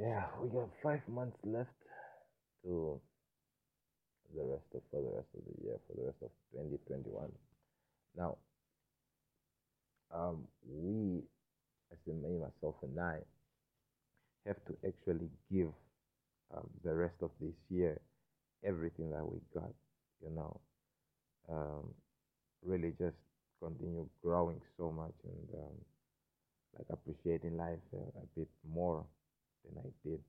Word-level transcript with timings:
Yeah, 0.00 0.26
we 0.40 0.48
got 0.48 0.68
five 0.82 1.00
months 1.08 1.36
left 1.42 1.70
to 2.64 3.00
the 4.36 4.44
rest 4.44 4.62
of 4.74 4.82
for 4.92 5.02
the 5.02 5.10
rest 5.16 5.28
of 5.36 5.42
the 5.44 5.64
year, 5.64 5.76
for 5.88 5.96
the 6.00 6.06
rest 6.06 6.18
of 6.22 6.30
2021. 6.52 7.32
Now, 8.16 8.36
um, 10.14 10.44
we, 10.68 11.22
as 11.90 11.98
in 12.06 12.22
me, 12.22 12.38
myself, 12.38 12.76
and 12.82 12.98
I, 13.00 13.18
have 14.46 14.64
to 14.66 14.76
actually 14.86 15.28
give 15.52 15.72
um, 16.56 16.68
the 16.84 16.94
rest 16.94 17.16
of 17.20 17.30
this 17.40 17.54
year 17.68 18.00
everything 18.64 19.10
that 19.10 19.24
we 19.24 19.38
got. 19.52 19.72
You 20.22 20.30
know, 20.34 20.60
um, 21.50 21.92
really 22.64 22.92
just 22.98 23.16
continue 23.60 24.08
growing 24.22 24.60
so 24.76 24.90
much 24.92 25.14
and 25.24 25.60
um, 25.60 25.76
like 26.76 26.86
appreciating 26.90 27.56
life 27.56 27.78
a, 27.92 27.96
a, 27.96 28.24
bit 28.36 28.48
more 28.72 29.04
than 29.68 29.84
I 29.84 30.08
did. 30.08 30.20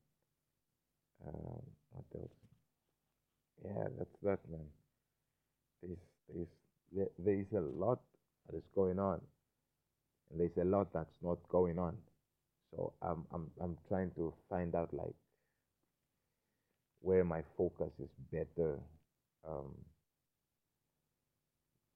Um, 1.28 1.62
what 1.92 2.06
else? 2.22 2.32
Yeah, 3.66 3.88
that's 3.98 4.18
that, 4.24 4.40
man. 4.50 4.68
There's, 5.82 5.98
there's, 6.34 7.08
there, 7.20 7.40
is 7.40 7.52
a 7.54 7.62
lot 7.62 8.00
that 8.48 8.58
is 8.58 8.64
going 8.76 9.00
on, 9.00 9.22
and 10.32 10.40
there's 10.40 10.58
a 10.62 10.66
lot 10.66 10.94
that's 10.94 11.18
not 11.22 11.38
going 11.50 11.80
on. 11.80 11.96
So 12.72 12.94
I'm, 13.02 13.26
I'm, 13.34 13.48
I'm 13.62 13.78
trying 13.88 14.12
to 14.16 14.34
find 14.50 14.76
out 14.76 14.94
like 14.94 15.16
where 17.02 17.24
my 17.24 17.42
focus 17.58 17.92
is 18.00 18.10
better, 18.32 18.80
um, 19.48 19.74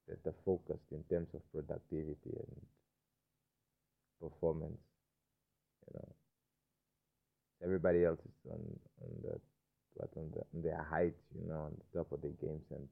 better 0.07 0.35
focused 0.45 0.91
in 0.91 1.03
terms 1.09 1.27
of 1.33 1.41
productivity 1.51 2.17
and 2.25 2.61
performance. 4.21 4.79
You 5.87 5.99
know, 5.99 6.09
everybody 7.63 8.05
else 8.05 8.19
is 8.19 8.51
on 8.51 8.61
on 9.01 9.11
the 9.23 9.39
what 9.95 10.09
on, 10.17 10.31
the, 10.33 10.41
on 10.55 10.63
their 10.63 10.83
height, 10.89 11.13
you 11.39 11.47
know, 11.47 11.69
on 11.69 11.73
the 11.77 11.99
top 11.99 12.11
of 12.11 12.21
their 12.21 12.31
games, 12.41 12.65
and 12.71 12.87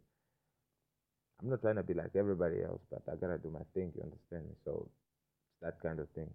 I'm 1.41 1.50
not 1.50 1.61
trying 1.61 1.75
to 1.78 1.83
be 1.83 1.94
like 1.94 2.16
everybody 2.16 2.61
else, 2.63 2.81
but 2.91 3.02
I 3.11 3.16
gotta 3.16 3.38
do 3.39 3.50
my 3.50 3.66
thing. 3.73 3.91
You 3.95 4.03
understand 4.03 4.45
me? 4.45 4.55
So 4.66 4.88
it's 4.88 5.61
that 5.61 5.81
kind 5.81 6.00
of 6.00 6.09
thing. 6.09 6.30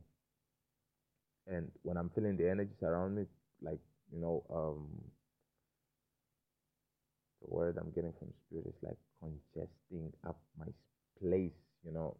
And 1.46 1.70
when 1.82 1.96
I'm 1.96 2.10
feeling 2.10 2.36
the 2.36 2.50
energies 2.50 2.82
around 2.82 3.14
me, 3.16 3.24
like 3.62 3.78
you 4.12 4.20
know, 4.20 4.42
um, 4.52 4.88
the 7.42 7.54
word 7.54 7.78
I'm 7.78 7.90
getting 7.92 8.12
from 8.18 8.32
spirit 8.46 8.66
is 8.66 8.82
like 8.82 8.98
congesting 9.20 10.12
up 10.26 10.38
my 10.58 10.66
place. 11.20 11.54
You 11.84 11.92
know, 11.92 12.16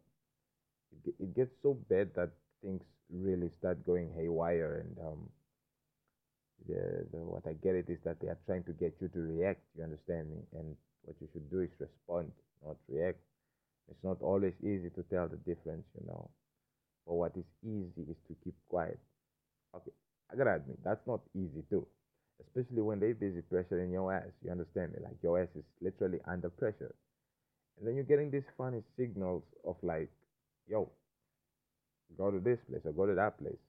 it, 1.05 1.13
it 1.19 1.35
gets 1.35 1.51
so 1.61 1.73
bad 1.89 2.11
that 2.15 2.29
things 2.63 2.83
really 3.09 3.49
start 3.49 3.85
going 3.85 4.11
haywire 4.15 4.85
and 4.85 5.05
um, 5.05 5.29
the, 6.67 7.05
what 7.11 7.43
I 7.45 7.53
get 7.63 7.75
it 7.75 7.89
is 7.89 7.99
that 8.03 8.19
they 8.19 8.27
are 8.27 8.37
trying 8.45 8.63
to 8.63 8.73
get 8.73 8.95
you 8.99 9.07
to 9.09 9.19
react. 9.19 9.61
You 9.77 9.83
understand 9.83 10.29
me? 10.29 10.37
And 10.57 10.75
what 11.03 11.15
you 11.21 11.27
should 11.31 11.49
do 11.49 11.61
is 11.61 11.69
respond, 11.79 12.31
not 12.65 12.77
react. 12.89 13.19
It's 13.89 14.03
not 14.03 14.17
always 14.21 14.53
easy 14.61 14.89
to 14.95 15.03
tell 15.09 15.27
the 15.27 15.37
difference, 15.37 15.85
you 15.99 16.05
know. 16.07 16.29
But 17.05 17.13
what 17.13 17.31
is 17.37 17.45
easy 17.63 18.03
is 18.09 18.17
to 18.27 18.35
keep 18.43 18.55
quiet. 18.67 18.99
Okay, 19.75 19.91
I 20.31 20.35
gotta 20.35 20.55
admit 20.55 20.79
that's 20.83 21.05
not 21.07 21.21
easy 21.33 21.63
too, 21.69 21.87
especially 22.41 22.81
when 22.81 22.99
they 22.99 23.13
busy 23.13 23.41
pressuring 23.51 23.91
your 23.91 24.11
ass. 24.11 24.27
You 24.43 24.51
understand 24.51 24.91
me? 24.91 24.99
Like 25.03 25.15
your 25.23 25.41
ass 25.41 25.47
is 25.55 25.63
literally 25.81 26.19
under 26.27 26.49
pressure, 26.49 26.93
and 27.77 27.87
then 27.87 27.95
you're 27.95 28.03
getting 28.03 28.29
these 28.29 28.47
funny 28.57 28.81
signals 28.97 29.43
of 29.63 29.77
like, 29.83 30.09
yo, 30.67 30.89
go 32.17 32.31
to 32.31 32.39
this 32.39 32.59
place 32.69 32.81
or 32.83 32.91
go 32.91 33.05
to 33.05 33.15
that 33.15 33.39
place. 33.39 33.59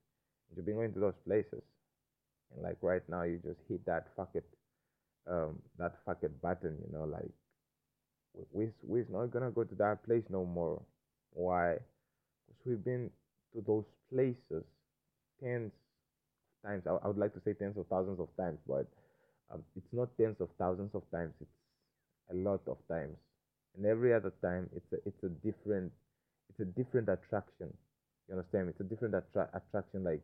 You've 0.56 0.67
been 0.67 0.77
going 0.77 0.92
to 0.95 1.00
those 1.00 1.19
places, 1.27 1.62
and 2.54 2.62
like 2.62 2.78
right 2.82 3.02
now, 3.08 3.22
you 3.22 3.38
just 3.44 3.60
hit 3.68 3.84
that 3.86 4.08
fuck 4.16 4.30
it, 4.34 4.44
um, 5.30 5.58
that 5.78 5.94
fuck 6.04 6.18
it 6.22 6.41
button. 6.42 6.77
You 6.86 6.92
know, 6.98 7.05
like 7.05 7.30
we 8.52 8.70
we're 8.83 9.06
not 9.11 9.30
gonna 9.33 9.50
go 9.50 9.64
to 9.64 9.74
that 9.77 10.05
place 10.05 10.24
no 10.30 10.45
more. 10.45 10.80
Why? 11.33 11.74
Because 12.48 12.67
we've 12.67 12.84
been 12.84 13.11
to 13.55 13.62
those 13.67 13.84
places 14.12 14.64
tens 15.42 15.73
of 16.64 16.68
times. 16.70 16.84
I, 16.86 16.92
I 17.05 17.08
would 17.08 17.18
like 17.18 17.34
to 17.34 17.40
say 17.45 17.55
tens 17.55 17.77
of 17.78 17.86
thousands 17.89 18.20
of 18.20 18.28
times, 18.36 18.58
but 18.68 18.86
um, 19.52 19.62
it's 19.77 19.92
not 19.92 20.08
tens 20.18 20.36
of 20.40 20.48
thousands 20.58 20.94
of 20.94 21.02
times. 21.11 21.34
It's 21.40 21.50
a 22.33 22.34
lot 22.34 22.62
of 22.68 22.78
times, 22.89 23.17
and 23.77 23.86
every 23.86 24.14
other 24.14 24.33
time, 24.42 24.68
it's 24.77 24.92
a 24.92 24.96
it's 25.06 25.23
a 25.24 25.30
different 25.46 25.92
it's 26.50 26.61
a 26.61 26.64
different 26.64 27.08
attraction. 27.08 27.73
You 28.28 28.36
understand? 28.36 28.68
It's 28.70 28.80
a 28.80 28.84
different 28.84 29.14
attra- 29.14 29.50
attraction. 29.55 30.05
Like 30.05 30.23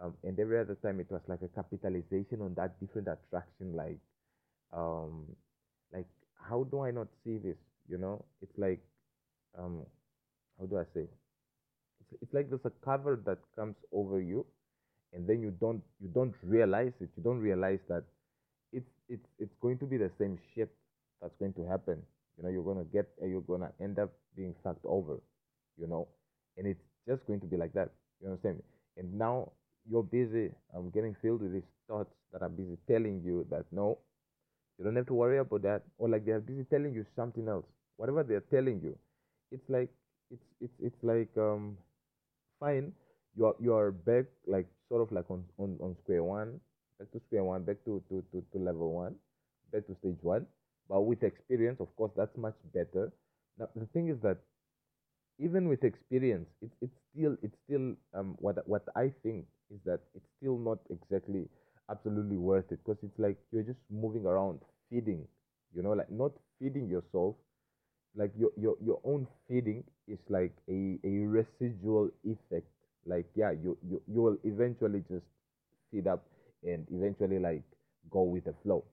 um, 0.00 0.14
and 0.24 0.38
every 0.38 0.58
other 0.60 0.76
time 0.82 1.00
it 1.00 1.10
was 1.10 1.22
like 1.28 1.42
a 1.42 1.48
capitalization 1.48 2.40
on 2.40 2.54
that 2.54 2.78
different 2.80 3.08
attraction 3.08 3.74
like 3.74 3.98
um 4.72 5.24
like 5.92 6.06
how 6.48 6.64
do 6.64 6.80
i 6.80 6.90
not 6.90 7.08
see 7.24 7.38
this 7.38 7.56
you 7.88 7.98
know? 7.98 8.24
It's 8.42 8.56
like 8.58 8.80
um 9.58 9.80
how 10.58 10.66
do 10.66 10.78
i 10.78 10.84
say? 10.94 11.06
It's, 12.00 12.22
it's 12.22 12.34
like 12.34 12.48
there's 12.50 12.64
a 12.64 12.72
cover 12.84 13.20
that 13.26 13.38
comes 13.56 13.76
over 13.92 14.20
you 14.20 14.44
and 15.12 15.26
then 15.26 15.40
you 15.40 15.50
don't 15.60 15.82
you 16.00 16.08
don't 16.08 16.34
realize 16.42 16.92
it. 17.00 17.08
You 17.16 17.22
don't 17.22 17.40
realize 17.40 17.80
that 17.88 18.04
it's 18.72 18.90
it's 19.08 19.26
it's 19.38 19.54
going 19.60 19.78
to 19.78 19.86
be 19.86 19.96
the 19.96 20.10
same 20.18 20.38
shit 20.54 20.70
that's 21.20 21.34
going 21.38 21.54
to 21.54 21.64
happen. 21.66 22.02
You 22.36 22.44
know 22.44 22.50
you're 22.50 22.64
gonna 22.64 22.84
get 22.84 23.08
you're 23.22 23.40
gonna 23.40 23.72
end 23.80 23.98
up 23.98 24.12
being 24.36 24.54
fucked 24.62 24.84
over 24.84 25.18
you 25.80 25.86
know? 25.86 26.08
And 26.56 26.66
it's 26.66 26.82
just 27.06 27.24
going 27.26 27.40
to 27.40 27.46
be 27.46 27.56
like 27.56 27.72
that. 27.74 27.90
You 28.20 28.28
understand 28.28 28.62
and 28.96 29.14
now 29.16 29.52
you're 29.90 30.02
busy 30.02 30.50
um, 30.76 30.90
getting 30.90 31.14
filled 31.22 31.42
with 31.42 31.52
these 31.52 31.70
thoughts 31.88 32.10
that 32.32 32.42
are 32.42 32.48
busy 32.48 32.76
telling 32.88 33.22
you 33.24 33.46
that 33.50 33.64
no, 33.72 33.98
you 34.78 34.84
don't 34.84 34.96
have 34.96 35.06
to 35.06 35.14
worry 35.14 35.38
about 35.38 35.62
that, 35.62 35.82
or 35.98 36.08
like 36.08 36.24
they're 36.26 36.40
busy 36.40 36.64
telling 36.70 36.94
you 36.94 37.04
something 37.16 37.48
else. 37.48 37.66
Whatever 37.96 38.22
they're 38.22 38.44
telling 38.52 38.80
you, 38.82 38.96
it's 39.52 39.68
like 39.68 39.90
it's 40.30 40.44
it's 40.60 40.74
it's 40.82 41.02
like 41.02 41.30
um 41.38 41.76
fine. 42.60 42.92
You're 43.36 43.54
you're 43.60 43.92
back 43.92 44.26
like 44.46 44.66
sort 44.88 45.02
of 45.02 45.12
like 45.12 45.30
on, 45.30 45.44
on, 45.58 45.78
on 45.80 45.96
square 46.02 46.22
one, 46.24 46.60
back 46.98 47.10
to 47.12 47.20
square 47.26 47.44
one, 47.44 47.62
back 47.64 47.76
to, 47.84 48.02
to, 48.08 48.24
to, 48.32 48.44
to 48.52 48.58
level 48.58 48.92
one, 48.92 49.14
back 49.72 49.86
to 49.86 49.96
stage 50.00 50.18
one. 50.22 50.46
But 50.88 51.02
with 51.02 51.22
experience, 51.22 51.80
of 51.80 51.94
course, 51.96 52.12
that's 52.16 52.36
much 52.36 52.56
better. 52.74 53.12
Now 53.58 53.68
the 53.76 53.86
thing 53.86 54.08
is 54.08 54.18
that 54.22 54.38
even 55.38 55.68
with 55.68 55.84
experience, 55.84 56.48
it's 56.62 56.74
it's 56.80 56.98
still 57.12 57.36
it's 57.42 57.56
still 57.64 57.94
um 58.14 58.36
what 58.40 58.56
what 58.68 58.84
I 58.96 59.12
think 59.22 59.46
is 59.72 59.80
that 59.84 60.00
it's 60.14 60.28
still 60.38 60.58
not 60.58 60.78
exactly 60.90 61.48
absolutely 61.90 62.36
worth 62.36 62.70
it 62.72 62.78
because 62.84 63.02
it's 63.02 63.18
like 63.18 63.36
you're 63.52 63.62
just 63.62 63.80
moving 63.90 64.26
around 64.26 64.60
feeding, 64.90 65.26
you 65.74 65.82
know, 65.82 65.92
like 65.92 66.10
not 66.10 66.32
feeding 66.60 66.88
yourself, 66.88 67.36
like 68.16 68.32
your 68.38 68.50
your 68.56 68.76
your 68.84 69.00
own 69.04 69.26
feeding 69.48 69.84
is 70.08 70.18
like 70.28 70.52
a 70.68 70.98
a 71.04 71.26
residual 71.26 72.10
effect. 72.24 72.66
Like 73.06 73.26
yeah, 73.34 73.52
you 73.52 73.76
you 73.88 74.02
you 74.06 74.22
will 74.22 74.36
eventually 74.44 75.02
just 75.10 75.24
feed 75.90 76.06
up 76.06 76.24
and 76.64 76.86
eventually 76.92 77.38
like 77.38 77.62
go 78.10 78.22
with 78.22 78.44
the 78.44 78.54
flow. 78.62 78.84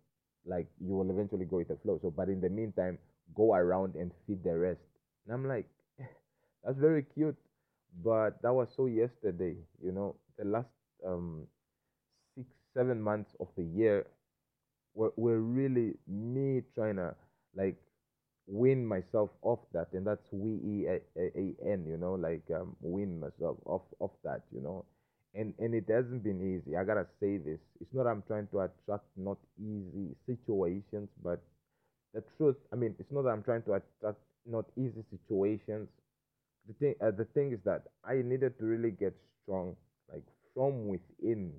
Like 0.45 0.67
you 0.79 0.93
will 0.95 1.09
eventually 1.09 1.45
go 1.45 1.57
with 1.57 1.69
the 1.69 1.77
flow. 1.83 1.99
So, 2.01 2.11
but 2.11 2.29
in 2.29 2.41
the 2.41 2.49
meantime, 2.49 2.97
go 3.35 3.53
around 3.55 3.95
and 3.95 4.11
feed 4.27 4.43
the 4.43 4.55
rest. 4.57 4.81
And 5.25 5.33
I'm 5.33 5.47
like, 5.47 5.67
that's 6.63 6.77
very 6.77 7.03
cute, 7.03 7.35
but 8.03 8.41
that 8.41 8.53
was 8.53 8.67
so 8.75 8.85
yesterday. 8.85 9.55
You 9.83 9.91
know, 9.91 10.15
the 10.37 10.45
last 10.45 10.69
um 11.05 11.47
six 12.35 12.47
seven 12.73 13.01
months 13.01 13.31
of 13.39 13.47
the 13.57 13.63
year 13.63 14.07
were, 14.93 15.13
were 15.17 15.39
really 15.41 15.95
me 16.07 16.63
trying 16.75 16.95
to 16.97 17.15
like 17.55 17.77
win 18.47 18.85
myself 18.85 19.29
off 19.41 19.59
that. 19.73 19.87
And 19.93 20.05
that's 20.07 20.25
we 20.31 20.51
e 20.63 20.87
a, 20.87 21.01
a 21.17 21.55
n 21.71 21.85
you 21.87 21.97
know 21.97 22.13
like 22.15 22.43
um 22.55 22.75
win 22.81 23.19
myself 23.19 23.57
off 23.65 23.83
off 23.99 24.11
that 24.23 24.43
you 24.51 24.61
know. 24.61 24.85
And 25.35 25.53
and 25.59 25.75
it 25.75 25.85
hasn't 25.89 26.23
been 26.23 26.41
easy. 26.41 26.77
I 26.77 26.83
gotta 26.83 27.07
say 27.19 27.37
this. 27.37 27.59
It's 27.81 27.93
not 27.93 28.07
i'm 28.07 28.23
trying 28.27 28.47
to 28.49 28.61
attract 28.61 29.05
not 29.17 29.37
easy 29.59 30.15
situations 30.25 31.09
but 31.23 31.41
the 32.13 32.23
truth 32.37 32.57
i 32.73 32.75
mean 32.75 32.95
it's 32.99 33.11
not 33.11 33.23
that 33.23 33.29
i'm 33.29 33.43
trying 33.43 33.63
to 33.63 33.73
attract 33.73 34.19
not 34.47 34.65
easy 34.77 35.03
situations. 35.11 35.89
The 36.67 36.73
thing 36.75 36.95
uh, 37.01 37.11
the 37.11 37.25
thing 37.25 37.51
is 37.53 37.59
that 37.65 37.83
I 38.03 38.21
needed 38.21 38.57
to 38.59 38.65
really 38.65 38.91
get 38.91 39.15
strong, 39.43 39.75
like 40.11 40.23
from 40.53 40.87
within, 40.87 41.53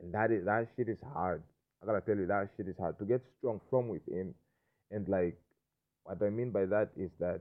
and 0.00 0.14
that 0.14 0.30
is 0.30 0.44
that 0.44 0.68
shit 0.76 0.88
is 0.88 0.98
hard. 1.12 1.42
I 1.82 1.86
gotta 1.86 2.00
tell 2.00 2.16
you 2.16 2.26
that 2.26 2.50
shit 2.56 2.68
is 2.68 2.76
hard 2.78 2.98
to 2.98 3.04
get 3.04 3.22
strong 3.38 3.60
from 3.70 3.88
within, 3.88 4.34
and 4.90 5.08
like 5.08 5.36
what 6.04 6.22
I 6.22 6.30
mean 6.30 6.50
by 6.50 6.66
that 6.66 6.90
is 6.96 7.10
that 7.20 7.40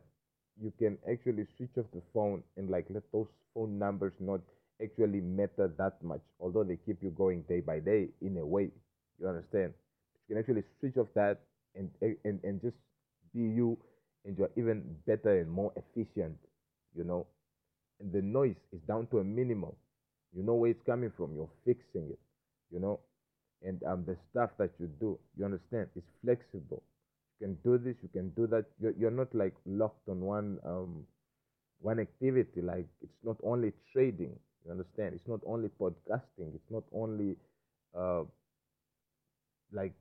you 0.62 0.72
can 0.78 0.98
actually 1.10 1.48
switch 1.58 1.72
off 1.78 1.86
the 1.94 2.02
phone 2.14 2.44
and 2.58 2.70
like 2.70 2.86
let 2.90 3.04
those 3.12 3.28
phone 3.54 3.80
numbers 3.80 4.14
not 4.20 4.42
actually 4.84 5.22
matter 5.22 5.72
that 5.78 6.02
much, 6.04 6.22
although 6.40 6.64
they 6.64 6.78
keep 6.78 7.02
you 7.02 7.12
going 7.12 7.44
day 7.44 7.60
by 7.62 7.80
day 7.80 8.10
in 8.22 8.38
a 8.38 8.46
way. 8.46 8.70
You 9.20 9.28
understand? 9.28 9.74
You 10.28 10.36
can 10.36 10.38
actually 10.40 10.64
switch 10.80 10.98
off 10.98 11.08
that 11.16 11.42
and 11.76 11.90
and 12.02 12.40
and 12.44 12.62
just 12.62 12.78
be 13.34 13.42
you, 13.42 13.78
and 14.26 14.38
you're 14.38 14.52
even 14.58 14.84
better 15.06 15.40
and 15.40 15.50
more 15.50 15.72
efficient 15.76 16.38
you 16.96 17.04
know, 17.04 17.28
and 18.00 18.12
the 18.12 18.22
noise 18.22 18.56
is 18.74 18.82
down 18.88 19.08
to 19.08 19.20
a 19.20 19.24
minimum. 19.24 19.74
You 20.36 20.44
know 20.44 20.56
where 20.56 20.72
it's 20.72 20.84
coming 20.84 21.12
from, 21.18 21.36
you're 21.36 21.50
fixing 21.66 22.10
it. 22.10 22.20
you 22.72 22.80
know, 22.80 23.00
and 23.64 23.82
um, 23.84 24.06
the 24.06 24.18
stuff 24.32 24.52
that 24.58 24.72
you 24.80 24.88
do, 25.00 25.20
you 25.38 25.46
understand, 25.46 25.88
is 25.96 26.04
flexible. 26.24 26.84
You 27.40 27.48
can 27.48 27.56
do 27.64 27.78
this, 27.78 27.96
you 28.02 28.10
can 28.10 28.30
do 28.32 28.48
that. 28.48 28.66
You're, 28.82 28.94
you're 29.00 29.12
not 29.12 29.34
like 29.36 29.54
locked 29.66 30.08
on 30.10 30.22
one 30.22 30.60
um, 30.66 31.06
one 31.82 32.00
activity. 32.00 32.62
Like 32.62 32.88
it's 33.02 33.20
not 33.24 33.38
only 33.44 33.74
trading. 33.94 34.38
You 34.66 34.72
understand? 34.72 35.16
It's 35.16 35.28
not 35.28 35.42
only 35.46 35.70
podcasting. 35.80 36.56
It's 36.56 36.72
not 36.72 36.84
only 36.94 37.36
uh, 37.98 38.24
like 39.72 39.94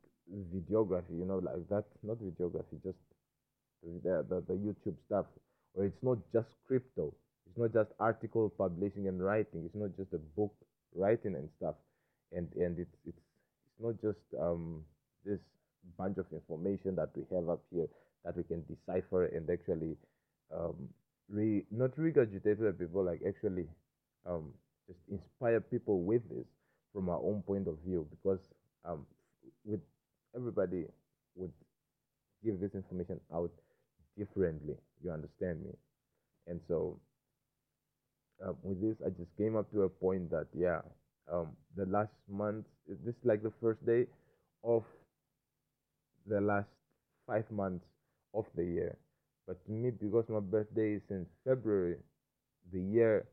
videography. 0.55 1.19
You 1.19 1.25
know, 1.27 1.39
like 1.39 1.69
that. 1.69 1.85
Not 2.03 2.19
videography. 2.19 2.83
Just 2.85 2.99
the, 3.83 4.25
the 4.29 4.41
the 4.49 4.55
YouTube 4.55 4.97
stuff. 5.07 5.27
Or 5.75 5.85
it's 5.85 6.03
not 6.03 6.19
just 6.33 6.49
crypto. 6.67 7.15
It's 7.51 7.59
not 7.59 7.73
just 7.75 7.91
article 7.99 8.49
publishing 8.51 9.09
and 9.09 9.23
writing. 9.23 9.65
It's 9.67 9.75
not 9.75 9.97
just 9.97 10.13
a 10.15 10.19
book 10.19 10.55
writing 10.95 11.35
and 11.35 11.49
stuff. 11.59 11.75
And 12.33 12.49
and 12.55 12.79
it's 12.79 12.95
it's 13.05 13.19
it's 13.19 13.81
not 13.81 14.01
just 14.01 14.21
um 14.41 14.85
this 15.25 15.41
bunch 15.99 16.19
of 16.19 16.27
information 16.33 16.95
that 16.97 17.11
we 17.17 17.25
have 17.35 17.49
up 17.49 17.63
here 17.73 17.89
that 18.25 18.37
we 18.37 18.45
can 18.45 18.65
decipher 18.69 19.27
and 19.27 19.51
actually 19.51 19.97
um 20.57 20.89
re 21.29 21.65
not 21.73 21.97
regurgitate 21.97 22.59
to 22.59 22.73
people 22.73 23.05
like 23.05 23.21
actually 23.27 23.67
um 24.27 24.53
just 24.87 25.01
inspire 25.11 25.61
people 25.61 26.03
with 26.03 26.23
this 26.29 26.47
from 26.93 27.09
our 27.09 27.19
own 27.19 27.43
point 27.43 27.67
of 27.67 27.79
view 27.85 28.07
because 28.11 28.41
um 28.85 29.07
with 29.65 29.81
everybody 30.37 30.85
would 31.35 31.53
give 32.45 32.61
this 32.61 32.75
information 32.75 33.19
out 33.35 33.51
differently 34.19 34.77
you 35.03 35.11
understand 35.11 35.63
me 35.65 35.73
and 36.47 36.61
so 36.69 36.99
um, 38.45 38.57
with 38.63 38.81
this 38.81 38.97
i 39.07 39.11
just 39.11 39.35
came 39.37 39.57
up 39.57 39.71
to 39.73 39.83
a 39.83 39.89
point 39.89 40.31
that 40.31 40.47
yeah 40.55 40.81
um 41.33 41.49
the 41.77 41.87
last 41.87 42.13
month 42.29 42.67
this 42.89 43.15
is 43.15 43.25
like 43.25 43.43
the 43.43 43.53
first 43.61 43.85
day 43.87 44.07
of 44.65 44.85
the 46.27 46.41
last 46.41 46.69
five 47.27 47.51
months 47.51 47.85
of 48.35 48.47
the 48.57 48.65
year. 48.65 48.97
But 49.47 49.65
to 49.67 49.73
me 49.73 49.91
because 49.91 50.29
my 50.29 50.41
birthday 50.41 50.95
is 50.95 51.03
in 51.11 51.27
february 51.45 51.97
the 52.73 52.81
year 52.81 53.27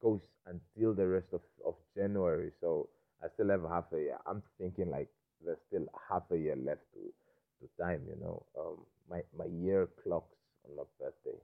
goes 0.00 0.20
until 0.46 0.94
the 0.94 1.06
rest 1.06 1.26
of, 1.32 1.40
of 1.66 1.74
january. 1.96 2.52
So 2.60 2.88
i 3.22 3.26
still 3.34 3.48
have 3.50 3.62
half 3.68 3.86
a 3.92 3.98
year. 3.98 4.18
I'm 4.26 4.42
thinking 4.58 4.90
like 4.90 5.08
there's 5.44 5.58
still 5.68 5.86
half 6.08 6.22
a 6.30 6.36
year 6.36 6.56
left 6.56 6.82
to 6.94 7.00
to 7.60 7.82
time 7.82 8.02
you 8.08 8.16
know. 8.20 8.44
Um 8.58 8.78
my 9.10 9.22
my 9.36 9.46
year 9.46 9.88
clocks 10.02 10.36
on 10.68 10.76
my 10.76 10.84
birthday 11.00 11.38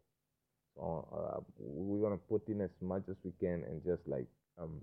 uh, 0.81 1.41
we're 1.59 2.03
gonna 2.03 2.21
put 2.29 2.47
in 2.49 2.61
as 2.61 2.71
much 2.81 3.03
as 3.09 3.17
we 3.25 3.33
can 3.41 3.63
and 3.69 3.83
just 3.85 4.07
like 4.07 4.27
um 4.61 4.81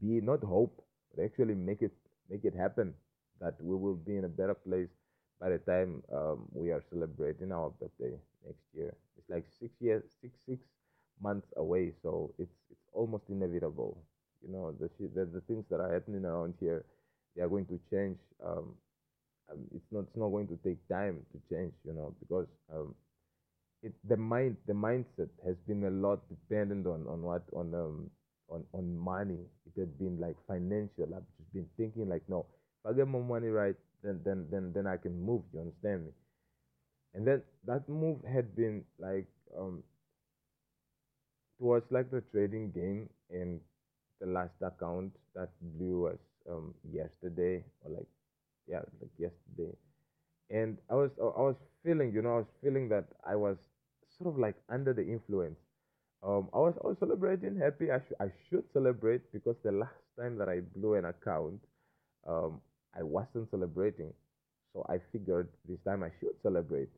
be 0.00 0.20
not 0.20 0.42
hope 0.42 0.82
but 1.14 1.24
actually 1.24 1.54
make 1.54 1.82
it 1.82 1.92
make 2.30 2.44
it 2.44 2.54
happen 2.54 2.94
that 3.40 3.54
we 3.60 3.74
will 3.76 3.96
be 3.96 4.16
in 4.16 4.24
a 4.24 4.28
better 4.28 4.54
place 4.54 4.88
by 5.40 5.48
the 5.48 5.58
time 5.58 6.02
um, 6.12 6.46
we 6.52 6.70
are 6.70 6.82
celebrating 6.90 7.52
our 7.52 7.70
birthday 7.70 8.12
next 8.46 8.64
year. 8.74 8.94
It's 9.16 9.28
like 9.28 9.44
six 9.58 9.72
years 9.80 10.04
six 10.20 10.38
six 10.46 10.60
months 11.20 11.48
away 11.56 11.92
so 12.02 12.32
it's 12.38 12.56
it's 12.70 12.86
almost 12.92 13.24
inevitable. 13.28 13.98
You 14.44 14.52
know 14.52 14.72
the 14.78 14.88
the, 15.14 15.24
the 15.26 15.40
things 15.42 15.64
that 15.70 15.80
are 15.80 15.92
happening 15.92 16.24
around 16.24 16.54
here 16.60 16.84
they 17.36 17.42
are 17.42 17.48
going 17.48 17.66
to 17.66 17.80
change 17.90 18.18
um, 18.44 18.74
um 19.50 19.58
it's 19.74 19.90
not 19.90 20.00
it's 20.08 20.16
not 20.16 20.28
going 20.30 20.48
to 20.48 20.58
take 20.64 20.78
time 20.88 21.16
to 21.32 21.38
change 21.54 21.72
you 21.84 21.92
know 21.92 22.14
because 22.20 22.46
um 22.72 22.94
it 23.84 23.92
the 24.08 24.16
mind 24.16 24.56
the 24.66 24.72
mindset 24.72 25.28
has 25.46 25.56
been 25.68 25.84
a 25.84 25.90
lot 25.90 26.20
dependent 26.28 26.86
on 26.86 27.06
on 27.08 27.22
what 27.22 27.44
on 27.52 27.74
um 27.74 28.10
on 28.48 28.64
on 28.72 28.96
money. 28.96 29.40
It 29.66 29.80
had 29.80 29.98
been 29.98 30.18
like 30.20 30.36
financial. 30.48 31.08
I've 31.14 31.28
just 31.38 31.52
been 31.52 31.68
thinking 31.76 32.08
like 32.08 32.22
no 32.28 32.46
if 32.84 32.90
i 32.90 32.92
get 32.96 33.08
my 33.08 33.18
money 33.20 33.48
right 33.48 33.76
then 34.02 34.20
then 34.24 34.46
then 34.50 34.72
then 34.74 34.86
i 34.86 34.96
can 34.96 35.14
move 35.24 35.42
you 35.52 35.60
understand 35.60 36.06
me? 36.06 36.12
And 37.14 37.26
then 37.26 37.42
that 37.64 37.88
move 37.88 38.22
had 38.24 38.54
been 38.54 38.84
like 38.98 39.26
um 39.58 39.82
towards 41.58 41.86
like 41.90 42.10
the 42.10 42.20
trading 42.32 42.70
game 42.72 43.08
and 43.30 43.60
the 44.20 44.26
last 44.26 44.54
account 44.62 45.12
that 45.34 45.50
blew 45.78 46.06
us 46.06 46.18
um 46.50 46.74
yesterday 46.92 47.64
or 47.82 47.90
like 47.92 48.08
yeah 48.68 48.80
like 49.00 49.10
yesterday. 49.18 49.72
And 50.50 50.78
i 50.90 50.94
was 50.94 51.10
i 51.20 51.42
was 51.50 51.56
feeling 51.84 52.12
you 52.12 52.22
know 52.22 52.34
i 52.34 52.38
was 52.38 52.52
feeling 52.62 52.88
that 52.90 53.06
i 53.26 53.36
was 53.36 53.56
sort 54.18 54.32
of 54.34 54.38
like 54.38 54.56
under 54.68 54.92
the 54.92 55.06
influence. 55.06 55.58
Um 56.22 56.48
i 56.54 56.58
was 56.58 56.74
i 56.84 56.86
was 56.88 56.98
celebrating 56.98 57.56
happy. 57.56 57.90
I, 57.90 57.98
sh- 58.00 58.20
I 58.20 58.28
should 58.48 58.64
celebrate 58.72 59.30
because 59.32 59.56
the 59.62 59.72
last 59.72 60.04
time 60.18 60.38
that 60.38 60.48
i 60.48 60.60
blew 60.76 60.94
an 60.94 61.04
account 61.06 61.60
um 62.26 62.60
i 62.98 63.02
wasn't 63.02 63.50
celebrating. 63.50 64.12
So 64.72 64.86
i 64.88 64.98
figured 65.12 65.48
this 65.68 65.80
time 65.84 66.02
i 66.02 66.10
should 66.20 66.36
celebrate. 66.42 66.90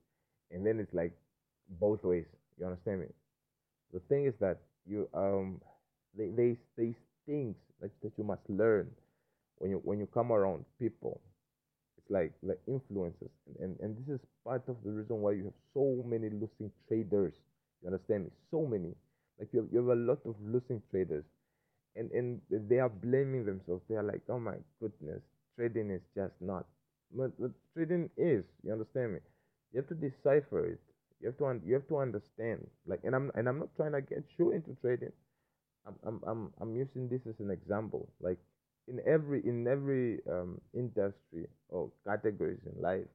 And 0.51 0.67
then 0.67 0.81
it's 0.81 0.95
like 0.95 1.13
both 1.81 2.05
ways. 2.05 2.27
You 2.59 2.67
understand 2.67 3.01
me? 3.01 3.07
The 3.93 4.01
thing 4.01 4.27
is 4.27 4.35
that 4.41 4.59
you 4.87 5.09
um 5.15 5.61
they 6.17 6.31
they 6.31 6.57
these 6.77 7.01
things 7.27 7.57
that, 7.81 7.91
that 8.03 8.13
you 8.19 8.25
must 8.25 8.49
learn 8.49 8.91
when 9.59 9.71
you 9.71 9.79
when 9.85 9.99
you 9.99 10.07
come 10.07 10.33
around 10.33 10.65
people 10.79 11.21
like 12.09 12.33
the 12.43 12.57
influences 12.67 13.31
and, 13.47 13.57
and 13.61 13.81
and 13.81 13.97
this 13.99 14.15
is 14.15 14.21
part 14.45 14.63
of 14.69 14.77
the 14.85 14.91
reason 14.91 15.21
why 15.23 15.33
you 15.33 15.45
have 15.45 15.61
so 15.75 16.03
many 16.07 16.31
losing 16.31 16.71
traders. 16.89 17.35
You 17.83 17.89
understand 17.89 18.25
me? 18.25 18.31
So 18.51 18.67
many. 18.67 18.95
Like 19.39 19.49
you 19.53 19.61
have, 19.61 19.69
you 19.73 19.79
have 19.79 19.99
a 19.99 20.01
lot 20.01 20.19
of 20.25 20.35
losing 20.43 20.83
traders. 20.91 21.25
And 21.97 22.11
and 22.13 22.41
they 22.51 22.79
are 22.79 22.89
blaming 22.91 23.45
themselves. 23.45 23.83
They 23.89 23.97
are 23.97 24.03
like 24.03 24.23
oh 24.29 24.39
my 24.39 24.57
goodness 24.81 25.23
trading 25.57 25.91
is 25.91 26.03
just 26.15 26.35
not 26.41 26.67
but, 27.13 27.33
but 27.41 27.51
trading 27.75 28.11
is. 28.17 28.45
You 28.63 28.73
understand 28.73 29.15
me? 29.15 29.21
You 29.73 29.81
have 29.81 29.89
to 29.89 29.95
decipher 29.95 30.67
it. 30.67 30.81
You 31.21 31.29
have 31.29 31.39
to 31.39 31.47
un- 31.47 31.63
you 31.65 31.75
have 31.75 31.89
to 31.89 31.99
understand. 31.99 32.67
Like 32.87 33.01
and 33.05 33.15
i'm 33.17 33.33
and 33.35 33.49
i'm 33.49 33.59
not 33.59 33.75
trying 33.77 33.93
to 33.93 34.03
get 34.03 34.25
you 34.39 34.53
into 34.53 34.75
trading. 34.83 35.13
I'm 35.87 35.95
i'm 36.05 36.21
i'm, 36.27 36.53
I'm 36.61 36.77
using 36.77 37.09
this 37.09 37.27
as 37.27 37.41
an 37.41 37.51
example. 37.51 38.09
Like 38.21 38.39
in 38.89 39.01
every 39.07 39.41
in 39.47 39.67
every 39.67 40.21
um 40.31 40.61
industry 40.75 41.47
or 41.69 41.91
categories 42.07 42.61
in 42.67 42.81
life 42.83 43.07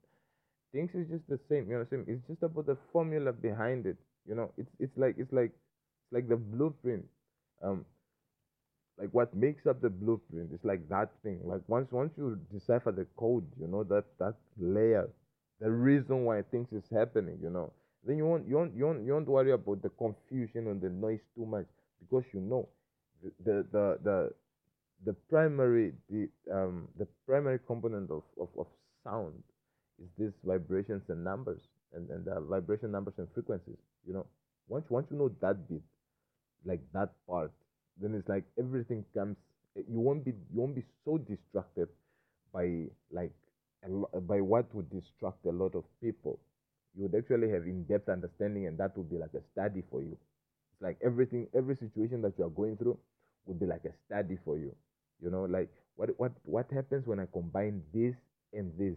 things 0.71 0.91
is 0.95 1.07
just 1.09 1.27
the 1.29 1.39
same 1.49 1.69
you 1.69 1.77
know 1.77 1.85
what 1.89 2.07
it's 2.07 2.27
just 2.27 2.43
about 2.43 2.65
the 2.65 2.77
formula 2.91 3.31
behind 3.33 3.85
it 3.85 3.97
you 4.27 4.35
know. 4.35 4.51
It's 4.57 4.71
it's 4.79 4.97
like 4.97 5.15
it's 5.17 5.33
like 5.33 5.51
it's 5.51 6.13
like 6.13 6.29
the 6.29 6.37
blueprint 6.37 7.05
um 7.63 7.85
like 8.97 9.09
what 9.11 9.33
makes 9.35 9.65
up 9.65 9.81
the 9.81 9.89
blueprint. 9.89 10.51
Is 10.53 10.63
like 10.63 10.87
that 10.89 11.09
thing. 11.23 11.39
Like 11.43 11.61
once 11.67 11.91
once 11.91 12.13
you 12.17 12.39
decipher 12.53 12.91
the 12.91 13.05
code 13.17 13.45
you 13.59 13.67
know 13.67 13.83
that 13.85 14.05
that 14.19 14.35
layer 14.59 15.09
the 15.59 15.69
reason 15.71 16.25
why 16.25 16.41
things 16.43 16.67
is 16.71 16.83
happening 16.91 17.37
you 17.41 17.49
know. 17.49 17.71
Then 18.05 18.17
you 18.17 18.25
won't 18.25 18.47
you 18.47 18.55
won't 18.55 18.75
you 18.75 18.85
won't, 18.85 19.05
you 19.05 19.13
won't 19.13 19.27
worry 19.27 19.51
about 19.51 19.81
the 19.81 19.89
confusion 19.89 20.67
and 20.67 20.81
the 20.81 20.89
noise 20.89 21.21
too 21.35 21.45
much 21.45 21.67
because 21.99 22.23
you 22.33 22.41
know 22.41 22.67
the 23.23 23.31
the 23.43 23.65
the, 23.71 23.99
the 24.03 24.31
the 25.05 25.13
primary 25.29 25.93
the 26.09 26.29
um 26.51 26.87
the 26.97 27.07
primary 27.25 27.59
component 27.67 28.09
of, 28.11 28.23
of, 28.39 28.49
of 28.57 28.67
sound 29.03 29.33
is 30.01 30.09
these 30.17 30.33
vibrations 30.45 31.03
and 31.09 31.23
numbers 31.23 31.61
and, 31.93 32.09
and 32.09 32.25
the 32.25 32.39
vibration 32.41 32.91
numbers 32.91 33.13
and 33.17 33.27
frequencies 33.33 33.77
you 34.05 34.13
know? 34.13 34.25
Once 34.67 34.85
once 34.89 35.07
you 35.11 35.17
know 35.17 35.29
that 35.41 35.67
bit 35.69 35.81
like 36.65 36.81
that 36.93 37.09
part 37.27 37.51
then 37.99 38.13
it's 38.15 38.27
like 38.29 38.45
everything 38.59 39.03
comes 39.15 39.37
eh, 39.77 39.81
you 39.89 39.99
won't 39.99 40.23
be 40.23 40.31
you 40.31 40.61
won't 40.61 40.75
be 40.75 40.83
so 41.05 41.17
distracted 41.17 41.87
by 42.53 42.85
like 43.11 43.31
by 44.27 44.39
what 44.41 44.73
would 44.75 44.89
distract 44.91 45.43
a 45.45 45.51
lot 45.51 45.73
of 45.75 45.83
people. 46.01 46.39
You 46.95 47.03
would 47.03 47.15
actually 47.15 47.49
have 47.49 47.63
in-depth 47.63 48.09
understanding 48.09 48.67
and 48.67 48.77
that 48.77 48.95
would 48.97 49.09
be 49.09 49.17
like 49.17 49.33
a 49.33 49.41
study 49.53 49.81
for 49.89 50.01
you. 50.01 50.11
It's 50.73 50.81
like 50.81 50.97
everything 51.03 51.47
every 51.55 51.75
situation 51.77 52.21
that 52.21 52.33
you 52.37 52.45
are 52.45 52.49
going 52.49 52.77
through 52.77 52.97
would 53.45 53.59
be 53.59 53.65
like 53.65 53.85
a 53.85 53.93
study 54.05 54.37
for 54.45 54.57
you 54.57 54.75
you 55.21 55.29
know 55.29 55.43
like 55.45 55.69
what 55.95 56.09
what 56.17 56.31
what 56.43 56.65
happens 56.71 57.05
when 57.07 57.19
i 57.19 57.25
combine 57.33 57.81
this 57.93 58.15
and 58.53 58.71
this? 58.77 58.95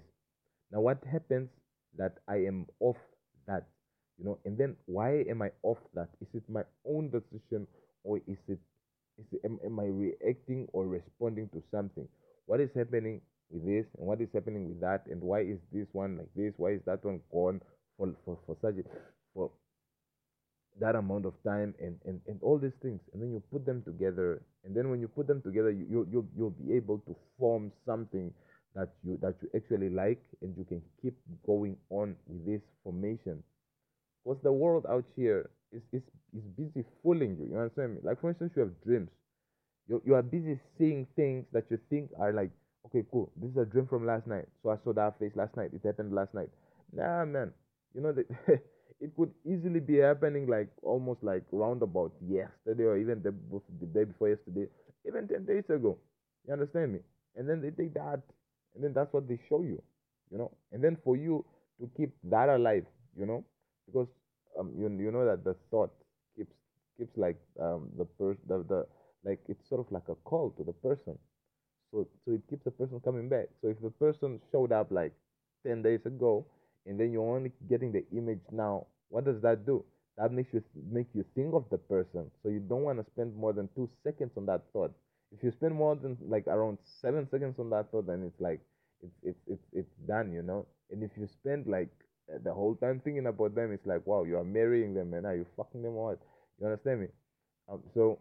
Now 0.73 0.81
what 0.81 0.99
happens 1.11 1.49
that 1.97 2.19
i 2.29 2.37
am 2.37 2.67
off 2.81 2.97
that 3.47 3.67
you 4.19 4.25
know 4.25 4.39
and 4.45 4.57
then 4.59 4.77
why 4.87 5.25
am 5.29 5.43
i 5.43 5.51
off 5.63 5.79
that? 5.95 6.09
Is 6.21 6.29
it 6.35 6.43
my 6.49 6.63
own 6.87 7.11
decision 7.11 7.67
or 8.03 8.19
is 8.27 8.39
it 8.49 8.59
is 9.19 9.27
it, 9.33 9.41
am, 9.45 9.59
am 9.65 9.79
i 9.81 9.85
reacting 9.85 10.69
or 10.73 10.87
responding 10.87 11.49
to 11.51 11.63
something? 11.71 12.09
What 12.47 12.61
is 12.61 12.71
happening 12.75 13.21
with 13.51 13.65
this 13.65 13.87
and 13.99 14.07
what 14.07 14.21
is 14.21 14.29
happening 14.33 14.69
with 14.69 14.81
that? 14.81 15.05
And 15.07 15.21
why 15.23 15.41
is 15.41 15.59
this 15.73 15.87
one 15.93 16.19
like 16.19 16.33
this? 16.35 16.55
Why 16.57 16.71
is 16.73 16.81
that 16.87 17.05
one 17.05 17.21
gone 17.33 17.61
for 17.97 18.15
for, 18.25 18.39
for 18.47 18.57
such 18.61 18.75
a, 18.79 18.85
for 19.35 19.51
that 20.81 20.97
amount 20.97 21.25
of 21.25 21.35
time 21.45 21.75
and, 21.81 21.97
and 22.05 22.21
and 22.27 22.39
all 22.43 22.59
these 22.59 22.77
things 22.83 23.01
and 23.13 23.23
then 23.23 23.31
you 23.33 23.43
put 23.53 23.65
them 23.65 23.83
together 23.85 24.43
and 24.65 24.75
then 24.75 24.91
when 24.91 25.01
you 25.01 25.09
put 25.09 25.27
them 25.27 25.41
together 25.43 25.71
you, 25.71 25.87
you 25.91 26.09
you'll, 26.11 26.27
you'll 26.37 26.51
be 26.51 26.75
able 26.75 26.99
to 27.01 27.15
form 27.39 27.71
something 27.87 28.33
that 28.75 28.89
you 29.05 29.19
that 29.23 29.35
you 29.43 29.49
actually 29.55 29.89
like 29.89 30.21
and 30.43 30.57
you 30.57 30.65
can 30.65 30.83
keep 31.01 31.15
going 31.47 31.77
on 31.91 32.17
with 32.27 32.45
this 32.47 32.61
formation 32.83 33.43
because 34.25 34.41
the 34.43 34.53
world 34.53 34.85
out 34.91 35.05
here 35.17 35.51
is, 35.73 35.83
is 35.93 36.03
is 36.37 36.43
busy 36.57 36.85
fooling 37.03 37.37
you 37.39 37.49
you 37.51 37.57
understand 37.59 37.95
me 37.95 38.01
like 38.03 38.21
for 38.21 38.31
instance 38.31 38.53
you 38.57 38.63
have 38.63 38.73
dreams 38.85 39.11
you, 39.89 40.03
you 40.05 40.15
are 40.15 40.23
busy 40.23 40.59
seeing 40.79 41.07
things 41.17 41.45
that 41.53 41.65
you 41.71 41.79
think 41.91 42.11
are 42.19 42.33
like 42.33 42.51
okay, 42.87 43.05
cool. 43.11 43.33
This 43.37 43.51
is 43.51 43.57
a 43.57 43.65
dream 43.65 43.87
from 43.87 44.07
last 44.07 44.27
night. 44.27 44.47
So 44.63 44.71
I 44.71 44.77
saw 44.85 44.93
that 44.93 45.19
face 45.19 45.33
last 45.35 45.57
night. 45.57 45.71
It 45.73 45.81
happened 45.85 46.15
last 46.15 46.35
night. 46.35 46.51
Nah, 46.93 47.25
man. 47.25 47.53
You 47.95 48.03
know 48.03 48.13
that 48.13 48.27
it 49.01 49.15
could 49.17 49.33
easily 49.45 49.81
be 49.81 49.97
happening 49.99 50.47
like 50.47 50.69
almost 50.83 51.23
like 51.23 51.43
roundabout 51.53 52.13
yesterday 52.27 52.85
or 52.85 52.97
even 52.97 53.23
the, 53.23 53.35
the 53.81 53.87
day 53.87 54.05
before 54.05 54.29
yesterday, 54.31 54.67
even 55.07 55.29
ten 55.29 55.45
days 55.45 55.65
ago. 55.69 55.99
You 56.47 56.53
understand 56.55 56.93
me? 56.93 57.01
And 57.37 57.49
then 57.49 57.61
they 57.61 57.71
take 57.71 57.95
that, 57.95 58.21
and 58.75 58.83
then 58.85 58.93
that's 58.95 59.13
what 59.13 59.29
they 59.29 59.39
show 59.49 59.63
you. 59.63 59.83
You 60.31 60.39
know, 60.39 60.51
and 60.73 60.83
then 60.83 60.97
for 61.05 61.17
you 61.17 61.45
to 61.81 61.91
keep 61.97 62.11
that 62.25 62.49
alive, 62.49 62.87
you 63.17 63.27
know, 63.27 63.45
because 63.87 64.09
um 64.59 64.73
you 64.79 64.89
you 65.03 65.11
know 65.11 65.25
that 65.27 65.45
the 65.45 65.55
thought 65.71 65.93
keeps 66.37 66.55
keeps 66.99 67.17
like 67.17 67.37
um 67.61 67.91
the 67.99 68.05
person 68.05 68.41
the, 68.49 68.59
the 68.69 68.87
like 69.25 69.41
it's 69.49 69.69
sort 69.69 69.81
of 69.85 69.91
like 69.93 70.09
a 70.09 70.15
call 70.17 70.51
to 70.57 70.65
the 70.65 70.73
person 70.73 71.19
so 71.91 72.07
so 72.25 72.33
it 72.33 72.43
keeps 72.49 72.65
the 72.65 72.71
person 72.71 73.01
coming 73.01 73.29
back 73.29 73.47
so 73.61 73.69
if 73.69 73.81
the 73.81 73.91
person 73.91 74.41
showed 74.53 74.73
up 74.73 74.91
like 74.91 75.13
10 75.67 75.83
days 75.83 76.05
ago 76.07 76.47
and 76.87 76.99
then 76.99 77.13
you're 77.13 77.37
only 77.37 77.53
getting 77.69 77.93
the 77.93 78.05
image 78.17 78.41
now. 78.53 78.87
What 79.09 79.25
does 79.25 79.41
that 79.43 79.65
do? 79.67 79.85
That 80.17 80.33
makes 80.33 80.53
you 80.53 80.63
make 80.91 81.09
you 81.15 81.25
think 81.35 81.55
of 81.55 81.65
the 81.71 81.79
person. 81.79 82.31
So 82.43 82.49
you 82.49 82.61
don't 82.61 82.83
want 82.83 82.99
to 83.05 83.11
spend 83.13 83.37
more 83.37 83.53
than 83.53 83.69
two 83.75 83.89
seconds 84.03 84.33
on 84.37 84.47
that 84.47 84.63
thought. 84.73 84.93
If 85.33 85.43
you 85.43 85.51
spend 85.51 85.75
more 85.75 85.97
than 85.97 86.17
like 86.29 86.47
around 86.47 86.79
seven 87.01 87.29
seconds 87.31 87.59
on 87.59 87.71
that 87.71 87.91
thought 87.91 88.07
then 88.07 88.23
it's 88.23 88.41
like 88.41 88.61
it's 89.03 89.15
it's 89.23 89.41
it's, 89.49 89.65
it's 89.73 89.95
done 90.07 90.33
you 90.33 90.43
know? 90.43 90.67
And 90.91 91.03
if 91.03 91.11
you 91.17 91.27
spend 91.27 91.67
like 91.67 91.91
the 92.45 92.53
whole 92.55 92.77
time 92.77 93.01
thinking 93.03 93.27
about 93.27 93.55
them 93.55 93.73
it's 93.73 93.87
like 93.87 94.07
wow 94.07 94.25
you 94.25 94.37
are 94.39 94.45
marrying 94.45 94.95
them 94.95 95.13
and 95.15 95.27
are 95.27 95.35
you 95.37 95.47
fucking 95.57 95.83
them 95.83 95.93
or 95.95 96.11
what? 96.11 96.21
You 96.61 96.67
understand 96.67 97.01
me? 97.01 97.09
Um, 97.69 97.83
so 97.95 98.21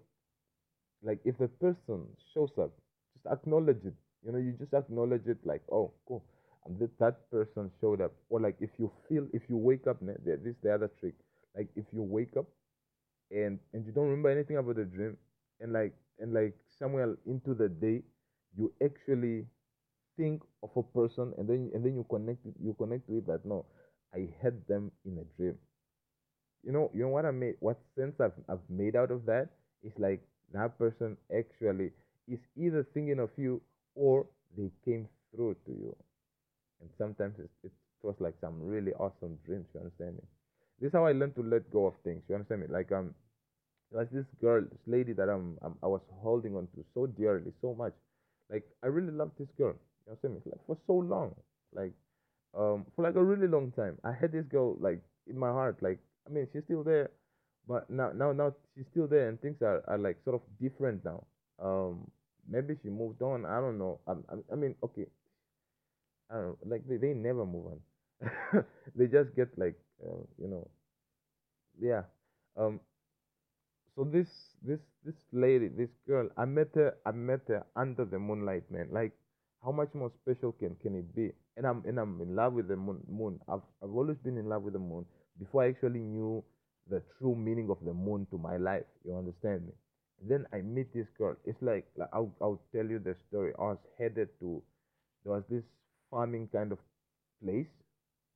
like 1.04 1.20
if 1.26 1.38
the 1.38 1.48
person 1.48 2.06
shows 2.34 2.52
up 2.58 2.72
just 3.14 3.28
acknowledge 3.32 3.84
it. 3.86 3.94
You 4.26 4.32
know 4.32 4.40
you 4.40 4.54
just 4.60 4.74
acknowledge 4.74 5.28
it 5.28 5.38
like 5.46 5.62
oh 5.72 5.92
cool 6.08 6.24
and 6.66 6.80
that, 6.80 6.98
that 7.00 7.30
person 7.32 7.72
showed 7.82 8.02
up. 8.02 8.14
Or 8.30 8.40
like 8.40 8.58
if 8.60 8.70
you 8.80 8.92
feel 9.10 9.28
if 9.34 9.44
you 9.50 9.58
wake 9.58 9.88
up 9.88 9.98
this 10.02 10.40
is 10.46 10.56
the 10.64 10.74
other 10.74 10.92
trick. 11.00 11.16
Like 11.56 11.70
if 11.76 11.86
you 11.94 12.02
wake 12.04 12.36
up 12.38 12.46
and 13.32 13.60
and 13.74 13.86
you 13.86 13.92
don't 13.92 14.06
remember 14.06 14.30
anything 14.30 14.58
about 14.58 14.76
the 14.76 14.86
dream 14.86 15.18
and 15.60 15.74
like 15.74 15.94
and 16.20 16.34
like 16.34 16.56
somewhere 16.80 17.16
into 17.26 17.54
the 17.54 17.70
day 17.70 18.02
you 18.58 18.72
actually 18.84 19.46
think 20.18 20.42
of 20.64 20.70
a 20.76 20.84
person 20.84 21.34
and 21.38 21.50
then 21.50 21.72
and 21.74 21.86
then 21.86 21.94
you 21.96 22.06
connect 22.10 22.40
you 22.62 22.74
connect 22.78 23.08
with 23.10 23.26
that 23.26 23.46
no 23.46 23.66
i 24.16 24.30
had 24.42 24.56
them 24.68 24.92
in 25.06 25.18
a 25.20 25.26
dream. 25.38 25.58
You 26.64 26.72
know 26.72 26.90
you 26.94 27.02
know 27.04 27.10
what 27.10 27.26
i 27.26 27.32
made 27.32 27.56
what 27.60 27.80
sense 27.96 28.20
i've, 28.20 28.34
I've 28.50 28.68
made 28.70 28.96
out 28.96 29.12
of 29.12 29.26
that? 29.26 29.50
Is 29.84 29.94
like 29.98 30.22
that 30.54 30.78
person 30.78 31.18
actually 31.36 31.92
is 32.28 32.40
either 32.56 32.84
thinking 32.94 33.20
of 33.20 33.30
you 33.38 33.62
or 33.96 34.26
they 34.58 34.72
came 34.86 35.08
through 35.32 35.56
to 35.66 35.72
you 35.72 35.96
and 36.82 36.90
sometimes 36.98 37.36
it's, 37.40 37.54
it 37.64 37.72
was 38.04 38.16
like 38.20 38.36
some 38.42 38.62
really 38.62 38.94
awesome 38.94 39.38
dreams 39.46 39.68
you 39.74 39.80
understand 39.82 40.16
me? 40.16 40.24
This 40.80 40.90
is 40.90 40.94
how 40.94 41.06
i 41.06 41.12
learned 41.12 41.36
to 41.36 41.44
let 41.44 41.72
go 41.72 41.86
of 41.88 41.94
things 42.04 42.24
you 42.28 42.36
understand 42.36 42.62
me? 42.62 42.68
Like 42.70 42.92
um 42.92 43.14
there 43.92 44.02
was 44.02 44.10
this 44.12 44.26
girl 44.42 44.62
this 44.62 44.82
lady 44.88 45.14
that 45.14 45.30
I'm, 45.30 45.58
I'm 45.62 45.76
i 45.84 45.88
was 45.88 46.02
holding 46.22 46.56
on 46.56 46.68
to 46.76 46.84
so 46.94 47.06
dearly 47.08 47.52
so 47.62 47.74
much. 47.74 47.94
Like 48.52 48.64
i 48.84 48.88
really 48.88 49.12
loved 49.14 49.38
this 49.38 49.50
girl 49.58 49.74
you 50.06 50.12
understand 50.12 50.36
me? 50.36 50.42
Like 50.46 50.66
for 50.68 50.78
so 50.88 50.94
long. 50.94 51.36
Like 51.74 51.94
um 52.58 52.86
for 52.96 53.04
like 53.04 53.16
a 53.16 53.24
really 53.24 53.48
long 53.48 53.72
time. 53.72 53.98
I 54.04 54.12
had 54.12 54.32
this 54.32 54.46
girl 54.46 54.76
like 54.80 55.02
in 55.28 55.38
my 55.38 55.50
heart. 55.50 55.78
Like 55.82 56.00
i 56.28 56.32
mean 56.32 56.48
she's 56.54 56.64
still 56.66 56.84
there 56.84 57.10
but 57.68 57.90
now 57.90 58.12
now 58.14 58.32
now 58.32 58.54
she's 58.76 58.86
still 58.92 59.08
there 59.08 59.30
and 59.30 59.40
things 59.42 59.62
are, 59.62 59.84
are 59.88 59.98
like 59.98 60.18
sort 60.24 60.36
of 60.36 60.42
different 60.62 61.04
now. 61.06 61.24
Um 61.64 62.10
maybe 62.50 62.76
she 62.84 62.90
moved 62.90 63.22
on. 63.22 63.46
I 63.46 63.60
don't 63.62 63.78
know. 63.78 64.00
I, 64.08 64.12
I, 64.12 64.36
I 64.52 64.56
mean 64.56 64.76
okay 64.84 65.06
know 66.42 66.58
like 66.66 66.88
they, 66.88 66.98
they 66.98 67.14
never 67.14 67.46
move 67.46 67.68
on. 67.74 68.66
They 68.96 69.08
just 69.08 69.36
get 69.36 69.50
like 69.58 69.76
uh, 70.06 70.24
you 70.38 70.48
know 70.48 70.70
yeah 71.80 72.04
um 72.58 72.80
so 73.96 74.04
this 74.04 74.30
this 74.68 74.80
this 75.06 75.16
lady 75.32 75.68
this 75.68 75.90
girl 76.08 76.28
i 76.38 76.46
met 76.46 76.70
her 76.74 76.96
i 77.06 77.12
met 77.12 77.42
her 77.48 77.66
under 77.76 78.06
the 78.06 78.20
moonlight 78.20 78.70
man. 78.72 78.88
Like 78.92 79.14
how 79.64 79.72
much 79.72 79.94
more 79.94 80.12
special 80.22 80.52
can 80.54 80.76
can 80.82 80.96
it 80.96 81.16
be? 81.16 81.32
And 81.58 81.66
i'm 81.68 81.84
and 81.86 82.00
i'm 82.00 82.20
in 82.22 82.36
love 82.36 82.54
with 82.54 82.68
the 82.68 82.76
moon 82.76 83.00
moon. 83.08 83.40
I've, 83.48 83.66
I've 83.84 83.94
always 83.96 84.18
been 84.18 84.38
in 84.38 84.50
love 84.50 84.64
with 84.64 84.74
the 84.74 84.80
moon 84.80 85.06
before 85.40 85.64
i 85.64 85.70
actually 85.70 86.00
knew 86.00 86.44
the 86.90 87.02
true 87.18 87.36
meaning 87.36 87.70
of 87.70 87.78
the 87.86 87.94
moon 87.94 88.28
to 88.32 88.38
my 88.38 88.58
life 88.58 88.84
you 89.06 89.16
understand 89.16 89.66
me? 89.68 89.74
Then 90.28 90.46
i 90.54 90.62
meet 90.62 90.94
this 90.94 91.08
girl. 91.18 91.36
It's 91.46 91.62
like, 91.62 91.86
like 91.98 92.10
I'll, 92.14 92.34
I'll 92.42 92.62
tell 92.74 92.86
you 92.86 93.00
the 93.00 93.16
story. 93.28 93.54
I 93.60 93.64
was 93.64 93.78
headed 94.00 94.30
to 94.40 94.62
there 95.24 95.34
was 95.34 95.44
this 95.50 95.64
farming 96.14 96.50
kind 96.54 96.72
of 96.72 96.80
place 97.44 97.72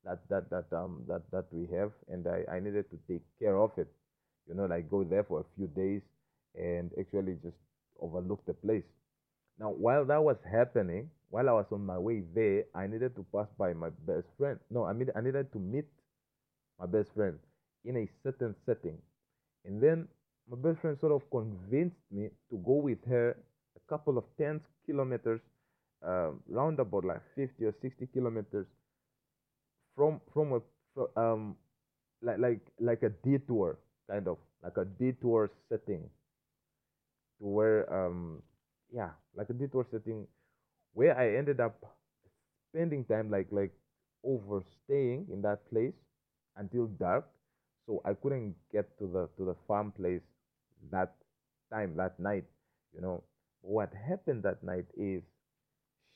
that 0.06 0.20
that 0.30 0.50
that 0.50 0.74
um 0.74 1.04
that 1.08 1.24
that 1.32 1.46
we 1.52 1.68
have 1.76 1.92
and 2.10 2.28
i 2.28 2.40
i 2.56 2.60
needed 2.60 2.90
to 2.90 2.98
take 3.08 3.24
care 3.40 3.58
of 3.58 3.72
it. 3.78 3.88
You 4.48 4.56
know 4.56 4.66
like 4.66 4.90
go 4.90 5.04
there 5.04 5.24
for 5.24 5.42
a 5.42 5.46
few 5.56 5.68
days 5.68 6.02
and 6.56 6.92
actually 7.00 7.36
just 7.44 7.58
overlook 8.02 8.46
the 8.46 8.54
place. 8.54 8.86
Now 9.60 9.72
while 9.72 10.06
that 10.06 10.24
was 10.24 10.38
happening 10.50 11.10
while 11.30 11.50
i 11.50 11.54
was 11.54 11.68
on 11.72 11.86
my 11.86 11.98
way 12.00 12.24
there 12.36 12.66
i 12.76 12.88
needed 12.88 13.16
to 13.16 13.26
pass 13.36 13.48
by 13.58 13.74
my 13.74 13.90
best 14.08 14.28
friend. 14.38 14.60
No 14.70 14.86
i 14.86 14.94
mean 14.94 15.12
i 15.16 15.22
needed 15.22 15.52
to 15.54 15.60
meet 15.60 15.88
my 16.80 16.86
best 16.86 17.14
friend 17.14 17.40
in 17.86 17.98
a 17.98 18.08
certain 18.24 18.56
setting. 18.66 18.98
And 19.66 19.82
then 19.82 20.08
my 20.50 20.58
best 20.58 20.82
friend 20.82 20.98
sort 21.00 21.14
of 21.14 21.30
convinced 21.32 22.02
me 22.12 22.30
to 22.52 22.58
go 22.66 22.74
with 22.74 23.04
her 23.08 23.38
a 23.76 23.82
couple 23.90 24.18
of 24.18 24.26
tens 24.38 24.62
kilometers 24.86 25.42
um, 26.04 26.42
round 26.48 26.80
about 26.80 27.06
like 27.06 27.22
50 27.36 27.66
or 27.66 27.74
60 27.82 28.08
kilometers 28.08 28.68
from 29.96 30.22
from 30.34 30.54
a 30.54 30.62
fro- 30.94 31.12
um 31.16 31.56
like 32.22 32.40
like 32.40 32.62
like 32.80 33.04
a 33.04 33.10
detour 33.28 33.78
kind 34.10 34.28
of 34.28 34.38
like 34.64 34.78
a 34.78 34.86
detour 34.86 35.50
setting 35.70 36.10
to 37.40 37.46
where 37.46 37.82
um 37.94 38.42
yeah 38.94 39.12
like 39.36 39.50
a 39.50 39.54
detour 39.54 39.86
setting 39.92 40.28
where 40.94 41.18
I 41.18 41.36
ended 41.38 41.60
up 41.60 41.76
spending 42.70 43.06
time 43.06 43.30
like 43.32 43.48
like 43.52 43.72
overstaying 44.24 45.28
in 45.32 45.42
that 45.44 45.68
place 45.70 45.96
until 46.58 46.88
dark 47.00 47.26
so 47.86 48.02
I 48.06 48.14
couldn't 48.14 48.56
get 48.72 48.98
to 49.00 49.08
the 49.08 49.30
to 49.38 49.46
the 49.46 49.56
farm 49.68 49.92
place 49.92 50.22
that 50.92 51.16
time 51.72 51.96
that 51.98 52.20
night 52.20 52.46
you 52.94 53.02
know. 53.02 53.24
What 53.62 53.92
happened 53.94 54.44
that 54.44 54.64
night 54.64 54.86
is 54.96 55.24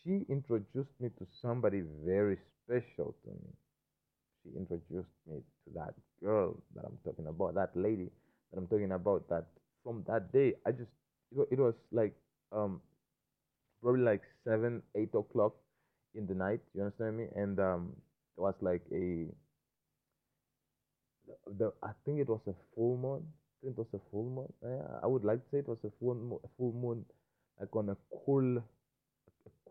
she 0.03 0.25
introduced 0.29 0.93
me 0.99 1.09
to 1.19 1.25
somebody 1.41 1.81
very 2.05 2.37
special 2.63 3.15
to 3.23 3.29
me 3.29 3.51
she 4.43 4.49
introduced 4.57 5.15
me 5.27 5.37
to 5.65 5.73
that 5.75 5.93
girl 6.23 6.57
that 6.75 6.85
I'm 6.85 6.97
talking 7.05 7.27
about, 7.27 7.55
that 7.55 7.71
lady 7.75 8.09
that 8.51 8.59
I'm 8.59 8.67
talking 8.67 8.91
about. 8.91 9.27
That 9.29 9.45
from 9.83 10.03
that 10.07 10.31
day, 10.33 10.53
I 10.65 10.71
just 10.71 10.91
it, 11.51 11.59
was 11.59 11.75
like 11.91 12.13
um 12.51 12.81
probably 13.81 14.01
like 14.01 14.21
seven, 14.43 14.81
eight 14.95 15.13
o'clock 15.13 15.53
in 16.15 16.27
the 16.27 16.33
night. 16.35 16.61
You 16.73 16.83
understand 16.83 17.17
me? 17.17 17.27
And 17.35 17.59
um, 17.59 17.93
it 18.37 18.41
was 18.41 18.55
like 18.61 18.81
a 18.91 19.27
the 21.59 21.71
I 21.83 21.91
think 22.05 22.19
it 22.19 22.29
was 22.29 22.41
a 22.47 22.53
full 22.75 22.97
moon. 22.97 23.21
I 23.27 23.55
think 23.61 23.77
it 23.77 23.79
was 23.79 23.93
a 23.93 23.99
full 24.11 24.29
moon. 24.35 24.51
Yeah, 24.63 24.99
I 25.03 25.07
would 25.07 25.23
like 25.23 25.43
to 25.43 25.49
say 25.51 25.59
it 25.59 25.67
was 25.67 25.77
a 25.83 25.91
full 25.99 26.41
full 26.57 26.73
moon, 26.73 27.05
like 27.59 27.75
on 27.75 27.89
a 27.89 27.97
cool, 28.25 28.61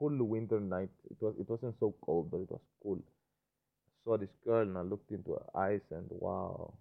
cool 0.01 0.25
winter 0.25 0.61
night. 0.61 0.91
It 1.11 1.19
was 1.23 1.37
it 1.41 1.49
wasn't 1.49 1.77
so 1.81 1.95
cold, 2.03 2.33
but 2.33 2.39
it 2.39 2.51
was 2.51 2.63
cool. 2.83 3.01
saw 4.05 4.19
this 4.19 4.29
girl 4.45 4.63
and 4.63 4.77
I 4.77 4.83
looked 4.83 5.11
into 5.11 5.33
her 5.35 5.47
eyes 5.59 5.81
and 5.91 6.07
wow, 6.11 6.75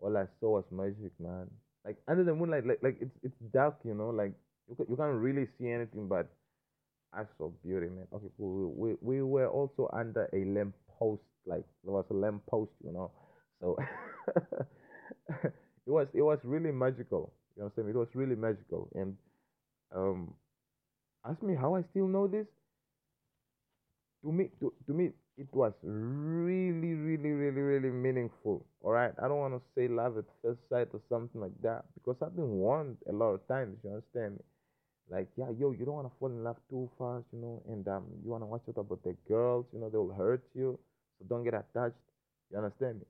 all 0.00 0.16
I 0.16 0.26
saw 0.40 0.50
was 0.60 0.64
magic, 0.70 1.12
man. 1.18 1.50
Like 1.84 1.96
under 2.08 2.24
the 2.24 2.34
moonlight, 2.34 2.66
like 2.66 2.82
like 2.82 2.96
it's 3.00 3.16
it's 3.22 3.38
dark, 3.52 3.76
you 3.84 3.94
know, 3.94 4.10
like 4.10 4.32
you 4.68 4.74
ca- 4.76 4.86
you 4.88 4.96
can't 4.96 5.16
really 5.20 5.46
see 5.58 5.68
anything, 5.70 6.08
but 6.08 6.28
I 7.12 7.24
saw 7.38 7.50
beauty, 7.64 7.88
man. 7.88 8.06
Okay, 8.12 8.28
cool. 8.38 8.72
We 8.76 8.96
we 9.02 9.22
were 9.22 9.48
also 9.48 9.90
under 9.92 10.28
a 10.32 10.44
lamp 10.46 10.74
post, 10.98 11.22
like 11.46 11.64
there 11.84 11.92
was 11.94 12.06
a 12.10 12.14
lamp 12.14 12.44
post, 12.46 12.72
you 12.84 12.92
know. 12.92 13.10
So 13.60 13.78
it 15.28 15.90
was 15.90 16.08
it 16.14 16.22
was 16.22 16.38
really 16.44 16.72
magical. 16.72 17.32
You 17.56 17.62
know 17.62 17.66
what 17.66 17.72
I'm 17.78 17.84
saying? 17.84 17.88
It 17.90 17.98
was 17.98 18.08
really 18.14 18.36
magical. 18.36 18.88
And 18.94 19.16
um, 19.94 20.34
ask 21.24 21.42
me 21.42 21.54
how 21.54 21.74
I 21.74 21.82
still 21.82 22.06
know 22.08 22.26
this. 22.28 22.46
to 24.22 24.32
me 24.32 24.50
to, 24.60 24.72
to 24.86 24.92
me 24.92 25.10
it 25.36 25.48
was 25.52 25.72
really 25.82 26.94
really 26.94 27.32
really 27.32 27.60
really 27.60 27.90
meaningful 27.90 28.64
all 28.82 28.92
right 28.92 29.12
i 29.22 29.28
don't 29.28 29.38
want 29.38 29.54
to 29.54 29.62
say 29.74 29.88
love 29.88 30.16
at 30.16 30.24
first 30.42 30.60
sight 30.70 30.88
or 30.92 31.00
something 31.08 31.40
like 31.40 31.56
that 31.62 31.84
because 31.94 32.16
i've 32.22 32.36
been 32.36 32.50
warned 32.50 32.96
a 33.08 33.12
lot 33.12 33.30
of 33.34 33.46
times 33.48 33.76
you 33.84 33.90
understand 33.90 34.34
me? 34.34 34.40
Like 35.10 35.28
yeah 35.36 35.50
yo 35.58 35.72
you 35.72 35.84
don't 35.84 35.96
want 36.00 36.08
to 36.12 36.18
fall 36.18 36.30
in 36.30 36.44
love 36.44 36.56
too 36.70 36.90
fast 36.98 37.26
you 37.32 37.40
know 37.40 37.62
and 37.68 37.86
um 37.88 38.04
you 38.24 38.30
want 38.30 38.42
to 38.42 38.46
watch 38.46 38.62
out 38.68 38.78
about 38.80 39.02
the 39.04 39.16
girls 39.28 39.66
you 39.72 39.80
know 39.80 39.90
they'll 39.90 40.14
hurt 40.16 40.44
you 40.54 40.78
so 41.18 41.26
don't 41.28 41.44
get 41.44 41.54
attached. 41.54 41.96
You 42.50 42.58
understand 42.58 43.00
me? 43.00 43.06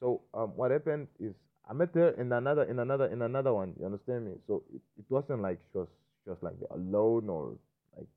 So 0.00 0.22
um 0.34 0.52
what 0.56 0.70
happened 0.72 1.08
is 1.20 1.34
i 1.68 1.72
met 1.72 1.94
her 1.94 2.10
in 2.20 2.32
another 2.32 2.64
in 2.64 2.78
another 2.80 3.06
in 3.06 3.22
another 3.22 3.54
one 3.54 3.74
you 3.78 3.86
understand 3.86 4.26
me? 4.26 4.34
So 4.46 4.62
it, 4.74 4.82
it 4.98 5.06
wasn't 5.08 5.42
like 5.42 5.58
she 5.72 5.78
was 5.78 5.88
she 6.24 6.30
was 6.30 6.38
like 6.42 6.56
alone 6.70 7.28
or 7.28 7.56
like 7.96 8.08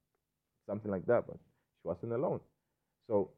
something 0.67 0.91
like 0.91 1.05
that. 1.07 1.25
But 1.27 1.37
she 1.81 1.87
wasn't 1.87 2.13
alone. 2.13 2.39
So 3.07 3.31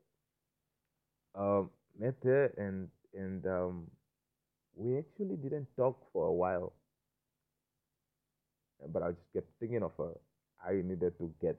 um, 1.36 1.70
met 1.98 2.16
her 2.24 2.46
and 2.58 2.90
and 3.14 3.46
um, 3.48 3.88
we 4.76 4.98
actually 4.98 5.38
didn't 5.38 5.68
talk 5.78 5.98
for 6.14 6.28
a 6.28 6.34
while. 6.34 6.74
But 8.88 9.04
I 9.04 9.12
just 9.12 9.34
kept 9.34 9.48
thinking 9.60 9.84
of 9.84 9.92
her. 9.98 10.14
I 10.66 10.82
needed 10.82 11.18
to 11.20 11.34
get 11.42 11.58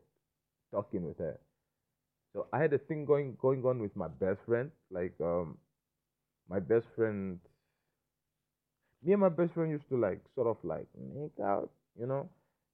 talking 0.72 1.04
with 1.06 1.18
her. 1.18 1.38
So 2.32 2.46
I 2.52 2.58
had 2.60 2.72
a 2.72 2.78
thing 2.78 3.04
going 3.04 3.36
going 3.40 3.64
on 3.64 3.80
with 3.80 3.94
my 3.96 4.08
best 4.08 4.40
friend. 4.46 4.70
Like 4.90 5.14
um, 5.20 5.58
my 6.48 6.60
best 6.60 6.86
friend, 6.96 7.40
me 9.02 9.12
and 9.12 9.20
my 9.20 9.28
best 9.28 9.54
friend 9.54 9.70
used 9.70 9.88
to 9.88 9.96
like 9.96 10.20
sort 10.34 10.46
of 10.46 10.56
like 10.64 10.86
make 11.14 11.38
out, 11.40 11.70
you 11.98 12.06
know, 12.06 12.28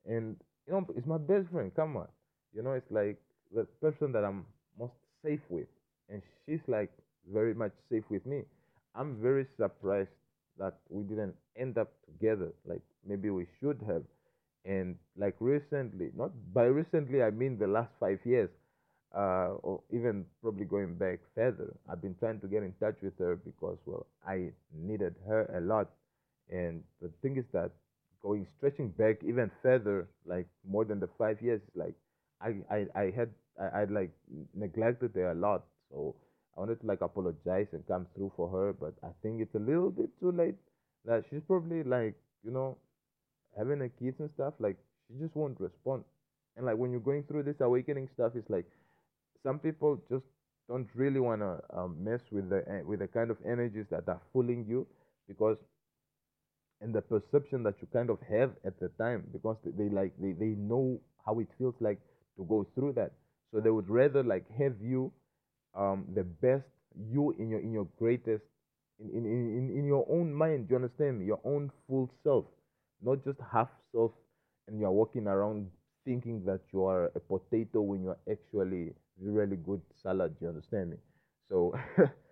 and 0.06 0.37
you 0.66 0.73
know 0.73 0.87
it's 0.96 1.06
my 1.06 1.18
best 1.18 1.49
friend. 1.50 1.73
Come 1.75 1.96
on, 1.96 2.08
you 2.54 2.62
know, 2.62 2.73
it's 2.73 2.90
like 2.90 3.18
the 3.54 3.64
person 3.80 4.12
that 4.12 4.25
I'm 4.25 4.46
most 4.78 4.94
safe 5.25 5.40
with, 5.49 5.68
and 6.08 6.23
she's 6.46 6.61
like 6.68 6.90
very 7.32 7.54
much 7.54 7.73
safe 7.90 8.04
with 8.11 8.25
me. 8.26 8.42
I'm 8.94 9.16
very 9.20 9.46
surprised 9.56 10.11
that 10.58 10.78
we 10.88 11.02
didn't 11.04 11.34
end 11.56 11.78
up 11.78 11.92
together. 12.06 12.52
Like 12.66 12.82
maybe 13.06 13.30
we 13.30 13.46
should 13.61 13.80
have. 13.87 14.02
And 14.64 14.96
like 15.16 15.37
recently, 15.40 16.11
not 16.16 16.30
by 16.54 16.64
recently 16.64 17.23
I 17.23 17.30
mean 17.30 17.58
the 17.58 17.66
last 17.66 17.90
five 18.00 18.18
years, 18.25 18.50
uh, 19.14 19.54
or 19.62 19.80
even 19.92 20.25
probably 20.42 20.64
going 20.64 20.94
back 20.96 21.20
further. 21.34 21.75
I've 21.88 22.00
been 22.02 22.14
trying 22.18 22.40
to 22.40 22.46
get 22.49 22.62
in 22.62 22.73
touch 22.80 22.96
with 23.02 23.16
her 23.18 23.37
because 23.37 23.78
well 23.87 24.06
I 24.26 24.52
needed 24.73 25.14
her 25.26 25.50
a 25.56 25.61
lot. 25.61 25.90
And 26.50 26.82
the 27.00 27.11
thing 27.23 27.37
is 27.37 27.44
that 27.52 27.70
going 28.25 28.47
stretching 28.59 28.90
back 28.90 29.23
even 29.25 29.50
further, 29.62 30.09
like 30.26 30.49
more 30.69 30.85
than 30.87 31.00
the 31.00 31.09
five 31.19 31.43
years, 31.43 31.62
like 31.76 31.95
I 32.43 32.57
I, 32.71 32.87
I 32.97 33.04
had 33.16 33.31
I, 33.61 33.83
I 33.83 33.85
like 33.85 34.12
neglected 34.54 35.12
her 35.16 35.33
a 35.33 35.35
lot. 35.35 35.64
So 35.90 36.16
I 36.57 36.61
wanted 36.61 36.81
to 36.83 36.87
like 36.87 37.02
apologize 37.02 37.69
and 37.73 37.87
come 37.87 38.07
through 38.16 38.33
for 38.37 38.49
her, 38.50 38.73
but 38.73 38.95
I 39.04 39.11
think 39.23 39.43
it's 39.43 39.54
a 39.57 39.61
little 39.71 39.90
bit 39.90 40.11
too 40.21 40.33
late. 40.33 40.57
Like 41.07 41.26
she's 41.31 41.43
probably 41.47 41.85
like, 41.85 42.14
you 42.45 42.52
know, 42.52 42.78
having 43.57 43.83
a 43.83 43.88
kids 43.88 44.21
and 44.21 44.31
stuff, 44.35 44.54
like 44.59 44.76
she 45.09 45.19
just 45.19 45.37
won't 45.37 45.61
respond. 45.61 46.04
And 46.57 46.66
like 46.66 46.76
when 46.76 46.93
you're 46.93 47.00
going 47.00 47.25
through 47.25 47.45
this 47.45 47.61
awakening 47.61 48.09
stuff, 48.14 48.33
it's 48.37 48.50
like 48.50 48.66
some 49.43 49.59
people 49.59 50.00
just 50.11 50.25
don't 50.69 50.88
really 50.95 51.21
want 51.21 51.40
to 51.43 51.61
um, 51.76 51.97
mess 52.02 52.21
with 52.33 52.49
the 52.50 52.64
eh, 52.69 52.83
with 52.87 53.00
the 53.00 53.09
kind 53.09 53.31
of 53.31 53.38
energies 53.47 53.87
that 53.90 54.09
are 54.09 54.21
fooling 54.33 54.64
you 54.69 54.87
because 55.28 55.59
and 56.84 56.94
the 56.94 57.02
perception 57.02 57.64
that 57.64 57.76
you 57.82 57.88
kind 57.92 58.10
of 58.10 58.20
have 58.30 58.52
at 58.64 58.78
the 58.80 58.88
time 59.00 59.24
because 59.32 59.56
they, 59.64 59.72
they 59.84 59.90
like 59.90 60.12
they, 60.20 60.32
they 60.32 60.54
know 60.72 61.00
how 61.26 61.40
it 61.40 61.48
feels 61.58 61.74
like 61.80 62.00
to 62.36 62.44
go 62.44 62.66
through 62.74 62.92
that 62.94 63.12
so 63.52 63.60
they 63.60 63.70
would 63.70 63.88
rather 63.90 64.22
like 64.22 64.46
have 64.58 64.74
you 64.82 65.12
um, 65.74 66.06
the 66.14 66.24
best 66.24 66.66
you 67.10 67.34
in 67.38 67.50
your 67.50 67.60
in 67.60 67.72
your 67.72 67.88
greatest 67.98 68.44
in, 69.00 69.10
in, 69.10 69.24
in, 69.26 69.78
in 69.78 69.86
your 69.86 70.06
own 70.08 70.32
mind. 70.32 70.68
You 70.70 70.76
understand 70.76 71.18
me? 71.18 71.26
Your 71.26 71.40
own 71.44 71.70
full 71.88 72.10
self, 72.22 72.44
not 73.02 73.24
just 73.24 73.38
half 73.52 73.68
self, 73.92 74.12
and 74.68 74.78
you're 74.80 74.92
walking 74.92 75.26
around 75.26 75.68
thinking 76.04 76.44
that 76.44 76.60
you 76.72 76.84
are 76.84 77.06
a 77.16 77.20
potato 77.20 77.80
when 77.80 78.02
you're 78.04 78.18
actually 78.30 78.92
really 79.20 79.56
good 79.56 79.80
salad. 80.02 80.34
You 80.40 80.48
understand 80.48 80.90
me? 80.90 80.96
So 81.48 81.74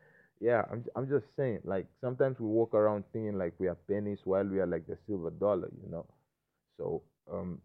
yeah, 0.43 0.65
I'm 0.73 0.85
I'm 0.97 1.09
just 1.09 1.27
saying. 1.37 1.61
Like 1.65 1.87
sometimes 2.03 2.41
we 2.41 2.47
walk 2.49 2.75
around 2.75 3.05
thinking 3.13 3.39
like 3.39 3.55
we 3.61 3.69
are 3.69 3.77
pennies 3.89 4.21
while 4.25 4.45
we 4.47 4.61
are 4.61 4.67
like 4.67 4.87
the 4.89 4.99
silver 5.07 5.31
dollar. 5.31 5.71
You 5.85 5.91
know. 5.91 6.07
So 6.79 7.03
um, 7.33 7.61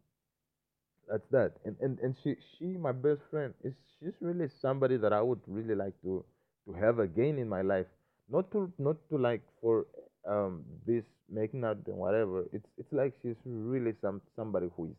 that's 1.07 1.27
that 1.31 1.53
and 1.65 1.75
and 1.81 1.99
and 1.99 2.15
she 2.23 2.35
she 2.57 2.65
my 2.77 2.91
best 2.91 3.21
friend 3.31 3.53
is 3.63 3.73
she's 3.99 4.13
really 4.21 4.47
somebody 4.61 4.97
that 4.97 5.13
i 5.13 5.21
would 5.21 5.39
really 5.47 5.75
like 5.75 5.93
to 6.01 6.23
to 6.65 6.73
have 6.73 6.99
again 6.99 7.37
in 7.37 7.47
my 7.47 7.61
life 7.61 7.87
not 8.29 8.51
to 8.51 8.71
not 8.77 8.97
to 9.09 9.17
like 9.17 9.41
for 9.61 9.85
um 10.27 10.63
this 10.85 11.05
making 11.29 11.63
out 11.63 11.77
and 11.87 11.95
whatever 11.97 12.45
it's 12.51 12.67
it's 12.77 12.91
like 12.91 13.13
she's 13.21 13.37
really 13.45 13.93
some 14.01 14.21
somebody 14.35 14.67
who 14.75 14.85
is 14.87 14.95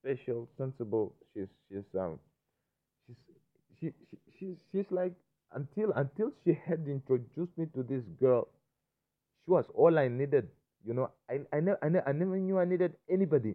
special 0.00 0.48
sensible 0.56 1.12
she's 1.34 1.48
she's 1.68 1.84
um 1.98 2.18
she's 3.06 3.16
she, 3.80 3.92
she 4.10 4.18
she's 4.38 4.56
she's 4.72 4.90
like 4.90 5.14
until 5.52 5.92
until 5.92 6.32
she 6.44 6.54
had 6.66 6.86
introduced 6.88 7.56
me 7.58 7.66
to 7.74 7.82
this 7.82 8.04
girl 8.20 8.48
she 9.44 9.50
was 9.50 9.66
all 9.74 9.98
i 9.98 10.08
needed 10.08 10.48
you 10.84 10.94
know 10.94 11.10
i 11.30 11.40
i 11.52 11.60
never 11.60 11.78
i, 11.82 11.88
ne- 11.88 12.06
I 12.06 12.12
never 12.12 12.38
knew 12.38 12.58
i 12.58 12.64
needed 12.64 12.94
anybody 13.08 13.54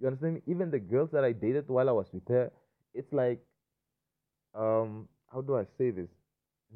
you 0.00 0.08
understand 0.08 0.34
me? 0.34 0.42
Even 0.48 0.70
the 0.72 0.80
girls 0.80 1.10
that 1.12 1.22
I 1.24 1.30
dated 1.32 1.68
while 1.68 1.88
I 1.88 1.92
was 1.92 2.12
with 2.12 2.26
her, 2.28 2.50
it's 2.94 3.12
like, 3.12 3.40
um, 4.54 5.08
how 5.32 5.40
do 5.40 5.56
I 5.56 5.64
say 5.78 5.90
this? 5.90 6.08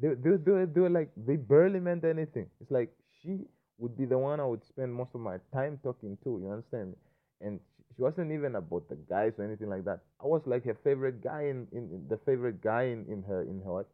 They 0.01 0.09
they 0.15 0.37
they, 0.37 0.65
they 0.65 0.81
were 0.81 0.89
like 0.89 1.11
they 1.17 1.35
barely 1.35 1.79
meant 1.79 2.03
anything. 2.03 2.47
It's 2.61 2.71
like 2.71 2.91
she 3.21 3.39
would 3.77 3.97
be 3.97 4.05
the 4.05 4.17
one 4.17 4.39
I 4.39 4.45
would 4.45 4.63
spend 4.65 4.93
most 4.93 5.11
of 5.15 5.21
my 5.21 5.37
time 5.53 5.79
talking 5.83 6.17
to. 6.23 6.39
You 6.41 6.51
understand 6.51 6.89
me? 6.91 6.95
And 7.41 7.59
she 7.95 8.01
wasn't 8.01 8.31
even 8.31 8.55
about 8.55 8.87
the 8.89 8.95
guys 8.95 9.33
or 9.37 9.45
anything 9.45 9.69
like 9.69 9.85
that. 9.85 9.99
I 10.21 10.27
was 10.27 10.41
like 10.45 10.65
her 10.65 10.77
favorite 10.83 11.21
guy 11.23 11.43
in, 11.43 11.67
in, 11.71 11.89
in 11.91 12.05
the 12.09 12.17
favorite 12.25 12.61
guy 12.61 12.83
in, 12.83 13.05
in 13.09 13.23
her 13.23 13.41
in 13.43 13.61
her 13.65 13.85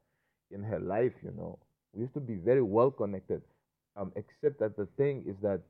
in 0.51 0.63
her 0.63 0.79
life. 0.79 1.13
You 1.23 1.31
know, 1.31 1.59
we 1.93 2.01
used 2.01 2.13
to 2.15 2.19
be 2.19 2.35
very 2.35 2.61
well 2.61 2.91
connected. 2.91 3.41
Um, 3.97 4.11
except 4.15 4.59
that 4.59 4.75
the 4.75 4.87
thing 4.97 5.23
is 5.27 5.35
that 5.41 5.61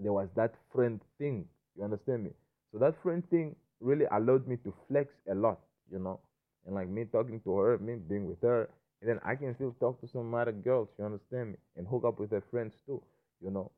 there 0.00 0.12
was 0.12 0.28
that 0.36 0.54
friend 0.72 1.00
thing. 1.18 1.46
You 1.76 1.84
understand 1.84 2.24
me? 2.24 2.30
So 2.72 2.78
that 2.78 2.94
friend 3.02 3.22
thing 3.30 3.54
really 3.80 4.06
allowed 4.10 4.46
me 4.46 4.56
to 4.64 4.72
flex 4.88 5.12
a 5.30 5.34
lot, 5.34 5.58
you 5.90 5.98
know, 5.98 6.20
and 6.66 6.74
like 6.74 6.88
me 6.88 7.04
talking 7.04 7.40
to 7.40 7.56
her, 7.58 7.78
me 7.78 7.96
being 7.96 8.26
with 8.26 8.40
her, 8.42 8.68
and 9.00 9.10
then 9.10 9.20
I 9.24 9.34
can 9.36 9.54
still 9.54 9.74
talk 9.78 10.00
to 10.00 10.08
some 10.08 10.34
other 10.34 10.52
girls, 10.52 10.88
you 10.98 11.04
understand 11.04 11.52
me, 11.52 11.56
and 11.76 11.86
hook 11.86 12.04
up 12.06 12.18
with 12.18 12.30
her 12.30 12.42
friends 12.50 12.74
too, 12.86 13.02
you 13.42 13.50
know. 13.50 13.70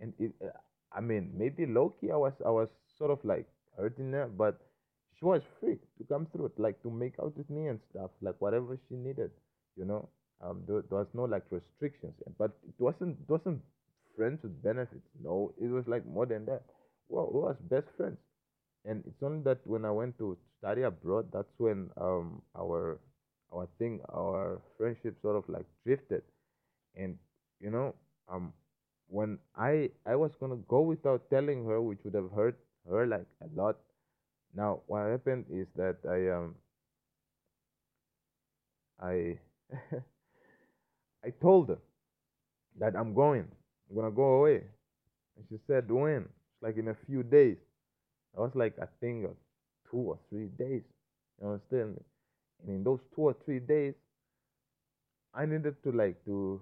And 0.00 0.12
it, 0.18 0.32
uh, 0.44 0.48
I 0.92 1.00
mean, 1.00 1.32
maybe 1.36 1.66
low 1.66 1.90
key, 2.00 2.10
I 2.10 2.16
was, 2.16 2.34
I 2.44 2.50
was 2.50 2.68
sort 2.98 3.10
of 3.10 3.24
like 3.24 3.46
hurting 3.76 4.12
her, 4.12 4.26
but 4.26 4.60
she 5.18 5.24
was 5.24 5.42
free 5.60 5.78
to 5.98 6.04
come 6.08 6.26
through, 6.32 6.50
like 6.58 6.80
to 6.82 6.90
make 6.90 7.14
out 7.20 7.36
with 7.36 7.48
me 7.50 7.66
and 7.68 7.80
stuff, 7.90 8.10
like 8.20 8.36
whatever 8.40 8.78
she 8.88 8.96
needed, 8.96 9.30
you 9.76 9.84
know. 9.84 10.08
Um, 10.40 10.62
there, 10.68 10.82
there 10.88 10.98
was 10.98 11.08
no 11.14 11.24
like 11.24 11.44
restrictions, 11.50 12.14
but 12.38 12.52
it 12.68 12.74
wasn't, 12.78 13.18
it 13.20 13.28
wasn't 13.28 13.60
friends 14.16 14.42
with 14.42 14.62
benefits. 14.62 15.08
No, 15.22 15.52
it 15.60 15.68
was 15.68 15.86
like 15.88 16.06
more 16.06 16.26
than 16.26 16.46
that. 16.46 16.62
Well, 17.08 17.30
we 17.32 17.40
was 17.40 17.56
best 17.70 17.88
friends 17.96 18.18
and 18.84 19.02
it's 19.06 19.22
only 19.22 19.42
that 19.44 19.58
when 19.66 19.84
I 19.84 19.90
went 19.90 20.18
to 20.18 20.36
study 20.58 20.82
abroad, 20.82 21.28
that's 21.32 21.52
when 21.58 21.90
um 22.00 22.42
our 22.58 22.98
our 23.54 23.68
thing, 23.78 24.00
our 24.12 24.60
friendship 24.76 25.16
sort 25.22 25.36
of 25.36 25.48
like 25.48 25.66
drifted, 25.84 26.22
and 26.96 27.18
you 27.60 27.70
know 27.70 27.94
um 28.28 28.52
when 29.08 29.38
I 29.56 29.90
I 30.06 30.16
was 30.16 30.32
gonna 30.40 30.60
go 30.68 30.82
without 30.82 31.30
telling 31.30 31.64
her, 31.66 31.80
which 31.80 32.00
would 32.04 32.14
have 32.14 32.30
hurt 32.32 32.58
her 32.88 33.06
like 33.06 33.26
a 33.42 33.48
lot. 33.54 33.76
Now 34.54 34.82
what 34.86 35.06
happened 35.08 35.46
is 35.50 35.68
that 35.76 35.96
I 36.06 36.28
um 36.36 36.54
I 39.00 39.38
I 41.24 41.30
told 41.30 41.68
her 41.68 41.78
that 42.78 42.96
I'm 42.96 43.14
going, 43.14 43.48
I'm 43.90 43.96
gonna 43.96 44.10
go 44.10 44.38
away, 44.40 44.64
and 45.36 45.46
she 45.48 45.58
said 45.66 45.90
when? 45.90 46.28
Like 46.62 46.76
in 46.76 46.88
a 46.88 46.96
few 47.06 47.22
days. 47.22 47.58
I 48.36 48.40
was 48.42 48.52
like, 48.54 48.78
I 48.80 48.86
think 49.00 49.26
uh, 49.26 49.30
two 49.90 49.98
or 49.98 50.18
three 50.30 50.48
days. 50.58 50.82
You 51.40 51.48
understand 51.48 51.94
me? 51.96 52.02
And 52.62 52.76
in 52.78 52.84
those 52.84 53.00
two 53.14 53.22
or 53.22 53.36
three 53.44 53.60
days, 53.60 53.94
I 55.34 55.46
needed 55.46 55.82
to 55.84 55.92
like 55.92 56.22
to 56.26 56.60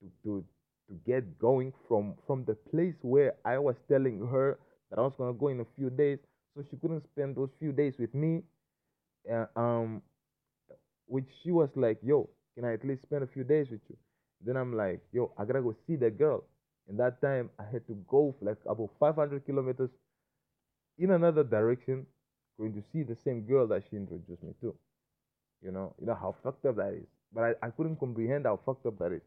to 0.00 0.10
to 0.24 0.44
to 0.88 0.94
get 1.06 1.38
going 1.38 1.72
from 1.88 2.14
from 2.26 2.44
the 2.44 2.54
place 2.54 2.96
where 3.02 3.34
I 3.44 3.58
was 3.58 3.76
telling 3.88 4.26
her 4.26 4.58
that 4.90 4.98
I 4.98 5.02
was 5.02 5.14
gonna 5.18 5.34
go 5.34 5.48
in 5.48 5.60
a 5.60 5.66
few 5.76 5.90
days, 5.90 6.18
so 6.56 6.64
she 6.70 6.76
couldn't 6.78 7.04
spend 7.04 7.36
those 7.36 7.50
few 7.60 7.72
days 7.72 7.98
with 7.98 8.14
me. 8.14 8.42
Uh, 9.30 9.46
um, 9.56 10.02
which 11.06 11.28
she 11.42 11.50
was 11.52 11.70
like, 11.76 11.98
"Yo, 12.02 12.30
can 12.54 12.64
I 12.64 12.74
at 12.74 12.84
least 12.84 13.02
spend 13.02 13.24
a 13.24 13.26
few 13.26 13.44
days 13.44 13.70
with 13.70 13.82
you?" 13.88 13.96
Then 14.40 14.56
I'm 14.56 14.74
like, 14.76 15.02
"Yo, 15.12 15.32
I 15.38 15.44
gotta 15.44 15.62
go 15.62 15.74
see 15.86 15.96
the 15.96 16.10
girl." 16.10 16.44
And 16.88 16.98
that 17.00 17.20
time 17.20 17.50
I 17.58 17.64
had 17.64 17.86
to 17.88 17.94
go 18.08 18.36
like 18.40 18.58
about 18.66 18.90
500 19.00 19.44
kilometers 19.46 19.90
in 20.98 21.10
another 21.12 21.44
direction, 21.44 22.06
going 22.58 22.72
to 22.74 22.82
see 22.92 23.02
the 23.02 23.16
same 23.24 23.42
girl 23.46 23.66
that 23.68 23.84
she 23.88 23.96
introduced 23.96 24.42
me 24.42 24.54
to. 24.60 24.74
You 25.62 25.72
know, 25.72 25.94
you 26.00 26.06
know 26.06 26.14
how 26.14 26.34
fucked 26.42 26.66
up 26.66 26.76
that 26.76 26.94
is. 26.94 27.06
But 27.32 27.44
I, 27.62 27.66
I 27.66 27.70
couldn't 27.70 27.98
comprehend 27.98 28.46
how 28.46 28.60
fucked 28.64 28.86
up 28.86 28.98
that 28.98 29.12
is. 29.12 29.22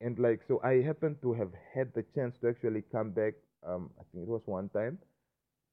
And 0.00 0.18
like 0.18 0.42
so 0.48 0.60
I 0.64 0.82
happened 0.82 1.18
to 1.22 1.32
have 1.34 1.52
had 1.74 1.92
the 1.94 2.04
chance 2.14 2.36
to 2.40 2.48
actually 2.48 2.82
come 2.92 3.10
back, 3.12 3.34
um, 3.66 3.90
I 4.00 4.04
think 4.12 4.24
it 4.24 4.28
was 4.28 4.42
one 4.46 4.68
time 4.70 4.98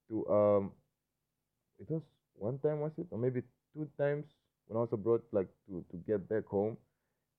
to 0.09 0.27
um 0.29 0.71
it 1.79 1.89
was 1.89 2.01
one 2.35 2.57
time 2.59 2.79
was 2.81 2.91
it? 2.97 3.07
Or 3.11 3.17
maybe 3.17 3.41
two 3.73 3.87
times 3.99 4.25
when 4.67 4.77
I 4.77 4.81
was 4.81 4.89
abroad, 4.91 5.21
like 5.31 5.47
to, 5.67 5.83
to 5.91 5.97
get 6.07 6.27
back 6.29 6.45
home. 6.45 6.77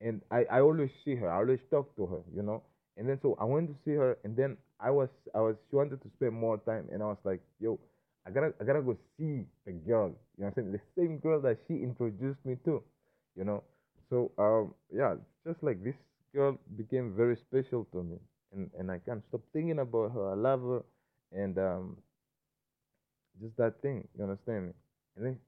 And 0.01 0.21
I, 0.31 0.45
I 0.51 0.61
always 0.61 0.91
see 1.05 1.15
her, 1.17 1.31
I 1.31 1.37
always 1.39 1.61
talk 1.71 1.95
to 1.97 2.07
her, 2.07 2.21
you 2.35 2.43
know. 2.43 2.63
And 2.97 3.09
then 3.09 3.19
so 3.23 3.37
I 3.41 3.45
went 3.45 3.69
to 3.69 3.77
see 3.85 3.95
her 3.97 4.19
and 4.25 4.37
then 4.37 4.57
I 4.81 4.91
was 4.91 5.09
I 5.35 5.41
was 5.41 5.57
she 5.71 5.77
wanted 5.77 6.03
to 6.03 6.11
spend 6.17 6.33
more 6.35 6.59
time 6.59 6.89
and 6.93 7.03
I 7.03 7.07
was 7.07 7.19
like, 7.25 7.41
yo, 7.61 7.79
I 8.27 8.31
gotta 8.31 8.53
I 8.61 8.65
gotta 8.65 8.83
go 8.83 8.97
see 9.17 9.45
the 9.67 9.73
girl. 9.73 10.09
You 10.37 10.43
know 10.45 10.47
I'm 10.49 10.55
saying? 10.55 10.73
The 10.73 10.81
same 10.97 11.19
girl 11.19 11.41
that 11.43 11.59
she 11.67 11.75
introduced 11.75 12.45
me 12.45 12.57
to. 12.65 12.83
You 13.37 13.45
know. 13.45 13.63
So 14.11 14.33
um 14.39 14.75
yeah, 14.93 15.15
just 15.47 15.63
like 15.63 15.83
this 15.85 15.97
girl 16.35 16.59
became 16.77 17.15
very 17.17 17.37
special 17.37 17.87
to 17.93 18.03
me, 18.03 18.17
and 18.53 18.71
and 18.79 18.91
I 18.91 18.99
can't 18.99 19.23
stop 19.29 19.41
thinking 19.53 19.79
about 19.79 20.13
her. 20.13 20.31
I 20.33 20.35
love 20.35 20.61
her, 20.63 20.83
and 21.33 21.59
um 21.59 21.97
just 23.41 23.57
that 23.57 23.81
thing. 23.83 24.07
You 24.17 24.25
understand 24.25 24.67
me? 24.69 24.73
And 25.17 25.27
then 25.27 25.39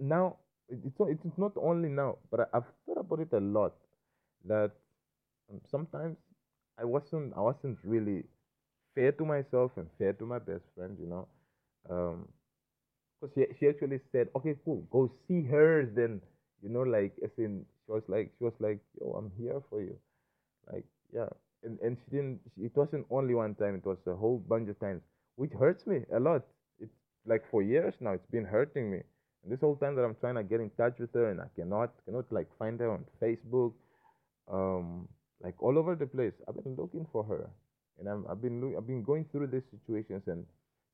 now 0.00 0.36
it's 0.68 0.98
not, 0.98 1.08
it's 1.10 1.38
not 1.38 1.52
only 1.56 1.88
now, 1.88 2.16
but 2.30 2.40
I, 2.40 2.56
I've 2.58 2.64
thought 2.86 2.98
about 2.98 3.20
it 3.20 3.32
a 3.32 3.40
lot 3.40 3.74
that 4.46 4.70
um, 5.52 5.60
sometimes 5.70 6.16
I 6.78 6.84
wasn't 6.84 7.34
I 7.36 7.40
wasn't 7.40 7.78
really 7.84 8.24
fair 8.94 9.12
to 9.12 9.24
myself 9.24 9.72
and 9.76 9.88
fair 9.98 10.12
to 10.14 10.26
my 10.26 10.38
best 10.38 10.64
friend, 10.76 10.96
you 11.00 11.08
know. 11.08 11.28
Um, 11.90 12.28
because 13.20 13.34
she 13.34 13.46
she 13.60 13.68
actually 13.68 14.00
said, 14.12 14.28
okay, 14.36 14.56
cool, 14.64 14.86
go 14.90 15.10
see 15.28 15.42
her. 15.44 15.86
Then 15.86 16.20
you 16.62 16.70
know, 16.70 16.82
like 16.82 17.14
as 17.24 17.30
in 17.38 17.64
she 17.86 17.92
was 17.92 18.02
like 18.08 18.32
she 18.38 18.44
was 18.44 18.54
like, 18.60 18.80
yo, 19.00 19.12
I'm 19.12 19.32
here 19.38 19.62
for 19.70 19.80
you. 19.82 19.96
Like 20.72 20.84
yeah, 21.14 21.28
and 21.64 21.78
and 21.80 21.96
she 22.04 22.10
didn't. 22.16 22.40
She, 22.56 22.62
it 22.66 22.76
wasn't 22.76 23.06
only 23.10 23.34
one 23.34 23.54
time. 23.56 23.76
It 23.76 23.86
was 23.86 23.98
a 24.06 24.14
whole 24.14 24.38
bunch 24.38 24.68
of 24.70 24.78
times, 24.80 25.02
which 25.36 25.52
hurts 25.52 25.86
me 25.86 26.02
a 26.14 26.20
lot. 26.20 26.44
Like 27.26 27.42
for 27.50 27.62
years 27.62 27.94
now. 28.00 28.12
It's 28.12 28.30
been 28.30 28.44
hurting 28.44 28.90
me. 28.90 29.02
And 29.42 29.52
this 29.52 29.60
whole 29.60 29.76
time 29.76 29.94
that 29.96 30.02
I'm 30.04 30.16
trying 30.16 30.36
to 30.36 30.42
get 30.42 30.60
in 30.60 30.70
touch 30.70 30.98
with 30.98 31.12
her 31.14 31.30
and 31.30 31.40
I 31.40 31.46
cannot 31.56 31.92
cannot 32.04 32.30
like 32.32 32.48
find 32.58 32.80
her 32.80 32.90
on 32.90 33.04
Facebook, 33.20 33.72
um, 34.50 35.08
like 35.42 35.54
all 35.62 35.78
over 35.78 35.94
the 35.94 36.06
place. 36.06 36.32
I've 36.48 36.62
been 36.62 36.76
looking 36.76 37.06
for 37.12 37.24
her, 37.24 37.50
and 37.98 38.08
I'm 38.08 38.26
I've 38.30 38.40
been 38.40 38.60
look, 38.60 38.74
I've 38.76 38.86
been 38.86 39.02
going 39.02 39.26
through 39.30 39.48
these 39.48 39.68
situations, 39.70 40.22
and 40.26 40.46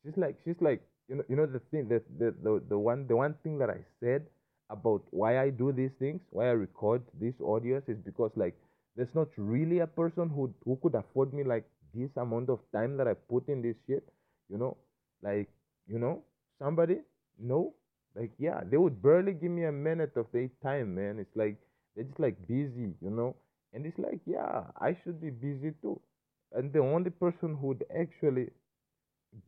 she's 0.02 0.16
like 0.16 0.36
she's 0.44 0.60
like 0.60 0.82
you 1.08 1.16
know 1.16 1.24
you 1.28 1.36
know 1.36 1.46
the 1.46 1.60
thing 1.70 1.88
that 1.88 2.02
the, 2.18 2.34
the 2.42 2.62
the 2.68 2.78
one 2.78 3.06
the 3.06 3.16
one 3.16 3.34
thing 3.44 3.58
that 3.58 3.70
I 3.70 3.84
said 4.00 4.26
about 4.68 5.02
why 5.10 5.40
I 5.40 5.50
do 5.50 5.72
these 5.72 5.92
things, 5.98 6.20
why 6.30 6.46
I 6.48 6.52
record 6.52 7.02
these 7.20 7.34
audios 7.40 7.88
is 7.88 7.98
because 8.04 8.32
like 8.36 8.56
there's 8.96 9.14
not 9.14 9.28
really 9.36 9.78
a 9.80 9.86
person 9.86 10.28
who 10.28 10.52
who 10.64 10.76
could 10.82 10.94
afford 10.96 11.32
me 11.32 11.44
like 11.44 11.66
this 11.94 12.10
amount 12.16 12.50
of 12.50 12.60
time 12.72 12.96
that 12.96 13.06
I 13.08 13.14
put 13.14 13.48
in 13.48 13.62
this 13.62 13.76
shit, 13.86 14.08
you 14.48 14.58
know, 14.58 14.76
like 15.22 15.48
you 15.86 15.98
know 15.98 16.22
somebody 16.58 16.98
no 17.38 17.72
like 18.14 18.30
yeah 18.38 18.60
they 18.70 18.76
would 18.76 19.00
barely 19.02 19.32
give 19.32 19.50
me 19.50 19.64
a 19.64 19.72
minute 19.72 20.12
of 20.16 20.26
their 20.32 20.48
time 20.62 20.94
man 20.94 21.18
it's 21.18 21.36
like 21.36 21.56
they're 21.94 22.04
just 22.04 22.20
like 22.20 22.36
busy 22.46 22.94
you 23.00 23.10
know 23.10 23.34
and 23.72 23.86
it's 23.86 23.98
like 23.98 24.20
yeah 24.26 24.64
I 24.80 24.96
should 25.02 25.20
be 25.20 25.30
busy 25.30 25.72
too 25.82 26.00
and 26.52 26.72
the 26.72 26.80
only 26.80 27.10
person 27.10 27.56
who 27.60 27.68
would 27.68 27.84
actually 27.98 28.48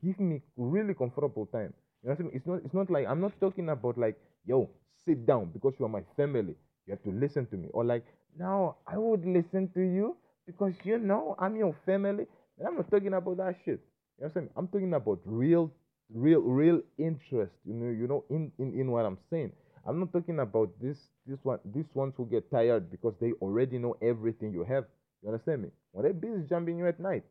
give 0.02 0.18
me 0.20 0.42
really 0.56 0.94
comfortable 0.94 1.46
time. 1.46 1.72
You 2.02 2.08
know 2.08 2.14
what 2.14 2.20
I 2.20 2.22
mean? 2.24 2.32
It's 2.34 2.46
not 2.46 2.60
it's 2.64 2.74
not 2.74 2.90
like 2.90 3.06
I'm 3.06 3.20
not 3.20 3.32
talking 3.40 3.68
about 3.68 3.98
like, 3.98 4.18
yo, 4.46 4.70
sit 5.04 5.26
down 5.26 5.50
because 5.52 5.74
you 5.78 5.86
are 5.86 5.88
my 5.88 6.02
family. 6.16 6.56
You 6.86 6.92
have 6.92 7.02
to 7.04 7.10
listen 7.10 7.46
to 7.46 7.56
me. 7.56 7.68
Or 7.72 7.84
like, 7.84 8.04
no, 8.38 8.76
I 8.86 8.98
would 8.98 9.24
listen 9.24 9.70
to 9.74 9.80
you 9.80 10.16
because 10.46 10.74
you 10.84 10.98
know 10.98 11.36
I'm 11.38 11.56
your 11.56 11.74
family. 11.86 12.26
And 12.58 12.68
I'm 12.68 12.76
not 12.76 12.90
talking 12.90 13.14
about 13.14 13.36
that 13.38 13.56
shit. 13.64 13.80
You 14.18 14.24
know 14.24 14.26
what 14.26 14.26
I'm 14.26 14.32
saying? 14.34 14.50
I'm 14.56 14.68
talking 14.68 14.94
about 14.94 15.20
real 15.24 15.70
real 16.10 16.40
real 16.40 16.80
interest, 16.98 17.54
you 17.64 17.74
know, 17.74 17.90
you 17.90 18.06
know, 18.06 18.24
in, 18.30 18.52
in, 18.58 18.78
in 18.78 18.90
what 18.90 19.04
I'm 19.06 19.18
saying. 19.30 19.52
I'm 19.86 19.98
not 19.98 20.12
talking 20.12 20.38
about 20.40 20.70
this 20.80 20.98
this 21.26 21.38
one 21.42 21.58
these 21.74 21.90
ones 21.94 22.14
who 22.16 22.26
get 22.26 22.50
tired 22.50 22.90
because 22.90 23.14
they 23.20 23.32
already 23.40 23.78
know 23.78 23.96
everything 24.02 24.52
you 24.52 24.64
have. 24.64 24.84
You 25.22 25.28
understand 25.30 25.62
me? 25.62 25.68
When 25.92 26.04
they're 26.04 26.12
busy 26.14 26.46
jumping 26.48 26.78
you 26.78 26.86
at 26.86 27.00
night. 27.00 27.24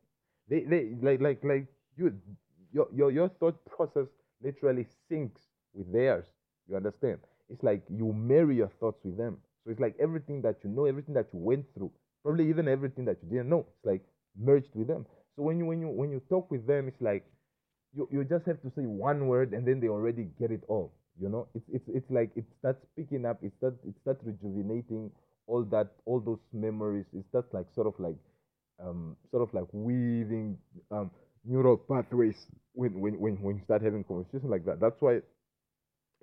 They 0.49 0.61
they 0.63 0.95
like 1.01 1.21
like 1.21 1.43
like 1.43 1.67
you 1.97 2.13
your 2.73 2.87
your 2.93 3.11
your 3.11 3.29
thought 3.29 3.63
process 3.65 4.07
literally 4.43 4.85
syncs 5.09 5.41
with 5.73 5.91
theirs. 5.91 6.25
You 6.67 6.75
understand? 6.75 7.19
It's 7.49 7.63
like 7.63 7.83
you 7.89 8.13
marry 8.13 8.57
your 8.57 8.71
thoughts 8.79 8.99
with 9.03 9.17
them. 9.17 9.37
So 9.63 9.71
it's 9.71 9.79
like 9.79 9.95
everything 9.99 10.41
that 10.41 10.57
you 10.63 10.69
know, 10.69 10.85
everything 10.85 11.13
that 11.15 11.27
you 11.33 11.39
went 11.39 11.65
through, 11.75 11.91
probably 12.23 12.49
even 12.49 12.67
everything 12.67 13.05
that 13.05 13.17
you 13.21 13.29
didn't 13.29 13.49
know, 13.49 13.65
it's 13.75 13.85
like 13.85 14.01
merged 14.39 14.73
with 14.75 14.87
them. 14.87 15.05
So 15.35 15.43
when 15.43 15.59
you 15.59 15.65
when 15.65 15.81
you 15.81 15.89
when 15.89 16.11
you 16.11 16.21
talk 16.29 16.49
with 16.49 16.65
them, 16.65 16.87
it's 16.87 17.01
like 17.01 17.25
you 17.95 18.07
you 18.11 18.23
just 18.23 18.45
have 18.45 18.61
to 18.61 18.71
say 18.75 18.83
one 18.83 19.27
word 19.27 19.53
and 19.53 19.67
then 19.67 19.79
they 19.79 19.87
already 19.87 20.27
get 20.39 20.51
it 20.51 20.63
all. 20.67 20.93
You 21.19 21.29
know, 21.29 21.47
it's 21.53 21.65
it's 21.71 21.87
it's 21.89 22.09
like 22.11 22.31
it 22.35 22.45
starts 22.59 22.85
picking 22.95 23.25
up, 23.25 23.39
it 23.43 23.53
starts 23.57 23.77
it 23.85 23.95
starts 24.01 24.23
rejuvenating 24.23 25.11
all 25.47 25.63
that 25.65 25.87
all 26.05 26.19
those 26.19 26.39
memories. 26.53 27.05
It 27.13 27.25
starts 27.29 27.53
like 27.53 27.65
sort 27.75 27.87
of 27.87 27.93
like 27.99 28.15
um, 28.83 29.15
sort 29.29 29.43
of 29.43 29.53
like 29.53 29.67
weaving 29.71 30.57
um, 30.91 31.11
neural 31.45 31.77
pathways 31.77 32.47
when, 32.73 32.99
when, 32.99 33.19
when, 33.19 33.35
when 33.41 33.55
you 33.57 33.61
start 33.63 33.81
having 33.81 34.03
conversations 34.03 34.49
like 34.49 34.65
that. 34.65 34.79
That's 34.79 34.99
why 35.01 35.21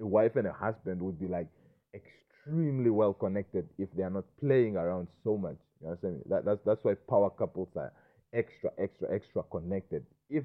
a 0.01 0.07
wife 0.07 0.37
and 0.37 0.47
a 0.47 0.53
husband 0.53 1.03
would 1.03 1.19
be 1.19 1.27
like 1.27 1.49
extremely 1.95 2.91
well 2.91 3.13
connected 3.13 3.69
if 3.79 3.89
they 3.97 4.03
are 4.03 4.11
not 4.11 4.25
playing 4.41 4.77
around 4.77 5.09
so 5.25 5.37
much. 5.37 5.57
You 5.81 5.89
understand 5.89 6.17
me? 6.17 6.23
That, 6.29 6.45
that's 6.45 6.61
that's 6.65 6.85
why 6.85 6.95
power 7.09 7.31
couples 7.31 7.69
are 7.77 7.93
extra, 8.33 8.71
extra, 8.79 9.13
extra 9.15 9.43
connected. 9.45 10.05
If 10.31 10.45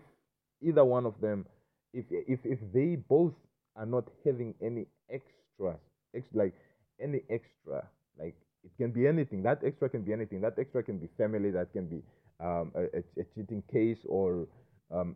either 0.64 0.84
one 0.84 1.06
of 1.06 1.20
them, 1.22 1.46
if 1.94 2.06
if 2.10 2.40
if 2.44 2.60
they 2.74 2.96
both 2.96 3.34
are 3.76 3.86
not 3.86 4.06
having 4.26 4.54
any 4.62 4.86
extra, 5.10 5.78
ex, 6.16 6.26
like 6.34 6.54
any 7.00 7.22
extra, 7.30 7.88
like 8.20 8.36
it 8.64 8.72
can 8.78 8.92
be 8.92 9.08
anything. 9.08 9.44
That 9.44 9.62
extra 9.64 9.90
can 9.90 10.02
be 10.02 10.14
anything. 10.14 10.42
That 10.42 10.58
extra 10.58 10.84
can 10.84 10.98
be 10.98 11.08
family. 11.18 11.52
That 11.52 11.72
can 11.74 11.88
be 11.88 12.02
um, 12.40 12.72
a, 12.76 13.00
a, 13.00 13.24
cheating 13.36 13.64
case 13.72 14.00
or 14.06 14.48
um, 14.92 15.16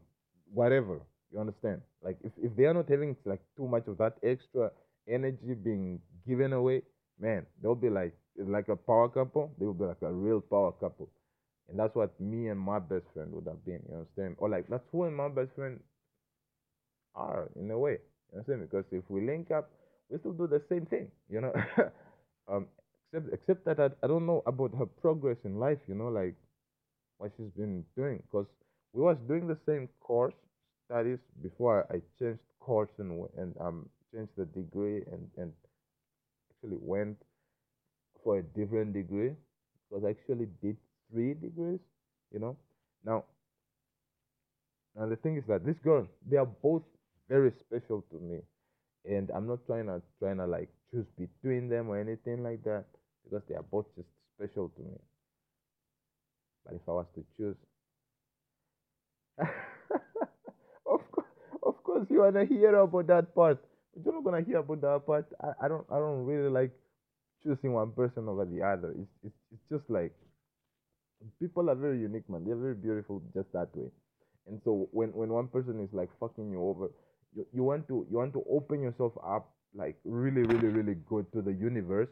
whatever. 0.53 0.99
You 1.31 1.39
understand? 1.39 1.81
Like 2.03 2.17
if, 2.23 2.31
if 2.41 2.55
they 2.55 2.65
are 2.65 2.73
not 2.73 2.89
having 2.89 3.15
like 3.25 3.41
too 3.57 3.67
much 3.67 3.88
of 3.88 3.97
that 3.97 4.17
extra 4.23 4.71
energy 5.07 5.53
being 5.53 5.99
given 6.27 6.53
away, 6.53 6.83
man, 7.19 7.45
they'll 7.62 7.75
be 7.75 7.89
like 7.89 8.13
like 8.38 8.69
a 8.69 8.75
power 8.75 9.10
couple. 9.10 9.51
They 9.60 9.65
will 9.65 9.73
be 9.73 9.86
like 9.86 10.01
a 10.01 10.12
real 10.12 10.41
power 10.41 10.71
couple, 10.73 11.10
and 11.69 11.80
that's 11.80 11.95
what 11.95 12.19
me 12.19 12.47
and 12.49 12.60
my 12.60 12.80
best 12.80 13.06
friend 13.13 13.32
would 13.34 13.45
have 13.47 13.63
been. 13.65 13.82
You 13.89 13.95
understand? 13.97 14.36
Or 14.39 14.49
like 14.49 14.67
that's 14.69 14.84
who 14.91 15.03
and 15.03 15.15
my 15.15 15.30
best 15.30 15.53
friend 15.56 15.80
are 17.15 17.49
in 17.56 17.71
a 17.71 17.77
way. 17.77 17.97
You 18.32 18.39
understand? 18.39 18.62
Because 18.69 18.86
if 18.91 19.03
we 19.10 19.21
link 19.25 19.51
up, 19.51 19.69
we 20.10 20.17
still 20.19 20.34
do 20.34 20.47
the 20.47 20.62
same 20.69 20.86
thing. 20.86 21.08
You 21.30 21.41
know. 21.41 21.53
um, 22.47 22.67
except 23.13 23.34
except 23.34 23.65
that 23.65 23.80
I, 23.80 23.89
I 24.03 24.08
don't 24.08 24.25
know 24.25 24.43
about 24.45 24.73
her 24.77 24.86
progress 24.86 25.38
in 25.43 25.60
life. 25.60 25.80
You 25.88 25.95
know, 25.95 26.08
like 26.10 26.36
what 27.17 27.32
she's 27.38 27.51
been 27.58 27.84
doing 27.97 28.23
because 28.30 28.47
we 28.93 29.01
was 29.01 29.17
doing 29.27 29.47
the 29.47 29.58
same 29.65 29.89
course 30.01 30.36
studies 30.88 31.19
before 31.43 31.88
I 31.91 32.01
changed 32.19 32.41
course 32.60 32.89
and 32.99 33.27
and 33.38 33.56
um 33.62 33.89
changed 34.13 34.34
the 34.38 34.45
degree 34.45 35.03
and 35.12 35.30
and 35.38 35.53
actually 36.51 36.77
went 36.82 37.17
for 38.23 38.39
a 38.39 38.43
different 38.43 38.93
degree 38.93 39.34
because 39.89 40.03
I 40.06 40.10
actually 40.12 40.47
did 40.62 40.77
three 41.12 41.34
degrees 41.34 41.80
you 42.32 42.39
know 42.39 42.58
now 43.06 43.24
now 44.96 45.06
the 45.08 45.15
thing 45.15 45.38
is 45.38 45.46
that 45.48 45.65
this 45.65 45.78
girl 45.80 46.08
they 46.30 46.38
are 46.38 46.46
both 46.46 46.84
very 47.30 47.52
special 47.60 48.02
to 48.12 48.17
me 48.20 48.39
and 49.06 49.32
I'm 49.32 49.48
not 49.48 49.65
trying 49.65 49.88
to 49.88 50.02
trying 50.20 50.38
to 50.38 50.48
like 50.48 50.70
choose 50.91 51.08
between 51.17 51.70
them 51.70 51.89
or 51.89 52.00
anything 52.00 52.43
like 52.43 52.63
that 52.63 52.86
because 53.24 53.43
they 53.50 53.56
are 53.56 53.63
both 53.72 53.86
just 53.96 54.10
special 54.38 54.70
to 54.70 54.82
me 54.82 54.98
but 56.65 56.76
if 56.76 56.82
I 56.88 56.91
was 56.91 57.08
to 57.15 57.24
choose 57.38 57.58
of 60.86 61.02
course, 61.12 61.28
of 61.63 61.84
course, 61.84 62.08
you 62.10 62.20
wanna 62.22 62.46
hear 62.46 62.76
about 62.76 63.08
that 63.08 63.36
part, 63.36 63.60
but 63.96 64.04
you're 64.06 64.13
not 64.13 64.24
gonna 64.24 64.41
hear 64.41 64.58
about 64.58 64.82
that 64.82 65.06
part. 65.06 65.26
I, 65.41 65.65
I 65.65 65.67
don't, 65.67 65.86
I 65.91 65.98
don't 65.98 66.26
really 66.26 66.50
like 66.50 66.72
choosing 67.43 67.74
one 67.74 67.91
person 67.91 68.28
over 68.28 68.46
the 68.46 68.62
other. 68.63 68.91
It's, 68.98 69.12
it's, 69.26 69.36
it's 69.54 69.63
just 69.70 69.89
like 69.89 70.13
people 71.39 71.69
are 71.69 71.75
very 71.75 71.99
unique, 71.99 72.30
man. 72.30 72.43
They're 72.45 72.56
very 72.56 72.75
beautiful 72.75 73.21
just 73.34 73.51
that 73.53 73.75
way. 73.75 73.89
And 74.47 74.62
so 74.63 74.88
when 74.91 75.10
when 75.13 75.30
one 75.30 75.47
person 75.47 75.80
is 75.82 75.89
like 75.93 76.10
fucking 76.19 76.51
you 76.51 76.62
over, 76.62 76.89
you, 77.36 77.45
you 77.53 77.63
want 77.63 77.88
to 77.89 78.06
you 78.10 78.17
want 78.17 78.34
to 78.34 78.43
open 78.49 78.82
yourself 78.82 79.13
up 79.25 79.49
like 79.75 79.97
really 80.06 80.43
really 80.43 80.69
really 80.69 80.95
good 81.10 81.32
to 81.34 81.41
the 81.41 81.51
universe, 81.53 82.10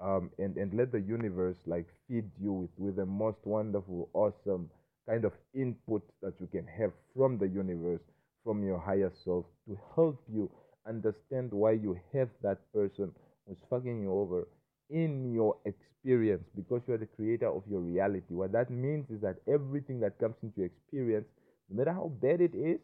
um, 0.00 0.30
and 0.38 0.56
and 0.56 0.74
let 0.74 0.90
the 0.92 1.00
universe 1.00 1.56
like 1.66 1.86
feed 2.08 2.24
you 2.40 2.52
with 2.52 2.70
with 2.76 2.96
the 2.96 3.06
most 3.06 3.38
wonderful, 3.44 4.08
awesome 4.14 4.68
kind 5.08 5.24
of 5.24 5.32
input 5.54 6.02
that 6.20 6.34
you 6.40 6.48
can 6.48 6.66
have 6.66 6.90
from 7.14 7.38
the 7.38 7.46
universe, 7.46 8.00
from 8.42 8.64
your 8.64 8.78
higher 8.78 9.12
self 9.24 9.44
to 9.68 9.78
help 9.94 10.20
you 10.32 10.50
understand 10.88 11.52
why 11.52 11.72
you 11.72 11.98
have 12.12 12.28
that 12.42 12.58
person 12.72 13.12
who's 13.46 13.58
fucking 13.70 14.02
you 14.02 14.12
over 14.12 14.48
in 14.90 15.32
your 15.32 15.56
experience 15.64 16.44
because 16.56 16.82
you 16.86 16.94
are 16.94 16.98
the 16.98 17.06
creator 17.06 17.48
of 17.48 17.62
your 17.68 17.80
reality. 17.80 18.34
What 18.34 18.52
that 18.52 18.70
means 18.70 19.10
is 19.10 19.20
that 19.22 19.36
everything 19.48 20.00
that 20.00 20.18
comes 20.18 20.36
into 20.42 20.58
your 20.58 20.66
experience, 20.66 21.26
no 21.70 21.78
matter 21.78 21.92
how 21.92 22.12
bad 22.22 22.40
it 22.40 22.54
is, 22.54 22.80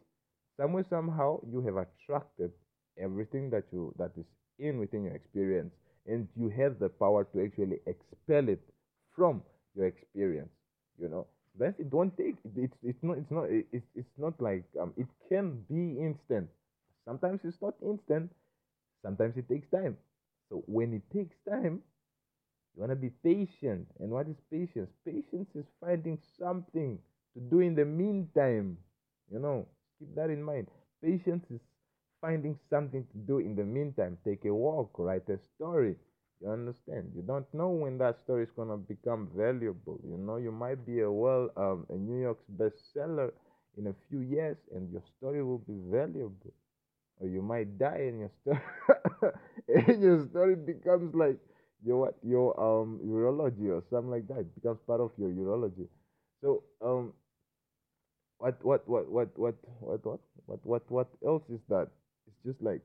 somewhere 0.56 0.84
somehow 0.88 1.40
you 1.50 1.60
have 1.62 1.76
attracted 1.76 2.52
everything 2.98 3.50
that 3.50 3.64
you 3.72 3.94
that 3.98 4.12
is 4.16 4.26
in 4.58 4.78
within 4.78 5.04
your 5.04 5.14
experience 5.14 5.72
and 6.06 6.28
you 6.36 6.48
have 6.48 6.78
the 6.78 6.88
power 6.88 7.24
to 7.32 7.42
actually 7.44 7.78
expel 7.86 8.48
it 8.48 8.60
from 9.16 9.42
your 9.74 9.86
experience 9.86 10.50
you 10.98 11.08
know 11.08 11.26
that's 11.58 11.78
it. 11.80 11.90
don't 11.90 12.16
take 12.16 12.36
it's 12.56 12.76
it's 12.82 13.02
not 13.02 13.18
it's 13.18 13.30
not 13.30 13.44
it's 13.50 13.86
it's 13.94 14.18
not 14.18 14.34
like 14.40 14.64
um 14.80 14.92
it 14.96 15.06
can 15.28 15.58
be 15.68 15.98
instant. 16.00 16.48
Sometimes 17.04 17.40
it's 17.44 17.60
not 17.60 17.74
instant. 17.82 18.30
Sometimes 19.02 19.36
it 19.36 19.48
takes 19.48 19.68
time. 19.70 19.96
So 20.48 20.62
when 20.66 20.92
it 20.94 21.02
takes 21.12 21.36
time, 21.48 21.82
you 22.74 22.80
want 22.80 22.90
to 22.92 22.96
be 22.96 23.10
patient. 23.22 23.86
And 24.00 24.10
what 24.10 24.28
is 24.28 24.36
patience? 24.50 24.90
Patience 25.04 25.48
is 25.54 25.66
finding 25.80 26.18
something 26.38 26.98
to 27.34 27.40
do 27.40 27.60
in 27.60 27.74
the 27.74 27.84
meantime. 27.84 28.78
You 29.30 29.38
know, 29.38 29.66
keep 29.98 30.14
that 30.14 30.30
in 30.30 30.42
mind. 30.42 30.68
Patience 31.02 31.44
is 31.50 31.60
finding 32.20 32.58
something 32.70 33.04
to 33.12 33.18
do 33.18 33.38
in 33.38 33.54
the 33.56 33.64
meantime. 33.64 34.16
Take 34.24 34.44
a 34.44 34.54
walk, 34.54 34.90
write 34.98 35.28
a 35.28 35.38
story. 35.56 35.96
You 36.40 36.50
understand? 36.50 37.12
You 37.14 37.22
don't 37.22 37.46
know 37.54 37.70
when 37.70 37.98
that 37.98 38.18
story 38.20 38.44
is 38.44 38.50
gonna 38.56 38.76
become 38.76 39.28
valuable. 39.36 40.00
You 40.04 40.16
know, 40.18 40.36
you 40.36 40.50
might 40.52 40.84
be 40.86 41.00
a 41.00 41.10
well, 41.10 41.50
um, 41.56 41.86
a 41.90 41.94
New 41.94 42.20
York's 42.20 42.44
bestseller 42.56 43.32
in 43.76 43.86
a 43.88 43.94
few 44.08 44.20
years, 44.20 44.56
and 44.74 44.90
your 44.92 45.02
story 45.16 45.42
will 45.42 45.58
be 45.58 45.78
valuable. 45.90 46.52
Or 47.20 47.28
you 47.28 47.42
might 47.42 47.78
die, 47.78 48.08
and 48.10 48.20
your 48.20 48.30
story, 48.42 48.62
and 49.68 50.02
your 50.02 50.28
story 50.28 50.56
becomes 50.56 51.14
like 51.14 51.38
your 51.84 52.14
your 52.22 52.58
um 52.60 53.00
urology 53.04 53.68
or 53.70 53.82
something 53.90 54.10
like 54.10 54.28
that. 54.28 54.38
It 54.40 54.54
becomes 54.54 54.78
part 54.86 55.00
of 55.00 55.12
your 55.18 55.30
urology. 55.30 55.88
So 56.42 56.62
um, 56.84 57.12
what 58.38 58.58
what 58.64 58.88
what 58.88 59.08
what 59.10 59.28
what 59.38 59.54
what 59.80 60.20
what 60.46 60.60
what 60.66 60.90
what 60.90 61.08
else 61.26 61.42
is 61.50 61.60
that? 61.68 61.88
It's 62.26 62.36
just 62.44 62.62
like 62.62 62.82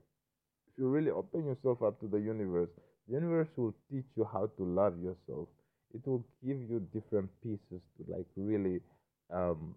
if 0.67 0.77
you 0.77 0.87
really 0.89 1.11
open 1.11 1.45
yourself 1.45 1.81
up 1.83 1.99
to 2.01 2.07
the 2.07 2.19
universe, 2.19 2.69
the 3.07 3.15
universe 3.15 3.49
will 3.57 3.73
teach 3.91 4.05
you 4.15 4.27
how 4.31 4.47
to 4.57 4.63
love 4.63 4.95
yourself. 5.01 5.47
It 5.93 6.05
will 6.05 6.23
give 6.45 6.57
you 6.69 6.85
different 6.93 7.29
pieces 7.43 7.81
to 7.97 8.05
like 8.07 8.27
really 8.35 8.79
um 9.33 9.75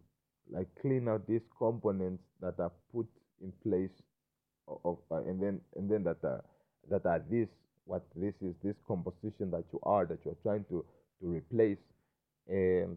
like 0.51 0.69
clean 0.81 1.09
out 1.09 1.27
these 1.29 1.47
components 1.59 2.23
that 2.41 2.59
are 2.59 2.73
put 2.93 3.07
in 3.43 3.53
place 3.63 3.97
of, 4.69 4.79
of 4.85 4.99
uh, 5.11 5.23
and 5.29 5.43
then 5.43 5.61
and 5.77 5.91
then 5.91 6.05
that 6.05 6.19
are 6.25 6.45
that 6.91 7.07
are 7.07 7.23
this 7.31 7.49
what 7.91 8.05
this 8.17 8.35
is 8.43 8.55
this 8.65 8.77
composition 8.89 9.51
that 9.51 9.65
you 9.73 9.81
are 9.83 10.07
that 10.07 10.21
you're 10.25 10.43
trying 10.43 10.65
to 10.71 10.85
to 11.21 11.27
replace 11.29 11.83
and 12.49 12.97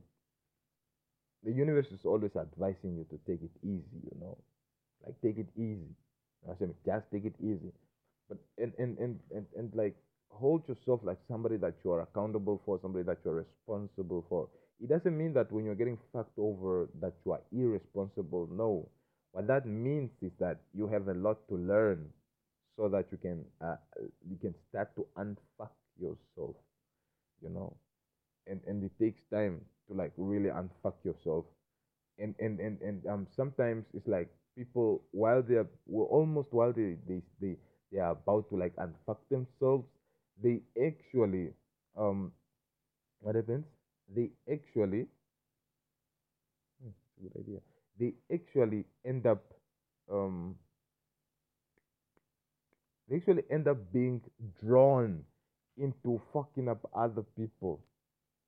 the 1.43 1.51
universe 1.51 1.88
is 1.91 2.06
always 2.06 2.36
advising 2.36 2.95
you 2.97 3.06
to 3.12 3.19
take 3.29 3.41
it 3.43 3.51
easy 3.63 3.99
you 4.12 4.17
know. 4.21 4.38
Like 5.06 5.15
take 5.21 5.38
it 5.38 5.49
easy. 5.58 5.91
I 6.49 6.53
say 6.60 6.67
just 6.86 7.06
take 7.12 7.25
it 7.25 7.36
easy. 7.41 7.71
But 8.29 8.38
and 8.58 8.73
and, 8.79 8.97
and 8.99 9.19
and 9.36 9.45
and 9.58 9.73
like 9.75 9.95
hold 10.29 10.67
yourself 10.67 11.01
like 11.03 11.17
somebody 11.27 11.58
that 11.58 11.75
you 11.84 11.91
are 11.91 12.01
accountable 12.01 12.62
for 12.65 12.79
somebody 12.82 13.03
that 13.06 13.19
you're 13.25 13.45
responsible 13.45 14.25
for. 14.29 14.47
It 14.82 14.89
doesn't 14.89 15.17
mean 15.17 15.34
that 15.34 15.51
when 15.51 15.65
you're 15.65 15.75
getting 15.75 15.99
fucked 16.13 16.38
over 16.38 16.89
that 17.01 17.13
you 17.25 17.34
are 17.34 17.41
irresponsible 17.51 18.49
no. 18.51 18.89
What 19.32 19.47
that 19.47 19.65
means 19.67 20.12
is 20.21 20.32
that 20.39 20.60
you 20.73 20.88
have 20.88 21.08
a 21.08 21.13
lot 21.13 21.39
to 21.49 21.56
learn 21.56 22.10
so 22.77 22.89
that 22.89 23.05
you 23.12 23.17
can 23.17 23.45
uh, 23.62 23.75
you 24.29 24.38
can 24.38 24.53
start 24.69 24.93
to 24.95 25.05
unfuck 25.17 25.73
yourself 25.99 26.55
you 27.41 27.49
know? 27.49 27.75
And 28.47 28.62
and 28.67 28.83
it 28.83 28.91
takes 28.99 29.21
time 29.31 29.62
to 29.88 29.93
like 29.95 30.12
really 30.17 30.49
unfuck 30.49 30.95
yourself. 31.03 31.45
And 32.19 32.36
and 32.39 32.59
and, 32.59 32.81
and 32.81 33.05
um 33.07 33.27
sometimes 33.36 33.86
it's 33.93 34.07
like 34.07 34.29
people 34.57 35.03
while 35.12 35.41
they're 35.41 35.67
well, 35.88 36.07
almost 36.07 36.53
while 36.53 36.73
they, 36.73 36.97
they 37.07 37.21
they 37.41 37.57
they 37.91 37.99
are 37.99 38.12
about 38.12 38.49
to 38.49 38.57
like 38.57 38.75
unfuck 38.77 39.17
themselves 39.29 39.86
they 40.43 40.62
actually 40.86 41.49
um 41.97 42.31
what 43.21 43.36
happens? 43.36 43.65
They 44.15 44.31
actually 44.51 45.07
hmm, 46.81 46.91
good 47.21 47.33
idea. 47.41 47.59
They 47.99 48.13
actually 48.33 48.86
end 49.05 49.25
up 49.25 49.43
um 50.12 50.55
actually 53.17 53.43
end 53.52 53.67
up 53.67 53.78
being 53.93 54.21
drawn 54.63 55.23
into 55.78 56.21
fucking 56.34 56.69
up 56.69 56.89
other 56.95 57.23
people 57.38 57.80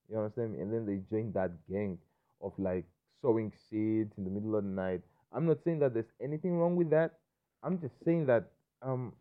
you 0.10 0.18
understand 0.18 0.54
me? 0.54 0.62
And 0.62 0.74
then 0.74 0.86
they 0.86 1.02
join 1.10 1.32
that 1.34 1.52
gang 1.70 1.98
of 2.42 2.54
like 2.58 2.86
sowing 3.22 3.52
seeds 3.70 4.14
in 4.18 4.24
the 4.24 4.30
middle 4.30 4.56
of 4.56 4.64
the 4.64 4.70
night. 4.70 5.02
I'm 5.34 5.46
not 5.48 5.58
saying 5.64 5.80
that 5.80 5.94
there's 5.94 6.12
anything 6.22 6.58
wrong 6.58 6.76
with 6.76 6.90
that. 6.92 7.20
I'm 7.64 7.80
just 7.80 7.96
saying 8.06 8.28
that 8.28 8.52
um 8.82 9.14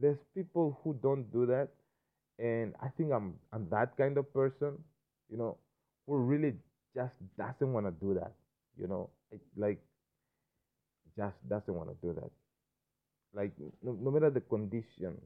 there's 0.00 0.18
people 0.34 0.78
who 0.82 0.94
don't 1.02 1.30
do 1.32 1.46
that 1.46 1.68
and 2.38 2.74
I 2.82 2.88
think 2.96 3.12
I'm 3.12 3.34
I'm 3.52 3.68
that 3.70 3.96
kind 3.96 4.18
of 4.18 4.32
person, 4.32 4.78
you 5.30 5.38
know, 5.38 5.56
who 6.06 6.16
really 6.16 6.54
just 6.94 7.14
doesn't 7.38 7.72
want 7.72 7.86
to 7.86 7.92
do 7.92 8.14
that, 8.14 8.32
you 8.80 8.88
know, 8.88 9.10
like, 9.32 9.40
like 9.56 9.78
just 11.16 11.36
doesn't 11.48 11.74
want 11.74 11.90
to 11.90 11.96
do 12.06 12.14
that. 12.14 12.30
Like 13.34 13.52
no, 13.82 13.92
no 13.92 14.10
matter 14.10 14.30
the 14.30 14.40
condition, 14.40 15.20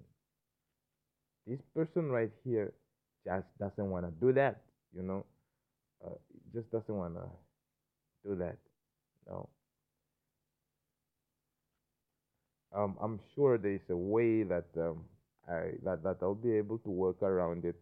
this 1.47 1.61
person 1.75 2.11
right 2.11 2.31
here 2.45 2.73
just 3.25 3.47
doesn't 3.59 3.91
want 3.91 4.07
to 4.07 4.12
do 4.25 4.33
that, 4.33 4.62
you 4.95 5.03
know, 5.03 5.25
uh, 6.05 6.11
just 6.55 6.71
doesn't 6.73 6.95
want 6.97 7.15
to 7.17 7.25
do 8.29 8.37
that. 8.37 8.59
No, 9.29 9.49
um, 12.75 12.97
I'm 13.01 13.21
sure 13.35 13.59
there's 13.59 13.88
a 13.91 13.97
way 13.97 14.43
that 14.45 14.67
um, 14.77 15.05
I 15.49 15.73
that 15.85 16.03
that 16.03 16.19
I'll 16.23 16.35
be 16.35 16.53
able 16.57 16.79
to 16.79 16.91
work 16.91 17.23
around 17.23 17.65
it. 17.65 17.77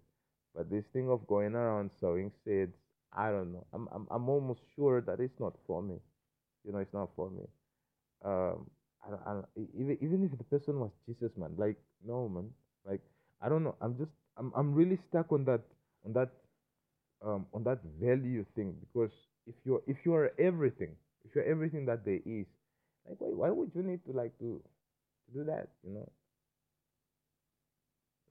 But 0.55 0.71
this 0.71 0.85
thing 0.93 1.09
of 1.11 1.27
going 1.27 1.55
around 1.55 1.91
sowing 2.01 2.33
seeds, 2.45 2.77
I 3.13 3.31
don't 3.31 3.53
know. 3.53 3.67
I'm 3.73 3.89
I'm 3.93 4.07
I'm 4.11 4.29
almost 4.29 4.61
sure 4.75 5.01
that 5.03 5.21
it's 5.21 5.39
not 5.39 5.55
for 5.67 5.83
me. 5.83 5.97
You 6.65 6.73
know, 6.73 6.79
it's 6.79 6.95
not 6.95 7.11
for 7.17 7.31
me. 7.31 7.45
Um, 8.25 8.71
I, 9.07 9.11
don't- 9.11 9.23
I, 9.27 9.33
don't- 9.35 9.49
even 9.79 9.99
even 10.01 10.25
if 10.25 10.37
the 10.39 10.45
person 10.45 10.81
was 10.81 10.91
Jesus, 11.07 11.33
man, 11.37 11.55
like 11.57 11.77
no, 12.07 12.29
man, 12.29 12.51
like 12.87 13.01
I 13.43 13.49
don't 13.49 13.65
know. 13.65 13.77
I'm 13.81 13.97
just 13.99 14.13
I'm 14.37 14.53
I'm 14.57 14.75
really 14.75 14.99
stuck 15.09 15.33
on 15.33 15.45
that 15.47 15.63
on 16.05 16.13
that 16.15 16.31
um 17.23 17.47
on 17.55 17.65
that 17.65 17.81
value 18.01 18.45
thing 18.55 18.75
because 18.81 19.13
if 19.47 19.55
you're 19.65 19.83
if 19.87 19.99
you 20.05 20.15
are 20.15 20.33
everything, 20.39 20.97
if 21.25 21.35
you're 21.35 21.45
everything 21.45 21.87
that 21.87 22.05
there 22.05 22.21
is, 22.27 22.47
like 23.09 23.19
why 23.21 23.29
why 23.31 23.51
would 23.51 23.73
you 23.75 23.83
need 23.83 24.05
to 24.07 24.13
like 24.13 24.37
to, 24.39 24.63
to 25.27 25.33
do 25.39 25.45
that? 25.45 25.69
You 25.85 25.95
know, 25.95 26.09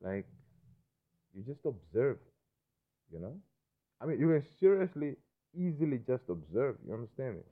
like 0.02 0.26
you 1.34 1.44
just 1.44 1.66
observe. 1.66 2.18
You 3.12 3.20
know, 3.20 3.36
I 4.02 4.06
mean, 4.06 4.20
you 4.20 4.28
can 4.30 4.44
seriously 4.60 5.16
easily 5.56 6.00
just 6.08 6.24
observe. 6.30 6.78
You 6.88 6.94
understand 6.96 7.38
me? 7.38 7.44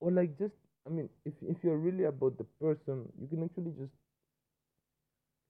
Or 0.00 0.10
like 0.12 0.36
just 0.38 0.54
I 0.86 0.90
mean, 0.90 1.08
if 1.24 1.34
if 1.42 1.64
you're 1.64 1.76
really 1.76 2.04
about 2.04 2.38
the 2.38 2.44
person, 2.60 3.12
you 3.20 3.26
can 3.26 3.42
actually 3.42 3.72
just 3.72 3.94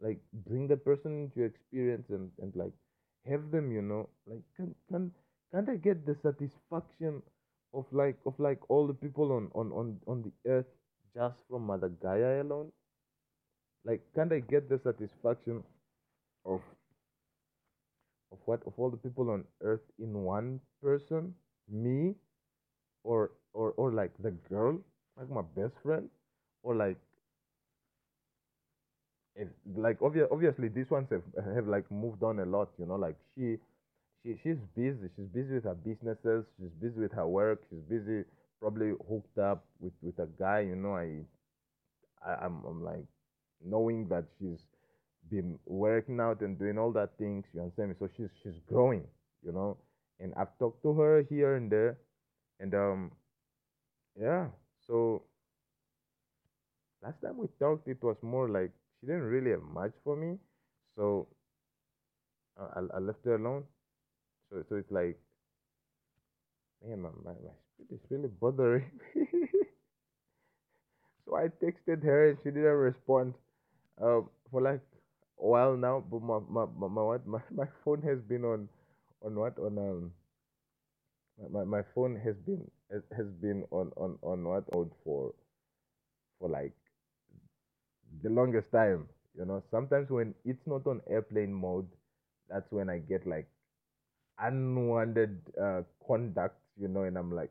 like 0.01 0.18
bring 0.47 0.66
the 0.68 0.77
person 0.77 1.12
into 1.23 1.38
your 1.40 1.47
experience 1.47 2.11
and 2.11 2.31
and 2.42 2.55
like 2.57 2.73
have 3.27 3.51
them 3.51 3.71
you 3.73 3.83
know 3.83 4.09
like 4.27 4.42
can 4.57 4.75
can 4.90 5.11
can't 5.53 5.68
i 5.68 5.77
get 5.77 6.05
the 6.07 6.14
satisfaction 6.23 7.23
of 7.73 7.87
like 7.92 8.18
of 8.27 8.38
like 8.38 8.68
all 8.68 8.87
the 8.87 8.99
people 9.05 9.33
on 9.33 9.51
on 9.55 9.73
on, 9.73 9.99
on 10.07 10.23
the 10.23 10.33
earth 10.51 10.71
just 11.14 11.38
from 11.49 11.66
mother 11.66 11.88
gaia 11.88 12.42
alone? 12.42 12.71
Like 13.85 14.03
can't 14.12 14.33
i 14.33 14.40
get 14.40 14.68
the 14.68 14.79
satisfaction 14.81 15.62
of 16.45 16.62
of 18.33 18.38
what 18.47 18.62
of 18.66 18.73
all 18.79 18.90
the 18.90 18.97
people 18.97 19.31
on 19.31 19.45
earth 19.61 19.85
in 19.99 20.25
one 20.25 20.61
person? 20.83 21.35
Me? 21.68 22.14
Or 23.05 23.33
or 23.55 23.73
or 23.73 23.92
like 23.92 24.12
the 24.18 24.33
girl 24.49 24.81
like 25.18 25.31
my 25.31 25.42
best 25.57 25.75
friend 25.83 26.09
or 26.62 26.75
like 26.75 26.96
like 29.77 29.98
obvious, 30.03 30.29
obviously 30.31 30.68
these 30.68 30.90
ones 30.90 31.09
have 31.11 31.22
have 31.55 31.66
like 31.66 31.90
moved 31.90 32.22
on 32.22 32.38
a 32.40 32.44
lot 32.44 32.68
you 32.79 32.87
know 32.87 32.96
like 32.96 33.16
she 33.35 33.57
she 34.22 34.37
she's 34.42 34.59
busy 34.77 35.09
she's 35.16 35.27
busy 35.29 35.55
with 35.55 35.64
her 35.64 35.75
businesses 35.75 36.44
she's 36.59 36.70
busy 36.81 37.01
with 37.01 37.12
her 37.12 37.27
work 37.27 37.62
she's 37.70 37.81
busy 37.88 38.25
probably 38.61 38.92
hooked 39.09 39.38
up 39.38 39.64
with 39.81 39.92
with 40.03 40.18
a 40.18 40.27
guy 40.38 40.61
you 40.61 40.77
know 40.77 40.94
i, 40.96 41.09
I 42.25 42.35
i'm, 42.44 42.62
I'm 42.64 42.85
like 42.85 43.05
knowing 43.64 44.09
that 44.09 44.25
she's 44.38 44.61
been 45.31 45.59
working 45.66 46.20
out 46.20 46.40
and 46.40 46.59
doing 46.59 46.79
all 46.79 46.92
that 46.92 47.16
things 47.18 47.44
you 47.55 47.61
understand 47.61 47.90
me? 47.90 47.94
So 47.98 48.09
she's 48.16 48.29
she's 48.42 48.59
growing 48.68 49.05
you 49.44 49.53
know 49.53 49.79
and 50.20 50.35
i've 50.37 50.57
talked 50.59 50.83
to 50.83 50.92
her 50.94 51.22
here 51.29 51.57
and 51.57 51.70
there 51.70 51.98
and 52.61 52.75
um 52.75 53.12
yeah 54.20 54.46
so 54.87 55.23
last 57.03 57.21
time 57.23 57.37
we 57.38 57.47
talked 57.59 57.88
it 57.88 58.03
was 58.03 58.16
more 58.23 58.49
like 58.49 58.71
she 59.01 59.07
didn't 59.07 59.23
really 59.23 59.51
have 59.51 59.62
much 59.62 59.92
for 60.05 60.16
me 60.16 60.37
so 60.97 61.27
I, 62.59 62.81
I 62.95 62.99
left 62.99 63.25
her 63.25 63.35
alone. 63.37 63.64
So 64.51 64.62
so 64.68 64.77
it's 64.77 64.90
like, 64.90 65.18
man, 66.85 67.03
my 67.03 67.09
my, 67.25 67.33
my 67.33 67.57
spirit 67.75 67.92
is 67.92 68.11
really 68.11 68.29
bothering. 68.40 68.90
me. 69.14 69.27
so 71.25 71.37
I 71.37 71.49
texted 71.62 72.03
her 72.05 72.31
and 72.31 72.38
she 72.42 72.51
didn't 72.51 72.64
respond. 72.64 73.35
Um, 74.01 74.29
for 74.51 74.61
like 74.62 74.81
a 75.40 75.47
while 75.47 75.77
now, 75.77 76.05
but 76.11 76.23
my 76.23 76.40
my 76.49 76.66
my, 76.77 76.88
my 76.88 77.18
my, 77.27 77.40
my 77.55 77.68
phone 77.85 78.03
has 78.03 78.18
been 78.21 78.45
on 78.45 78.68
on 79.25 79.35
what 79.35 79.59
on 79.59 79.79
um 79.79 80.12
my, 81.51 81.64
my 81.64 81.83
phone 81.95 82.16
has 82.25 82.37
been 82.47 82.71
has 83.16 83.26
been 83.40 83.64
on 83.70 83.90
on 83.96 84.18
on 84.22 84.44
what 84.44 84.64
mode 84.74 84.92
for 85.05 85.35
for 86.38 86.48
like 86.48 86.72
the 88.22 88.31
longest 88.31 88.70
time. 88.72 89.09
You 89.37 89.44
know, 89.46 89.62
sometimes 89.70 90.11
when 90.11 90.35
it's 90.44 90.66
not 90.66 90.87
on 90.87 91.00
airplane 91.09 91.52
mode, 91.52 91.87
that's 92.48 92.70
when 92.70 92.90
I 92.90 92.98
get 92.98 93.26
like 93.26 93.48
unwanted 94.40 95.40
uh, 95.61 95.83
conduct. 96.07 96.57
You 96.81 96.88
know, 96.88 97.05
and 97.05 97.16
I'm 97.18 97.33
like, 97.35 97.50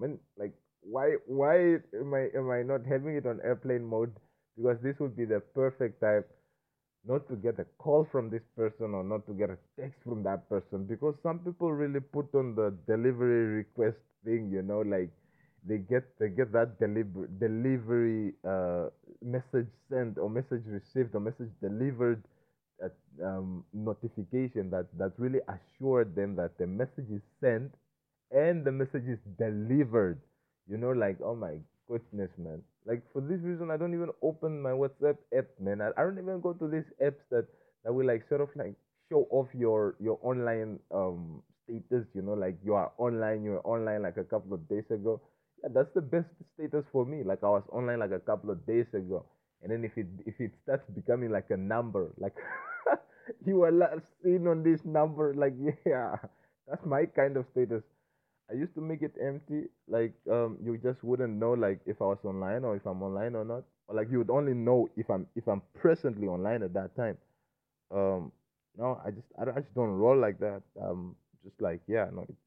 man, 0.00 0.18
like 0.38 0.54
why 0.82 1.16
why 1.26 1.76
am 1.94 2.14
I 2.14 2.28
am 2.36 2.50
I 2.50 2.62
not 2.62 2.86
having 2.86 3.16
it 3.16 3.26
on 3.26 3.40
airplane 3.44 3.84
mode? 3.84 4.14
Because 4.56 4.78
this 4.82 4.98
would 5.00 5.16
be 5.16 5.24
the 5.24 5.40
perfect 5.40 6.00
time 6.00 6.24
not 7.06 7.26
to 7.28 7.36
get 7.36 7.58
a 7.58 7.64
call 7.78 8.06
from 8.10 8.30
this 8.30 8.42
person 8.56 8.94
or 8.94 9.02
not 9.02 9.26
to 9.26 9.32
get 9.32 9.50
a 9.50 9.58
text 9.80 9.98
from 10.04 10.22
that 10.22 10.48
person 10.48 10.84
because 10.84 11.14
some 11.22 11.38
people 11.40 11.72
really 11.72 12.00
put 12.00 12.32
on 12.34 12.54
the 12.54 12.74
delivery 12.86 13.44
request 13.62 13.96
thing 14.24 14.50
you 14.52 14.62
know 14.62 14.80
like 14.80 15.10
they 15.66 15.78
get 15.78 16.04
they 16.18 16.28
get 16.28 16.52
that 16.52 16.78
deliver, 16.78 17.26
delivery 17.38 18.32
uh, 18.46 18.88
message 19.22 19.68
sent 19.88 20.18
or 20.18 20.28
message 20.30 20.62
received 20.66 21.14
or 21.14 21.20
message 21.20 21.50
delivered 21.60 22.22
at, 22.82 22.92
um, 23.22 23.64
notification 23.72 24.70
that 24.70 24.86
that 24.96 25.12
really 25.18 25.40
assured 25.48 26.14
them 26.14 26.34
that 26.36 26.56
the 26.58 26.66
message 26.66 27.10
is 27.10 27.22
sent 27.40 27.72
and 28.30 28.64
the 28.64 28.72
message 28.72 29.06
is 29.06 29.18
delivered. 29.38 30.20
You 30.68 30.78
know 30.78 30.90
like 30.92 31.18
oh 31.22 31.34
my 31.34 31.58
goodness 31.90 32.30
man 32.38 32.62
like 32.86 33.02
for 33.12 33.20
this 33.20 33.40
reason, 33.42 33.70
I 33.70 33.76
don't 33.76 33.92
even 33.94 34.08
open 34.22 34.62
my 34.62 34.70
WhatsApp 34.70 35.18
app, 35.36 35.44
man. 35.60 35.82
I, 35.82 35.90
I 36.00 36.02
don't 36.02 36.18
even 36.18 36.40
go 36.40 36.54
to 36.54 36.66
these 36.66 36.88
apps 37.04 37.20
that 37.30 37.46
that 37.84 37.92
will 37.92 38.06
like 38.06 38.26
sort 38.28 38.40
of 38.40 38.48
like 38.56 38.74
show 39.10 39.26
off 39.30 39.48
your 39.54 39.96
your 40.00 40.18
online 40.22 40.78
um 40.92 41.42
status. 41.64 42.06
You 42.14 42.22
know, 42.22 42.32
like 42.32 42.56
you 42.64 42.74
are 42.74 42.90
online, 42.96 43.44
you 43.44 43.50
were 43.50 43.66
online 43.66 44.02
like 44.02 44.16
a 44.16 44.24
couple 44.24 44.54
of 44.54 44.66
days 44.68 44.84
ago. 44.90 45.20
Yeah, 45.62 45.68
that's 45.74 45.92
the 45.94 46.00
best 46.00 46.28
status 46.54 46.84
for 46.90 47.04
me. 47.04 47.22
Like 47.22 47.44
I 47.44 47.48
was 47.50 47.64
online 47.70 47.98
like 48.00 48.12
a 48.12 48.18
couple 48.18 48.50
of 48.50 48.64
days 48.66 48.86
ago, 48.94 49.26
and 49.62 49.70
then 49.70 49.84
if 49.84 49.96
it 49.98 50.06
if 50.24 50.40
it 50.40 50.52
starts 50.62 50.88
becoming 50.94 51.30
like 51.30 51.50
a 51.50 51.56
number, 51.56 52.12
like 52.18 52.34
you 53.44 53.60
last 53.70 54.06
seen 54.22 54.46
on 54.46 54.62
this 54.62 54.84
number, 54.84 55.34
like 55.34 55.54
yeah, 55.86 56.16
that's 56.68 56.84
my 56.86 57.04
kind 57.06 57.36
of 57.36 57.46
status. 57.52 57.82
I 58.50 58.54
used 58.54 58.74
to 58.74 58.80
make 58.80 59.02
it 59.02 59.14
empty, 59.20 59.68
like 59.88 60.14
um, 60.30 60.58
you 60.62 60.76
just 60.78 61.02
wouldn't 61.04 61.34
know 61.38 61.52
like 61.52 61.80
if 61.86 62.00
I 62.02 62.06
was 62.06 62.18
online 62.24 62.64
or 62.64 62.76
if 62.76 62.86
I'm 62.86 63.02
online 63.02 63.34
or 63.36 63.44
not, 63.44 63.64
or 63.88 63.94
like 63.96 64.10
you 64.10 64.18
would 64.18 64.30
only 64.30 64.54
know 64.54 64.88
if 64.96 65.08
I'm 65.10 65.26
if 65.36 65.46
I'm 65.48 65.62
presently 65.74 66.26
online 66.26 66.62
at 66.62 66.74
that 66.74 66.96
time. 66.96 67.16
Um, 67.90 68.32
no, 68.78 69.00
I 69.04 69.10
just 69.10 69.26
I, 69.40 69.44
don't- 69.44 69.56
I 69.58 69.60
just 69.60 69.74
don't 69.74 69.90
roll 69.90 70.18
like 70.18 70.38
that. 70.40 70.62
Um, 70.82 71.16
just 71.44 71.60
like 71.60 71.80
yeah, 71.88 72.08
no, 72.12 72.22
it's 72.28 72.38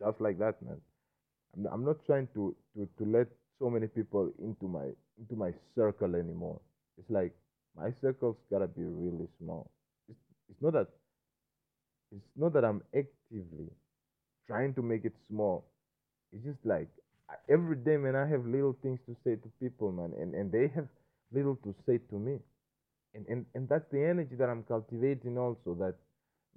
just 0.00 0.20
like 0.20 0.38
that, 0.38 0.60
man. 0.62 0.80
I'm 1.56 1.66
I'm 1.66 1.84
not 1.84 2.04
trying 2.06 2.28
to 2.34 2.54
to 2.76 2.88
to 2.98 3.04
let 3.04 3.28
so 3.58 3.70
many 3.70 3.86
people 3.88 4.32
into 4.42 4.68
my 4.68 4.86
into 5.18 5.36
my 5.36 5.52
circle 5.74 6.14
anymore. 6.16 6.60
It's 6.98 7.10
like 7.10 7.34
my 7.76 7.92
circle's 8.00 8.36
gotta 8.50 8.68
be 8.68 8.84
really 8.84 9.28
small. 9.38 9.70
It's 10.08 10.20
it's 10.50 10.62
not 10.62 10.72
that 10.74 10.88
it's 12.12 12.30
not 12.36 12.52
that 12.54 12.64
I'm 12.64 12.82
actively 12.94 13.68
trying 14.48 14.74
to 14.74 14.82
make 14.82 15.06
it 15.06 15.14
small. 15.30 15.64
It's 16.32 16.44
just 16.44 16.64
like 16.64 16.88
every 17.48 17.76
day, 17.76 17.96
man, 17.98 18.16
I 18.16 18.26
have 18.28 18.46
little 18.46 18.76
things 18.82 19.00
to 19.06 19.16
say 19.24 19.36
to 19.36 19.52
people, 19.60 19.92
man, 19.92 20.12
and, 20.20 20.34
and 20.34 20.52
they 20.52 20.68
have 20.74 20.88
little 21.32 21.56
to 21.64 21.74
say 21.86 21.98
to 22.10 22.16
me. 22.16 22.38
And, 23.14 23.26
and 23.28 23.46
and 23.54 23.68
that's 23.68 23.88
the 23.92 24.04
energy 24.04 24.36
that 24.36 24.48
I'm 24.50 24.64
cultivating 24.64 25.38
also. 25.38 25.74
That 25.80 25.94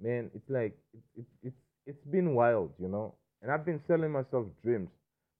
man, 0.00 0.30
it's 0.34 0.48
like 0.50 0.76
it's 0.94 1.06
it's 1.16 1.32
it's 1.42 1.62
it's 1.86 2.04
been 2.10 2.34
wild, 2.34 2.72
you 2.80 2.88
know. 2.88 3.14
And 3.42 3.50
I've 3.50 3.64
been 3.64 3.80
selling 3.86 4.12
myself 4.12 4.46
dreams, 4.62 4.90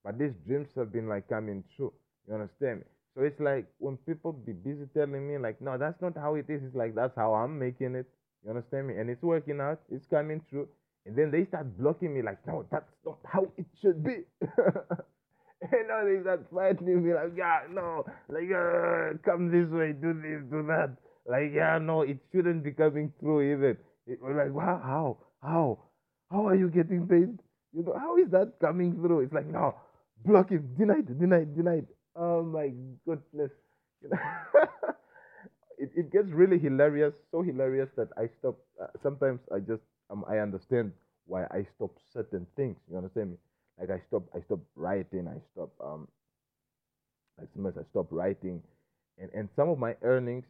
but 0.04 0.18
these 0.18 0.32
dreams 0.46 0.68
have 0.76 0.92
been 0.92 1.08
like 1.08 1.28
coming 1.28 1.64
true. 1.76 1.92
You 2.28 2.34
understand 2.34 2.80
me? 2.80 2.86
So 3.14 3.22
it's 3.24 3.40
like 3.40 3.66
when 3.78 3.96
people 3.98 4.32
be 4.32 4.52
busy 4.52 4.86
telling 4.94 5.28
me 5.28 5.38
like, 5.38 5.60
no, 5.60 5.76
that's 5.78 6.00
not 6.00 6.16
how 6.16 6.34
it 6.36 6.46
is. 6.48 6.62
It's 6.64 6.74
like 6.74 6.94
that's 6.94 7.14
how 7.16 7.34
I'm 7.34 7.58
making 7.58 7.94
it. 7.94 8.06
You 8.44 8.50
understand 8.50 8.88
me? 8.88 8.96
And 8.96 9.10
it's 9.10 9.22
working 9.22 9.60
out. 9.60 9.80
It's 9.90 10.06
coming 10.06 10.40
true. 10.50 10.68
And 11.06 11.16
then 11.16 11.30
they 11.30 11.44
start 11.46 11.76
blocking 11.78 12.14
me 12.14 12.22
like, 12.22 12.38
no, 12.46 12.64
that's 12.70 12.90
not 13.04 13.18
how 13.24 13.48
it 13.56 13.66
should 13.80 14.04
be. 14.04 14.22
and 14.40 15.88
now 15.88 16.04
they 16.04 16.20
start 16.22 16.46
fighting 16.54 17.02
me 17.04 17.14
like, 17.14 17.32
yeah, 17.36 17.60
no, 17.70 18.04
like, 18.28 18.50
uh, 18.54 19.18
come 19.24 19.50
this 19.50 19.68
way, 19.70 19.92
do 19.92 20.12
this, 20.14 20.42
do 20.50 20.62
that. 20.68 20.96
Like, 21.26 21.52
yeah, 21.54 21.78
no, 21.78 22.02
it 22.02 22.18
shouldn't 22.32 22.62
be 22.64 22.72
coming 22.72 23.12
through 23.20 23.52
even. 23.52 23.76
It, 24.06 24.18
we're 24.22 24.36
like, 24.36 24.54
wow, 24.54 24.80
how, 24.82 25.18
how, 25.42 25.78
how 26.30 26.46
are 26.48 26.56
you 26.56 26.68
getting 26.68 27.06
paid? 27.06 27.38
You 27.72 27.82
know, 27.84 27.94
how 27.98 28.16
is 28.16 28.30
that 28.30 28.54
coming 28.60 28.94
through? 28.94 29.20
It's 29.20 29.32
like, 29.32 29.46
no, 29.46 29.74
block 30.24 30.50
him, 30.50 30.74
denied, 30.78 31.18
denied, 31.18 31.54
denied. 31.56 31.86
Oh 32.14 32.42
my 32.42 32.70
goodness. 33.06 33.50
You 34.02 34.08
know, 34.12 34.18
it, 35.78 35.90
it 35.96 36.12
gets 36.12 36.28
really 36.30 36.58
hilarious, 36.58 37.12
so 37.30 37.42
hilarious 37.42 37.88
that 37.96 38.08
I 38.16 38.28
stop. 38.38 38.58
Uh, 38.80 38.86
sometimes 39.02 39.40
I 39.54 39.58
just, 39.60 39.82
um, 40.12 40.24
I 40.28 40.38
understand 40.38 40.92
why 41.26 41.44
I 41.46 41.66
stop 41.76 41.92
certain 42.12 42.46
things. 42.56 42.78
You 42.90 42.98
understand 42.98 43.32
me? 43.32 43.38
Like 43.80 43.90
I 43.90 44.02
stop, 44.08 44.24
I 44.34 44.42
stop 44.42 44.60
writing. 44.76 45.28
I 45.28 45.40
stop, 45.54 45.70
um, 45.82 46.08
like 47.38 47.48
sometimes 47.54 47.76
I 47.78 47.84
stop 47.90 48.08
writing, 48.10 48.62
and 49.18 49.30
and 49.34 49.48
some 49.56 49.68
of 49.68 49.78
my 49.78 49.96
earnings, 50.02 50.44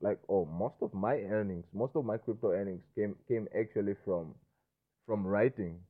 like 0.00 0.18
oh, 0.28 0.44
most 0.46 0.76
of 0.82 0.92
my 0.94 1.16
earnings, 1.36 1.64
most 1.72 1.96
of 1.96 2.04
my 2.04 2.16
crypto 2.18 2.52
earnings 2.52 2.82
came 2.94 3.16
came 3.28 3.48
actually 3.58 3.94
from 4.04 4.34
from 5.06 5.26
writing, 5.26 5.80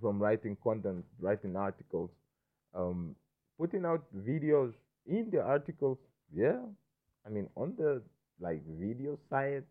from 0.00 0.20
writing 0.20 0.56
content, 0.62 1.04
writing 1.20 1.56
articles, 1.56 2.10
um, 2.74 3.16
putting 3.58 3.84
out 3.86 4.04
videos 4.26 4.74
in 5.06 5.30
the 5.30 5.42
articles. 5.42 5.98
Yeah, 6.34 6.60
I 7.26 7.30
mean 7.30 7.48
on 7.56 7.74
the 7.78 8.02
like 8.40 8.62
video 8.80 9.18
sites. 9.30 9.66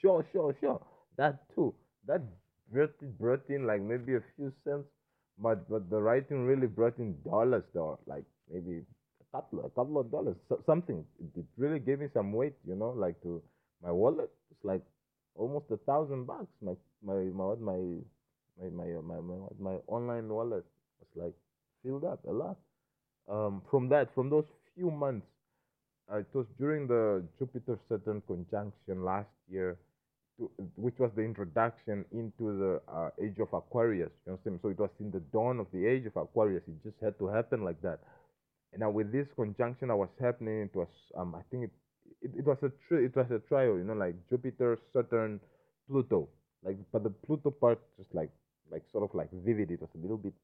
Sure, 0.00 0.24
sure, 0.32 0.54
sure. 0.60 0.80
That 1.16 1.48
too. 1.54 1.74
That 2.06 2.22
brought 2.70 3.18
brought 3.18 3.48
in 3.48 3.66
like 3.66 3.80
maybe 3.82 4.14
a 4.14 4.22
few 4.36 4.52
cents, 4.64 4.86
but 5.38 5.68
but 5.68 5.88
the 5.90 6.00
writing 6.00 6.44
really 6.46 6.66
brought 6.66 6.98
in 6.98 7.16
dollars 7.24 7.64
though, 7.74 7.98
like 8.06 8.24
maybe 8.52 8.82
a 9.20 9.36
couple 9.36 9.64
a 9.64 9.70
couple 9.70 9.98
of 9.98 10.10
dollars, 10.10 10.36
so, 10.48 10.62
something. 10.66 11.04
It, 11.20 11.40
it 11.40 11.46
really 11.56 11.78
gave 11.80 12.00
me 12.00 12.08
some 12.12 12.32
weight, 12.32 12.54
you 12.66 12.74
know, 12.74 12.90
like 12.90 13.20
to 13.22 13.42
my 13.82 13.90
wallet. 13.92 14.30
It's 14.50 14.64
like 14.64 14.82
almost 15.34 15.66
a 15.70 15.76
thousand 15.78 16.26
bucks. 16.26 16.52
My 16.60 16.74
my 17.02 17.14
my 17.40 17.54
my 17.56 17.78
my 18.60 18.68
my 18.76 18.86
my 19.02 19.20
my, 19.20 19.36
my 19.58 19.76
online 19.86 20.28
wallet 20.28 20.64
was 21.00 21.08
like 21.14 21.34
filled 21.82 22.04
up 22.04 22.24
a 22.24 22.32
lot. 22.32 22.56
Um, 23.28 23.62
from 23.70 23.88
that, 23.90 24.12
from 24.14 24.28
those 24.30 24.44
few 24.74 24.90
months, 24.90 25.26
uh, 26.12 26.18
it 26.18 26.26
was 26.34 26.46
during 26.58 26.86
the 26.86 27.24
Jupiter 27.38 27.78
Saturn 27.88 28.22
conjunction 28.26 29.04
last 29.04 29.30
year, 29.48 29.78
to, 30.38 30.50
which 30.76 30.98
was 30.98 31.10
the 31.16 31.22
introduction 31.22 32.04
into 32.12 32.58
the 32.58 32.80
uh, 32.92 33.10
age 33.22 33.38
of 33.40 33.52
Aquarius. 33.52 34.10
You 34.26 34.32
understand? 34.32 34.60
So 34.62 34.68
it 34.68 34.78
was 34.78 34.90
in 35.00 35.10
the 35.10 35.20
dawn 35.20 35.60
of 35.60 35.66
the 35.72 35.86
age 35.86 36.06
of 36.06 36.16
Aquarius. 36.16 36.62
It 36.68 36.82
just 36.84 37.00
had 37.02 37.18
to 37.18 37.28
happen 37.28 37.64
like 37.64 37.80
that. 37.82 38.00
And 38.72 38.80
now 38.80 38.90
with 38.90 39.12
this 39.12 39.28
conjunction 39.36 39.88
that 39.88 39.96
was 39.96 40.10
happening, 40.20 40.62
it 40.62 40.74
was 40.76 40.88
um 41.16 41.34
I 41.34 41.42
think 41.50 41.64
it 41.64 41.70
it, 42.22 42.30
it 42.38 42.44
was 42.46 42.58
a 42.62 42.70
tri- 42.88 43.04
it 43.04 43.16
was 43.16 43.30
a 43.30 43.38
trio. 43.40 43.76
You 43.76 43.84
know, 43.84 43.94
like 43.94 44.16
Jupiter, 44.30 44.78
Saturn, 44.92 45.40
Pluto. 45.88 46.28
Like, 46.64 46.76
but 46.92 47.02
the 47.04 47.10
Pluto 47.10 47.50
part 47.50 47.80
just 47.98 48.14
like 48.14 48.30
like 48.70 48.82
sort 48.92 49.04
of 49.04 49.14
like 49.14 49.30
vivid. 49.32 49.70
It 49.70 49.80
was 49.80 49.90
a 49.94 49.98
little 49.98 50.16
bit 50.18 50.34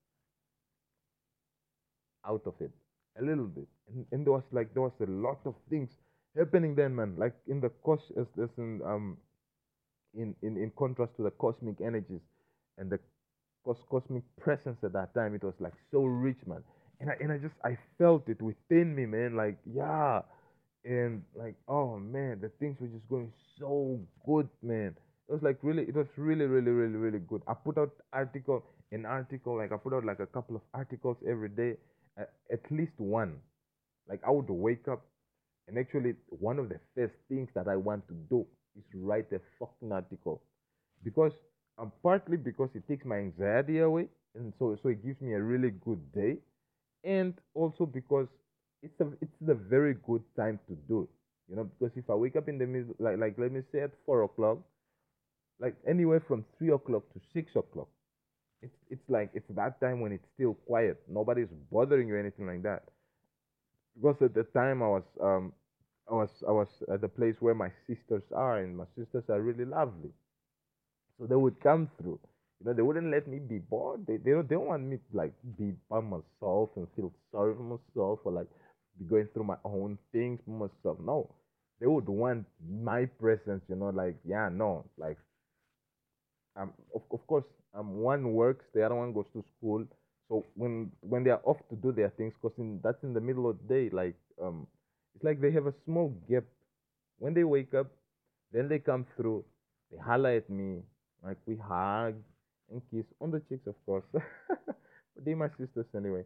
out 2.27 2.43
of 2.47 2.55
it 2.61 2.71
a 3.19 3.23
little 3.23 3.47
bit 3.47 3.67
and, 3.89 4.07
and 4.13 4.25
there 4.27 4.33
was 4.33 4.45
like 4.53 4.73
there 4.75 4.83
was 4.83 4.93
a 5.01 5.11
lot 5.11 5.39
of 5.45 5.55
things 5.71 5.91
happening 6.37 6.75
then 6.75 6.95
man 6.95 7.15
like 7.17 7.35
in 7.49 7.61
the 7.61 7.69
cos 7.85 8.01
as 8.17 8.27
as 8.43 8.51
in 8.59 8.81
um 8.85 9.17
in, 10.19 10.35
in 10.43 10.57
in 10.59 10.73
contrast 10.77 11.17
to 11.17 11.23
the 11.25 11.31
cosmic 11.33 11.81
energies 11.81 12.21
and 12.79 12.91
the 12.91 12.99
cos- 13.65 13.85
cosmic 13.91 14.25
presence 14.41 14.79
at 14.85 14.93
that 14.93 15.15
time 15.15 15.35
it 15.35 15.45
was 15.45 15.55
like 15.61 15.75
so 15.91 16.05
rich 16.05 16.39
man. 16.47 16.63
And 17.01 17.11
I, 17.11 17.15
and 17.21 17.33
I 17.33 17.39
just 17.39 17.55
i 17.65 17.79
felt 17.99 18.29
it 18.29 18.43
within 18.43 18.95
me 18.95 19.07
man 19.07 19.37
like 19.37 19.59
yeah. 19.65 20.23
And 20.85 21.23
like 21.35 21.57
oh 21.69 21.99
man 21.99 22.41
the 22.41 22.51
things 22.61 22.79
were 22.81 22.89
just 22.89 23.09
going 23.09 23.33
so 23.59 24.01
good 24.27 24.49
man. 24.63 24.95
It 25.29 25.33
was 25.33 25.43
like 25.43 25.59
really 25.63 25.85
it 25.85 25.95
was 25.95 26.07
really 26.17 26.47
really 26.47 26.73
really 26.73 26.97
really 26.97 27.21
good. 27.21 27.43
I 27.49 27.55
put 27.55 27.79
out 27.79 27.91
article 28.13 28.65
an 28.93 29.05
article 29.05 29.57
like 29.59 29.71
i 29.73 29.77
put 29.77 29.93
out 29.93 30.05
like 30.05 30.21
a 30.21 30.27
couple 30.27 30.57
of 30.57 30.63
articles 30.73 31.19
every 31.29 31.51
day 31.51 31.77
at 32.51 32.61
least 32.71 32.93
one. 32.99 33.37
Like 34.09 34.21
i 34.27 34.31
would 34.31 34.49
wake 34.49 34.89
up 34.89 35.03
and 35.69 35.79
actually 35.79 36.15
one 36.29 36.59
of 36.59 36.69
the 36.71 36.81
first 36.95 37.15
things 37.29 37.49
that 37.55 37.69
i 37.69 37.77
want 37.77 38.07
to 38.09 38.15
do 38.31 38.47
is 38.79 38.85
write 38.95 39.33
a 39.33 39.41
fucking 39.59 39.93
article 39.93 40.43
because 41.05 41.33
and 41.79 41.91
partly 42.03 42.37
because 42.37 42.71
it 42.75 42.87
takes 42.89 43.05
my 43.05 43.17
anxiety 43.17 43.79
away 43.81 44.09
and 44.35 44.53
so 44.59 44.77
so 44.83 44.89
it 44.91 45.05
gives 45.05 45.21
me 45.21 45.35
a 45.35 45.43
really 45.43 45.71
good 45.85 46.01
day 46.13 46.37
and 47.05 47.35
also 47.55 47.87
because 47.87 48.29
it's 48.83 49.01
a 49.01 49.09
it's 49.21 49.49
a 49.49 49.55
very 49.55 49.95
good 50.07 50.23
time 50.37 50.59
to 50.69 50.75
do 50.89 51.03
it 51.03 51.11
you 51.51 51.57
know 51.57 51.65
because 51.65 51.97
if 51.97 52.09
i 52.11 52.15
wake 52.15 52.37
up 52.37 52.49
in 52.49 52.59
the 52.59 52.67
middle 52.67 52.95
like 52.99 53.19
like 53.19 53.39
let 53.39 53.53
me 53.53 53.63
say 53.73 53.81
at 53.81 53.93
four 54.07 54.23
o'clock 54.25 54.59
like 55.61 55.77
anywhere 55.87 56.21
from 56.21 56.45
three 56.57 56.71
o'clock 56.73 57.03
to 57.13 57.21
six 57.33 57.55
o'clock 57.57 57.89
it's 58.63 58.77
it's 58.91 59.09
like 59.09 59.31
it's 59.35 59.49
that 59.51 59.81
time 59.81 60.01
when 60.01 60.13
it's 60.13 60.27
still 60.35 60.55
quiet. 60.55 61.01
Nobody's 61.09 61.49
bothering 61.71 62.09
you, 62.09 62.15
or 62.17 62.19
anything 62.19 62.47
like 62.47 62.63
that. 62.65 62.85
Because 63.95 64.23
at 64.23 64.35
the 64.35 64.45
time 64.45 64.83
I 64.83 64.89
was 64.89 65.03
um 65.21 65.53
I 66.11 66.15
was 66.15 66.43
I 66.49 66.51
was 66.51 66.83
at 66.93 67.01
the 67.03 67.09
place 67.09 67.41
where 67.41 67.55
my 67.55 67.71
sisters 67.87 68.25
are, 68.33 68.59
and 68.59 68.77
my 68.77 68.87
sisters 68.97 69.31
are 69.31 69.41
really 69.41 69.65
lovely. 69.65 70.13
So 71.19 71.27
they 71.27 71.35
would 71.37 71.61
come 71.61 71.91
through. 71.99 72.19
You 72.61 72.67
know, 72.67 72.73
they 72.73 72.83
wouldn't 72.83 73.11
let 73.11 73.27
me 73.29 73.39
be 73.39 73.59
bored. 73.59 74.07
They 74.07 74.17
they 74.17 74.31
don't 74.33 74.49
they 74.49 74.55
don't 74.55 74.67
want 74.67 74.85
me 74.85 74.97
to 74.97 75.17
like 75.17 75.35
be 75.59 75.75
by 75.91 76.01
myself 76.01 76.71
and 76.77 76.89
feel 76.97 77.13
sorry 77.31 77.55
for 77.55 77.63
myself 77.77 78.21
or 78.25 78.33
like 78.33 78.49
be 78.99 79.05
going 79.05 79.29
through 79.29 79.45
my 79.45 79.59
own 79.65 79.99
things 80.13 80.41
for 80.45 80.51
myself. 80.67 80.99
No. 81.01 81.35
They 81.81 81.87
would 81.87 82.09
want 82.09 82.47
my 82.69 83.05
presence, 83.07 83.63
you 83.69 83.77
know, 83.77 83.91
like 83.91 84.17
yeah, 84.25 84.49
no. 84.49 84.85
Like 84.97 85.19
um 86.57 86.73
of, 86.95 87.03
of 87.11 87.27
course 87.27 87.45
um 87.75 87.97
one 87.97 88.33
works, 88.33 88.65
the 88.75 88.83
other 88.85 88.95
one 88.95 89.13
goes 89.13 89.27
to 89.33 89.45
school. 89.57 89.85
So 90.29 90.45
when 90.55 90.91
when 91.01 91.25
they 91.25 91.31
are 91.31 91.41
off 91.45 91.59
to 91.71 91.77
do 91.77 91.93
their 91.93 92.11
things, 92.11 92.35
cause 92.43 92.53
in 92.59 92.81
that's 92.83 93.03
in 93.03 93.15
the 93.15 93.21
middle 93.21 93.49
of 93.49 93.59
the 93.63 93.69
day, 93.75 93.91
like 93.91 94.17
um 94.43 94.67
it's 95.15 95.25
like 95.25 95.41
they 95.41 95.51
have 95.53 95.67
a 95.67 95.75
small 95.85 96.11
gap. 96.29 96.45
When 97.19 97.35
they 97.35 97.45
wake 97.45 97.75
up, 97.75 97.89
then 98.53 98.69
they 98.69 98.79
come 98.79 99.07
through, 99.17 99.45
they 99.91 99.99
holler 99.99 100.31
at 100.31 100.49
me, 100.49 100.83
like 101.25 101.37
we 101.47 101.57
hug 101.57 102.15
and 102.71 102.83
kiss 102.91 103.05
on 103.21 103.31
the 103.31 103.41
cheeks, 103.49 103.67
of 103.67 103.75
course. 103.85 104.05
but 104.13 104.23
they 105.25 105.35
my 105.35 105.49
sisters 105.59 105.87
anyway. 105.97 106.23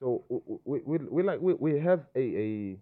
So 0.00 0.24
we 0.64 0.80
we, 0.84 0.98
we, 0.98 1.22
like 1.22 1.40
we, 1.40 1.54
we 1.54 1.80
have 1.80 2.04
a, 2.14 2.20
a 2.20 2.76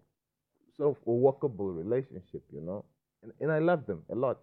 sort 0.76 0.97
of 0.97 1.09
a 1.09 1.64
relationship, 1.64 2.42
you 2.53 2.61
know, 2.61 2.84
and 3.22 3.32
and 3.40 3.51
I 3.51 3.59
love 3.59 3.86
them 3.86 4.03
a 4.11 4.14
lot. 4.14 4.38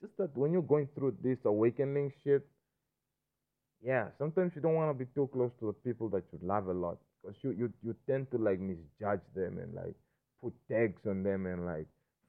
Just 0.00 0.16
that 0.18 0.36
when 0.36 0.52
you're 0.52 0.62
going 0.62 0.88
through 0.94 1.16
this 1.22 1.38
awakening 1.44 2.12
shit, 2.24 2.46
yeah, 3.82 4.08
sometimes 4.18 4.52
you 4.54 4.62
don't 4.62 4.74
want 4.74 4.96
to 4.96 5.04
be 5.04 5.10
too 5.14 5.28
close 5.32 5.50
to 5.60 5.66
the 5.66 5.72
people 5.72 6.08
that 6.10 6.24
you 6.32 6.38
love 6.42 6.68
a 6.68 6.72
lot, 6.72 6.98
because 7.22 7.36
you 7.42 7.50
you 7.50 7.72
you 7.82 7.94
tend 8.06 8.30
to 8.30 8.38
like 8.38 8.60
misjudge 8.60 9.20
them 9.34 9.58
and 9.58 9.74
like 9.74 9.94
put 10.42 10.54
tags 10.70 11.06
on 11.06 11.22
them 11.22 11.46
and 11.46 11.66
like 11.66 11.86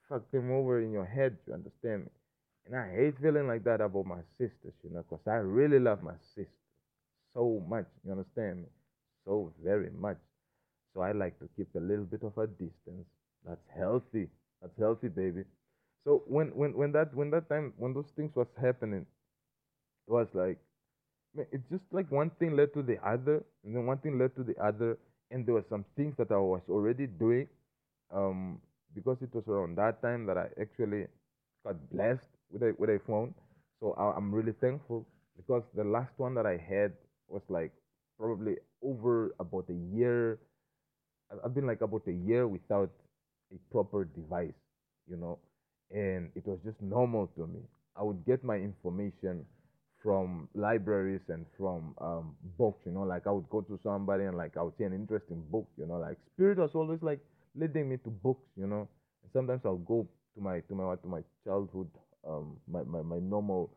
fuck 0.10 0.30
them 0.32 0.52
over 0.52 0.82
in 0.82 0.92
your 0.92 1.06
head. 1.06 1.38
You 1.48 1.54
understand 1.54 2.04
me? 2.04 2.10
And 2.66 2.76
I 2.76 2.90
hate 2.96 3.16
feeling 3.22 3.48
like 3.48 3.64
that 3.64 3.82
about 3.82 4.06
my 4.06 4.22
sisters, 4.38 4.74
you 4.84 4.90
know, 4.92 5.04
because 5.10 5.26
I 5.28 5.36
really 5.36 5.80
love 5.80 6.04
my 6.04 6.16
sister 6.36 6.52
so 7.34 7.64
much. 7.68 7.86
You 8.06 8.12
understand 8.12 8.58
me? 8.60 8.68
So 9.26 9.54
very 9.64 9.90
much. 9.92 10.18
So 10.94 11.02
I 11.02 11.12
like 11.12 11.38
to 11.40 11.50
keep 11.56 11.68
a 11.76 11.80
little 11.80 12.06
bit 12.06 12.24
of 12.24 12.38
a 12.38 12.48
distance. 12.48 13.08
That's 13.46 13.66
healthy. 13.78 14.28
That's 14.62 14.78
healthy, 14.78 15.08
baby. 15.10 15.44
So 16.04 16.24
when 16.28 16.48
when 16.56 16.74
when 16.74 16.92
that 16.94 17.14
when 17.14 17.30
that 17.32 17.50
time 17.50 17.74
when 17.78 17.94
those 17.94 18.12
things 18.16 18.36
was 18.36 18.48
happening, 18.60 19.06
it 20.08 20.12
was 20.12 20.28
like 20.34 20.58
it's 21.36 21.70
just 21.70 21.84
like 21.92 22.10
one 22.12 22.32
thing 22.40 22.56
led 22.56 22.74
to 22.74 22.82
the 22.82 22.98
other, 23.06 23.44
and 23.64 23.76
then 23.76 23.86
one 23.86 23.98
thing 24.00 24.18
led 24.18 24.36
to 24.36 24.44
the 24.44 24.56
other, 24.64 24.98
and 25.30 25.46
there 25.46 25.54
were 25.54 25.66
some 25.70 25.86
things 25.96 26.16
that 26.18 26.32
I 26.32 26.38
was 26.38 26.62
already 26.70 27.06
doing, 27.08 27.48
um, 28.14 28.60
because 28.96 29.18
it 29.22 29.34
was 29.34 29.48
around 29.48 29.78
that 29.78 30.02
time 30.02 30.26
that 30.28 30.38
I 30.38 30.48
actually 30.60 31.08
got 31.66 31.76
blessed 31.92 32.28
with 32.52 32.64
a 32.64 32.74
with 32.78 32.90
a 32.90 33.00
phone. 33.08 33.34
So 33.80 33.94
I, 33.98 34.16
I'm 34.18 34.34
really 34.34 34.54
thankful 34.62 35.06
because 35.36 35.64
the 35.76 35.84
last 35.84 36.14
one 36.18 36.34
that 36.36 36.46
I 36.46 36.58
had 36.58 36.94
was 37.28 37.42
like 37.50 37.72
probably 38.18 38.58
over 38.84 39.34
about 39.40 39.66
a 39.70 39.96
year. 39.98 40.40
I've 41.44 41.54
been 41.54 41.68
like 41.68 41.82
about 41.82 42.04
a 42.08 42.12
year 42.14 42.48
without 42.48 42.90
a 43.54 43.58
proper 43.72 44.06
device, 44.06 44.60
you 45.10 45.18
know, 45.18 45.40
and 45.92 46.32
it 46.36 46.46
was 46.46 46.60
just 46.64 46.82
normal 46.82 47.28
to 47.36 47.48
me. 47.48 47.60
I 47.96 48.04
would 48.04 48.26
get 48.26 48.44
my 48.44 48.56
information 48.56 49.46
from 50.04 50.48
libraries 50.54 51.22
and 51.30 51.46
from 51.58 51.96
um, 52.00 52.36
books, 52.58 52.82
you 52.86 52.92
know, 52.92 53.04
like 53.04 53.28
I 53.28 53.32
would 53.32 53.50
go 53.50 53.62
to 53.62 53.80
somebody 53.84 54.26
and 54.26 54.38
like 54.38 54.56
I 54.58 54.62
would 54.62 54.78
see 54.78 54.84
an 54.84 54.94
interesting 54.94 55.44
book, 55.52 55.68
you 55.78 55.86
know, 55.88 55.98
like 55.98 56.18
Spirit 56.34 56.60
was 56.60 56.76
always 56.76 57.02
like 57.02 57.20
leading 57.56 57.90
me 57.90 57.98
to 57.98 58.10
books, 58.10 58.46
you 58.56 58.68
know, 58.68 58.88
and 59.24 59.32
sometimes 59.34 59.62
I'll 59.66 59.78
go 59.78 60.08
to 60.36 60.42
my 60.42 60.60
to 60.62 60.76
my 60.76 60.96
to 60.96 61.08
my 61.08 61.22
childhood, 61.44 61.90
um, 62.28 62.58
my, 62.68 62.84
my, 62.84 63.02
my 63.02 63.20
normal 63.20 63.72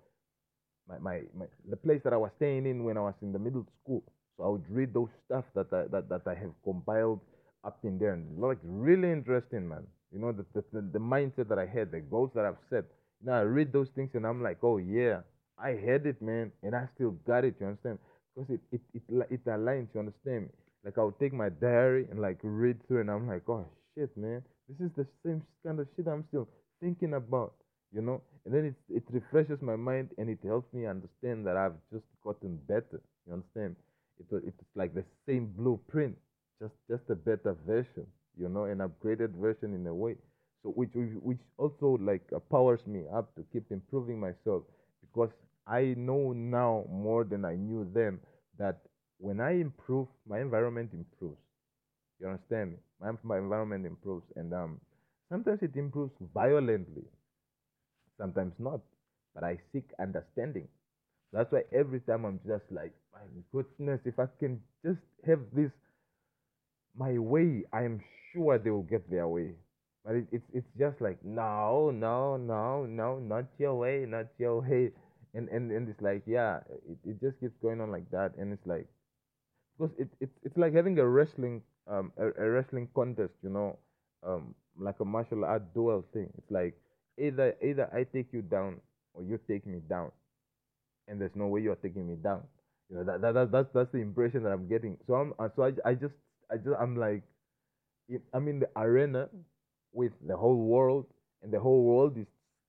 my, 0.89 0.99
my, 0.99 1.21
my 1.37 1.47
the 1.69 1.77
place 1.77 2.01
that 2.05 2.13
I 2.13 2.17
was 2.17 2.31
staying 2.37 2.67
in 2.67 2.85
when 2.85 2.97
I 2.97 3.01
was 3.01 3.15
in 3.23 3.33
the 3.33 3.39
middle 3.39 3.67
school. 3.83 4.03
So 4.37 4.45
I 4.45 4.49
would 4.49 4.69
read 4.71 4.93
those 4.93 5.11
stuff 5.27 5.45
that 5.55 5.73
I 5.73 5.85
that, 5.91 6.09
that 6.09 6.23
I 6.27 6.35
have 6.35 6.53
compiled 6.65 7.21
up 7.65 7.79
in 7.85 7.99
there 7.99 8.13
and 8.13 8.39
like 8.39 8.59
really 8.63 9.11
interesting 9.11 9.69
man. 9.69 9.87
You 10.13 10.19
know 10.21 10.33
the, 10.33 10.45
the 10.73 10.81
the 10.81 10.99
mindset 10.99 11.49
that 11.49 11.59
I 11.59 11.67
had, 11.67 11.91
the 11.93 12.01
goals 12.01 12.31
that 12.35 12.45
I've 12.45 12.61
set. 12.69 12.85
You 13.21 13.27
know, 13.27 13.33
I 13.33 13.41
read 13.43 13.73
those 13.73 13.89
things 13.91 14.11
and 14.15 14.27
I'm 14.27 14.43
like, 14.43 14.59
oh 14.63 14.79
yeah, 14.79 15.21
I 15.63 15.71
had 15.71 16.07
it, 16.07 16.21
man, 16.23 16.53
and 16.63 16.75
I 16.75 16.89
still 16.95 17.13
got 17.27 17.45
it. 17.45 17.57
You 17.61 17.67
understand? 17.67 17.99
Because 18.35 18.51
it 18.51 18.61
it 18.73 18.81
it 18.95 19.03
it 19.31 19.45
aligns. 19.45 19.89
You 19.95 20.01
understand? 20.01 20.51
Like 20.85 20.97
I 20.99 21.05
would 21.05 21.19
take 21.19 21.33
my 21.33 21.49
diary 21.49 22.07
and 22.11 22.21
like 22.21 22.39
read 22.43 22.87
through, 22.87 23.01
and 23.01 23.11
I'm 23.11 23.29
like, 23.29 23.49
oh 23.49 23.67
shit, 23.95 24.17
man, 24.17 24.43
this 24.69 24.81
is 24.81 24.93
the 24.97 25.07
same 25.25 25.43
kind 25.65 25.81
of 25.81 25.87
shit 25.97 26.07
I'm 26.09 26.25
still 26.29 26.49
thinking 26.81 27.15
about 27.15 27.55
you 27.93 28.01
know 28.01 28.23
and 28.45 28.55
then 28.55 28.65
it, 28.65 28.75
it 28.89 29.03
refreshes 29.11 29.61
my 29.61 29.77
mind 29.77 30.11
and 30.19 30.31
it 30.31 30.39
helps 30.45 30.73
me 30.73 30.87
understand 30.87 31.47
that 31.47 31.57
i've 31.57 31.75
just 31.93 32.05
gotten 32.23 32.59
better 32.69 33.01
you 33.27 33.33
understand 33.33 33.77
it, 34.19 34.43
it's 34.47 34.57
like 34.75 34.95
the 34.95 35.05
same 35.27 35.53
blueprint 35.57 36.17
just 36.61 36.75
just 36.89 37.03
a 37.11 37.15
better 37.15 37.57
version 37.67 38.07
you 38.39 38.49
know 38.49 38.65
an 38.65 38.79
upgraded 38.79 39.33
version 39.41 39.75
in 39.75 39.87
a 39.87 39.95
way 39.95 40.15
so 40.63 40.71
which 40.71 40.91
which 40.95 41.11
which 41.23 41.39
also 41.59 41.99
like 42.01 42.23
uh, 42.35 42.39
powers 42.51 42.81
me 42.87 43.03
up 43.15 43.35
to 43.35 43.45
keep 43.53 43.65
improving 43.71 44.19
myself 44.19 44.63
because 45.01 45.31
i 45.71 45.95
know 45.97 46.33
now 46.33 46.85
more 46.91 47.25
than 47.25 47.45
i 47.45 47.55
knew 47.57 47.89
then 47.95 48.19
that 48.59 48.81
when 49.19 49.41
i 49.41 49.53
improve 49.53 50.09
my 50.29 50.41
environment 50.41 50.91
improves 50.93 51.41
you 52.21 52.27
understand 52.29 52.77
my, 53.01 53.13
my 53.23 53.39
environment 53.39 53.87
improves 53.87 54.27
and 54.37 54.53
um 54.55 54.81
sometimes 55.31 55.63
it 55.63 55.77
improves 55.77 56.15
violently 56.35 57.05
sometimes 58.19 58.53
not. 58.59 58.81
But 59.35 59.45
I 59.45 59.59
seek 59.73 59.85
understanding. 60.01 60.69
That's 61.33 61.51
why 61.53 61.63
every 61.73 62.01
time 62.01 62.25
I'm 62.25 62.41
just 62.47 62.65
like, 62.71 62.93
my 63.13 63.21
goodness, 63.53 64.01
if 64.05 64.19
I 64.19 64.27
can 64.41 64.61
just 64.85 65.01
have 65.27 65.41
this 65.55 65.71
my 66.97 67.19
way, 67.19 67.65
I 67.73 67.85
am 67.85 68.01
sure 68.33 68.59
they 68.59 68.71
will 68.71 68.83
get 68.83 69.09
their 69.11 69.29
way. 69.29 69.55
But 70.05 70.17
it, 70.17 70.27
it's 70.33 70.47
it's 70.55 70.67
just 70.79 71.01
like 71.01 71.23
no, 71.25 71.91
no, 71.91 72.37
no, 72.37 72.87
no, 72.87 73.19
not 73.19 73.45
your 73.59 73.77
way, 73.77 74.07
not 74.09 74.27
your 74.39 74.63
way, 74.63 74.93
and 75.35 75.49
and 75.49 75.71
and 75.73 75.89
it's 75.89 76.01
like 76.01 76.23
yeah, 76.27 76.61
it, 76.89 76.99
it 77.05 77.21
just 77.21 77.41
keeps 77.41 77.57
going 77.63 77.81
on 77.81 77.91
like 77.91 78.11
that, 78.11 78.33
and 78.39 78.53
it's 78.53 78.67
like 78.67 78.87
because 79.79 79.95
it, 79.99 80.09
it 80.21 80.31
it's 80.45 80.57
like 80.57 80.75
having 80.75 80.99
a 80.99 81.07
wrestling 81.07 81.63
um 81.89 82.13
a, 82.19 82.29
a 82.43 82.51
wrestling 82.51 82.89
contest, 82.95 83.35
you 83.43 83.51
know, 83.51 83.79
um 84.27 84.55
like 84.79 85.01
a 85.01 85.05
martial 85.05 85.45
art 85.45 85.75
duel 85.75 86.05
thing. 86.13 86.31
It's 86.39 86.51
like 86.51 86.75
either 87.19 87.57
either 87.63 87.89
I 87.95 88.05
take 88.05 88.33
you 88.33 88.43
down 88.43 88.81
or 89.15 89.23
you 89.23 89.39
take 89.49 89.67
me 89.67 89.81
down, 89.89 90.13
and 91.09 91.21
there's 91.21 91.37
no 91.37 91.47
way 91.47 91.61
you're 91.61 91.77
taking 91.77 92.07
me 92.09 92.17
down. 92.17 92.43
You 92.91 92.97
know 92.97 93.05
that, 93.05 93.21
that, 93.23 93.35
that 93.35 93.53
that's 93.53 93.69
that's 93.73 93.93
the 93.93 93.99
impression 93.99 94.43
that 94.45 94.53
I'm 94.53 94.69
getting. 94.69 94.97
So 95.07 95.15
I'm 95.15 95.33
uh, 95.39 95.49
so 95.55 95.65
I, 95.65 95.73
I 95.91 95.95
just 95.95 96.15
I 96.51 96.57
just 96.57 96.77
I'm 96.81 96.97
like 96.97 97.23
I'm 98.35 98.49
in 98.49 98.61
the 98.61 98.69
arena 98.77 99.29
with 99.93 100.13
the 100.27 100.37
whole 100.37 100.57
world, 100.57 101.07
and 101.43 101.53
the 101.53 101.61
whole 101.61 101.83
world 101.85 102.19
is 102.19 102.27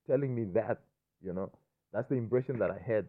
telling 0.07 0.33
me 0.35 0.45
that, 0.53 0.79
you 1.23 1.33
know, 1.33 1.51
that's 1.93 2.09
the 2.09 2.15
impression 2.15 2.59
that 2.59 2.71
I 2.71 2.79
had. 2.85 3.05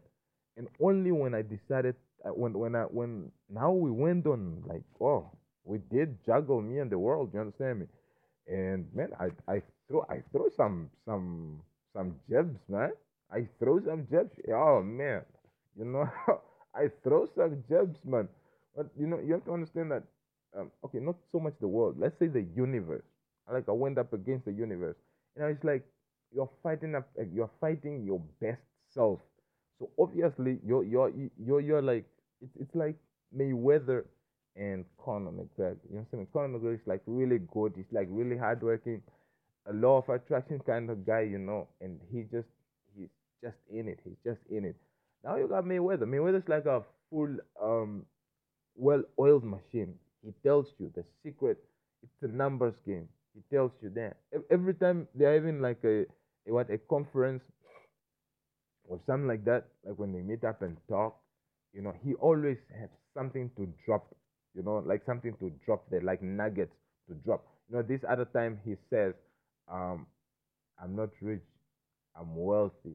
And 0.56 0.68
only 0.80 1.12
when 1.12 1.34
I 1.34 1.42
decided, 1.42 1.94
uh, 2.24 2.30
when 2.30 2.52
when 2.58 2.74
I 2.74 2.82
when 2.84 3.30
now 3.50 3.72
we 3.72 3.90
went 3.90 4.26
on 4.26 4.62
like, 4.66 4.82
oh, 5.00 5.30
we 5.64 5.78
did 5.90 6.18
juggle 6.24 6.60
me 6.60 6.78
and 6.78 6.90
the 6.90 6.98
world. 6.98 7.30
You 7.32 7.40
understand 7.40 7.80
me? 7.80 7.86
And 8.48 8.86
man, 8.94 9.10
I 9.18 9.30
I 9.50 9.62
throw 9.88 10.04
I 10.08 10.22
throw 10.32 10.48
some 10.56 10.90
some 11.04 11.60
some 11.94 12.14
jabs, 12.28 12.58
man. 12.68 12.92
I 13.32 13.48
throw 13.58 13.80
some 13.80 14.06
jabs. 14.10 14.32
Oh 14.52 14.82
man, 14.82 15.22
you 15.78 15.84
know, 15.84 16.08
I 16.74 16.90
throw 17.02 17.26
some 17.34 17.62
jabs, 17.68 17.98
man. 18.04 18.28
But 18.76 18.88
you 18.98 19.06
know, 19.06 19.20
you 19.20 19.32
have 19.34 19.44
to 19.46 19.52
understand 19.52 19.90
that. 19.92 20.02
Um, 20.56 20.70
okay, 20.84 20.98
not 20.98 21.16
so 21.30 21.40
much 21.40 21.54
the 21.60 21.68
world. 21.68 21.96
Let's 21.98 22.18
say 22.18 22.26
the 22.26 22.42
universe. 22.54 23.04
Like 23.50 23.68
I 23.68 23.72
went 23.72 23.98
up 23.98 24.12
against 24.12 24.44
the 24.44 24.52
universe. 24.52 24.96
You 25.36 25.42
know, 25.42 25.48
it's 25.48 25.64
like 25.64 25.84
you're 26.34 26.50
fighting 26.62 26.94
up. 26.94 27.08
You're 27.32 27.50
fighting 27.60 28.04
your 28.04 28.20
best 28.40 28.60
self. 28.94 29.20
So 29.78 29.90
obviously, 29.98 30.58
you're 30.64 30.84
you're 30.84 31.12
you're 31.38 31.60
you're 31.60 31.82
like 31.82 32.04
it's 32.40 32.56
it's 32.60 32.74
like 32.74 32.96
Mayweather 33.36 34.04
and 34.56 34.84
Conor 35.02 35.30
McGregor. 35.30 35.78
You 35.88 35.96
know 35.96 36.00
what 36.00 36.00
I'm 36.00 36.06
saying? 36.10 36.26
Conor 36.32 36.58
McGregor 36.58 36.74
is 36.74 36.86
like 36.86 37.02
really 37.06 37.38
good. 37.52 37.72
He's 37.76 37.90
like 37.92 38.08
really 38.10 38.36
hardworking, 38.36 39.02
a 39.68 39.72
law 39.72 39.98
of 39.98 40.08
attraction 40.08 40.60
kind 40.60 40.90
of 40.90 41.06
guy, 41.06 41.22
you 41.22 41.38
know. 41.38 41.68
And 41.80 42.00
he 42.12 42.22
just 42.30 42.48
he's 42.96 43.08
just 43.42 43.56
in 43.70 43.88
it. 43.88 44.00
He's 44.04 44.18
just 44.24 44.40
in 44.50 44.64
it. 44.64 44.76
Now 45.24 45.36
you 45.36 45.48
got 45.48 45.64
Mayweather. 45.64 46.02
Mayweather's 46.04 46.48
like 46.48 46.66
a 46.66 46.82
full 47.10 47.36
um 47.60 48.04
well-oiled 48.76 49.44
machine. 49.44 49.94
He 50.24 50.32
tells 50.42 50.68
you 50.78 50.90
the 50.94 51.04
secret. 51.22 51.58
It's 52.02 52.22
a 52.22 52.28
numbers 52.28 52.74
game. 52.86 53.08
He 53.34 53.40
tells 53.54 53.72
you 53.80 53.90
that 53.90 54.16
every 54.50 54.74
time 54.74 55.08
they're 55.14 55.34
having 55.34 55.60
like 55.60 55.82
a, 55.84 56.00
a 56.48 56.52
what 56.52 56.70
a 56.70 56.78
conference 56.78 57.42
or 58.88 59.00
something 59.06 59.28
like 59.28 59.44
that, 59.44 59.68
like 59.84 59.98
when 59.98 60.12
they 60.12 60.20
meet 60.20 60.44
up 60.44 60.62
and 60.62 60.76
talk, 60.88 61.16
you 61.72 61.82
know, 61.82 61.94
he 62.04 62.14
always 62.14 62.58
has 62.78 62.90
something 63.14 63.50
to 63.56 63.66
drop, 63.86 64.14
you 64.54 64.62
know, 64.62 64.82
like 64.86 65.02
something 65.06 65.34
to 65.40 65.50
drop 65.64 65.84
there, 65.90 66.00
like 66.02 66.22
nuggets 66.22 66.74
to 67.08 67.14
drop. 67.24 67.44
You 67.68 67.76
know, 67.76 67.82
this 67.82 68.00
other 68.08 68.26
time 68.26 68.58
he 68.64 68.76
says, 68.90 69.14
um, 69.70 70.06
I'm 70.82 70.96
not 70.96 71.10
rich, 71.20 71.42
I'm 72.18 72.34
wealthy. 72.36 72.94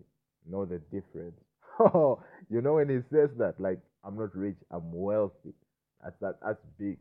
Know 0.50 0.66
the 0.66 0.80
difference. 0.92 1.40
Oh, 1.80 2.24
you 2.50 2.62
know 2.62 2.74
when 2.76 2.90
he 2.90 3.02
says 3.14 3.30
that, 3.38 3.60
like 3.60 3.78
I'm 4.04 4.18
not 4.18 4.36
rich, 4.36 4.58
I'm 4.72 4.92
wealthy. 4.92 5.54
That's 6.04 6.16
that 6.22 6.40
that's 6.44 6.60
big. 6.80 6.98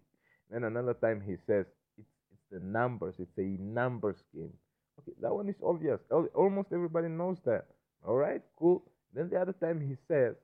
Then 0.50 0.64
another 0.64 0.92
time 0.92 1.22
he 1.26 1.36
says 1.46 1.64
it's 1.98 2.08
it's 2.30 2.42
the 2.52 2.60
numbers, 2.60 3.14
it's 3.18 3.38
a 3.38 3.56
numbers 3.58 4.18
game. 4.34 4.52
Okay, 5.00 5.12
that 5.22 5.32
one 5.34 5.48
is 5.48 5.56
obvious. 5.64 5.98
Almost 6.34 6.68
everybody 6.74 7.08
knows 7.08 7.38
that. 7.46 7.64
All 8.06 8.16
right, 8.16 8.40
cool. 8.56 8.84
Then 9.12 9.28
the 9.30 9.40
other 9.40 9.52
time 9.52 9.80
he 9.80 9.96
says, 10.08 10.36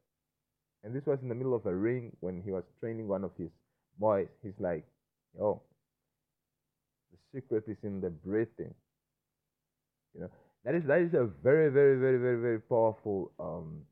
and 0.83 0.95
this 0.95 1.07
was 1.07 1.21
in 1.23 1.29
the 1.29 1.35
middle 1.35 1.55
of 1.55 1.65
a 1.67 1.75
ring 1.75 2.17
when 2.21 2.43
he 2.43 2.51
was 2.51 2.65
training 2.81 3.07
one 3.07 3.23
of 3.23 3.31
his 3.39 3.51
boys. 3.99 4.29
He's 4.43 4.59
like, 4.59 4.85
"Yo, 5.39 5.63
the 7.13 7.19
secret 7.33 7.65
is 7.69 7.79
in 7.85 8.01
the 8.01 8.11
breathing." 8.11 8.75
You 10.15 10.23
know, 10.23 10.31
that 10.65 10.75
is 10.75 10.85
that 10.87 11.01
is 11.03 11.15
a 11.15 11.25
very 11.25 11.71
very 11.71 11.99
very 11.99 12.19
very 12.19 12.41
very 12.41 12.61
powerful 12.61 13.31
um 13.39 13.83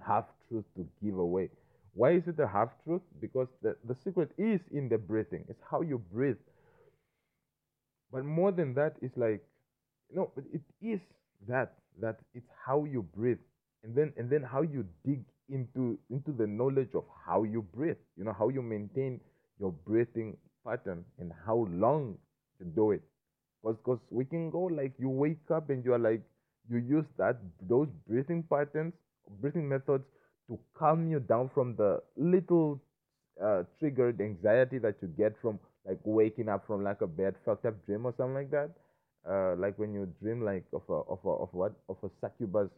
half 0.00 0.26
truth 0.48 0.64
to 0.76 0.86
give 1.02 1.18
away. 1.18 1.50
Why 1.94 2.12
is 2.12 2.28
it 2.28 2.38
a 2.38 2.46
half 2.46 2.70
truth? 2.84 3.02
Because 3.20 3.48
the, 3.62 3.76
the 3.84 3.94
secret 3.94 4.30
is 4.38 4.60
in 4.72 4.88
the 4.88 4.98
breathing. 4.98 5.44
It's 5.48 5.62
how 5.70 5.82
you 5.82 5.98
breathe. 6.12 6.38
But 8.12 8.24
more 8.24 8.52
than 8.52 8.74
that, 8.74 8.96
it's 9.02 9.16
like 9.16 9.44
no, 10.12 10.30
it 10.36 10.62
is 10.80 11.00
that 11.48 11.74
that 12.00 12.18
it's 12.34 12.48
how 12.66 12.84
you 12.84 13.02
breathe, 13.02 13.38
and 13.82 13.94
then 13.94 14.12
and 14.16 14.30
then 14.30 14.42
how 14.42 14.62
you 14.62 14.84
dig 15.04 15.24
into 15.48 15.98
into 16.10 16.32
the 16.32 16.46
knowledge 16.46 16.94
of 16.94 17.04
how 17.26 17.42
you 17.44 17.62
breathe. 17.62 17.96
You 18.16 18.24
know 18.24 18.32
how 18.38 18.48
you 18.48 18.62
maintain 18.62 19.20
your 19.58 19.72
breathing 19.72 20.36
pattern 20.66 21.04
and 21.18 21.32
how 21.46 21.66
long 21.70 22.16
to 22.58 22.64
do 22.64 22.90
it. 22.92 23.02
Because 23.62 23.78
cause 23.84 23.98
we 24.10 24.24
can 24.24 24.50
go 24.50 24.62
like 24.64 24.92
you 24.98 25.08
wake 25.08 25.50
up 25.50 25.70
and 25.70 25.84
you're 25.84 25.98
like 25.98 26.22
you 26.68 26.78
use 26.78 27.06
that 27.18 27.38
those 27.68 27.88
breathing 28.08 28.42
patterns, 28.44 28.94
breathing 29.40 29.68
methods 29.68 30.04
to 30.48 30.58
calm 30.74 31.10
you 31.10 31.20
down 31.20 31.48
from 31.54 31.74
the 31.76 32.02
little 32.16 32.80
uh, 33.42 33.62
triggered 33.78 34.20
anxiety 34.20 34.78
that 34.78 34.96
you 35.02 35.08
get 35.08 35.34
from 35.40 35.58
like 35.86 35.98
waking 36.04 36.48
up 36.48 36.66
from 36.66 36.82
like 36.82 37.00
a 37.02 37.06
bad 37.06 37.34
fucked 37.44 37.66
up 37.66 37.74
dream 37.86 38.06
or 38.06 38.14
something 38.16 38.34
like 38.34 38.50
that. 38.50 38.70
Uh, 39.28 39.54
like 39.56 39.78
when 39.78 39.94
you 39.94 40.06
dream 40.20 40.42
like 40.44 40.64
of 40.72 40.82
a 40.88 40.92
of 41.08 41.18
a 41.24 41.30
of 41.30 41.48
what 41.52 41.72
of 41.88 41.96
a 42.02 42.10
succubus 42.20 42.68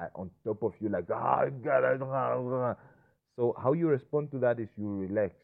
uh, 0.00 0.06
on 0.14 0.30
top 0.44 0.62
of 0.62 0.74
you, 0.80 0.88
like 0.88 1.06
ah, 1.12 1.44
ah, 1.66 1.98
ah." 2.02 2.76
So 3.36 3.54
how 3.62 3.72
you 3.72 3.88
respond 3.88 4.30
to 4.32 4.38
that 4.40 4.60
is 4.60 4.68
you 4.76 4.88
relax. 5.08 5.34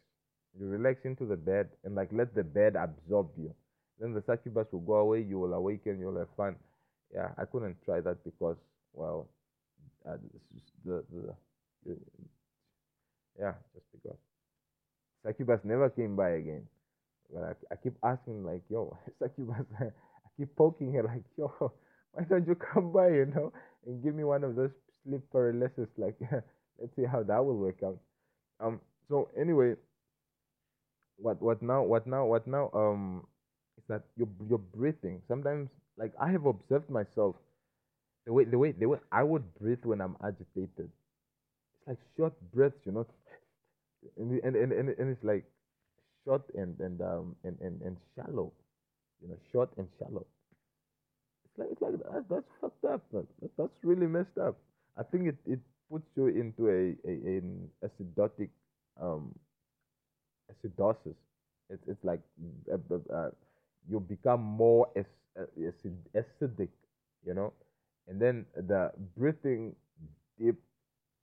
You 0.59 0.67
relax 0.67 1.05
into 1.05 1.25
the 1.25 1.35
bed 1.35 1.69
and 1.83 1.95
like 1.95 2.09
let 2.11 2.35
the 2.35 2.43
bed 2.43 2.75
absorb 2.75 3.29
you. 3.37 3.53
Then 3.99 4.13
the 4.13 4.21
succubus 4.21 4.67
will 4.71 4.81
go 4.81 4.95
away. 4.97 5.21
You 5.21 5.39
will 5.39 5.53
awaken. 5.53 5.99
You'll 5.99 6.17
have 6.19 6.29
fun. 6.37 6.55
Yeah, 7.13 7.29
I 7.37 7.45
couldn't 7.45 7.77
try 7.85 8.01
that 8.01 8.23
because 8.23 8.57
well, 8.93 9.27
uh, 10.07 10.17
the, 10.85 11.03
the 11.11 11.35
the 11.85 11.95
yeah, 13.39 13.53
just 13.73 13.85
because 13.91 14.17
succubus 15.25 15.59
never 15.63 15.89
came 15.89 16.15
by 16.15 16.31
again. 16.31 16.67
But 17.33 17.43
I, 17.43 17.73
I 17.73 17.75
keep 17.77 17.93
asking 18.03 18.43
like, 18.45 18.61
yo, 18.69 18.97
succubus. 19.19 19.65
Keep 20.37 20.55
poking 20.55 20.93
her 20.93 21.03
like, 21.11 21.23
yo, 21.37 21.51
why 22.13 22.23
don't 22.23 22.47
you 22.47 22.55
come 22.55 22.91
by, 22.91 23.09
you 23.09 23.25
know, 23.25 23.51
and 23.85 24.03
give 24.03 24.15
me 24.15 24.23
one 24.23 24.43
of 24.43 24.55
those 24.55 24.71
sleep 25.03 25.21
paralysis? 25.31 25.89
Like, 25.97 26.17
let's 26.79 26.95
see 26.95 27.05
how 27.05 27.23
that 27.23 27.43
will 27.45 27.57
work 27.57 27.81
out. 27.83 27.99
Um. 28.59 28.79
So 29.09 29.29
anyway, 29.39 29.75
what 31.17 31.41
what 31.41 31.61
now? 31.61 31.83
What 31.83 32.07
now? 32.07 32.25
What 32.25 32.47
now? 32.47 32.69
Um, 32.73 33.25
is 33.77 33.83
that 33.87 34.03
you're 34.17 34.29
you're 34.49 34.57
breathing. 34.75 35.21
Sometimes, 35.27 35.69
like 35.97 36.13
I 36.19 36.31
have 36.31 36.45
observed 36.45 36.89
myself, 36.89 37.35
the 38.25 38.33
way 38.33 38.45
the 38.45 38.57
way 38.57 38.71
the 38.71 38.87
way 38.87 38.99
I 39.11 39.23
would 39.23 39.43
breathe 39.55 39.83
when 39.83 40.01
I'm 40.01 40.17
agitated. 40.23 40.89
It's 40.89 41.87
like 41.87 41.99
short 42.17 42.33
breaths, 42.53 42.79
you 42.85 42.91
know, 42.93 43.07
and 44.17 44.31
and 44.43 44.55
and 44.55 44.71
and, 44.73 44.89
and 44.89 45.09
it's 45.11 45.23
like 45.23 45.45
short 46.25 46.43
and 46.55 46.79
and 46.79 47.01
um 47.01 47.35
and, 47.43 47.57
and 47.61 47.81
and 47.81 47.97
shallow, 48.15 48.51
you 49.25 49.31
know, 49.31 49.37
short 49.51 49.71
and 49.77 49.89
shallow. 49.99 50.27
It's 51.45 51.57
like 51.57 51.69
it's 51.71 51.81
like 51.81 51.93
that's, 52.13 52.25
that's 52.29 52.51
fucked 52.61 52.85
up, 52.85 53.01
man. 53.13 53.27
That, 53.41 53.51
that's 53.57 53.83
really 53.83 54.07
messed 54.07 54.37
up. 54.37 54.57
I 54.97 55.03
think 55.03 55.27
it, 55.27 55.37
it 55.47 55.59
puts 55.89 56.07
you 56.15 56.27
into 56.27 56.69
a, 56.69 56.95
a 57.07 57.13
an 57.37 57.69
acidotic 57.83 58.49
um 59.01 59.33
acidosis. 60.51 61.15
It's 61.69 61.83
it's 61.87 62.03
like 62.03 62.21
uh, 62.71 62.77
uh, 62.93 63.13
uh, 63.13 63.29
you 63.89 63.99
become 63.99 64.41
more 64.41 64.89
ac- 64.95 65.07
uh, 65.39 65.45
acid, 65.67 65.97
acidic, 66.15 66.69
you 67.25 67.33
know, 67.33 67.53
and 68.07 68.21
then 68.21 68.45
the 68.55 68.91
breathing 69.17 69.75
deep 70.39 70.55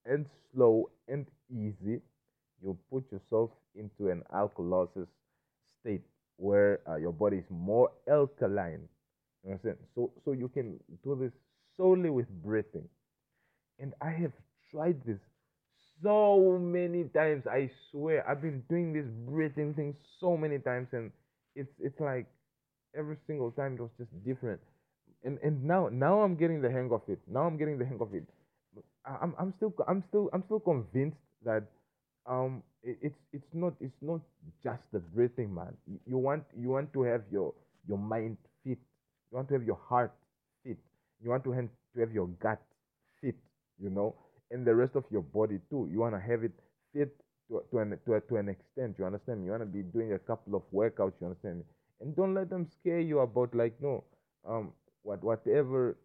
and 0.06 0.26
slow 0.52 0.90
and 1.08 1.26
easy, 1.50 2.00
you 2.62 2.76
put 2.90 3.04
yourself 3.12 3.50
into 3.76 4.10
an 4.10 4.22
alkalosis 4.32 5.06
state 5.80 6.02
where 6.36 6.80
uh, 6.88 6.96
your 6.96 7.12
body 7.12 7.38
is 7.38 7.44
more 7.50 7.90
alkaline. 8.08 8.88
You 9.44 9.52
understand? 9.52 9.78
So 9.94 10.12
so 10.24 10.32
you 10.32 10.48
can 10.48 10.78
do 11.04 11.16
this 11.20 11.32
solely 11.76 12.10
with 12.10 12.28
breathing. 12.42 12.88
And 13.78 13.94
I 14.00 14.10
have 14.10 14.32
tried 14.70 15.04
this 15.04 15.18
so 16.02 16.58
many 16.58 17.04
times. 17.04 17.46
I 17.46 17.70
swear, 17.90 18.28
I've 18.28 18.42
been 18.42 18.62
doing 18.68 18.92
this 18.92 19.06
breathing 19.26 19.74
thing 19.74 19.94
so 20.20 20.36
many 20.36 20.58
times, 20.58 20.88
and 20.92 21.10
it's 21.54 21.72
it's 21.80 22.00
like 22.00 22.26
every 22.96 23.16
single 23.26 23.50
time 23.50 23.74
it 23.74 23.80
was 23.80 23.90
just 23.98 24.10
different. 24.24 24.60
And 25.24 25.38
and 25.42 25.64
now 25.64 25.88
now 25.90 26.20
I'm 26.22 26.36
getting 26.36 26.60
the 26.60 26.70
hang 26.70 26.90
of 26.92 27.02
it. 27.08 27.20
Now 27.26 27.42
I'm 27.42 27.56
getting 27.56 27.78
the 27.78 27.84
hang 27.86 28.00
of 28.00 28.14
it. 28.14 28.24
I'm 29.06 29.34
I'm 29.38 29.52
still 29.56 29.72
I'm 29.88 30.02
still 30.08 30.30
I'm 30.32 30.42
still 30.44 30.60
convinced 30.60 31.18
that 31.44 31.64
um 32.26 32.62
it, 32.82 32.98
it's 33.02 33.18
it's 33.32 33.52
not 33.54 33.74
it's 33.80 34.00
not 34.02 34.20
just 34.62 34.82
the 34.92 34.98
breathing, 35.00 35.54
man. 35.54 35.74
You, 35.86 35.98
you 36.06 36.18
want 36.18 36.44
you 36.58 36.70
want 36.70 36.92
to 36.94 37.02
have 37.02 37.22
your 37.30 37.54
your 37.88 37.98
mind 37.98 38.36
fit. 38.64 38.78
You 39.30 39.36
want 39.36 39.48
to 39.48 39.54
have 39.54 39.64
your 39.64 39.78
heart 39.88 40.12
fit. 40.64 40.78
You 41.22 41.30
want 41.30 41.44
to 41.44 41.52
have 41.52 41.68
to 41.94 42.00
have 42.00 42.12
your 42.12 42.28
gut 42.40 42.60
fit. 43.20 43.36
You 43.80 43.90
know, 43.90 44.14
and 44.50 44.66
the 44.66 44.74
rest 44.74 44.94
of 44.96 45.04
your 45.10 45.22
body 45.22 45.58
too. 45.70 45.88
You 45.90 46.00
want 46.00 46.14
to 46.14 46.20
have 46.20 46.44
it 46.44 46.52
fit 46.92 47.14
to 47.50 47.62
to 47.70 47.78
an 47.78 47.98
to, 48.06 48.20
to 48.20 48.36
an 48.36 48.48
extent. 48.48 48.96
You 48.98 49.06
understand 49.06 49.40
me? 49.40 49.46
You 49.46 49.52
want 49.52 49.62
to 49.62 49.66
be 49.66 49.82
doing 49.82 50.12
a 50.12 50.18
couple 50.18 50.54
of 50.54 50.62
workouts. 50.72 51.14
You 51.20 51.26
understand 51.28 51.58
me? 51.58 51.64
And 52.00 52.14
don't 52.16 52.34
let 52.34 52.50
them 52.50 52.66
scare 52.66 53.00
you 53.00 53.20
about 53.20 53.54
like 53.54 53.74
no 53.80 54.04
um 54.48 54.72
what 55.02 55.22
whatever 55.22 55.96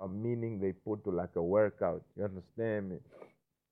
a 0.00 0.08
meaning 0.08 0.58
they 0.60 0.72
put 0.72 1.04
to 1.04 1.10
like 1.10 1.36
a 1.36 1.42
workout. 1.42 2.02
You 2.16 2.24
understand 2.24 2.90
me? 2.90 2.96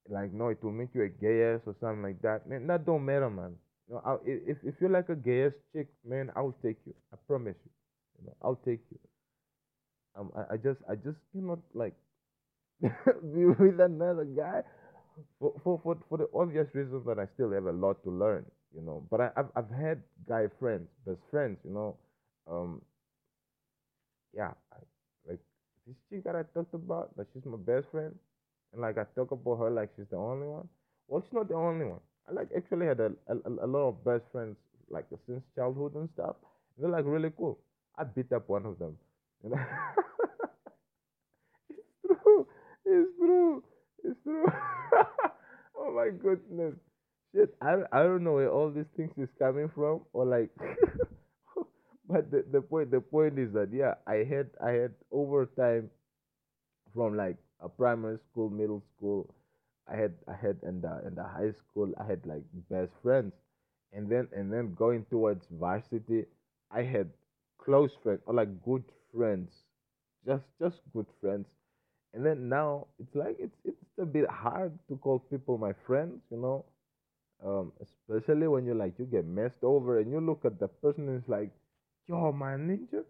Like 0.09 0.33
no, 0.33 0.49
it 0.49 0.63
will 0.65 0.73
make 0.73 0.95
you 0.95 1.03
a 1.03 1.09
gayest 1.09 1.67
or 1.67 1.77
something 1.81 2.03
like 2.03 2.21
that. 2.23 2.49
Man, 2.49 2.67
that 2.69 2.85
don't 2.87 3.05
matter, 3.05 3.31
man. 3.31 3.55
You 3.89 3.95
know, 3.95 4.03
I'll, 4.05 4.21
if 4.25 4.59
if 4.65 4.75
you're 4.81 4.91
like 4.91 5.09
a 5.09 5.17
gayest 5.17 5.57
chick, 5.73 5.89
man, 6.05 6.31
I'll 6.35 6.57
take 6.63 6.79
you. 6.87 6.95
I 7.13 7.17
promise 7.27 7.57
you. 7.65 7.71
You 8.21 8.27
know, 8.27 8.37
I'll 8.43 8.57
take 8.65 8.81
you. 8.91 8.99
Um, 10.17 10.31
I, 10.37 10.55
I 10.55 10.57
just 10.57 10.81
I 10.89 10.95
just 10.97 11.19
cannot 11.33 11.61
like 11.75 11.95
be 12.83 13.45
with 13.47 13.81
another 13.81 14.25
guy 14.25 14.63
for, 15.41 15.55
for 15.65 15.81
for 15.83 15.99
for 16.09 16.19
the 16.19 16.29
obvious 16.35 16.69
reasons 16.75 17.07
that 17.07 17.19
I 17.19 17.27
still 17.35 17.53
have 17.53 17.67
a 17.67 17.73
lot 17.73 18.03
to 18.05 18.11
learn. 18.11 18.47
You 18.75 18.83
know, 18.83 19.07
but 19.11 19.21
I, 19.21 19.31
I've 19.37 19.51
I've 19.57 19.71
had 19.71 20.03
guy 20.29 20.47
friends, 20.61 20.89
best 21.07 21.21
friends. 21.31 21.59
You 21.65 21.73
know, 21.73 21.97
um, 22.51 22.83
yeah, 24.35 24.53
I, 24.73 24.77
like 25.29 25.41
this 25.87 25.97
chick 26.11 26.25
that 26.25 26.37
I 26.37 26.43
talked 26.55 26.75
about, 26.75 27.17
that 27.17 27.27
she's 27.33 27.45
my 27.45 27.57
best 27.57 27.87
friend, 27.91 28.15
and 28.73 28.83
like 28.83 28.99
I 28.99 29.05
talk 29.15 29.31
about 29.31 29.57
her 29.57 29.71
like 29.71 29.91
she's 29.97 30.09
the 30.11 30.17
only 30.17 30.47
one. 30.47 30.69
Well, 31.07 31.23
she's 31.23 31.33
not 31.33 31.49
the 31.49 31.55
only 31.55 31.87
one. 31.87 32.01
I 32.29 32.33
like 32.33 32.49
actually 32.57 32.87
had 32.87 33.01
a 33.01 33.13
a, 33.29 33.65
a 33.65 33.67
lot 33.67 33.89
of 33.89 34.05
best 34.05 34.25
friends 34.33 34.57
like 34.91 35.07
since 35.27 35.43
childhood 35.55 35.95
and 35.95 36.09
stuff. 36.15 36.37
They're 36.79 36.91
like 36.91 37.05
really 37.07 37.33
cool. 37.37 37.59
I 37.97 38.05
beat 38.05 38.33
up 38.33 38.49
one 38.49 38.67
of 38.67 38.79
them. 38.79 38.97
You 39.43 39.51
know? 39.51 39.57
it's 42.05 42.23
true. 42.23 42.47
It's 42.85 43.11
true. 43.19 43.65
It's 44.05 44.23
true. 44.23 44.47
oh 45.79 45.93
my 45.93 46.11
goodness. 46.11 46.75
Shit, 47.35 47.55
I, 47.61 47.77
I 47.93 48.03
don't 48.03 48.25
know 48.25 48.35
where 48.35 48.51
all 48.51 48.71
these 48.71 48.89
things 48.97 49.13
is 49.19 49.29
coming 49.39 49.71
from 49.75 50.03
or 50.13 50.25
like 50.25 50.51
but 52.09 52.31
the, 52.31 52.45
the 52.51 52.61
point 52.63 52.91
the 52.91 53.01
point 53.01 53.39
is 53.39 53.53
that 53.53 53.69
yeah, 53.73 53.95
I 54.07 54.25
had 54.25 54.49
I 54.65 54.71
had 54.71 54.93
over 55.13 55.47
time 55.47 55.91
from 56.95 57.17
like 57.17 57.37
a 57.61 57.69
primary 57.69 58.19
school, 58.19 58.51
middle 58.51 58.83
school, 58.97 59.35
I 59.89 59.97
had 59.97 60.15
I 60.29 60.35
had 60.35 60.59
in 60.63 60.81
the 60.81 61.03
in 61.07 61.15
the 61.15 61.25
high 61.25 61.53
school 61.53 61.93
I 61.99 62.05
had 62.05 62.27
like 62.27 62.45
best 62.71 62.93
friends, 63.03 63.33
and 63.93 64.09
then 64.09 64.29
and 64.33 64.53
then 64.53 64.75
going 64.75 65.05
towards 65.07 65.47
varsity, 65.51 66.27
I 66.71 66.83
had 66.83 67.11
close 67.59 67.95
friends 68.03 68.23
or 68.27 68.35
like 68.35 68.63
good 68.65 68.85
friends, 69.15 69.51
just 70.27 70.45
just 70.61 70.81
good 70.93 71.07
friends, 71.21 71.47
and 72.15 72.25
then 72.25 72.49
now 72.49 72.87
it's 73.01 73.15
like 73.15 73.37
it's 73.39 73.57
it's 73.65 73.99
a 73.99 74.07
bit 74.07 74.29
hard 74.31 74.73
to 74.89 74.97
call 74.99 75.19
people 75.19 75.59
my 75.59 75.73
friends 75.87 76.21
you 76.31 76.39
know? 76.39 76.65
Um, 77.45 77.73
especially 77.81 78.49
when 78.49 78.67
you 78.67 78.75
like 78.75 78.99
you 78.99 79.05
get 79.07 79.25
messed 79.27 79.63
over 79.63 79.99
and 80.01 80.11
you 80.11 80.21
look 80.21 80.45
at 80.45 80.59
the 80.59 80.67
person 80.69 81.09
and 81.09 81.19
it's 81.21 81.29
like 81.29 81.51
yo 82.07 82.33
my 82.33 82.55
ninja. 82.55 83.05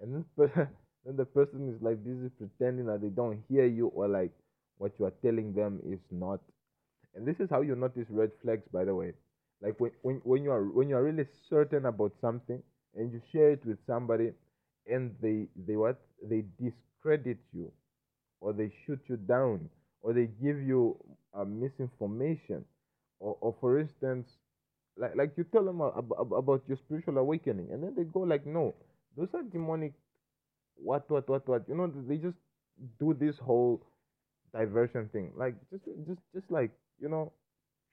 And 0.00 0.14
then, 0.14 0.24
per- 0.36 0.70
then 1.04 1.16
the 1.16 1.24
person 1.24 1.68
is 1.74 1.82
like 1.82 2.04
busy 2.04 2.28
pretending 2.38 2.86
that 2.86 3.00
they 3.02 3.08
don't 3.08 3.42
hear 3.48 3.66
you 3.66 3.88
or 3.88 4.08
like 4.08 4.32
what 4.78 4.92
you 4.98 5.04
are 5.06 5.14
telling 5.22 5.52
them 5.54 5.80
is 5.86 6.00
not. 6.10 6.40
And 7.14 7.26
this 7.26 7.40
is 7.40 7.50
how 7.50 7.60
you 7.62 7.74
notice 7.76 8.06
red 8.10 8.32
flags 8.42 8.66
by 8.72 8.84
the 8.84 8.94
way. 8.94 9.12
Like 9.60 9.78
when, 9.80 9.92
when, 10.02 10.16
when 10.24 10.42
you 10.42 10.50
are 10.50 10.64
when 10.64 10.88
you 10.88 10.96
are 10.96 11.04
really 11.04 11.26
certain 11.48 11.86
about 11.86 12.12
something 12.20 12.62
and 12.96 13.12
you 13.12 13.20
share 13.32 13.50
it 13.50 13.64
with 13.64 13.78
somebody 13.86 14.32
and 14.86 15.14
they 15.20 15.46
they 15.66 15.76
what? 15.76 16.00
They 16.22 16.44
discredit 16.60 17.38
you 17.52 17.72
or 18.40 18.52
they 18.52 18.72
shoot 18.86 19.00
you 19.08 19.16
down 19.16 19.68
or 20.02 20.12
they 20.12 20.26
give 20.42 20.60
you 20.60 20.96
uh, 21.34 21.44
misinformation 21.44 22.64
or, 23.20 23.36
or 23.40 23.54
for 23.60 23.78
instance 23.78 24.28
like 24.96 25.16
like 25.16 25.32
you 25.36 25.44
tell 25.44 25.64
them 25.64 25.80
about, 25.80 26.28
about 26.36 26.62
your 26.68 26.76
spiritual 26.76 27.18
awakening 27.18 27.68
and 27.72 27.82
then 27.82 27.94
they 27.96 28.04
go 28.04 28.20
like 28.20 28.46
no 28.46 28.74
those 29.16 29.28
are 29.34 29.42
demonic 29.42 29.92
what 30.82 31.08
what 31.10 31.28
what 31.28 31.46
what? 31.48 31.64
You 31.68 31.74
know 31.76 31.92
they 32.08 32.16
just 32.16 32.36
do 32.98 33.14
this 33.14 33.36
whole 33.38 33.82
diversion 34.54 35.08
thing. 35.12 35.32
Like 35.36 35.54
just 35.70 35.84
just 36.06 36.20
just 36.34 36.50
like 36.50 36.70
you 37.00 37.08
know 37.08 37.32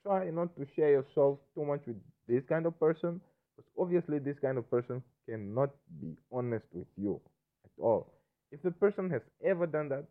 try 0.04 0.30
not 0.30 0.54
to 0.56 0.66
share 0.76 0.90
yourself 0.90 1.38
too 1.54 1.64
much 1.64 1.82
with 1.86 1.96
this 2.28 2.42
kind 2.48 2.66
of 2.66 2.78
person 2.80 3.20
because 3.56 3.70
obviously 3.78 4.18
this 4.18 4.38
kind 4.40 4.58
of 4.58 4.68
person 4.70 5.02
cannot 5.28 5.70
be 6.00 6.16
honest 6.32 6.64
with 6.72 6.86
you 6.96 7.20
at 7.64 7.82
all. 7.82 8.12
If 8.52 8.62
the 8.62 8.70
person 8.70 9.10
has 9.10 9.22
ever 9.44 9.66
done 9.66 9.88
that 9.90 10.04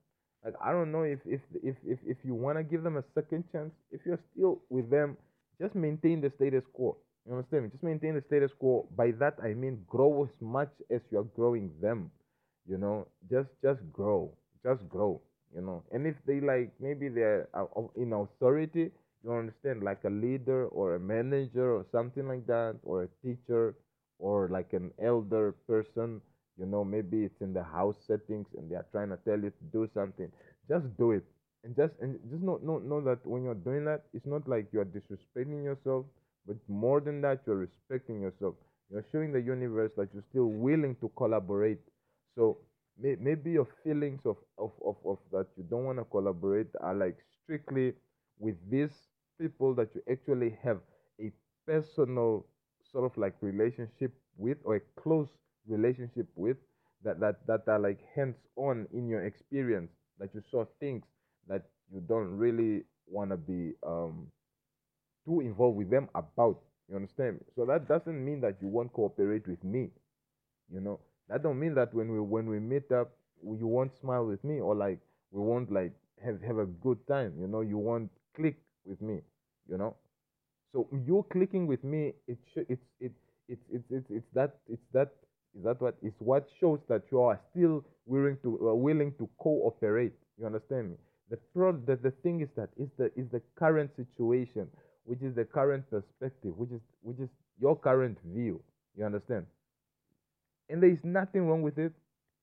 like 0.46 0.54
i 0.64 0.72
don't 0.72 0.92
know 0.92 1.04
if 1.04 1.20
if 1.26 1.42
if 1.64 1.76
if, 1.86 2.00
if 2.06 2.18
you 2.24 2.34
want 2.34 2.58
to 2.58 2.64
give 2.64 2.84
them 2.84 2.98
a 2.98 3.04
second 3.14 3.44
chance 3.52 3.74
if 3.92 4.02
you're 4.06 4.20
still 4.32 4.62
with 4.70 4.90
them 4.90 5.18
just 5.62 5.76
maintain 5.76 6.22
the 6.22 6.32
status 6.38 6.64
quo. 6.74 6.96
You 7.28 7.34
understand 7.34 7.66
me? 7.66 7.70
Just 7.72 7.84
maintain 7.84 8.16
the 8.16 8.24
status 8.28 8.52
quo. 8.58 8.88
By 8.96 9.12
that 9.20 9.36
i 9.44 9.54
mean 9.54 9.84
grow 9.88 10.24
as 10.24 10.42
much 10.42 10.72
as 10.90 11.02
you're 11.12 11.28
growing 11.36 11.72
them 11.82 12.12
you 12.70 12.78
know 12.78 13.08
just 13.32 13.50
just 13.64 13.82
grow 13.94 14.32
just 14.64 14.88
grow 14.90 15.22
you 15.56 15.62
know. 15.62 15.84
And 15.92 16.06
if 16.06 16.16
they 16.26 16.40
like 16.42 16.72
maybe 16.80 17.10
they're 17.10 17.50
uh, 17.54 17.66
in 17.96 18.14
authority 18.14 18.92
you 19.24 19.34
understand 19.34 19.84
like 19.84 20.04
a 20.06 20.10
leader 20.10 20.68
or 20.68 20.96
a 20.96 21.00
manager 21.00 21.74
or 21.76 21.86
something 21.92 22.28
like 22.28 22.46
that 22.48 22.76
or 22.84 23.04
a 23.04 23.10
teacher 23.26 23.76
or 24.20 24.48
like 24.50 24.74
an 24.74 24.92
elder 25.02 25.54
person 25.68 26.22
you 26.60 26.66
know 26.66 26.84
maybe 26.84 27.24
it's 27.24 27.42
in 27.42 27.54
the 27.54 27.64
house 27.64 27.96
settings 28.06 28.48
and 28.58 28.70
they 28.70 28.76
are 28.76 28.86
trying 28.92 29.10
to 29.10 29.18
tell 29.26 29.40
you 29.40 29.50
to 29.50 29.66
do 29.72 29.90
something 29.94 30.32
just 30.68 30.86
do 30.98 31.12
it. 31.12 31.26
And 31.64 31.76
just 31.76 31.94
and 32.02 32.18
just 32.30 32.42
know, 32.42 32.60
know 32.64 32.80
know 32.80 33.02
that 33.02 33.26
when 33.26 33.44
you're 33.44 33.56
doing 33.56 33.84
that 33.86 34.04
it's 34.14 34.26
not 34.26 34.48
like 34.48 34.68
you're 34.72 34.86
disrespecting 34.86 35.64
yourself 35.64 36.06
but 36.48 36.56
more 36.70 37.02
than 37.02 37.22
that 37.22 37.42
you're 37.46 37.58
respecting 37.58 38.22
yourself. 38.22 38.56
You're 38.92 39.06
showing 39.12 39.32
the 39.34 39.42
universe 39.42 39.92
that 39.98 40.10
you're 40.14 40.24
still 40.30 40.48
willing 40.48 40.96
to 41.02 41.10
collaborate 41.18 41.80
so 42.36 42.58
may, 43.00 43.16
maybe 43.20 43.52
your 43.52 43.68
feelings 43.84 44.22
of, 44.26 44.38
of, 44.58 44.72
of, 44.86 44.96
of 45.06 45.18
that 45.32 45.48
you 45.58 45.64
don't 45.70 45.86
want 45.86 45.98
to 46.00 46.06
collaborate 46.06 46.68
are 46.82 46.96
like 46.96 47.18
strictly 47.44 47.94
with 48.40 48.56
these 48.70 48.92
people 49.40 49.74
that 49.76 49.90
you 49.96 50.02
actually 50.12 50.58
have 50.64 50.80
a 51.22 51.32
personal 51.66 52.46
sort 52.92 53.06
of 53.06 53.18
like 53.18 53.36
relationship 53.42 54.12
with 54.38 54.58
or 54.64 54.76
a 54.78 55.02
close 55.02 55.30
relationship 55.68 56.28
with 56.36 56.58
that 57.04 57.20
that, 57.20 57.46
that 57.48 57.62
are 57.68 57.80
like 57.80 58.00
hands 58.16 58.36
on 58.56 58.88
in 58.94 59.08
your 59.08 59.26
experience 59.26 59.92
that 60.20 60.30
you 60.34 60.42
saw 60.52 60.66
things 60.80 61.04
that 61.48 61.64
you 61.92 62.02
don't 62.08 62.36
really 62.38 62.84
want 63.08 63.32
to 63.32 63.38
be 63.38 63.74
um, 63.86 64.28
too 65.26 65.42
involved 65.42 65.78
with 65.78 65.90
them 65.90 66.10
about 66.16 66.60
you 66.90 66.96
understand? 66.96 67.40
So 67.56 67.66
that 67.66 67.88
doesn't 67.88 68.26
mean 68.26 68.42
that 68.42 68.58
you 68.62 68.68
won't 68.68 68.92
cooperate 68.94 69.48
with 69.48 69.64
me 69.64 69.90
you 70.72 70.80
know 70.82 71.00
that 71.30 71.44
don't 71.44 71.60
mean 71.60 71.74
that 71.76 71.94
when 71.94 72.12
we 72.12 72.20
when 72.20 72.48
we 72.48 72.60
meet 72.60 72.92
up 72.92 73.12
you 73.44 73.68
won't 73.68 73.92
smile 74.00 74.26
with 74.26 74.44
me 74.44 74.60
or 74.60 74.76
like 74.76 75.00
we 75.32 75.42
won't 75.42 75.72
like 75.72 75.94
have 76.24 76.42
have 76.42 76.58
a 76.58 76.66
good 76.66 77.06
time 77.08 77.34
you 77.40 77.48
know? 77.48 77.62
You 77.62 77.78
won't 77.78 78.12
click 78.36 78.58
with 78.86 79.02
me 79.02 79.22
you 79.70 79.78
know? 79.78 79.96
So 80.74 80.88
you 80.92 81.26
clicking 81.32 81.68
with 81.68 81.84
me 81.84 82.14
it 82.28 82.38
sh- 82.54 82.68
it's 82.70 82.86
it 83.00 83.12
it's 83.48 83.62
it's 83.72 83.92
it's 83.92 84.10
it's 84.10 84.28
that 84.34 84.58
it's 84.68 84.84
that 84.94 85.10
is 85.56 85.64
that 85.64 85.82
what 85.82 85.96
is 86.02 86.14
what 86.20 86.48
shows 86.60 86.80
that 86.90 87.04
you 87.12 87.22
are 87.22 87.40
still 87.52 87.84
willing 88.06 88.38
to 88.44 88.70
uh, 88.70 88.74
willing 88.74 89.14
to 89.18 89.30
cooperate 89.38 90.14
you 90.38 90.46
understand 90.46 90.92
me? 90.92 90.98
The 91.30 91.38
pro 91.54 91.72
the, 91.74 91.96
the 91.96 92.12
thing 92.24 92.42
is 92.42 92.50
that 92.56 92.70
is 92.78 92.90
the 92.98 93.12
is 93.16 93.28
the 93.32 93.42
current 93.56 93.92
situation 93.96 94.68
which 95.06 95.22
is 95.22 95.36
the 95.36 95.46
current 95.46 95.90
perspective 95.90 96.58
which 96.58 96.72
is 96.72 96.82
which 97.02 97.20
is 97.20 97.30
your 97.60 97.76
current 97.76 98.18
view 98.26 98.62
you 98.96 99.06
understand 99.06 99.46
and 100.70 100.82
there 100.82 100.90
is 100.90 101.04
nothing 101.04 101.48
wrong 101.48 101.62
with 101.62 101.78
it. 101.80 101.94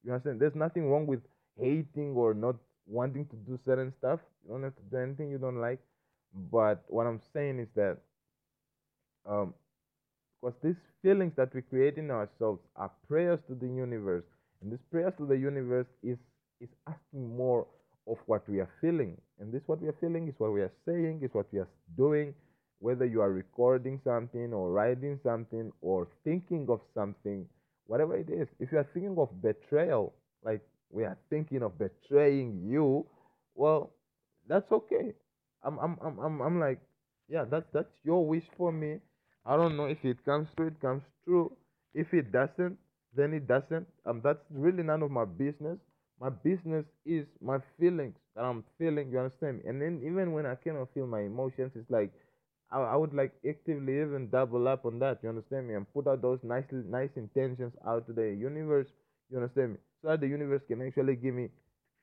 You 0.04 0.12
understand? 0.12 0.40
There's 0.40 0.54
nothing 0.54 0.88
wrong 0.90 1.06
with 1.06 1.20
hating 1.60 2.14
or 2.14 2.34
not 2.34 2.56
wanting 2.86 3.26
to 3.26 3.36
do 3.36 3.58
certain 3.64 3.92
stuff. 3.98 4.20
You 4.44 4.52
don't 4.52 4.62
have 4.62 4.76
to 4.76 4.82
do 4.90 4.96
anything 4.96 5.30
you 5.30 5.38
don't 5.38 5.60
like. 5.60 5.80
But 6.52 6.84
what 6.88 7.06
I'm 7.06 7.20
saying 7.32 7.60
is 7.60 7.68
that 7.74 7.98
um, 9.26 9.54
because 10.40 10.56
these 10.62 10.76
feelings 11.02 11.32
that 11.36 11.54
we 11.54 11.62
create 11.62 11.98
in 11.98 12.10
ourselves 12.10 12.60
are 12.76 12.90
prayers 13.08 13.40
to 13.48 13.54
the 13.54 13.66
universe, 13.66 14.24
and 14.62 14.72
this 14.72 14.80
prayers 14.90 15.12
to 15.18 15.26
the 15.26 15.36
universe 15.36 15.86
is 16.02 16.18
is 16.60 16.68
asking 16.86 17.36
more 17.36 17.66
of 18.08 18.16
what 18.26 18.48
we 18.48 18.60
are 18.60 18.70
feeling, 18.80 19.16
and 19.40 19.52
this 19.52 19.62
what 19.66 19.80
we 19.80 19.88
are 19.88 19.96
feeling 20.00 20.28
is 20.28 20.34
what 20.38 20.52
we 20.52 20.60
are 20.60 20.72
saying, 20.86 21.20
is 21.22 21.30
what 21.34 21.46
we 21.52 21.58
are 21.58 21.68
doing. 21.96 22.34
Whether 22.78 23.06
you 23.06 23.22
are 23.22 23.32
recording 23.32 24.00
something 24.04 24.52
or 24.52 24.70
writing 24.70 25.18
something 25.22 25.72
or 25.80 26.08
thinking 26.24 26.66
of 26.68 26.80
something, 26.94 27.46
whatever 27.87 28.16
it 28.16 28.28
is, 28.30 28.49
if 28.59 28.72
you 28.72 28.78
are 28.78 28.89
thinking 28.93 29.16
of 29.18 29.30
betrayal, 29.43 30.14
like 30.45 30.62
we 30.91 31.05
are 31.05 31.16
thinking 31.30 31.62
of 31.62 31.78
betraying 31.78 32.62
you, 32.64 33.07
well, 33.55 33.93
that's 34.49 34.70
okay. 34.72 35.14
I'm 35.62 35.78
I'm 35.78 35.97
I'm 36.05 36.18
I'm, 36.18 36.41
I'm 36.41 36.61
like, 36.61 36.80
yeah, 37.28 37.45
that's 37.51 37.66
that's 37.72 37.93
your 38.05 38.26
wish 38.26 38.45
for 38.57 38.72
me. 38.72 38.99
I 39.45 39.57
don't 39.57 39.76
know 39.76 39.87
if 39.87 40.05
it 40.05 40.24
comes 40.24 40.49
true, 40.57 40.68
it 40.68 40.80
comes 40.80 41.03
true. 41.24 41.53
If 41.95 42.12
it 42.12 42.32
doesn't, 42.32 42.78
then 43.14 43.32
it 43.32 43.47
doesn't. 43.47 43.87
Um, 44.05 44.20
that's 44.22 44.45
really 44.51 44.82
none 44.82 45.03
of 45.03 45.11
my 45.11 45.24
business. 45.24 45.78
My 46.20 46.30
business 46.30 46.84
is 47.05 47.26
my 47.41 47.59
feelings 47.78 48.16
that 48.34 48.45
I'm 48.45 48.64
feeling. 48.78 49.11
You 49.11 49.18
understand 49.18 49.59
me? 49.59 49.68
And 49.68 49.80
then 49.80 50.01
even 50.05 50.32
when 50.32 50.47
I 50.47 50.55
cannot 50.55 50.93
feel 50.95 51.07
my 51.07 51.20
emotions, 51.20 51.72
it's 51.74 51.91
like 51.91 52.12
I, 52.70 52.80
I 52.80 52.96
would 52.96 53.14
like 53.14 53.32
actively 53.48 54.00
even 54.00 54.28
double 54.30 54.66
up 54.68 54.84
on 54.84 54.98
that. 55.00 55.18
You 55.22 55.28
understand 55.28 55.68
me? 55.68 55.74
And 55.74 55.92
put 55.92 56.06
out 56.06 56.22
those 56.22 56.40
nice 56.42 56.64
nice 56.72 57.10
intentions 57.16 57.72
out 57.86 58.06
to 58.06 58.12
the 58.12 58.28
universe. 58.34 58.88
You 59.30 59.38
understand 59.38 59.72
me? 59.74 59.78
So 60.02 60.08
that 60.08 60.20
the 60.20 60.28
universe 60.28 60.62
can 60.68 60.82
actually 60.82 61.16
give 61.16 61.34
me, 61.34 61.48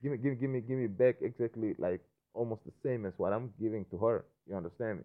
give 0.02 0.12
me, 0.12 0.18
give, 0.18 0.40
give 0.40 0.50
me, 0.50 0.62
give 0.62 0.78
me 0.78 0.88
back 0.88 1.18
exactly 1.22 1.76
like 1.78 2.02
almost 2.34 2.64
the 2.66 2.72
same 2.84 3.06
as 3.06 3.14
what 3.18 3.34
I'm 3.34 3.54
giving 3.62 3.86
to 3.92 3.98
her. 4.00 4.26
You 4.48 4.56
understand 4.58 5.00
me? 5.00 5.04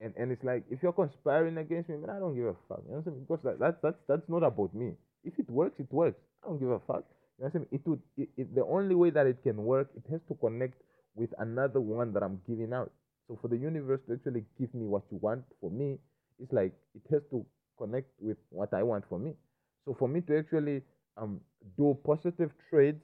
and 0.00 0.12
and 0.16 0.32
it's 0.32 0.42
like 0.44 0.64
if 0.70 0.82
you're 0.82 0.92
conspiring 0.92 1.56
against 1.58 1.88
me, 1.88 1.96
man, 1.96 2.10
I 2.10 2.18
don't 2.18 2.34
give 2.34 2.46
a 2.46 2.56
fuck. 2.68 2.82
You 2.88 2.96
understand 2.96 3.16
what 3.26 3.42
Because 3.42 3.44
like, 3.44 3.58
that's 3.58 3.78
that's 3.82 4.00
that's 4.08 4.28
not 4.28 4.42
about 4.42 4.74
me. 4.74 4.92
If 5.24 5.38
it 5.38 5.48
works, 5.48 5.78
it 5.78 5.90
works. 5.92 6.20
I 6.42 6.48
don't 6.48 6.58
give 6.58 6.70
a 6.70 6.80
fuck. 6.80 7.04
You 7.38 7.44
understand 7.46 7.66
what 7.70 7.80
It 7.80 7.86
would 7.88 8.00
it, 8.16 8.28
it, 8.36 8.54
the 8.54 8.64
only 8.64 8.94
way 8.94 9.10
that 9.10 9.26
it 9.26 9.42
can 9.42 9.64
work, 9.64 9.88
it 9.96 10.04
has 10.10 10.20
to 10.28 10.34
connect 10.34 10.82
with 11.14 11.32
another 11.38 11.80
one 11.80 12.12
that 12.14 12.22
I'm 12.22 12.40
giving 12.48 12.72
out. 12.72 12.90
So 13.32 13.38
for 13.40 13.48
the 13.48 13.56
universe 13.56 14.02
to 14.06 14.14
actually 14.14 14.44
give 14.58 14.74
me 14.74 14.86
what 14.86 15.04
you 15.10 15.16
want 15.18 15.44
for 15.60 15.70
me, 15.70 15.98
it's 16.38 16.52
like 16.52 16.74
it 16.94 17.02
has 17.10 17.22
to 17.30 17.46
connect 17.78 18.10
with 18.20 18.36
what 18.50 18.74
I 18.74 18.82
want 18.82 19.04
for 19.08 19.18
me. 19.18 19.34
So 19.86 19.94
for 19.94 20.06
me 20.08 20.20
to 20.22 20.38
actually 20.38 20.82
um 21.16 21.40
do 21.78 21.98
positive 22.04 22.52
trades, 22.68 23.02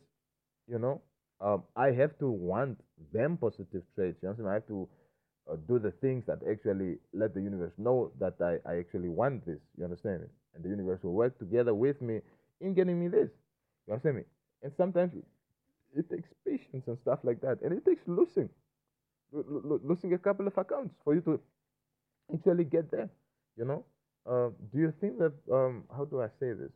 you 0.68 0.78
know, 0.78 1.00
um 1.40 1.62
I 1.76 1.92
have 1.92 2.18
to 2.18 2.28
want 2.28 2.78
them 3.12 3.38
positive 3.38 3.84
trades. 3.94 4.18
You 4.22 4.34
know? 4.38 4.48
I 4.48 4.54
have 4.54 4.66
to 4.68 4.88
uh, 5.50 5.56
do 5.66 5.78
the 5.78 5.92
things 5.92 6.26
that 6.26 6.40
actually 6.50 6.98
let 7.14 7.34
the 7.34 7.40
universe 7.40 7.72
know 7.78 8.12
that 8.20 8.34
I, 8.40 8.58
I 8.70 8.78
actually 8.78 9.08
want 9.08 9.46
this. 9.46 9.60
You 9.78 9.84
understand 9.84 10.22
me? 10.22 10.28
And 10.54 10.64
the 10.64 10.68
universe 10.68 11.02
will 11.02 11.14
work 11.14 11.38
together 11.38 11.74
with 11.74 12.02
me 12.02 12.20
in 12.60 12.74
getting 12.74 13.00
me 13.00 13.08
this. 13.08 13.30
You 13.86 13.94
understand 13.94 14.16
me? 14.16 14.22
And 14.62 14.72
sometimes 14.76 15.14
it, 15.14 15.24
takes 16.10 16.28
patience 16.46 16.84
and 16.86 16.98
stuff 16.98 17.20
like 17.24 17.40
that. 17.40 17.60
And 17.62 17.72
it 17.72 17.84
takes 17.84 18.02
losing, 18.06 18.08
lo- 18.12 18.46
lo- 18.46 18.64
lo- 18.64 18.77
losing 19.32 20.12
a 20.14 20.18
couple 20.18 20.46
of 20.46 20.56
accounts 20.58 20.94
for 21.04 21.14
you 21.14 21.20
to 21.22 21.40
actually 22.34 22.64
get 22.64 22.90
there. 22.90 23.10
You 23.56 23.64
know? 23.66 23.84
Uh, 24.26 24.50
do 24.72 24.78
you 24.80 24.92
think 25.00 25.18
that, 25.18 25.32
um, 25.52 25.84
how 25.96 26.04
do 26.04 26.20
I 26.22 26.28
say 26.40 26.52
this? 26.52 26.72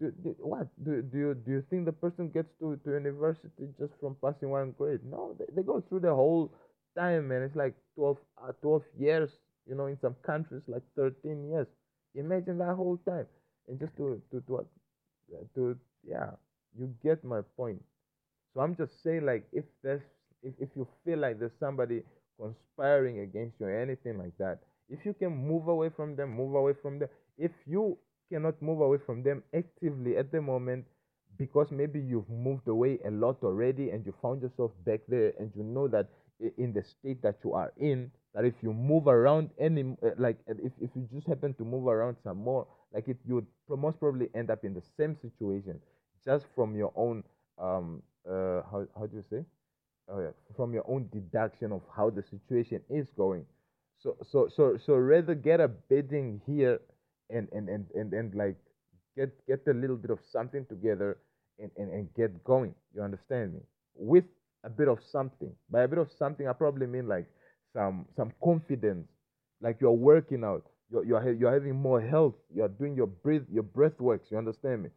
Do, 0.00 0.10
do, 0.22 0.34
what 0.38 0.66
do, 0.82 1.02
do 1.02 1.18
you 1.18 1.34
do 1.34 1.50
you 1.52 1.62
think 1.68 1.84
the 1.84 1.92
person 1.92 2.30
gets 2.30 2.48
to, 2.60 2.76
to 2.84 2.90
university 2.92 3.68
just 3.78 3.92
from 4.00 4.16
passing 4.24 4.48
one 4.48 4.70
grade 4.72 5.00
no 5.04 5.36
they, 5.38 5.44
they 5.54 5.62
go 5.62 5.80
through 5.82 6.00
the 6.00 6.14
whole 6.14 6.50
time 6.96 7.28
man 7.28 7.42
it's 7.42 7.54
like 7.54 7.74
12 7.96 8.16
uh, 8.42 8.52
12 8.62 8.82
years 8.98 9.30
you 9.68 9.74
know 9.74 9.86
in 9.86 9.98
some 10.00 10.14
countries 10.22 10.62
like 10.68 10.82
13 10.96 11.50
years 11.50 11.66
imagine 12.14 12.56
that 12.58 12.74
whole 12.74 12.96
time 13.06 13.26
and 13.68 13.78
just 13.78 13.94
to 13.98 14.22
to 14.30 14.40
to, 14.48 14.56
uh, 14.58 14.64
to 15.54 15.76
yeah 16.02 16.30
you 16.78 16.88
get 17.02 17.22
my 17.24 17.40
point 17.56 17.82
So 18.54 18.60
I'm 18.62 18.74
just 18.76 19.02
saying, 19.02 19.24
like, 19.26 19.44
if 19.52 19.64
there's 19.82 20.06
if, 20.42 20.54
if 20.58 20.68
you 20.76 20.86
feel 21.04 21.18
like 21.18 21.38
there's 21.38 21.58
somebody 21.58 22.02
conspiring 22.40 23.20
against 23.20 23.60
you 23.60 23.66
or 23.66 23.78
anything 23.80 24.18
like 24.18 24.36
that, 24.38 24.60
if 24.88 25.04
you 25.04 25.14
can 25.14 25.30
move 25.36 25.68
away 25.68 25.90
from 25.90 26.16
them, 26.16 26.30
move 26.36 26.54
away 26.54 26.72
from 26.80 26.98
them. 26.98 27.08
If 27.38 27.52
you 27.66 27.98
cannot 28.30 28.60
move 28.60 28.80
away 28.80 28.98
from 29.04 29.22
them 29.22 29.42
actively 29.54 30.16
at 30.16 30.30
the 30.32 30.40
moment, 30.40 30.86
because 31.38 31.70
maybe 31.70 32.00
you've 32.00 32.28
moved 32.28 32.68
away 32.68 32.98
a 33.06 33.10
lot 33.10 33.38
already 33.42 33.90
and 33.90 34.04
you 34.04 34.14
found 34.20 34.42
yourself 34.42 34.72
back 34.84 35.00
there 35.08 35.32
and 35.38 35.50
you 35.56 35.62
know 35.62 35.88
that 35.88 36.08
in 36.58 36.72
the 36.72 36.82
state 36.82 37.22
that 37.22 37.36
you 37.44 37.52
are 37.52 37.72
in 37.78 38.10
that 38.34 38.44
if 38.44 38.54
you 38.62 38.72
move 38.72 39.06
around 39.06 39.50
any 39.58 39.96
uh, 40.02 40.10
like 40.18 40.38
if, 40.46 40.72
if 40.80 40.90
you 40.94 41.06
just 41.12 41.26
happen 41.26 41.52
to 41.54 41.64
move 41.64 41.86
around 41.86 42.16
some 42.24 42.38
more 42.38 42.66
like 42.92 43.08
it 43.08 43.16
you 43.26 43.34
would 43.36 43.46
most 43.78 43.98
probably 44.00 44.28
end 44.34 44.50
up 44.50 44.64
in 44.64 44.74
the 44.74 44.82
same 44.96 45.16
situation 45.20 45.78
just 46.24 46.46
from 46.54 46.74
your 46.76 46.92
own 46.96 47.22
um 47.58 48.02
uh 48.28 48.62
how, 48.70 48.86
how 48.98 49.06
do 49.06 49.16
you 49.16 49.24
say 49.30 49.44
oh 50.10 50.20
yeah. 50.20 50.30
From 50.56 50.72
your 50.74 50.84
own 50.88 51.08
deduction 51.12 51.72
of 51.72 51.82
how 51.96 52.10
the 52.10 52.22
situation 52.22 52.80
is 52.90 53.06
going. 53.16 53.44
So 54.02 54.16
so 54.30 54.48
so 54.54 54.78
so 54.84 54.94
rather 54.94 55.34
get 55.34 55.60
a 55.60 55.68
bedding 55.68 56.40
here 56.46 56.80
and 57.28 57.48
and 57.52 57.68
and 57.68 57.86
and, 57.94 58.12
and 58.12 58.34
like 58.34 58.56
get 59.16 59.30
get 59.46 59.62
a 59.68 59.72
little 59.74 59.96
bit 59.96 60.10
of 60.10 60.18
something 60.30 60.66
together 60.66 61.18
and, 61.58 61.70
and, 61.76 61.92
and 61.92 62.14
get 62.14 62.42
going. 62.44 62.74
You 62.94 63.02
understand 63.02 63.54
me? 63.54 63.60
With 63.94 64.24
a 64.64 64.70
bit 64.70 64.88
of 64.88 64.98
something. 65.10 65.52
By 65.70 65.82
a 65.82 65.88
bit 65.88 65.98
of 65.98 66.08
something 66.18 66.48
i 66.48 66.52
probably 66.52 66.86
mean 66.86 67.08
like 67.08 67.26
some 67.72 68.06
some 68.16 68.32
confidence. 68.42 69.06
Like 69.60 69.80
you're 69.80 69.92
working 69.92 70.44
out. 70.44 70.64
You're, 70.90 71.04
you're, 71.04 71.32
you're 71.32 71.52
having 71.52 71.76
more 71.76 72.00
health. 72.00 72.34
You're 72.52 72.68
doing 72.68 72.96
your 72.96 73.06
breath 73.06 73.42
your 73.52 73.62
breath 73.62 74.00
works. 74.00 74.28
You 74.30 74.38
understand 74.38 74.84
me? 74.84 74.90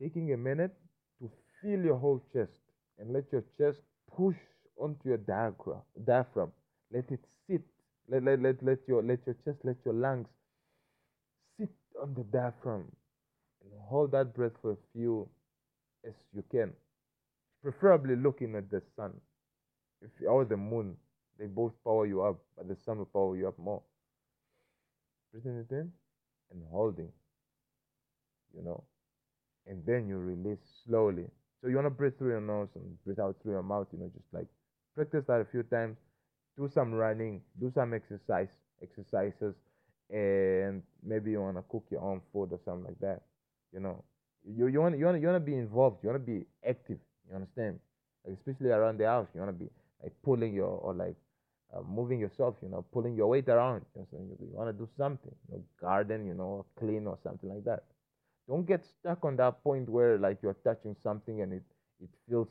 Taking 0.00 0.32
a 0.32 0.36
minute 0.36 0.74
to 1.20 1.28
feel 1.60 1.80
your 1.84 1.96
whole 1.96 2.22
chest 2.32 2.52
and 2.98 3.12
let 3.12 3.24
your 3.32 3.44
chest 3.56 3.80
push 4.16 4.36
onto 4.78 5.08
your 5.08 5.18
diaphragm 5.18 6.52
let 6.92 7.10
it 7.10 7.20
sit. 7.46 7.62
Let, 8.08 8.24
let, 8.24 8.40
let, 8.40 8.62
let 8.62 8.78
your 8.88 9.02
let 9.02 9.20
your 9.26 9.36
chest 9.44 9.58
let 9.64 9.76
your 9.84 9.94
lungs 9.94 10.28
sit 11.58 11.70
on 12.00 12.14
the 12.14 12.24
diaphragm. 12.24 12.90
And 13.62 13.72
hold 13.88 14.12
that 14.12 14.34
breath 14.34 14.52
for 14.62 14.72
a 14.72 14.76
few 14.92 15.28
as 16.06 16.14
you 16.32 16.42
can. 16.50 16.72
Preferably 17.62 18.16
looking 18.16 18.54
at 18.56 18.70
the 18.70 18.82
sun. 18.96 19.12
If 20.00 20.10
or 20.26 20.44
the 20.44 20.56
moon 20.56 20.96
they 21.38 21.46
both 21.46 21.72
power 21.84 22.06
you 22.06 22.22
up 22.22 22.38
but 22.56 22.68
the 22.68 22.76
sun 22.84 22.98
will 22.98 23.06
power 23.06 23.36
you 23.36 23.48
up 23.48 23.58
more. 23.58 23.82
Breathing 25.32 25.58
it 25.58 25.72
in 25.74 25.92
and 26.50 26.62
holding 26.70 27.12
you 28.54 28.62
know. 28.62 28.84
And 29.66 29.84
then 29.84 30.08
you 30.08 30.16
release 30.16 30.58
slowly 30.86 31.26
so 31.60 31.68
you 31.68 31.74
want 31.76 31.86
to 31.86 31.90
breathe 31.90 32.16
through 32.18 32.30
your 32.30 32.40
nose 32.40 32.68
and 32.74 32.84
breathe 33.04 33.18
out 33.20 33.36
through 33.42 33.52
your 33.52 33.62
mouth 33.62 33.86
you 33.92 33.98
know 33.98 34.10
just 34.14 34.32
like 34.32 34.46
practice 34.94 35.24
that 35.28 35.40
a 35.40 35.44
few 35.44 35.62
times. 35.62 35.96
Do 36.56 36.68
some 36.74 36.92
running 36.92 37.40
do 37.60 37.70
some 37.72 37.94
exercise 37.94 38.48
exercises 38.82 39.54
and 40.10 40.82
maybe 41.04 41.30
you 41.32 41.40
want 41.40 41.56
to 41.56 41.62
cook 41.70 41.84
your 41.90 42.00
own 42.02 42.20
food 42.32 42.48
or 42.52 42.58
something 42.64 42.84
like 42.84 42.98
that 43.00 43.22
you 43.72 43.80
know. 43.80 44.02
You, 44.44 44.66
you 44.68 44.80
want 44.80 44.98
you 44.98 45.04
want 45.04 45.20
you 45.20 45.26
want 45.28 45.36
to 45.44 45.50
be 45.52 45.56
involved 45.56 45.98
you 46.02 46.08
want 46.10 46.24
to 46.24 46.32
be 46.32 46.44
active 46.68 46.98
you 47.28 47.34
understand? 47.36 47.78
Like 48.26 48.36
especially 48.38 48.70
around 48.70 48.98
the 48.98 49.06
house 49.06 49.28
you 49.34 49.40
want 49.40 49.56
to 49.56 49.64
be 49.64 49.70
like 50.02 50.12
pulling 50.24 50.52
your 50.54 50.68
or 50.68 50.94
like 50.94 51.16
uh, 51.74 51.82
moving 51.82 52.18
yourself 52.18 52.56
you 52.62 52.68
know 52.68 52.84
pulling 52.92 53.14
your 53.14 53.28
weight 53.28 53.48
around 53.48 53.84
you, 53.94 54.06
know, 54.12 54.18
you, 54.18 54.36
you 54.40 54.56
want 54.56 54.68
to 54.68 54.72
do 54.72 54.88
something 54.96 55.32
you 55.48 55.56
know 55.56 55.62
garden 55.80 56.26
you 56.26 56.34
know 56.34 56.64
clean 56.78 57.06
or 57.06 57.18
something 57.22 57.50
like 57.50 57.64
that 57.64 57.84
don't 58.48 58.66
get 58.66 58.84
stuck 58.84 59.24
on 59.24 59.36
that 59.36 59.62
point 59.62 59.88
where 59.88 60.18
like 60.18 60.38
you're 60.42 60.56
touching 60.64 60.96
something 61.02 61.42
and 61.42 61.52
it 61.52 61.62
it 62.02 62.10
feels 62.28 62.48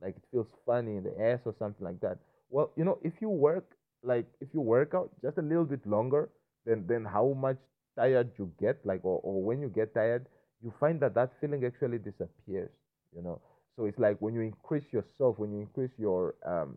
like 0.00 0.16
it 0.16 0.24
feels 0.30 0.48
funny 0.66 0.96
in 0.96 1.04
the 1.04 1.14
ass 1.22 1.40
or 1.44 1.54
something 1.58 1.84
like 1.84 2.00
that. 2.00 2.18
Well 2.50 2.72
you 2.76 2.84
know 2.84 2.98
if 3.02 3.20
you 3.20 3.28
work 3.30 3.76
like 4.02 4.26
if 4.40 4.48
you 4.54 4.60
work 4.60 4.94
out 4.94 5.10
just 5.22 5.38
a 5.38 5.42
little 5.42 5.64
bit 5.64 5.86
longer 5.86 6.30
then 6.66 6.84
then 6.86 7.04
how 7.04 7.34
much 7.38 7.58
tired 7.96 8.30
you 8.38 8.50
get 8.60 8.84
like 8.84 9.04
or, 9.04 9.20
or 9.22 9.42
when 9.42 9.60
you 9.60 9.68
get 9.68 9.94
tired 9.94 10.26
you 10.62 10.72
find 10.80 11.00
that 11.00 11.14
that 11.14 11.32
feeling 11.40 11.64
actually 11.64 11.98
disappears 11.98 12.70
you 13.14 13.22
know? 13.22 13.40
So 13.76 13.86
it's 13.86 13.98
like 13.98 14.18
when 14.20 14.34
you 14.34 14.40
increase 14.42 14.92
yourself 14.92 15.38
when 15.38 15.52
you 15.52 15.60
increase 15.60 15.92
your 15.98 16.34
um 16.46 16.76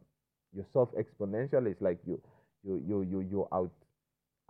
yourself 0.54 0.90
exponentially 0.98 1.72
it's 1.72 1.82
like 1.82 2.00
you 2.06 2.22
you 2.64 2.82
you 2.88 3.02
you 3.04 3.20
you 3.22 3.48
out 3.54 3.72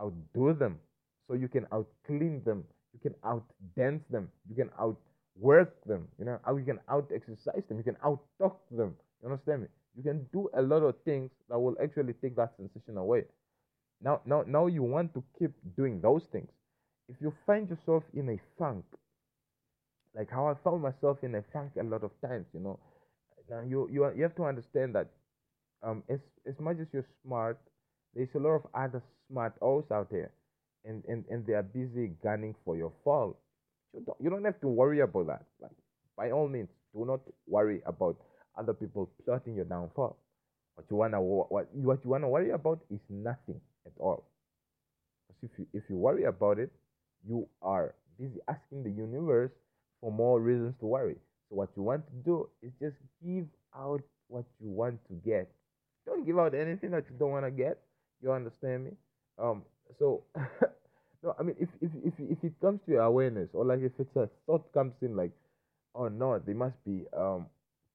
outdo 0.01 0.53
them. 0.53 0.79
So 1.27 1.33
you 1.35 1.47
can 1.47 1.65
out 1.71 1.87
clean 2.05 2.43
them 2.43 2.63
you 2.95 3.01
can 3.11 3.15
out 3.25 3.45
dance 3.77 4.03
them. 4.09 4.29
You 4.49 4.55
can 4.55 4.71
outwork 4.79 5.75
them 5.85 6.07
you 6.19 6.25
know? 6.25 6.39
You 6.49 6.65
can 6.65 6.79
out 6.89 7.11
exercise 7.13 7.63
them. 7.69 7.77
You 7.77 7.83
can 7.83 7.97
out 8.03 8.21
talk 8.39 8.61
them. 8.71 8.95
You 9.21 9.29
understand 9.29 9.63
me? 9.63 9.67
You 9.97 10.03
can 10.03 10.27
do 10.33 10.49
a 10.55 10.61
lot 10.63 10.83
of 10.83 10.95
things 11.05 11.31
that 11.49 11.59
will 11.59 11.77
actually 11.83 12.13
take 12.21 12.35
that 12.37 12.53
sensation 12.57 12.97
away. 12.97 13.25
Now 14.01 14.21
now 14.25 14.43
now 14.47 14.67
you 14.67 14.83
want 14.83 15.13
to 15.15 15.23
keep 15.39 15.51
doing 15.77 16.01
those 16.01 16.25
things. 16.31 16.51
If 17.09 17.17
you 17.21 17.33
find 17.45 17.69
yourself 17.69 18.03
in 18.13 18.29
a 18.29 18.39
funk 18.59 18.85
like 20.15 20.31
how 20.31 20.47
i 20.47 20.53
found 20.63 20.81
myself 20.81 21.17
in 21.23 21.35
a 21.35 21.43
funk 21.53 21.71
a 21.79 21.83
lot 21.83 22.03
of 22.03 22.11
times 22.21 22.45
you 22.53 22.59
know? 22.59 22.79
Now 23.49 23.61
you 23.61 23.89
you, 23.91 24.11
you 24.15 24.23
have 24.23 24.35
to 24.37 24.45
understand 24.45 24.95
that 24.95 25.09
um 25.83 26.03
as 26.09 26.19
as 26.47 26.59
much 26.59 26.77
as 26.81 26.87
you're 26.93 27.05
smart 27.23 27.59
there's 28.15 28.33
a 28.35 28.39
lot 28.39 28.55
of 28.55 28.65
other 28.73 29.03
smart 29.29 29.53
O's 29.61 29.91
out 29.91 30.09
there 30.09 30.31
and, 30.85 31.03
and, 31.07 31.25
and 31.29 31.45
they 31.45 31.53
are 31.53 31.63
busy 31.63 32.11
gunning 32.23 32.55
for 32.63 32.77
your 32.77 32.91
fall. 33.03 33.37
You 33.93 34.03
don't, 34.05 34.17
you 34.21 34.29
don't 34.29 34.45
have 34.45 34.59
to 34.61 34.67
worry 34.67 34.99
about 35.01 35.27
that. 35.27 35.43
Like, 35.61 35.71
by 36.17 36.31
all 36.31 36.47
means, 36.47 36.69
do 36.93 37.05
not 37.05 37.21
worry 37.47 37.81
about 37.85 38.17
other 38.57 38.73
people 38.73 39.09
plotting 39.25 39.55
your 39.55 39.65
downfall. 39.65 40.17
What 40.75 40.85
you 40.89 40.97
wanna 40.97 41.21
what 41.21 41.73
what 41.73 42.03
you 42.03 42.09
wanna 42.09 42.27
worry 42.29 42.51
about 42.51 42.79
is 42.89 42.99
nothing 43.09 43.59
at 43.85 43.93
all. 43.97 44.25
Because 45.27 45.49
if 45.51 45.59
you 45.59 45.67
if 45.73 45.83
you 45.89 45.97
worry 45.97 46.25
about 46.25 46.59
it, 46.59 46.71
you 47.27 47.47
are 47.61 47.95
busy 48.19 48.39
asking 48.47 48.83
the 48.83 48.91
universe 48.91 49.51
for 50.01 50.11
more 50.11 50.39
reasons 50.41 50.75
to 50.79 50.85
worry. 50.85 51.15
So 51.49 51.55
what 51.55 51.69
you 51.75 51.83
want 51.83 52.05
to 52.07 52.13
do 52.23 52.49
is 52.61 52.71
just 52.79 52.95
give 53.23 53.47
out 53.75 54.01
what 54.27 54.45
you 54.59 54.69
want 54.69 54.99
to 55.07 55.13
get. 55.25 55.49
Don't 56.05 56.25
give 56.25 56.39
out 56.39 56.53
anything 56.55 56.91
that 56.91 57.05
you 57.09 57.15
don't 57.17 57.31
want 57.31 57.45
to 57.45 57.51
get. 57.51 57.79
You 58.21 58.31
understand 58.31 58.85
me? 58.85 58.91
Um. 59.37 59.63
So 59.99 60.23
No, 61.23 61.35
I 61.39 61.43
mean, 61.43 61.55
if 61.59 61.69
if 61.81 61.91
if 62.05 62.13
if 62.19 62.43
it 62.43 62.53
comes 62.61 62.81
to 62.85 62.91
your 62.91 63.01
awareness, 63.01 63.49
or 63.53 63.65
like 63.65 63.79
if 63.81 63.93
it's 63.99 64.15
a 64.15 64.29
thought 64.45 64.71
comes 64.73 64.93
in, 65.01 65.15
like, 65.15 65.31
oh 65.95 66.07
no, 66.07 66.37
they 66.39 66.53
must 66.53 66.77
be 66.85 67.03
um 67.17 67.47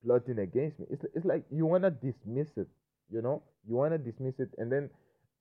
plotting 0.04 0.40
against 0.40 0.80
me. 0.80 0.86
It's 0.90 1.04
it's 1.14 1.24
like 1.24 1.44
you 1.50 1.64
wanna 1.64 1.90
dismiss 1.92 2.48
it, 2.56 2.66
you 3.12 3.22
know, 3.22 3.42
you 3.68 3.76
wanna 3.76 3.98
dismiss 3.98 4.34
it, 4.40 4.50
and 4.58 4.70
then 4.72 4.90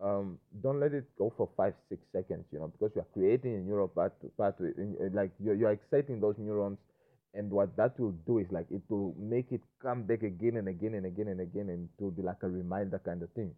um 0.01 0.37
don't 0.61 0.79
let 0.79 0.93
it 0.93 1.05
go 1.17 1.33
for 1.35 1.49
five 1.57 1.73
six 1.89 2.01
seconds, 2.11 2.45
you 2.51 2.59
know, 2.59 2.67
because 2.67 2.91
you 2.95 3.01
are 3.01 3.09
creating 3.13 3.55
a 3.55 3.59
neural 3.59 3.87
pathway, 3.87 4.69
like 5.11 5.31
you're 5.39 5.55
you're 5.55 5.71
exciting 5.71 6.19
those 6.19 6.35
neurons, 6.37 6.77
and 7.33 7.49
what 7.49 7.75
that 7.75 7.99
will 7.99 8.13
do 8.27 8.37
is 8.37 8.47
like 8.51 8.67
it 8.69 8.83
will 8.89 9.15
make 9.17 9.51
it 9.51 9.61
come 9.81 10.03
back 10.03 10.21
again 10.21 10.57
and 10.57 10.67
again 10.67 10.93
and 10.93 11.07
again 11.07 11.27
and 11.29 11.41
again, 11.41 11.69
and 11.69 11.89
will 11.99 12.11
be 12.11 12.21
like 12.21 12.43
a 12.43 12.49
reminder 12.49 12.99
kind 13.03 13.23
of 13.23 13.31
thing. 13.31 13.51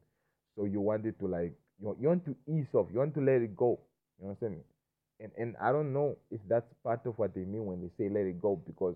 So 0.55 0.65
you 0.65 0.79
want 0.81 1.05
it 1.05 1.19
to 1.19 1.27
like 1.27 1.53
you, 1.81 1.97
you 1.99 2.07
want 2.09 2.25
to 2.25 2.35
ease 2.47 2.67
off, 2.73 2.87
you 2.91 2.99
want 2.99 3.13
to 3.15 3.21
let 3.21 3.41
it 3.41 3.55
go 3.55 3.79
you 4.21 4.27
understand 4.27 4.53
me? 4.53 4.61
And 5.19 5.31
and 5.37 5.55
I 5.61 5.71
don't 5.71 5.93
know 5.93 6.17
if 6.31 6.41
that's 6.47 6.71
part 6.83 7.05
of 7.05 7.17
what 7.17 7.33
they 7.35 7.41
mean 7.45 7.65
when 7.65 7.81
they 7.81 7.89
say 7.97 8.09
let 8.09 8.25
it 8.25 8.41
go 8.41 8.55
because 8.65 8.95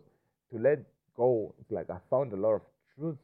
to 0.52 0.60
let 0.60 0.80
go, 1.18 1.54
it's 1.60 1.72
like 1.72 1.90
I 1.90 1.98
found 2.10 2.34
a 2.34 2.36
lot 2.36 2.56
of 2.56 2.62
truths 2.96 3.20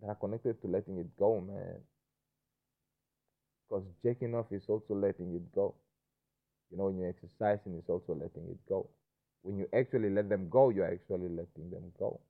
that 0.00 0.08
are 0.08 0.14
connected 0.16 0.60
to 0.62 0.68
letting 0.68 0.98
it 0.98 1.06
go, 1.18 1.40
man. 1.40 1.76
Because 3.68 3.84
jacking 4.02 4.34
off 4.34 4.46
is 4.52 4.62
also 4.68 4.94
letting 4.94 5.34
it 5.34 5.52
go. 5.54 5.74
You 6.70 6.78
know, 6.78 6.86
when 6.86 6.98
you're 6.98 7.08
exercising, 7.10 7.76
it's 7.78 7.88
also 7.88 8.14
letting 8.14 8.48
it 8.50 8.58
go. 8.68 8.88
When 9.42 9.58
you 9.58 9.68
actually 9.74 10.10
let 10.10 10.28
them 10.28 10.48
go, 10.48 10.70
you're 10.70 10.90
actually 10.92 11.28
letting 11.28 11.70
them 11.70 11.92
go. 11.98 12.20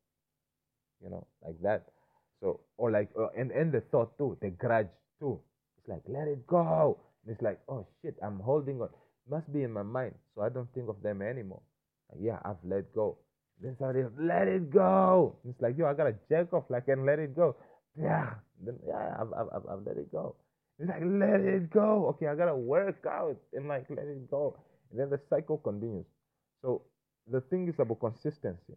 You 1.02 1.10
know, 1.10 1.26
like 1.44 1.60
that. 1.62 1.86
So, 2.40 2.60
or 2.76 2.90
like, 2.90 3.10
uh, 3.18 3.28
and 3.36 3.50
and 3.52 3.72
the 3.72 3.80
thought 3.80 4.16
too, 4.18 4.36
the 4.40 4.50
grudge 4.50 4.88
too. 5.20 5.40
Like 5.88 6.02
let 6.06 6.28
it 6.28 6.46
go. 6.46 6.98
It's 7.26 7.40
like, 7.42 7.58
oh 7.68 7.86
shit, 8.02 8.16
I'm 8.22 8.40
holding 8.40 8.80
on. 8.80 8.88
It 8.88 9.30
must 9.30 9.52
be 9.52 9.62
in 9.62 9.72
my 9.72 9.82
mind, 9.82 10.14
so 10.34 10.42
I 10.42 10.50
don't 10.50 10.72
think 10.74 10.88
of 10.88 11.02
them 11.02 11.22
anymore. 11.22 11.62
Like, 12.10 12.20
yeah, 12.22 12.38
I've 12.44 12.62
let 12.64 12.94
go. 12.94 13.18
Then 13.60 13.74
somebody 13.78 14.02
else, 14.02 14.12
let 14.18 14.48
it 14.48 14.70
go. 14.70 15.36
It's 15.48 15.60
like, 15.60 15.76
yo, 15.76 15.86
I 15.86 15.94
gotta 15.94 16.14
jerk 16.28 16.52
off 16.52 16.64
like 16.68 16.88
and 16.88 17.04
let 17.04 17.18
it 17.18 17.34
go. 17.34 17.56
Yeah, 18.00 18.34
then 18.64 18.78
yeah, 18.86 19.16
I've, 19.20 19.32
I've, 19.32 19.66
I've 19.68 19.86
let 19.86 19.96
it 19.96 20.12
go. 20.12 20.36
It's 20.78 20.88
like, 20.88 21.02
let 21.02 21.40
it 21.40 21.70
go. 21.70 22.06
Okay, 22.10 22.28
I 22.28 22.34
gotta 22.36 22.54
work 22.54 23.04
out 23.10 23.36
and 23.52 23.66
like 23.66 23.86
let 23.90 24.06
it 24.06 24.30
go. 24.30 24.56
And 24.90 25.00
then 25.00 25.10
the 25.10 25.20
cycle 25.28 25.58
continues. 25.58 26.06
So 26.62 26.82
the 27.30 27.40
thing 27.40 27.68
is 27.68 27.74
about 27.78 28.00
consistency. 28.00 28.76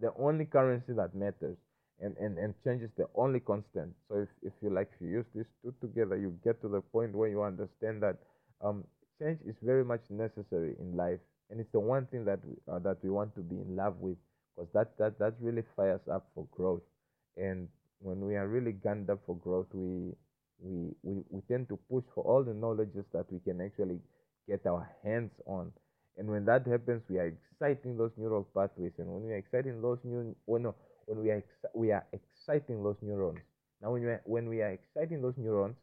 The 0.00 0.12
only 0.18 0.44
currency 0.44 0.92
that 0.94 1.14
matters 1.14 1.56
and, 2.02 2.16
and, 2.18 2.38
and 2.38 2.54
change 2.64 2.82
is 2.82 2.90
the 2.98 3.06
only 3.14 3.40
constant. 3.40 3.94
So 4.08 4.16
if, 4.20 4.28
if 4.42 4.52
you 4.62 4.70
like, 4.70 4.90
if 4.96 5.00
you 5.02 5.08
use 5.08 5.26
these 5.34 5.46
two 5.62 5.74
together, 5.80 6.16
you 6.16 6.36
get 6.44 6.60
to 6.62 6.68
the 6.68 6.80
point 6.82 7.14
where 7.14 7.28
you 7.28 7.42
understand 7.42 8.02
that 8.02 8.18
um, 8.62 8.84
change 9.20 9.38
is 9.46 9.54
very 9.62 9.84
much 9.84 10.02
necessary 10.10 10.74
in 10.80 10.96
life, 10.96 11.20
and 11.50 11.60
it's 11.60 11.72
the 11.72 11.80
one 11.80 12.06
thing 12.06 12.24
that 12.26 12.40
we, 12.44 12.54
uh, 12.72 12.78
that 12.80 12.98
we 13.02 13.10
want 13.10 13.34
to 13.36 13.40
be 13.40 13.56
in 13.56 13.76
love 13.76 13.96
with 14.00 14.16
because 14.54 14.70
that, 14.74 14.98
that 14.98 15.18
that 15.18 15.34
really 15.40 15.62
fires 15.76 16.00
up 16.12 16.26
for 16.34 16.46
growth. 16.52 16.82
And 17.36 17.68
when 18.00 18.20
we 18.26 18.36
are 18.36 18.48
really 18.48 18.72
gunned 18.72 19.08
up 19.10 19.20
for 19.26 19.36
growth 19.36 19.66
we 19.72 20.12
we, 20.60 20.90
we 21.02 21.22
we 21.30 21.40
tend 21.48 21.68
to 21.68 21.78
push 21.90 22.04
for 22.14 22.24
all 22.24 22.42
the 22.44 22.54
knowledges 22.54 23.04
that 23.12 23.26
we 23.32 23.38
can 23.40 23.60
actually 23.60 23.98
get 24.48 24.66
our 24.66 24.88
hands 25.04 25.30
on. 25.46 25.72
And 26.18 26.28
when 26.28 26.44
that 26.46 26.66
happens 26.66 27.02
we 27.08 27.18
are 27.18 27.32
exciting 27.32 27.96
those 27.96 28.12
neural 28.16 28.46
pathways. 28.54 28.92
And 28.98 29.08
when 29.08 29.24
we 29.24 29.32
are 29.32 29.36
exciting 29.36 29.80
those 29.80 29.98
new 30.04 30.34
well, 30.46 30.60
no, 30.60 30.74
when 31.06 31.20
we 31.20 31.30
are 31.30 31.40
exci- 31.40 31.74
we 31.74 31.92
are 31.92 32.04
exciting 32.12 32.82
those 32.82 32.96
neurons. 33.02 33.40
Now 33.82 33.92
when 33.92 34.02
we 34.02 34.08
are, 34.08 34.22
when 34.24 34.48
we 34.48 34.62
are 34.62 34.70
exciting 34.70 35.22
those 35.22 35.36
neurons 35.36 35.76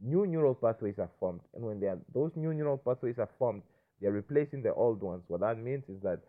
new 0.00 0.26
neural 0.26 0.54
pathways 0.54 0.98
are 0.98 1.10
formed. 1.18 1.40
And 1.54 1.64
when 1.64 1.82
are 1.84 1.98
those 2.12 2.30
new 2.36 2.52
neural 2.52 2.78
pathways 2.78 3.18
are 3.18 3.30
formed 3.38 3.62
they 4.00 4.08
are 4.08 4.12
replacing 4.12 4.62
the 4.62 4.74
old 4.74 5.02
ones. 5.02 5.22
What 5.28 5.40
that 5.40 5.58
means 5.58 5.84
is 5.88 6.00
that 6.02 6.20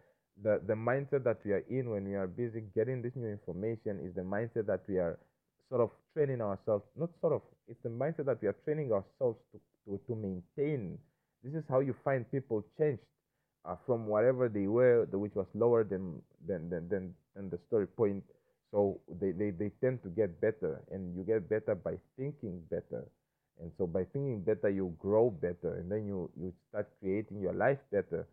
the 0.41 0.61
the 0.67 0.73
mindset 0.73 1.23
that 1.23 1.39
we 1.43 1.51
are 1.51 1.63
in 1.69 1.89
when 1.89 2.05
we 2.07 2.15
are 2.15 2.27
busy 2.27 2.61
getting 2.75 3.01
this 3.01 3.15
new 3.15 3.27
information 3.29 3.99
is 3.99 4.13
the 4.15 4.21
mindset 4.21 4.65
that 4.67 4.81
we 4.87 4.97
are 4.97 5.19
sort 5.69 5.81
of 5.81 5.89
training 6.13 6.41
ourselves 6.41 6.85
not 6.95 7.09
sort 7.19 7.33
of 7.33 7.41
it's 7.67 7.81
the 7.83 7.89
mindset 7.89 8.25
that 8.25 8.41
we 8.41 8.47
are 8.47 8.55
training 8.63 8.91
ourselves 8.91 9.37
to 9.51 9.59
to, 9.85 9.99
to 10.07 10.15
maintain. 10.15 10.97
This 11.43 11.53
is 11.55 11.63
how 11.69 11.79
you 11.79 11.95
find 12.03 12.29
people 12.31 12.63
changed 12.77 13.01
uh, 13.65 13.75
from 13.85 14.07
whatever 14.07 14.47
they 14.49 14.67
were 14.67 15.05
which 15.11 15.35
was 15.35 15.47
lower 15.53 15.83
than 15.83 16.21
than 16.47 16.69
than 16.69 16.87
than, 16.89 17.13
than 17.35 17.49
the 17.49 17.59
story 17.67 17.87
point 17.87 18.23
so 18.71 18.99
they, 19.19 19.31
they 19.31 19.51
they 19.51 19.69
tend 19.81 20.03
to 20.03 20.09
get 20.09 20.39
better 20.41 20.81
and 20.91 21.15
you 21.15 21.23
get 21.23 21.49
better 21.49 21.75
by 21.75 21.95
thinking 22.17 22.61
better. 22.69 23.07
And 23.59 23.71
so 23.77 23.87
by 23.87 24.03
thinking 24.05 24.41
better 24.41 24.69
you 24.69 24.95
grow 24.99 25.29
better 25.31 25.75
and 25.75 25.91
then 25.91 26.05
you 26.05 26.29
you 26.39 26.53
start 26.69 26.89
creating 26.99 27.41
your 27.41 27.53
life 27.53 27.79
better. 27.91 28.27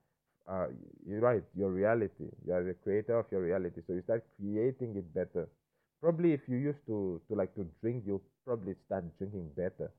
Uh, 0.47 0.67
you're 1.07 1.21
right 1.21 1.43
your 1.57 1.71
reality. 1.71 2.29
You 2.47 2.53
are 2.53 2.63
the 2.65 2.75
creator 2.75 3.19
of 3.19 3.27
your 3.31 3.41
reality 3.43 3.81
so 3.87 3.95
you 3.95 4.03
start 4.03 4.25
creating 4.37 4.97
it 4.97 5.13
better. 5.15 5.49
Probably 6.01 6.33
if 6.33 6.49
you 6.49 6.57
used 6.57 6.85
to 6.87 7.21
to 7.29 7.35
like 7.35 7.55
to 7.55 7.65
drink 7.81 8.05
you 8.07 8.21
probably 8.45 8.75
start 8.87 9.05
drinking 9.19 9.51
better 9.57 9.91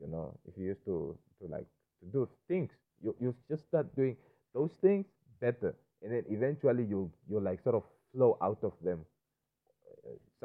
you 0.00 0.08
know. 0.08 0.38
If 0.46 0.58
you 0.58 0.64
used 0.66 0.84
to 0.86 1.16
to 1.40 1.46
like 1.48 1.66
to 2.00 2.06
do 2.12 2.28
things 2.48 2.70
you 3.02 3.14
you 3.20 3.34
just 3.48 3.64
start 3.68 3.94
doing 3.96 4.16
those 4.52 4.72
things 4.80 5.06
better 5.40 5.74
and 6.02 6.12
then 6.12 6.24
eventually 6.28 6.84
you 6.84 7.10
you 7.28 7.40
like 7.40 7.62
sort 7.62 7.76
of 7.76 7.84
flow 8.12 8.36
out 8.42 8.58
of 8.62 8.72
them 8.82 9.04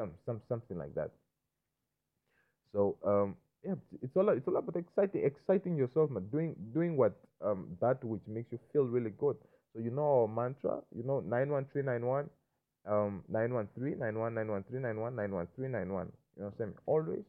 some 0.00 0.12
some 0.24 0.40
something 0.48 0.78
like 0.78 0.94
that. 0.94 1.10
So 2.72 2.96
um, 3.04 3.36
yeah, 3.64 3.74
it's 4.02 4.16
all 4.16 4.28
it's 4.30 4.48
all 4.48 4.56
about 4.56 4.76
exciting 4.76 5.24
exciting 5.24 5.76
yourself, 5.76 6.10
man. 6.10 6.26
Doing 6.32 6.56
doing 6.72 6.96
what 6.96 7.12
um, 7.44 7.76
that 7.80 8.02
which 8.02 8.22
makes 8.26 8.50
you 8.52 8.58
feel 8.72 8.84
really 8.84 9.12
good. 9.18 9.36
So 9.72 9.80
you 9.80 9.90
know 9.90 10.22
our 10.22 10.28
mantra, 10.28 10.80
you 10.96 11.04
know 11.04 11.20
nine 11.20 11.50
one 11.50 11.66
three 11.72 11.82
nine 11.82 12.06
one, 12.06 12.30
um 12.88 13.22
nine 13.28 13.52
one 13.52 13.68
three 13.76 13.94
nine 13.94 14.18
one 14.18 14.34
nine 14.34 14.48
one 14.48 14.64
three 14.70 14.80
nine 14.80 14.98
one 14.98 15.14
nine 15.14 15.32
one 15.32 15.46
three 15.54 15.68
nine 15.68 15.92
one. 15.92 16.08
You 16.36 16.42
know 16.42 16.48
what 16.48 16.52
I'm 16.52 16.58
saying? 16.58 16.74
Always 16.86 17.24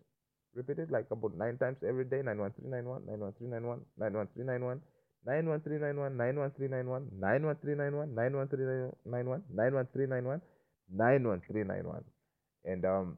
repeat 0.55 0.79
it 0.79 0.91
like 0.91 1.11
about 1.11 1.35
nine 1.37 1.57
times 1.57 1.77
every 1.87 2.05
day. 2.05 2.21
Nine 2.23 2.39
one 2.39 2.53
three 2.57 2.69
nine 2.69 2.85
one 2.85 3.03
nine 3.05 3.19
one 3.19 3.33
three 3.37 3.47
nine 3.49 3.67
one 3.67 3.81
nine 3.99 4.13
one 4.13 4.27
three 4.33 4.45
nine 4.45 4.63
one. 4.63 4.81
91391 5.23 6.17
91391 6.17 7.05
91391 7.21 8.09
91391 8.17 9.45
91391 9.53 10.41
91391 10.89 12.20
and 12.65 12.85
um 12.85 13.17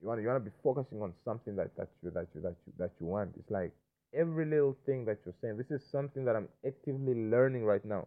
you 0.00 0.08
want 0.08 0.20
you 0.20 0.28
want 0.28 0.44
to 0.44 0.50
be 0.50 0.56
focusing 0.62 1.02
on 1.02 1.12
something 1.24 1.56
that 1.56 1.76
that 1.76 1.88
you 2.02 2.10
that 2.10 2.28
you 2.34 2.40
that 2.42 2.56
you 2.66 2.72
that 2.78 2.92
you 3.00 3.06
want. 3.06 3.34
It's 3.38 3.50
like 3.50 3.72
every 4.14 4.46
little 4.46 4.76
thing 4.86 5.04
that 5.06 5.18
you're 5.24 5.34
saying 5.40 5.56
this 5.58 5.70
is 5.70 5.84
something 5.90 6.24
that 6.24 6.36
i'm 6.36 6.48
actively 6.66 7.14
learning 7.14 7.64
right 7.64 7.84
now. 7.84 8.06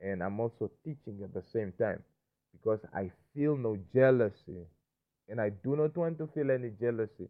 And 0.00 0.22
i'm 0.22 0.40
also 0.40 0.70
teaching 0.84 1.22
at 1.22 1.32
the 1.34 1.42
same 1.42 1.72
time 1.78 2.02
because 2.52 2.80
i 2.94 3.10
feel 3.34 3.56
no 3.56 3.76
jealousy. 3.92 4.66
And 5.28 5.40
i 5.40 5.50
do 5.50 5.76
not 5.76 5.96
want 5.96 6.18
to 6.18 6.26
feel 6.28 6.50
any 6.50 6.70
jealousy. 6.70 7.28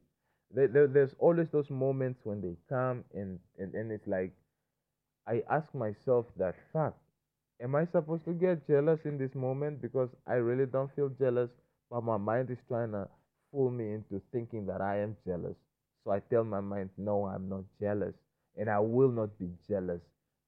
There, 0.50 0.68
there, 0.68 0.86
there's 0.86 1.14
always 1.18 1.50
those 1.50 1.70
moments 1.70 2.20
when 2.24 2.40
they 2.40 2.56
come 2.68 3.04
and, 3.14 3.38
and 3.58 3.74
and 3.74 3.92
it's 3.92 4.06
like 4.06 4.32
i 5.26 5.42
ask 5.50 5.74
myself 5.74 6.26
that 6.36 6.56
fact. 6.72 6.98
am 7.60 7.74
i 7.76 7.84
supposed 7.86 8.24
to 8.24 8.32
get 8.32 8.66
jealous 8.66 9.04
in 9.04 9.18
this 9.18 9.34
moment 9.34 9.80
because 9.82 10.10
i 10.26 10.34
really 10.34 10.66
don't 10.66 10.94
feel 10.96 11.08
jealous 11.10 11.50
but 11.90 12.02
my 12.04 12.16
mind 12.16 12.50
is 12.50 12.58
trying 12.68 12.92
to 12.92 13.08
fool 13.50 13.70
me 13.70 13.92
into 13.92 14.20
thinking 14.32 14.66
that 14.66 14.80
I 14.80 15.00
am 15.00 15.16
jealous. 15.26 15.56
So 16.04 16.12
I 16.12 16.20
tell 16.20 16.44
my 16.44 16.60
mind, 16.60 16.90
no, 16.96 17.26
I'm 17.26 17.48
not 17.48 17.64
jealous. 17.80 18.14
And 18.56 18.68
I 18.68 18.78
will 18.78 19.10
not 19.10 19.38
be 19.38 19.48
jealous. 19.68 20.00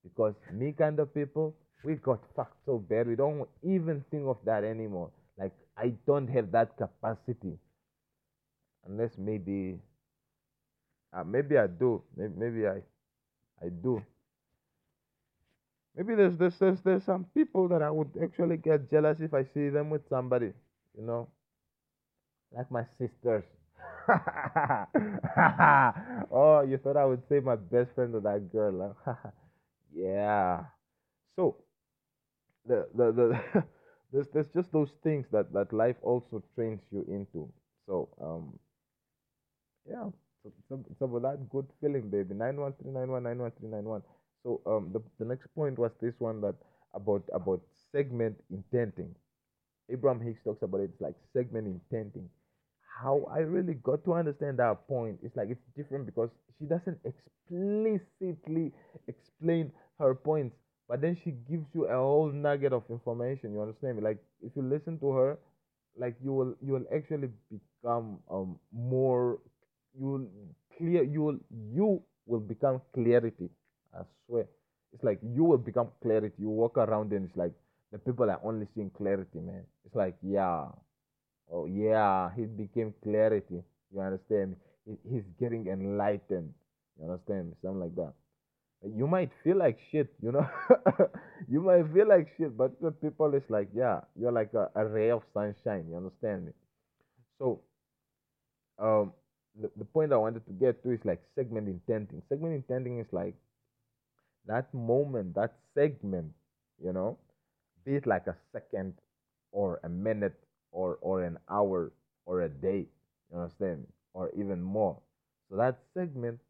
Because 0.03 0.34
me 0.53 0.72
kind 0.72 0.99
of 0.99 1.14
people, 1.14 1.55
we 1.84 1.95
got 1.95 2.20
fucked 2.34 2.64
so 2.66 2.78
bad. 2.78 3.07
We 3.09 3.16
don't 3.16 3.49
even 3.62 4.05
think 4.11 4.26
of 4.26 4.38
that 4.45 4.64
anymore. 4.64 5.11
Like, 5.38 5.53
I 5.76 5.93
don't 6.07 6.28
have 6.28 6.51
that 6.53 6.76
capacity. 6.76 7.59
Unless 8.86 9.18
maybe, 9.18 9.78
uh, 11.12 11.24
maybe 11.24 11.57
I 11.59 11.66
do. 11.66 12.03
Maybe, 12.16 12.32
maybe 12.36 12.66
I, 12.66 12.80
I 13.62 13.68
do. 13.82 14.03
Maybe 15.97 16.14
there's, 16.14 16.36
there's, 16.38 16.59
there's, 16.59 16.80
there's 16.82 17.05
some 17.05 17.26
people 17.34 17.68
that 17.68 17.82
I 17.82 17.91
would 17.91 18.11
actually 18.22 18.57
get 18.57 18.91
jealous 18.91 19.20
if 19.20 19.34
I 19.34 19.45
see 19.45 19.68
them 19.68 19.91
with 19.91 20.09
somebody, 20.09 20.53
you 20.97 21.03
know 21.07 21.28
like 22.53 22.70
my 22.70 22.84
sisters. 22.99 23.45
oh, 26.30 26.62
you 26.68 26.78
thought 26.78 26.97
I 26.97 27.05
would 27.05 27.22
say 27.28 27.41
my 27.41 27.57
best 27.57 27.95
friend 27.95 28.12
to 28.12 28.20
that 28.20 28.51
girl? 28.53 28.97
Huh? 29.05 29.14
yeah. 29.95 30.64
So 31.36 31.57
the 32.66 32.88
the 32.95 33.12
the 33.12 33.64
there's 34.12 34.26
there's 34.32 34.49
just 34.55 34.72
those 34.72 34.91
things 35.03 35.26
that 35.32 35.53
that 35.53 35.72
life 35.72 35.97
also 36.03 36.43
trains 36.55 36.80
you 36.91 37.05
into. 37.09 37.51
So 37.86 38.09
um 38.20 38.59
yeah, 39.88 40.09
so 40.43 40.53
it's, 40.59 40.86
it's 40.91 41.01
about 41.01 41.22
that 41.22 41.49
good 41.51 41.66
feeling, 41.80 42.09
baby. 42.11 42.34
Nine 42.34 42.57
one 42.61 42.72
three 42.80 42.91
nine 42.93 43.11
one 43.11 43.22
nine 43.22 43.38
one 43.38 43.53
three 43.59 43.68
nine 43.68 43.84
one. 43.84 44.03
So 44.43 44.61
um 44.66 44.91
the 44.93 45.01
the 45.18 45.24
next 45.24 45.49
point 45.55 45.78
was 45.78 45.91
this 46.01 46.14
one 46.18 46.41
that 46.43 46.55
about 46.95 47.22
about 47.32 47.61
segment 47.93 48.36
intending. 48.51 49.14
Abraham 49.91 50.20
Hicks 50.20 50.43
talks 50.45 50.62
about 50.62 50.80
it. 50.80 50.91
It's 50.93 51.01
like 51.01 51.14
segment 51.32 51.66
intending 51.66 52.28
how 53.03 53.24
I 53.30 53.38
really 53.38 53.74
got 53.74 54.05
to 54.05 54.14
understand 54.14 54.59
that 54.59 54.86
point. 54.86 55.18
It's 55.22 55.36
like 55.36 55.49
it's 55.51 55.62
different 55.76 56.07
because 56.07 56.30
she 56.59 56.66
doesn't 56.66 56.99
explicitly 57.05 58.72
explain 59.09 59.72
her 59.99 60.14
points, 60.14 60.57
but 60.88 61.01
then 61.01 61.16
she 61.24 61.32
gives 61.49 61.66
you 61.74 61.86
a 61.86 61.97
whole 61.97 62.30
nugget 62.30 62.72
of 62.72 62.84
information. 62.91 63.53
You 63.53 63.62
understand 63.62 63.97
me? 63.97 64.03
Like 64.03 64.18
if 64.43 64.53
you 64.57 64.62
listen 64.62 64.99
to 65.01 65.11
her, 65.12 65.38
like 65.97 66.16
you 66.22 66.32
will 66.32 66.55
you 66.62 66.72
will 66.72 66.86
actually 66.95 67.28
become 67.51 68.18
um 68.30 68.59
more 68.72 69.38
you 69.99 70.07
will 70.07 70.26
clear 70.76 71.03
you 71.03 71.22
will 71.22 71.38
you 71.72 72.03
will 72.26 72.41
become 72.41 72.80
clarity. 72.95 73.49
I 73.95 74.03
swear. 74.26 74.47
It's 74.93 75.05
like 75.05 75.20
you 75.22 75.45
will 75.45 75.59
become 75.59 75.88
clarity. 76.03 76.34
You 76.38 76.49
walk 76.51 76.76
around 76.78 77.12
and 77.12 77.26
it's 77.28 77.36
like 77.36 77.53
the 77.93 77.99
people 77.99 78.30
are 78.30 78.41
only 78.45 78.66
seeing 78.74 78.91
clarity, 78.91 79.41
man. 79.41 79.64
It's 79.84 79.95
like 79.95 80.16
yeah, 80.22 80.66
Oh 81.53 81.66
yeah, 81.66 82.30
he 82.36 82.47
became 82.47 82.95
clarity. 83.03 83.62
You 83.93 84.01
understand? 84.01 84.57
He, 84.86 84.97
he's 85.11 85.24
getting 85.41 85.66
enlightened. 85.66 86.55
You 86.99 87.11
understand? 87.11 87.55
Something 87.62 87.80
like 87.80 87.97
that. 87.97 88.12
You 88.97 89.07
might 89.07 89.30
feel 89.45 89.59
like 89.59 89.78
shit, 89.91 90.09
you 90.22 90.32
know. 90.32 90.49
you 91.49 91.61
might 91.61 91.93
feel 91.93 92.09
like 92.09 92.28
shit, 92.38 92.57
but 92.57 92.80
the 92.80 92.93
people 92.93 93.34
is 93.34 93.43
like, 93.49 93.68
yeah, 93.74 94.01
you're 94.18 94.32
like 94.32 94.55
a, 94.55 94.70
a 94.74 94.86
ray 94.86 95.11
of 95.11 95.22
sunshine. 95.34 95.86
You 95.91 95.97
understand 95.97 96.47
me? 96.47 96.53
So, 97.38 97.61
um, 98.78 99.12
the, 99.61 99.70
the 99.76 99.84
point 99.84 100.12
I 100.12 100.16
wanted 100.16 100.47
to 100.47 100.53
get 100.53 100.82
to 100.84 100.93
is 100.93 101.01
like 101.05 101.20
segment 101.34 101.68
intending. 101.68 102.22
Segment 102.28 102.55
intending 102.55 103.01
is 103.01 103.07
like 103.12 103.34
that 104.47 104.72
moment, 104.72 105.34
that 105.34 105.53
segment, 105.74 106.32
you 106.82 106.93
know, 106.93 107.18
be 107.85 107.97
it 107.97 108.07
like 108.07 108.26
a 108.26 108.37
second 108.53 108.95
or 109.53 109.81
a 109.85 109.89
minute 109.89 110.39
or 110.72 110.99
or 111.01 111.22
an 111.24 111.39
hour 111.51 111.93
or 112.26 112.43
a 112.43 112.49
day 112.49 112.87
you 113.31 113.39
understand 113.39 113.87
or 114.14 114.31
even 114.37 114.62
more. 114.62 114.99
So 115.49 115.57
that 115.57 115.78
segment 115.95 116.41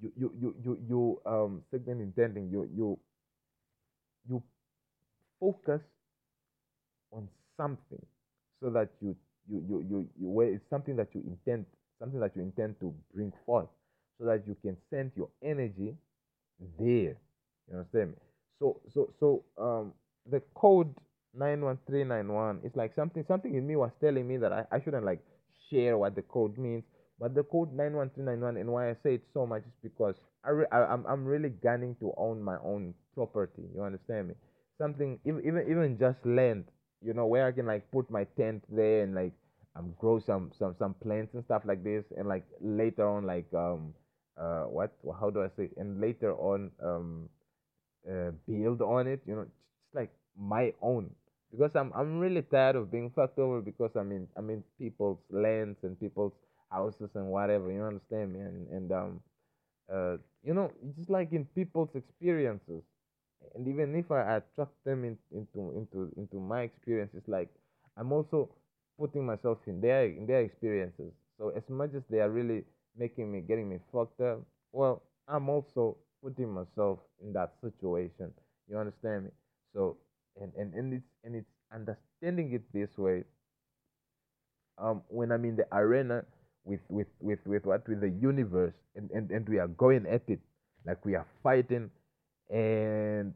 you 0.00 0.12
you 0.16 0.32
you 0.40 0.56
you, 0.64 0.78
you 0.88 1.22
um 1.26 1.62
segment 1.70 2.00
intending 2.02 2.50
you 2.50 2.68
you 2.74 2.98
you 4.28 4.42
focus 5.40 5.82
on 7.12 7.28
something 7.56 8.04
so 8.60 8.70
that 8.70 8.88
you 9.00 9.16
you 9.48 9.62
you 9.68 9.86
you, 9.90 10.08
you 10.20 10.28
where 10.28 10.48
it's 10.52 10.68
something 10.70 10.96
that 10.96 11.08
you 11.14 11.22
intend 11.26 11.64
something 11.98 12.20
that 12.20 12.34
you 12.36 12.42
intend 12.42 12.78
to 12.80 12.94
bring 13.14 13.32
forth 13.44 13.68
so 14.18 14.24
that 14.24 14.46
you 14.46 14.56
can 14.62 14.76
send 14.90 15.10
your 15.16 15.28
energy 15.42 15.94
there 16.78 17.16
you 17.68 17.72
understand 17.72 18.10
me? 18.10 18.16
So 18.58 18.80
so 18.94 19.10
so 19.20 19.44
um 19.58 19.92
the 20.30 20.40
code 20.54 20.94
91391 21.34 22.60
it's 22.64 22.76
like 22.76 22.94
something 22.94 23.24
something 23.26 23.54
in 23.54 23.66
me 23.66 23.76
was 23.76 23.90
telling 24.00 24.26
me 24.28 24.36
that 24.36 24.52
I, 24.52 24.64
I 24.70 24.80
shouldn't 24.80 25.04
like 25.04 25.20
share 25.70 25.96
what 25.98 26.14
the 26.14 26.22
code 26.22 26.58
means 26.58 26.84
but 27.18 27.34
the 27.34 27.42
code 27.44 27.72
91391 27.72 28.56
and 28.56 28.70
why 28.70 28.90
I 28.90 28.94
say 29.02 29.14
it 29.14 29.24
so 29.32 29.46
much 29.46 29.62
is 29.62 29.72
because 29.82 30.14
I, 30.44 30.50
re- 30.50 30.66
I 30.72 30.84
I'm, 30.84 31.04
I'm 31.06 31.24
really 31.24 31.48
gunning 31.50 31.96
to 32.00 32.12
own 32.16 32.42
my 32.42 32.56
own 32.64 32.94
property 33.14 33.62
you 33.74 33.82
understand 33.82 34.28
me 34.28 34.34
something 34.78 35.18
even 35.24 35.40
even, 35.46 35.62
even 35.70 35.98
just 35.98 36.24
land 36.24 36.64
you 37.04 37.12
know, 37.14 37.26
where 37.26 37.46
I 37.46 37.52
can 37.52 37.66
like 37.66 37.90
put 37.90 38.10
my 38.10 38.24
tent 38.36 38.62
there 38.68 39.02
and 39.02 39.14
like 39.14 39.32
um 39.74 39.92
grow 39.98 40.20
some 40.20 40.52
some 40.58 40.74
some 40.78 40.94
plants 40.94 41.34
and 41.34 41.44
stuff 41.44 41.62
like 41.64 41.82
this, 41.82 42.04
and 42.16 42.28
like 42.28 42.44
later 42.60 43.08
on 43.08 43.26
like 43.26 43.46
um 43.54 43.92
uh 44.40 44.64
what 44.64 44.92
how 45.18 45.30
do 45.30 45.42
I 45.42 45.48
say? 45.56 45.70
And 45.76 46.00
later 46.00 46.32
on 46.34 46.70
um 46.82 47.28
uh, 48.10 48.30
build 48.48 48.82
on 48.82 49.06
it. 49.06 49.22
You 49.26 49.36
know, 49.36 49.46
my 50.38 50.72
own 50.82 51.10
because 51.50 51.70
I'm 51.74 51.92
I'm 51.94 52.18
really 52.18 52.42
tired 52.42 52.76
of 52.76 52.90
being 52.90 53.10
fucked 53.10 53.38
over 53.38 53.60
because 53.60 53.90
I'm 53.96 54.12
in 54.12 54.28
I'm 54.36 54.50
in 54.50 54.62
people's 54.78 55.18
lands 55.30 55.78
and 55.82 55.98
people's 55.98 56.32
houses 56.70 57.10
and 57.14 57.26
whatever. 57.26 57.70
You 57.70 57.82
understand 57.84 58.32
me? 58.32 58.40
And 58.40 58.68
and 58.68 58.92
um 58.92 59.20
uh 59.92 60.16
you 60.44 60.54
know 60.54 60.70
just 60.96 61.10
like 61.10 61.32
in 61.32 61.44
people's 61.54 61.94
experiences. 61.94 62.82
And 63.54 63.66
even 63.68 63.94
if 63.96 64.10
I 64.10 64.36
attract 64.36 64.72
them 64.84 65.04
in, 65.04 65.18
into 65.32 65.72
into 65.76 66.12
into 66.16 66.36
my 66.40 66.62
experiences, 66.62 67.22
like 67.26 67.50
I'm 67.96 68.12
also 68.12 68.48
putting 68.98 69.26
myself 69.26 69.58
in 69.66 69.80
their 69.80 70.06
in 70.06 70.26
their 70.26 70.40
experiences. 70.42 71.12
So 71.38 71.50
as 71.50 71.68
much 71.68 71.94
as 71.94 72.02
they 72.08 72.20
are 72.20 72.30
really 72.30 72.64
making 72.96 73.30
me 73.30 73.40
getting 73.40 73.68
me 73.68 73.78
fucked 73.92 74.20
up, 74.20 74.40
well, 74.72 75.02
I'm 75.28 75.48
also 75.48 75.96
putting 76.22 76.52
myself 76.52 77.00
in 77.22 77.32
that 77.34 77.54
situation. 77.60 78.32
You 78.68 78.78
understand 78.78 79.24
me? 79.24 79.30
So 79.74 79.96
and 80.40 80.52
and 80.56 80.74
and 80.74 80.94
it's 80.94 81.08
and 81.24 81.34
it's 81.36 81.50
understanding 81.72 82.52
it 82.52 82.62
this 82.72 82.96
way. 82.96 83.24
Um, 84.78 85.02
when 85.08 85.30
I'm 85.32 85.44
in 85.44 85.56
the 85.56 85.66
arena 85.72 86.24
with 86.64 86.80
with 86.88 87.08
with 87.20 87.38
with 87.46 87.66
what 87.66 87.86
with 87.88 88.00
the 88.00 88.10
universe, 88.10 88.74
and 88.96 89.10
and 89.10 89.30
and 89.30 89.48
we 89.48 89.58
are 89.58 89.68
going 89.68 90.06
at 90.06 90.22
it, 90.28 90.40
like 90.86 91.04
we 91.04 91.14
are 91.14 91.26
fighting, 91.42 91.90
and 92.50 93.34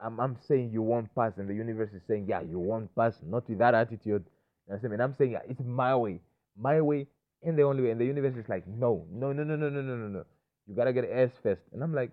I'm 0.00 0.18
I'm 0.18 0.36
saying 0.48 0.70
you 0.72 0.82
won't 0.82 1.14
pass, 1.14 1.32
and 1.36 1.48
the 1.48 1.54
universe 1.54 1.92
is 1.92 2.02
saying 2.08 2.26
yeah 2.28 2.40
you 2.40 2.58
won't 2.58 2.94
pass, 2.94 3.14
not 3.22 3.48
with 3.48 3.58
that 3.58 3.74
attitude. 3.74 4.24
You 4.66 4.72
understand 4.72 4.92
me? 4.92 4.94
And 4.94 5.02
I'm 5.02 5.14
saying 5.14 5.32
yeah, 5.32 5.42
it's 5.48 5.60
my 5.64 5.94
way, 5.94 6.20
my 6.56 6.80
way, 6.80 7.06
and 7.42 7.58
the 7.58 7.62
only 7.62 7.82
way, 7.82 7.90
and 7.90 8.00
the 8.00 8.06
universe 8.06 8.36
is 8.36 8.48
like 8.48 8.66
no, 8.66 9.06
no, 9.12 9.32
no, 9.32 9.44
no, 9.44 9.56
no, 9.56 9.68
no, 9.68 9.82
no, 9.82 9.96
no, 9.96 10.08
no. 10.08 10.24
You 10.66 10.74
gotta 10.74 10.92
get 10.92 11.04
S 11.10 11.32
first, 11.42 11.62
and 11.72 11.82
I'm 11.82 11.94
like 11.94 12.12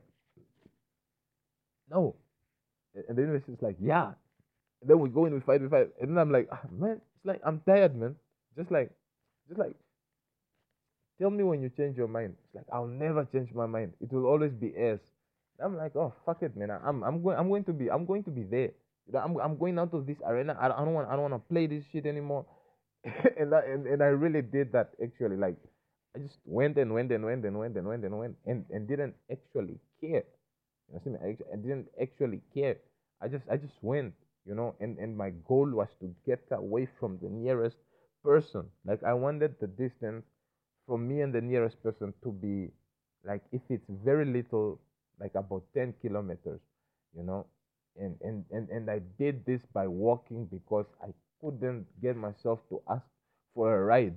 no, 1.90 2.16
and 3.08 3.18
the 3.18 3.22
universe 3.22 3.48
is 3.48 3.62
like 3.62 3.78
yeah, 3.80 4.12
and 4.82 4.89
then 4.89 5.00
we 5.00 5.10
go 5.10 5.26
in, 5.26 5.34
we 5.34 5.39
fight, 5.41 5.62
we 5.62 5.70
fight, 5.70 5.89
and 6.02 6.12
then 6.12 6.18
I'm 6.18 6.32
like 6.32 6.50
ah, 6.52 6.62
man, 6.72 7.02
it's 7.16 7.26
like 7.26 7.41
I'm 7.45 7.62
tired, 7.66 7.95
man. 7.95 8.16
Just 8.58 8.72
like, 8.72 8.91
just 9.48 9.60
like 9.60 9.76
Tell 11.20 11.32
me 11.32 11.43
when 11.43 11.62
you 11.62 11.70
change 11.70 11.98
your 11.98 12.08
mind. 12.08 12.36
It's 12.45 12.56
like 12.56 12.66
I'll 12.72 12.88
never 12.88 13.26
change 13.26 13.50
my 13.54 13.66
mind. 13.66 13.93
It 14.00 14.12
will 14.14 14.26
always 14.26 14.52
be 14.54 14.74
S. 14.78 15.00
I'm 15.60 15.76
like, 15.76 15.95
oh 15.95 16.14
fuck 16.26 16.43
it, 16.43 16.56
man. 16.56 16.70
I'm 16.70 17.04
I'm 17.04 17.24
going 17.24 17.38
I'm 17.38 17.50
going 17.50 17.64
to 17.66 17.74
be 17.74 17.89
I'm 17.89 18.06
going 18.06 18.24
to 18.26 18.30
be 18.30 18.43
there. 18.43 18.72
You 19.08 19.14
know, 19.14 19.20
I'm 19.20 19.38
I'm 19.38 19.58
going 19.58 19.80
out 19.80 19.93
of 19.93 20.06
this 20.06 20.18
arena. 20.26 20.56
I 20.60 20.68
don't, 20.68 20.78
I 20.78 20.86
don't 20.86 20.93
want 20.93 21.10
I 21.10 21.14
don't 21.14 21.32
want 21.32 21.34
to 21.34 21.50
play 21.50 21.66
this 21.66 21.84
shit 21.91 22.06
anymore. 22.06 22.45
and, 23.04 23.52
that, 23.52 23.66
and 23.66 23.88
and 23.88 24.04
I 24.04 24.08
really 24.14 24.43
did 24.43 24.72
that 24.74 24.91
actually. 25.04 25.38
Like 25.38 25.58
I 26.16 26.20
just 26.20 26.38
went 26.45 26.78
and 26.78 26.93
went 26.93 27.12
and 27.12 27.26
went 27.26 27.45
and 27.45 27.58
went 27.58 27.78
and 27.78 27.88
went 27.88 28.06
and 28.06 28.20
went 28.20 28.36
and, 28.45 28.66
and 28.70 28.88
didn't 28.88 29.16
actually 29.32 29.80
care. 30.00 30.24
You 30.93 31.02
know 31.12 31.20
I? 31.24 31.26
I, 31.26 31.38
I 31.54 31.56
didn't 31.56 31.88
actually 32.00 32.41
care. 32.54 32.78
I 33.22 33.28
just 33.28 33.45
I 33.49 33.57
just 33.57 33.78
went, 33.82 34.13
you 34.45 34.55
know, 34.55 34.76
and, 34.80 34.97
and 34.97 35.15
my 35.18 35.32
goal 35.47 35.70
was 35.70 35.89
to 36.01 36.13
get 36.26 36.41
away 36.51 36.88
from 36.99 37.18
the 37.22 37.30
nearest 37.30 37.78
person. 38.24 38.65
Like 38.86 39.03
I 39.03 39.13
wanted 39.13 39.55
the 39.59 39.68
distance 39.68 40.26
from 40.86 41.07
me 41.07 41.22
and 41.22 41.34
the 41.34 41.41
nearest 41.41 41.82
person 41.84 42.13
to 42.24 42.32
be 42.32 42.70
like 43.26 43.41
if 43.51 43.61
it's 43.70 43.89
very 44.03 44.26
little 44.26 44.80
like 45.20 45.36
about 45.36 45.63
10 45.74 45.93
kilometers 46.01 46.61
you 47.15 47.24
know? 47.24 47.45
And 47.99 48.15
and 48.22 48.45
and, 48.51 48.70
and 48.70 48.89
i 48.89 48.99
did 49.18 49.45
this 49.45 49.61
by 49.74 49.88
walking 49.88 50.45
because 50.45 50.86
i 51.01 51.07
couldn't 51.41 51.86
get 52.01 52.15
myself 52.15 52.59
to 52.70 52.82
ask 52.89 53.05
for 53.53 53.76
a 53.76 53.84
ride 53.84 54.15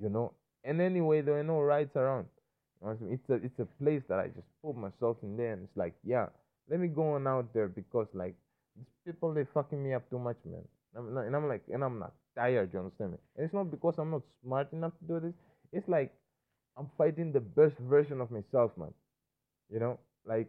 you 0.00 0.08
know? 0.08 0.32
And 0.64 0.80
anyway 0.80 1.20
there 1.22 1.38
are 1.38 1.44
no 1.44 1.60
rides 1.60 1.96
around. 1.96 2.26
It's 3.10 3.28
a 3.30 3.34
it's 3.34 3.58
a 3.58 3.66
place 3.82 4.02
that 4.08 4.18
i 4.20 4.28
just 4.28 4.48
put 4.62 4.76
myself 4.76 5.16
in 5.22 5.36
there 5.36 5.52
and 5.52 5.64
it's 5.64 5.76
like 5.76 5.94
yeah 6.04 6.26
let 6.70 6.80
me 6.80 6.88
go 6.88 7.14
on 7.14 7.26
out 7.26 7.52
there 7.54 7.68
because 7.68 8.08
like 8.14 8.34
these 8.76 8.92
people 9.06 9.32
they 9.34 9.44
fucking 9.54 9.82
me 9.82 9.94
up 9.94 10.08
too 10.10 10.18
much 10.18 10.36
man 10.44 10.64
and 10.94 11.36
i'm 11.36 11.48
like 11.48 11.62
and 11.72 11.84
i'm 11.84 11.98
not 11.98 12.12
tired 12.36 12.70
you 12.72 12.78
understand 12.78 13.12
me 13.12 13.18
and 13.36 13.44
it's 13.44 13.54
not 13.54 13.70
because 13.70 13.98
i'm 13.98 14.10
not 14.10 14.22
smart 14.42 14.72
enough 14.72 14.92
to 14.98 15.04
do 15.06 15.20
this 15.20 15.34
it's 15.72 15.88
like 15.88 16.12
I'm 16.76 16.88
fighting 16.98 17.32
the 17.32 17.40
best 17.40 17.76
version 17.78 18.20
of 18.20 18.30
myself, 18.30 18.72
man. 18.76 18.92
You 19.72 19.80
know, 19.80 19.98
like 20.26 20.48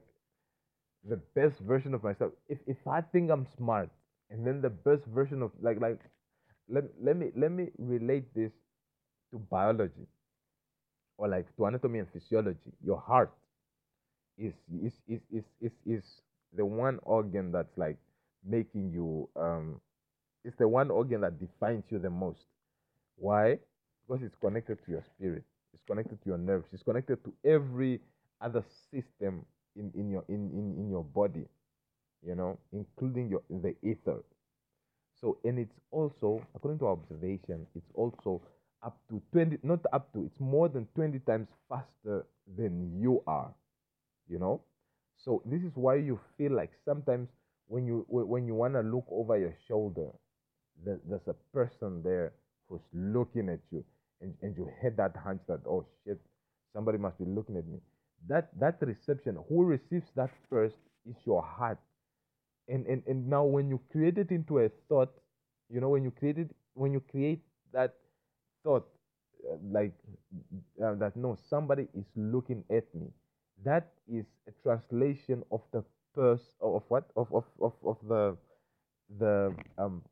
the 1.07 1.17
best 1.35 1.59
version 1.61 1.93
of 1.93 2.03
myself. 2.03 2.31
If 2.49 2.59
if 2.67 2.77
I 2.87 3.01
think 3.01 3.31
I'm 3.31 3.45
smart, 3.57 3.89
and 4.29 4.45
then 4.45 4.61
the 4.61 4.69
best 4.69 5.05
version 5.05 5.41
of 5.41 5.51
like 5.61 5.79
like 5.79 5.99
let 6.69 6.85
let 7.01 7.15
me 7.17 7.31
let 7.35 7.51
me 7.51 7.69
relate 7.77 8.33
this 8.35 8.51
to 9.31 9.39
biology 9.39 10.07
or 11.17 11.27
like 11.27 11.45
to 11.55 11.65
anatomy 11.65 11.99
and 11.99 12.07
physiology. 12.11 12.71
Your 12.83 12.99
heart 12.99 13.31
is 14.37 14.53
is 14.83 14.93
is 15.07 15.21
is 15.31 15.43
is, 15.61 15.71
is 15.85 16.03
the 16.55 16.65
one 16.65 16.99
organ 17.03 17.51
that's 17.51 17.77
like 17.77 17.97
making 18.45 18.91
you 18.91 19.29
um 19.35 19.79
it's 20.43 20.57
the 20.57 20.67
one 20.67 20.89
organ 20.91 21.21
that 21.21 21.39
defines 21.39 21.83
you 21.89 21.99
the 21.99 22.09
most. 22.09 22.45
Why? 23.17 23.59
because 24.07 24.23
it's 24.23 24.35
connected 24.41 24.77
to 24.85 24.91
your 24.91 25.03
spirit 25.03 25.43
it's 25.73 25.83
connected 25.85 26.21
to 26.23 26.29
your 26.29 26.37
nerves 26.37 26.67
it's 26.73 26.83
connected 26.83 27.23
to 27.23 27.33
every 27.45 27.99
other 28.41 28.63
system 28.91 29.45
in, 29.75 29.91
in 29.95 30.09
your 30.09 30.23
in, 30.29 30.49
in, 30.51 30.75
in 30.77 30.89
your 30.89 31.03
body 31.03 31.45
you 32.25 32.35
know 32.35 32.57
including 32.73 33.29
your 33.29 33.41
the 33.49 33.75
ether 33.83 34.23
so 35.19 35.37
and 35.43 35.59
it's 35.59 35.79
also 35.91 36.41
according 36.55 36.79
to 36.79 36.87
observation 36.87 37.65
it's 37.75 37.91
also 37.95 38.41
up 38.83 38.97
to 39.09 39.21
20 39.31 39.57
not 39.63 39.79
up 39.93 40.11
to 40.13 40.23
it's 40.23 40.39
more 40.39 40.69
than 40.69 40.87
20 40.95 41.19
times 41.19 41.47
faster 41.69 42.25
than 42.57 42.99
you 43.01 43.21
are 43.27 43.51
you 44.29 44.39
know? 44.39 44.61
So 45.17 45.41
this 45.45 45.61
is 45.63 45.71
why 45.75 45.95
you 45.95 46.19
feel 46.37 46.53
like 46.53 46.71
sometimes 46.85 47.29
when 47.67 47.85
you 47.85 48.05
when 48.09 48.45
you 48.47 48.55
want 48.55 48.73
to 48.75 48.81
look 48.81 49.05
over 49.11 49.37
your 49.37 49.53
shoulder 49.67 50.09
there's 50.85 51.27
a 51.27 51.33
person 51.53 52.01
there 52.03 52.33
who's 52.69 52.81
looking 52.93 53.49
at 53.49 53.59
you 53.71 53.83
and, 54.21 54.33
and 54.41 54.55
you 54.55 54.69
had 54.81 54.95
that 54.97 55.15
hunch 55.23 55.41
that 55.47 55.59
oh 55.67 55.85
shit 56.03 56.19
somebody 56.73 56.97
must 56.97 57.17
be 57.17 57.25
looking 57.25 57.57
at 57.57 57.67
me. 57.67 57.79
That 58.27 58.49
that 58.59 58.77
reception 58.81 59.37
who 59.49 59.63
receives 59.63 60.07
that 60.15 60.29
first 60.49 60.75
is 61.09 61.15
your 61.25 61.41
heart. 61.41 61.79
And 62.67 62.85
and, 62.85 63.03
and 63.07 63.27
now 63.27 63.43
when 63.43 63.69
you 63.69 63.81
create 63.91 64.17
it 64.17 64.31
into 64.31 64.59
a 64.59 64.69
thought 64.87 65.13
you 65.69 65.81
know 65.81 65.89
when 65.89 66.03
you 66.03 66.11
create 66.11 66.37
it 66.37 66.49
when 66.73 66.93
you 66.93 67.01
create 67.11 67.41
that 67.73 67.95
thought 68.63 68.87
uh, 69.49 69.57
like 69.71 69.93
uh, 70.83 70.95
that 70.95 71.15
no 71.15 71.37
somebody 71.49 71.87
is 71.93 72.05
looking 72.15 72.63
at 72.69 72.83
me 72.95 73.07
that 73.63 73.91
is 74.07 74.25
a 74.47 74.51
translation 74.63 75.43
of 75.51 75.61
the 75.71 75.83
first 76.15 76.51
of 76.61 76.83
what 76.89 77.09
of 77.15 77.31
of 77.33 77.45
of, 77.61 77.73
of 77.83 77.97
the 78.07 78.37
the 79.19 79.53
um 79.77 80.03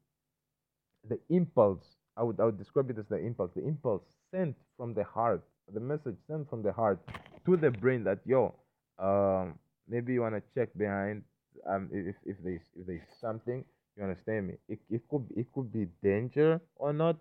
the 1.08 1.20
impulse 1.30 1.98
I 2.18 2.24
would, 2.24 2.40
I 2.40 2.46
would 2.46 2.58
describe 2.58 2.90
it 2.90 2.98
as 2.98 3.08
the 3.10 3.18
impulse. 3.18 3.52
The 3.56 3.66
impulse 3.68 4.04
sent 4.32 4.56
from 4.78 4.94
the 4.94 5.04
heart, 5.04 5.44
the 5.74 5.82
message 5.82 6.16
sent 6.28 6.50
from 6.50 6.64
the 6.64 6.72
heart 6.72 7.00
to 7.46 7.58
the 7.58 7.72
brain 7.72 8.04
that 8.06 8.20
yo, 8.26 8.56
um, 9.00 9.60
maybe 9.90 10.14
you 10.14 10.22
wanna 10.22 10.42
check 10.54 10.70
behind, 10.78 11.24
um, 11.68 11.90
if 11.92 12.16
if 12.26 12.38
there's 12.42 12.62
if 12.80 12.88
there's 12.88 13.10
something, 13.20 13.66
you 13.98 14.04
understand 14.04 14.48
me? 14.48 14.54
It 14.70 14.80
it 14.90 15.02
could 15.10 15.28
be 15.28 15.42
it 15.42 15.52
could 15.54 15.72
be 15.74 15.88
danger 16.02 16.62
or 16.78 16.94
not. 16.94 17.18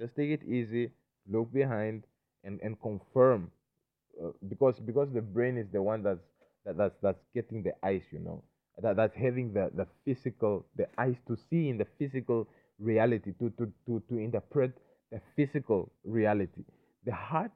Just 0.00 0.16
take 0.16 0.30
it 0.30 0.42
easy, 0.44 0.90
look 1.28 1.52
behind, 1.52 2.04
and 2.44 2.58
and 2.62 2.80
confirm, 2.80 3.50
uh, 4.22 4.30
because 4.48 4.78
because 4.80 5.08
the 5.12 5.22
brain 5.22 5.56
is 5.58 5.66
the 5.72 5.82
one 5.82 6.02
that's 6.02 6.20
that, 6.64 6.76
that's 6.76 6.94
that's 7.02 7.24
getting 7.34 7.62
the 7.62 7.72
eyes, 7.84 8.02
you 8.10 8.20
know, 8.20 8.42
that 8.82 8.96
that's 8.96 9.14
having 9.16 9.52
the 9.52 9.70
the 9.74 9.86
physical 10.04 10.66
the 10.76 10.86
eyes 10.98 11.16
to 11.26 11.36
see 11.50 11.68
in 11.68 11.78
the 11.78 11.86
physical 11.98 12.48
reality, 12.78 13.32
to, 13.40 13.50
to, 13.58 13.72
to, 13.86 14.02
to 14.08 14.18
interpret 14.18 14.72
the 15.10 15.20
physical 15.36 15.90
reality. 16.04 16.62
The 17.04 17.12
heart 17.12 17.50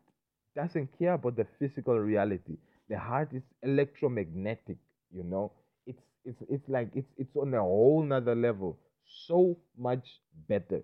doesn't 0.56 0.98
care 0.98 1.14
about 1.14 1.36
the 1.36 1.46
physical 1.58 1.98
reality. 1.98 2.56
The 2.88 2.98
heart 2.98 3.30
is 3.32 3.42
electromagnetic, 3.62 4.76
you 5.12 5.22
know. 5.24 5.52
It's 5.86 6.02
it's 6.24 6.42
it's 6.48 6.68
like 6.68 6.90
it's 6.94 7.10
it's 7.16 7.36
on 7.36 7.54
a 7.54 7.60
whole 7.60 8.02
nother 8.02 8.34
level, 8.34 8.78
so 9.26 9.58
much 9.78 10.20
better. 10.48 10.82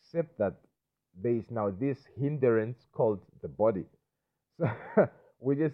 Except 0.00 0.36
that 0.38 0.54
there 1.14 1.34
is 1.34 1.50
now 1.50 1.70
this 1.70 1.98
hindrance 2.16 2.86
called 2.92 3.20
the 3.42 3.48
body. 3.48 3.84
So 4.60 4.68
which 5.38 5.58
is 5.58 5.72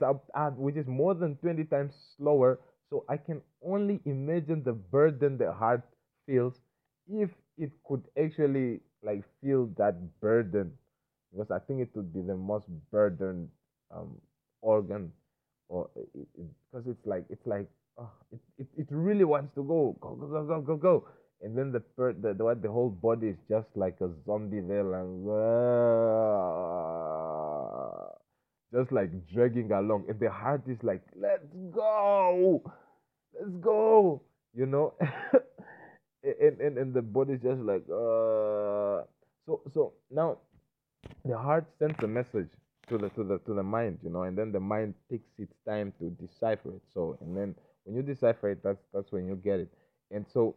which 0.56 0.76
is 0.76 0.86
more 0.86 1.14
than 1.14 1.36
20 1.36 1.64
times 1.64 1.94
slower. 2.16 2.60
So 2.90 3.04
I 3.08 3.16
can 3.16 3.42
only 3.64 4.00
imagine 4.04 4.62
the 4.62 4.72
burden 4.72 5.38
the 5.38 5.52
heart 5.52 5.82
feels 6.26 6.54
if 7.08 7.30
it 7.58 7.72
could 7.84 8.04
actually 8.16 8.80
like 9.02 9.24
feel 9.42 9.66
that 9.76 9.96
burden. 10.20 10.72
Because 11.32 11.50
I 11.50 11.58
think 11.58 11.80
it 11.80 11.90
would 11.94 12.12
be 12.14 12.22
the 12.22 12.36
most 12.36 12.66
burdened 12.90 13.48
um, 13.94 14.16
organ 14.62 15.12
or 15.68 15.90
because 15.94 16.86
it, 16.86 16.88
it, 16.88 16.90
it's 16.90 17.06
like 17.06 17.24
it's 17.28 17.46
like 17.46 17.66
oh, 17.98 18.10
it, 18.32 18.40
it, 18.58 18.66
it 18.78 18.86
really 18.90 19.24
wants 19.24 19.54
to 19.54 19.62
go 19.64 19.96
go 20.00 20.14
go 20.14 20.26
go 20.28 20.44
go 20.46 20.60
go 20.62 20.76
go. 20.76 21.08
And 21.42 21.56
then 21.58 21.72
the 21.72 21.80
per 21.80 22.12
the, 22.14 22.32
the 22.34 22.54
the 22.62 22.70
whole 22.70 22.90
body 22.90 23.28
is 23.28 23.36
just 23.48 23.68
like 23.74 24.00
a 24.00 24.08
zombie 24.24 24.60
there, 24.60 24.84
like 24.84 25.04
just 28.76 28.92
like 28.92 29.10
dragging 29.32 29.72
along, 29.72 30.04
and 30.08 30.20
the 30.20 30.30
heart 30.30 30.62
is 30.68 30.82
like, 30.82 31.02
let's 31.16 31.46
go, 31.72 32.62
let's 33.38 33.56
go, 33.60 34.22
you 34.54 34.66
know, 34.66 34.94
and, 36.22 36.60
and 36.60 36.78
and 36.78 36.94
the 36.94 37.02
body 37.02 37.36
just 37.36 37.60
like, 37.62 37.84
uh. 37.90 39.04
So 39.46 39.62
so 39.72 39.92
now, 40.10 40.38
the 41.24 41.38
heart 41.38 41.66
sends 41.78 42.02
a 42.02 42.08
message 42.08 42.50
to 42.88 42.98
the 42.98 43.08
to 43.10 43.24
the 43.24 43.38
to 43.40 43.54
the 43.54 43.62
mind, 43.62 44.00
you 44.02 44.10
know, 44.10 44.22
and 44.24 44.36
then 44.36 44.52
the 44.52 44.60
mind 44.60 44.94
takes 45.10 45.30
its 45.38 45.54
time 45.66 45.92
to 46.00 46.10
decipher 46.10 46.70
it. 46.70 46.82
So 46.92 47.18
and 47.20 47.36
then 47.36 47.54
when 47.84 47.96
you 47.96 48.02
decipher 48.02 48.50
it, 48.50 48.62
that's 48.62 48.82
that's 48.92 49.12
when 49.12 49.26
you 49.26 49.36
get 49.36 49.60
it. 49.60 49.70
And 50.10 50.26
so 50.32 50.56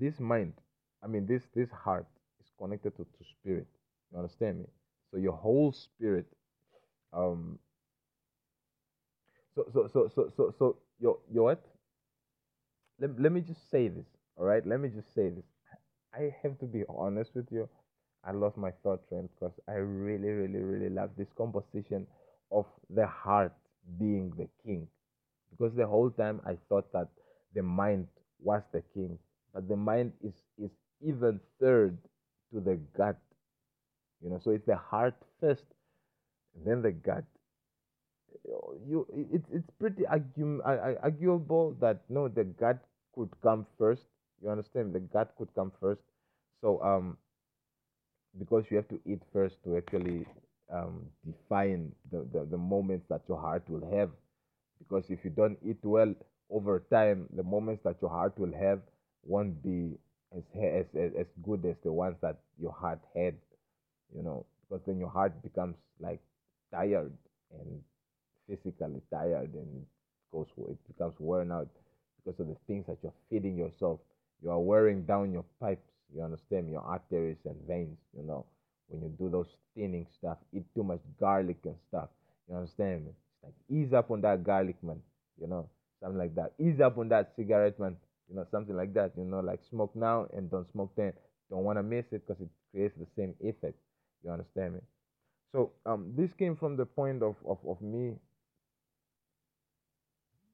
this 0.00 0.20
mind, 0.20 0.54
I 1.02 1.06
mean 1.06 1.26
this 1.26 1.44
this 1.54 1.70
heart 1.70 2.06
is 2.40 2.50
connected 2.58 2.96
to, 2.96 3.04
to 3.04 3.24
spirit. 3.24 3.66
You 4.12 4.18
understand 4.18 4.60
me? 4.60 4.66
So 5.10 5.18
your 5.18 5.32
whole 5.36 5.72
spirit 5.72 6.26
um 7.12 7.58
so 9.54 9.64
so 9.72 9.88
so 9.92 10.08
so 10.14 10.22
so 10.36 10.54
so 10.58 10.76
your 11.00 11.18
your 11.32 11.44
what? 11.44 11.62
Let, 13.00 13.18
let 13.20 13.32
me 13.32 13.40
just 13.40 13.70
say 13.70 13.88
this 13.88 14.06
all 14.36 14.44
right? 14.44 14.64
Let 14.66 14.80
me 14.80 14.88
just 14.88 15.12
say 15.14 15.28
this. 15.30 15.44
I 16.14 16.34
have 16.42 16.58
to 16.60 16.66
be 16.66 16.84
honest 16.88 17.34
with 17.34 17.50
you. 17.52 17.68
I 18.24 18.32
lost 18.32 18.56
my 18.56 18.70
thought 18.82 19.08
train 19.08 19.28
because 19.34 19.58
i 19.68 19.72
really 19.74 20.28
really 20.30 20.60
really 20.62 20.90
love 20.90 21.10
this 21.16 21.32
composition 21.36 22.06
of 22.52 22.66
the 22.90 23.06
heart 23.06 23.54
being 23.98 24.30
the 24.36 24.48
king. 24.64 24.86
Because 25.50 25.74
the 25.74 25.86
whole 25.86 26.10
time 26.10 26.40
i 26.46 26.56
thought 26.68 26.92
that 26.92 27.08
the 27.54 27.62
mind 27.62 28.08
was 28.40 28.62
the 28.72 28.82
king 28.94 29.18
but 29.54 29.68
the 29.68 29.76
mind 29.76 30.12
is 30.22 30.34
is 30.58 30.70
even 31.02 31.40
third 31.60 31.98
to 32.52 32.60
the 32.60 32.76
gut. 32.96 33.18
You 34.20 34.30
know 34.30 34.38
so 34.38 34.50
it's 34.52 34.66
the 34.66 34.76
heart 34.76 35.14
first 35.40 35.64
then 36.64 36.82
the 36.82 36.92
gut 36.92 37.24
you 38.86 39.06
it's 39.32 39.48
it's 39.52 39.70
pretty 39.78 40.02
argu- 40.04 40.60
arguable 41.02 41.72
that 41.80 42.02
no 42.08 42.28
the 42.28 42.44
gut 42.44 42.78
could 43.14 43.30
come 43.42 43.66
first. 43.78 44.02
You 44.42 44.50
understand? 44.50 44.94
The 44.94 45.00
gut 45.00 45.34
could 45.36 45.52
come 45.54 45.72
first. 45.80 46.00
So 46.60 46.82
um 46.82 47.16
because 48.38 48.64
you 48.70 48.76
have 48.76 48.88
to 48.88 49.00
eat 49.06 49.20
first 49.32 49.56
to 49.64 49.76
actually 49.76 50.26
um 50.72 51.06
define 51.26 51.92
the, 52.12 52.26
the 52.32 52.44
the 52.50 52.56
moments 52.58 53.06
that 53.08 53.22
your 53.28 53.38
heart 53.40 53.62
will 53.68 53.84
have. 53.98 54.10
Because 54.78 55.10
if 55.10 55.24
you 55.24 55.30
don't 55.30 55.58
eat 55.64 55.78
well 55.82 56.14
over 56.50 56.80
time 56.90 57.28
the 57.36 57.42
moments 57.42 57.82
that 57.84 57.96
your 58.00 58.10
heart 58.10 58.38
will 58.38 58.52
have 58.54 58.80
won't 59.24 59.62
be 59.62 59.96
as 60.36 60.42
as 60.56 60.86
as, 60.96 61.12
as 61.18 61.26
good 61.42 61.64
as 61.66 61.76
the 61.84 61.92
ones 61.92 62.16
that 62.22 62.38
your 62.58 62.72
heart 62.72 63.00
had 63.14 63.34
you 64.14 64.22
know. 64.22 64.46
Because 64.68 64.84
then 64.86 64.98
your 64.98 65.10
heart 65.10 65.42
becomes 65.42 65.76
like 66.00 66.20
tired 66.72 67.12
and 67.52 67.82
physically 68.48 69.00
tired 69.12 69.52
and 69.54 69.82
it 69.82 70.32
goes 70.32 70.46
it 70.68 70.78
becomes 70.88 71.14
worn 71.18 71.52
out 71.52 71.68
because 72.24 72.38
of 72.40 72.48
the 72.48 72.56
things 72.66 72.86
that 72.86 72.98
you're 73.02 73.12
feeding 73.30 73.56
yourself. 73.56 74.00
You 74.42 74.50
are 74.50 74.60
wearing 74.60 75.04
down 75.04 75.32
your 75.32 75.44
pipes 75.60 75.86
you 76.14 76.22
understand 76.22 76.70
your 76.70 76.82
arteries 76.82 77.36
and 77.44 77.56
veins 77.68 77.98
you 78.16 78.22
know. 78.24 78.44
When 78.88 79.02
you 79.02 79.08
do 79.18 79.30
those 79.30 79.46
thinning 79.76 80.06
stuff 80.18 80.38
eat 80.52 80.64
too 80.74 80.82
much 80.82 81.00
garlic 81.18 81.58
and 81.64 81.76
stuff 81.88 82.08
you 82.48 82.56
understand? 82.56 83.04
Me 83.04 83.10
it's 83.10 83.44
like 83.44 83.54
ease 83.68 83.92
up 83.92 84.10
on 84.10 84.20
that 84.22 84.42
garlic 84.44 84.76
man 84.82 85.00
you 85.40 85.46
know 85.46 85.68
something 86.02 86.18
like 86.18 86.34
that. 86.34 86.52
Ease 86.58 86.80
up 86.80 86.98
on 86.98 87.08
that 87.10 87.32
cigarette 87.36 87.78
man 87.78 87.96
you 88.28 88.36
know 88.36 88.46
something 88.50 88.76
like 88.76 88.92
that 88.94 89.12
you 89.16 89.24
know 89.24 89.40
like 89.40 89.60
smoke 89.70 89.94
now 89.94 90.26
and 90.36 90.50
don't 90.50 90.70
smoke 90.72 90.92
then. 90.96 91.12
Don't 91.50 91.64
want 91.64 91.78
to 91.78 91.82
miss 91.82 92.04
it 92.12 92.26
because 92.26 92.40
it 92.40 92.48
creates 92.72 92.94
the 92.96 93.06
same 93.16 93.34
effect 93.40 93.74
you 94.24 94.30
understand 94.30 94.74
me 94.74 94.80
so 95.52 95.72
um, 95.86 96.12
this 96.16 96.32
came 96.32 96.56
from 96.56 96.76
the 96.76 96.86
point 96.86 97.22
of, 97.22 97.36
of, 97.46 97.58
of 97.66 97.80
me. 97.80 98.14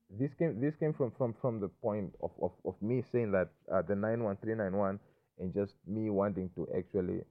This 0.09 0.33
came 0.35 0.61
this 0.61 0.77
came 0.77 0.95
from 0.95 1.11
from, 1.19 1.35
from 1.41 1.61
the 1.61 1.69
point 1.69 2.15
of, 2.23 2.31
of, 2.41 2.53
of 2.65 2.81
me 2.81 3.03
saying 3.11 3.33
that 3.33 3.49
uh, 3.73 3.83
the 3.83 3.97
nine 3.97 4.23
one 4.23 4.37
three 4.37 4.55
nine 4.55 4.77
one 4.77 5.01
and 5.39 5.53
just 5.53 5.75
me 5.87 6.11
wanting 6.11 6.49
to 6.55 6.69
actually 6.77 7.23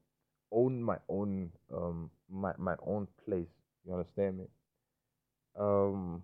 own 0.52 0.84
my 0.84 0.98
own 1.08 1.50
um 1.74 2.10
my, 2.30 2.52
my 2.58 2.76
own 2.86 3.08
place. 3.26 3.48
You 3.86 3.94
understand 3.94 4.40
me? 4.40 4.46
Um, 5.58 6.22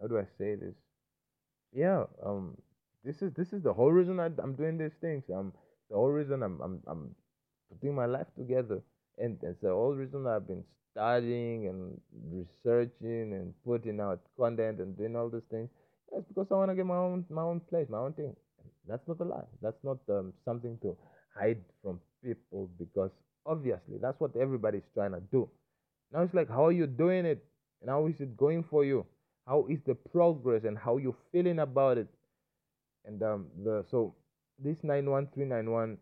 how 0.00 0.08
do 0.08 0.18
I 0.18 0.26
say 0.36 0.56
this? 0.56 0.74
Yeah. 1.72 2.04
Um, 2.24 2.56
this 3.02 3.22
is 3.22 3.32
this 3.32 3.52
is 3.52 3.62
the 3.62 3.72
whole 3.72 3.90
reason 3.90 4.20
I, 4.20 4.26
I'm 4.26 4.54
doing 4.54 4.76
these 4.76 4.94
things. 5.00 5.24
Um, 5.34 5.52
the 5.88 5.96
whole 5.96 6.10
reason 6.10 6.42
I'm 6.42 6.60
I'm 6.60 6.82
I'm 6.86 7.14
putting 7.70 7.94
my 7.94 8.06
life 8.06 8.26
together 8.36 8.82
and, 9.20 9.38
so 9.60 9.68
all 9.70 9.90
the 9.90 9.96
reason 9.96 10.26
I've 10.26 10.46
been 10.46 10.64
studying 10.92 11.68
and 11.68 12.00
researching 12.32 13.32
and 13.32 13.54
putting 13.64 14.00
out 14.00 14.20
content 14.38 14.80
and 14.80 14.96
doing 14.96 15.16
all 15.16 15.28
these 15.28 15.42
things 15.50 15.68
is 16.16 16.24
because 16.28 16.46
I 16.50 16.54
want 16.54 16.70
to 16.70 16.74
get 16.74 16.86
my 16.86 16.96
own 16.96 17.24
my 17.30 17.42
own 17.42 17.60
place, 17.60 17.86
my 17.88 17.98
own 17.98 18.12
thing. 18.14 18.34
That's 18.86 19.06
not 19.06 19.20
a 19.20 19.24
lie. 19.24 19.44
That's 19.60 19.82
not 19.84 19.98
um, 20.08 20.32
something 20.44 20.78
to 20.82 20.96
hide 21.38 21.62
from 21.82 22.00
people 22.24 22.70
because 22.78 23.10
obviously 23.44 23.98
that's 24.00 24.18
what 24.18 24.34
everybody's 24.36 24.88
trying 24.94 25.12
to 25.12 25.20
do. 25.30 25.48
Now 26.12 26.22
it's 26.22 26.34
like, 26.34 26.48
how 26.48 26.66
are 26.66 26.72
you 26.72 26.86
doing 26.86 27.26
it? 27.26 27.44
And 27.80 27.90
how 27.90 28.06
is 28.06 28.14
it 28.18 28.36
going 28.36 28.64
for 28.64 28.84
you? 28.84 29.06
How 29.46 29.66
is 29.68 29.78
the 29.86 29.94
progress 29.94 30.64
and 30.64 30.76
how 30.76 30.96
you 30.96 31.14
feeling 31.32 31.60
about 31.60 31.98
it? 31.98 32.08
And 33.04 33.22
um, 33.22 33.46
the 33.64 33.84
so 33.90 34.14
this 34.58 34.76
91391 34.82 35.98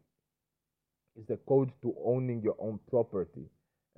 it's 1.17 1.27
the 1.29 1.37
code 1.49 1.73
to 1.83 1.95
owning 2.05 2.43
your 2.43 2.57
own 2.61 2.79
property, 2.91 3.47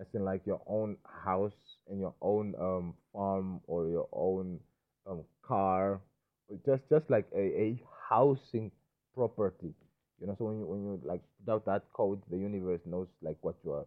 as 0.01 0.07
in 0.15 0.25
like 0.25 0.47
your 0.47 0.63
own 0.67 0.97
house 1.05 1.77
and 1.89 2.01
your 2.01 2.15
own 2.23 2.55
um, 2.59 2.95
farm 3.13 3.61
or 3.67 3.89
your 3.89 4.09
own 4.13 4.61
um, 5.07 5.25
car, 5.43 6.01
just 6.65 6.83
just 6.89 7.11
like 7.11 7.27
a, 7.35 7.41
a 7.67 7.83
housing 8.09 8.71
property. 9.15 9.75
You 10.21 10.27
know, 10.29 10.37
so 10.39 10.47
when 10.47 10.59
you 10.61 10.67
when 10.67 10.83
you 10.83 11.01
like 11.05 11.23
without 11.41 11.65
that 11.67 11.83
code, 11.93 12.23
the 12.31 12.39
universe 12.39 12.81
knows 12.87 13.09
like 13.23 13.37
what 13.43 13.57
you 13.65 13.73
are 13.73 13.87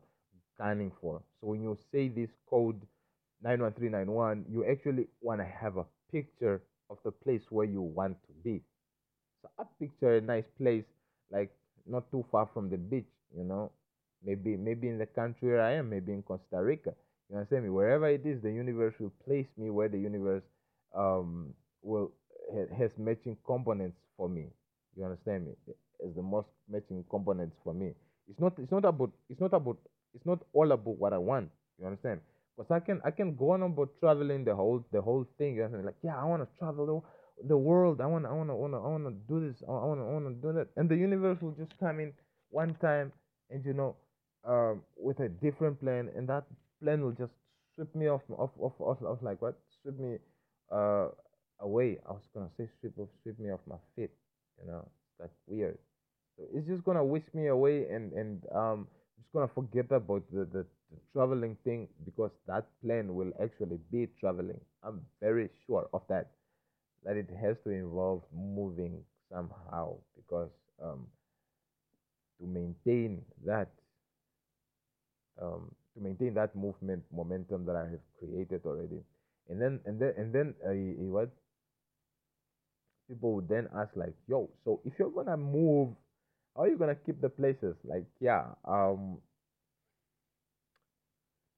gunning 0.58 0.92
for. 1.02 1.22
So 1.40 1.48
when 1.48 1.62
you 1.62 1.78
say 1.92 2.10
this 2.10 2.30
code 2.50 2.82
91391, 3.42 4.46
you 4.50 4.66
actually 4.66 5.08
want 5.22 5.42
to 5.42 5.46
have 5.46 5.78
a 5.78 5.86
picture 6.12 6.62
of 6.90 6.98
the 7.04 7.12
place 7.12 7.44
where 7.50 7.66
you 7.66 7.82
want 7.82 8.18
to 8.28 8.34
be. 8.44 8.62
So 9.42 9.50
I 9.60 9.64
picture 9.80 10.16
a 10.18 10.22
nice 10.22 10.48
place 10.58 10.86
like 11.32 11.52
not 11.86 12.10
too 12.12 12.26
far 12.32 12.48
from 12.54 12.70
the 12.70 12.78
beach 12.78 13.11
you 13.36 13.44
know? 13.44 13.72
Maybe 14.24 14.56
maybe 14.56 14.88
in 14.88 14.98
the 15.00 15.08
country 15.08 15.50
where 15.50 15.62
i 15.62 15.72
am 15.72 15.90
maybe 15.90 16.12
in 16.14 16.22
costa 16.22 16.62
rica. 16.62 16.94
You 17.30 17.38
understand 17.38 17.64
me? 17.64 17.70
Wherever 17.70 18.08
it 18.08 18.26
is 18.26 18.42
the 18.42 18.52
universe 18.52 18.94
will 19.00 19.14
place 19.26 19.48
me 19.58 19.70
where 19.70 19.90
the 19.90 19.98
universe 19.98 20.44
um 20.96 21.54
will 21.82 22.12
has 22.78 22.92
matching 22.98 23.38
components 23.46 23.98
for 24.18 24.30
me. 24.30 24.48
You 24.96 25.06
understand 25.06 25.46
me? 25.48 25.54
As 26.06 26.14
the 26.16 26.22
most 26.22 26.48
matching 26.70 27.04
components 27.10 27.56
for 27.64 27.74
me. 27.74 27.94
It's 28.30 28.40
not 28.40 28.54
it's 28.60 28.72
not 28.72 28.86
about 28.86 29.12
it's 29.30 29.40
not 29.42 29.54
about 29.54 29.78
it's 30.14 30.26
not 30.26 30.40
all 30.54 30.72
about 30.72 30.98
what 30.98 31.14
i 31.14 31.18
want. 31.18 31.50
You 31.80 31.86
understand? 31.88 32.22
Because 32.56 32.72
i 32.72 32.80
can 32.80 33.02
i 33.04 33.12
can 33.12 33.36
go 33.36 33.52
on 33.52 33.64
about 33.64 33.90
traveling 34.00 34.44
the 34.44 34.56
whole 34.56 34.86
the 34.92 35.02
whole 35.02 35.26
thing 35.38 35.56
you 35.56 35.64
understand? 35.64 35.86
Like 35.86 35.96
yeah 36.04 36.18
i 36.22 36.26
want 36.26 36.44
to 36.44 36.60
travel 36.60 36.86
the, 37.42 37.48
the 37.48 37.58
world. 37.58 38.02
I 38.02 38.06
want 38.06 38.26
i 38.26 38.32
want 38.32 38.50
to 38.50 38.54
i 38.54 38.88
want 38.88 39.06
to 39.06 39.34
do 39.34 39.48
this. 39.48 39.64
I 39.68 39.72
want 39.72 40.00
to 40.00 40.06
want 40.06 40.26
to 40.28 40.34
do 40.48 40.54
that. 40.54 40.68
And 40.76 40.90
the 40.90 40.96
universe 40.96 41.42
will 41.42 41.52
just 41.58 41.78
come 41.80 42.00
in 42.00 42.14
one 42.50 42.76
time 42.82 43.12
and 43.52 43.66
you 43.66 43.74
know 43.74 43.96
um, 44.48 44.82
with 44.98 45.20
a 45.20 45.30
different 45.30 45.80
plan 45.80 46.10
and 46.16 46.28
that 46.30 46.46
plan 46.84 47.04
will 47.04 47.12
just 47.12 47.34
sweep 47.76 47.94
me 47.96 48.08
off 48.08 48.22
off 48.38 48.52
off, 48.60 48.74
off, 48.80 49.02
off 49.04 49.20
like 49.22 49.42
what? 49.42 49.56
Sweep 49.82 50.00
me 50.00 50.18
uh 50.72 51.10
away. 51.60 52.00
I 52.08 52.12
was 52.14 52.24
gonna 52.34 52.50
say 52.58 52.68
sweep 52.80 52.98
off 53.00 53.10
sweep 53.24 53.40
me 53.40 53.52
off 53.52 53.60
my 53.68 53.78
feet 53.96 54.12
you 54.60 54.68
know? 54.68 54.80
It's 54.86 55.20
like 55.20 55.32
weird. 55.48 55.78
So 56.38 56.44
it's 56.54 56.68
just 56.68 56.84
gonna 56.84 57.04
whisk 57.06 57.34
me 57.34 57.48
away 57.48 57.88
and 57.90 58.12
and 58.14 58.42
um 58.56 58.88
just 59.18 59.32
gonna 59.34 59.48
forget 59.48 59.92
about 59.92 60.24
the, 60.32 60.46
the, 60.46 60.66
the 60.92 60.98
traveling 61.14 61.58
thing 61.64 61.88
because 62.06 62.32
that 62.48 62.66
plan 62.84 63.14
will 63.14 63.32
actually 63.42 63.80
be 63.92 64.08
traveling. 64.20 64.60
I'm 64.84 65.02
very 65.22 65.50
sure 65.68 65.88
of 65.94 66.02
that 66.10 66.32
that 67.04 67.18
it 67.18 67.30
has 67.42 67.58
to 67.64 67.72
involve 67.72 68.24
moving 68.34 69.04
somehow 69.32 69.96
because 70.16 70.50
um 70.84 71.08
to 72.42 72.48
maintain 72.48 73.24
that 73.46 73.70
um, 75.42 75.72
to 75.96 76.02
maintain 76.02 76.34
that 76.36 76.56
movement 76.56 77.04
momentum 77.14 77.66
that 77.66 77.76
I 77.76 77.90
have 77.90 78.04
created 78.20 78.62
already. 78.66 79.02
And 79.50 79.62
then 79.62 79.80
and 79.86 80.00
then 80.00 80.14
and 80.18 80.34
then 80.34 80.56
uh, 80.66 80.74
what 81.12 81.30
people 83.08 83.34
would 83.36 83.48
then 83.50 83.68
ask 83.76 83.96
like, 83.96 84.16
yo, 84.28 84.50
so 84.64 84.82
if 84.86 84.94
you're 84.98 85.12
gonna 85.12 85.38
move, 85.38 85.90
how 86.56 86.64
are 86.64 86.70
you 86.70 86.78
gonna 86.78 86.96
keep 86.96 87.22
the 87.22 87.30
places? 87.30 87.76
Like, 87.84 88.06
yeah, 88.20 88.46
um 88.66 89.20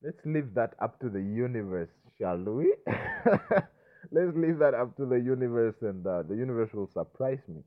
let's 0.03 0.23
leave 0.25 0.53
that 0.53 0.73
up 0.81 0.99
to 0.99 1.09
the 1.09 1.21
universe, 1.21 1.89
shall 2.17 2.37
we? 2.37 2.73
let's 4.11 4.35
leave 4.35 4.59
that 4.59 4.73
up 4.73 4.95
to 4.97 5.05
the 5.05 5.19
universe 5.19 5.75
and 5.81 6.05
uh, 6.05 6.23
the 6.23 6.35
universe 6.35 6.73
will 6.73 6.87
surprise 6.87 7.41
me. 7.47 7.61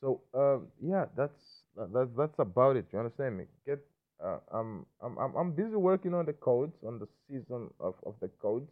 So 0.00 0.22
um, 0.34 0.68
yeah, 0.82 1.06
that's 1.16 1.55
that, 1.76 2.10
that's 2.16 2.38
about 2.38 2.76
it. 2.76 2.86
You 2.92 2.98
understand 3.00 3.38
me? 3.38 3.44
Get 3.66 3.80
uh, 4.24 4.38
I'm, 4.52 4.86
I'm 5.02 5.18
I'm 5.18 5.34
I'm 5.36 5.52
busy 5.52 5.76
working 5.76 6.14
on 6.14 6.26
the 6.26 6.32
codes 6.32 6.76
on 6.86 6.98
the 6.98 7.08
season 7.28 7.70
of, 7.80 7.94
of 8.06 8.14
the 8.20 8.28
codes. 8.40 8.70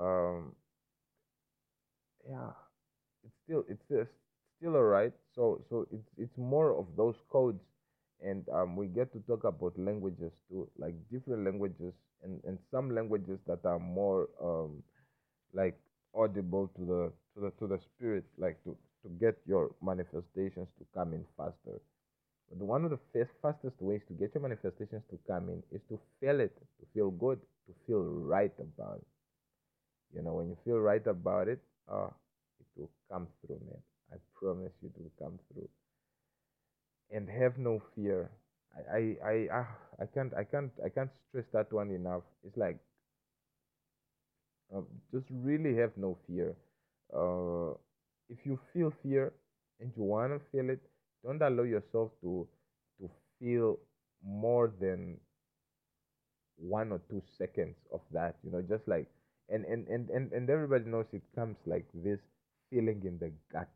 Um, 0.00 0.54
yeah, 2.28 2.50
it's 3.24 3.34
still 3.44 3.64
it's 3.68 3.82
still, 3.86 4.06
still 4.58 4.76
alright. 4.76 5.12
So 5.34 5.62
so 5.70 5.86
it's 5.92 6.08
it's 6.18 6.36
more 6.38 6.78
of 6.78 6.86
those 6.96 7.16
codes, 7.30 7.62
and 8.24 8.48
um, 8.50 8.76
we 8.76 8.86
get 8.86 9.12
to 9.12 9.20
talk 9.20 9.44
about 9.44 9.78
languages 9.78 10.32
too, 10.50 10.68
like 10.78 10.94
different 11.10 11.44
languages, 11.44 11.94
and 12.22 12.40
and 12.44 12.58
some 12.70 12.94
languages 12.94 13.38
that 13.46 13.64
are 13.64 13.78
more 13.80 14.28
um 14.42 14.82
like 15.54 15.78
audible 16.14 16.68
to 16.76 16.84
the 16.86 17.12
to 17.34 17.40
the 17.46 17.50
to 17.60 17.66
the 17.68 17.80
spirit, 17.94 18.24
like 18.38 18.62
to 18.64 18.76
to 19.02 19.08
get 19.20 19.36
your 19.46 19.70
manifestations 19.82 20.68
to 20.78 20.86
come 20.94 21.14
in 21.14 21.24
faster. 21.36 21.80
But 22.50 22.64
one 22.64 22.84
of 22.84 22.90
the 22.90 22.98
first, 23.12 23.32
fastest 23.42 23.80
ways 23.80 24.02
to 24.08 24.14
get 24.14 24.34
your 24.34 24.42
manifestations 24.42 25.02
to 25.10 25.18
come 25.26 25.48
in 25.50 25.62
is 25.72 25.82
to 25.88 25.98
feel 26.20 26.40
it, 26.40 26.56
to 26.80 26.86
feel 26.94 27.10
good, 27.10 27.40
to 27.66 27.74
feel 27.86 28.02
right 28.02 28.52
about 28.58 28.98
it. 28.98 29.06
You 30.14 30.22
know, 30.22 30.34
when 30.34 30.48
you 30.48 30.56
feel 30.64 30.78
right 30.78 31.06
about 31.06 31.48
it, 31.48 31.60
uh, 31.90 32.08
it 32.60 32.66
will 32.76 32.90
come 33.10 33.26
through, 33.40 33.60
man. 33.66 33.82
I 34.12 34.16
promise 34.38 34.72
you 34.80 34.88
it 34.94 35.00
will 35.00 35.12
come 35.18 35.38
through. 35.52 35.68
And 37.10 37.28
have 37.30 37.56
no 37.58 37.80
fear. 37.94 38.30
I, 38.92 39.16
I, 39.26 39.34
I, 39.52 39.66
I 40.02 40.06
can't, 40.06 40.34
I 40.34 40.44
can't, 40.44 40.72
I 40.84 40.88
can't 40.88 41.10
stress 41.28 41.46
that 41.52 41.72
one 41.72 41.90
enough. 41.90 42.22
It's 42.44 42.56
like, 42.56 42.78
um, 44.74 44.86
just 45.12 45.26
really 45.30 45.76
have 45.76 45.92
no 45.96 46.16
fear. 46.26 46.54
Uh, 47.14 47.72
if 48.28 48.38
you 48.44 48.58
feel 48.72 48.92
fear 49.02 49.32
and 49.80 49.92
you 49.96 50.02
wanna 50.02 50.38
feel 50.50 50.68
it, 50.70 50.80
don't 51.24 51.42
allow 51.42 51.64
yourself 51.64 52.12
to, 52.22 52.46
to 53.00 53.10
feel 53.40 53.78
more 54.24 54.72
than 54.80 55.18
one 56.56 56.92
or 56.92 57.00
two 57.10 57.22
seconds 57.38 57.76
of 57.92 58.00
that 58.12 58.36
you 58.44 58.50
know 58.50 58.62
just 58.62 58.86
like 58.88 59.08
and 59.48 59.64
and 59.66 59.86
and 59.88 60.10
and, 60.10 60.32
and 60.32 60.48
everybody 60.50 60.84
knows 60.84 61.06
it 61.12 61.22
comes 61.34 61.56
like 61.66 61.86
this 61.94 62.20
feeling 62.70 63.02
in 63.04 63.18
the 63.18 63.32
gut 63.52 63.68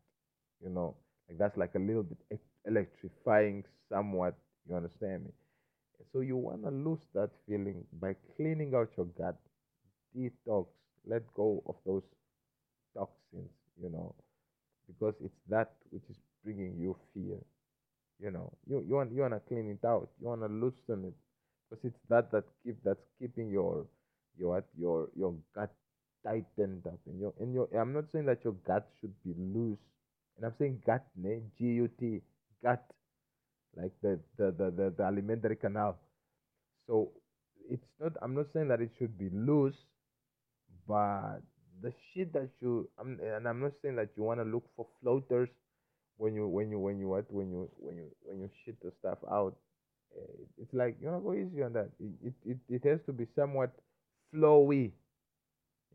you 0.63 0.69
know 0.69 0.95
like 1.27 1.37
that's 1.37 1.57
like 1.57 1.75
a 1.75 1.79
little 1.79 2.03
bit 2.03 2.17
electrifying 2.65 3.63
somewhat 3.89 4.35
you 4.69 4.75
understand 4.75 5.23
me? 5.25 5.31
So 6.13 6.21
you 6.21 6.37
want 6.37 6.63
to 6.63 6.71
lose 6.71 7.01
that 7.13 7.29
feeling 7.47 7.85
by 8.01 8.15
cleaning 8.35 8.73
out 8.75 8.89
your 8.97 9.07
gut 9.07 9.37
detox 10.15 10.67
let 11.05 11.23
go 11.33 11.63
of 11.67 11.75
those 11.85 12.03
toxins 12.95 13.51
you 13.81 13.89
know 13.89 14.15
because 14.87 15.15
it's 15.23 15.41
that 15.49 15.73
which 15.91 16.03
is 16.09 16.17
bringing 16.43 16.77
you 16.77 16.95
fear. 17.13 17.37
You 18.19 18.31
know 18.31 18.51
you 18.67 18.83
you 18.87 18.95
want 18.95 19.11
you 19.13 19.21
want 19.21 19.33
to 19.33 19.41
clean 19.47 19.69
it 19.69 19.85
out. 19.87 20.09
You 20.21 20.27
want 20.27 20.41
to 20.41 20.47
loosen 20.47 21.05
it. 21.05 21.13
Because 21.69 21.85
it's 21.85 21.99
that 22.09 22.31
that 22.31 22.43
keep 22.63 22.77
that's 22.83 22.99
keeping 23.19 23.49
your 23.49 23.85
your 24.37 24.63
your 24.77 25.09
your 25.15 25.35
gut 25.55 25.71
tightened 26.25 26.85
up 26.87 26.99
and 27.05 27.19
your 27.19 27.33
and 27.39 27.53
your 27.53 27.69
i'm 27.79 27.93
not 27.93 28.05
saying 28.11 28.25
that 28.25 28.43
your 28.43 28.53
gut 28.67 28.87
should 28.99 29.13
be 29.23 29.33
loose. 29.37 29.79
And 30.37 30.45
i'm 30.45 30.53
saying 30.59 30.81
gut 30.85 31.05
ne? 31.15 31.41
G-u-t 31.57 32.21
gut. 32.63 32.83
Like 33.75 33.93
the 34.01 34.19
the 34.37 34.51
the, 34.51 34.71
the, 34.71 34.93
the 34.97 35.03
alimentary 35.03 35.55
canal. 35.55 35.97
So 36.87 37.11
it's 37.69 37.85
not 37.99 38.13
i'm 38.21 38.35
not 38.35 38.47
saying 38.53 38.67
that 38.67 38.81
it 38.81 38.91
should 38.97 39.17
be 39.17 39.29
loose 39.31 39.75
but 40.87 41.39
the 41.81 41.93
shit 42.13 42.33
that 42.33 42.49
you 42.59 42.89
I'm, 42.99 43.19
and 43.21 43.47
i'm 43.47 43.61
not 43.61 43.73
saying 43.81 43.95
that 43.97 44.09
you 44.17 44.23
want 44.23 44.39
to 44.39 44.43
look 44.43 44.65
for 44.75 44.87
floaters 45.01 45.49
when 46.19 46.35
you 46.35 46.47
when 46.47 46.69
you 46.69 46.79
when 46.79 46.99
you 46.99 47.07
what 47.07 47.25
when 47.31 47.49
you 47.49 47.69
when 47.79 47.95
you 47.95 48.07
when 48.23 48.41
you 48.41 48.49
shit 48.65 48.75
the 48.83 48.91
stuff 48.99 49.17
out 49.31 49.55
eh, 50.17 50.43
it's 50.61 50.73
like 50.73 50.97
you 51.01 51.07
know 51.09 51.19
go 51.19 51.33
easy 51.33 51.63
on 51.63 51.73
that. 51.73 51.89
It, 51.99 52.11
it 52.27 52.33
it 52.45 52.57
it 52.69 52.89
has 52.89 52.99
to 53.05 53.13
be 53.13 53.25
somewhat 53.35 53.71
flowy. 54.35 54.91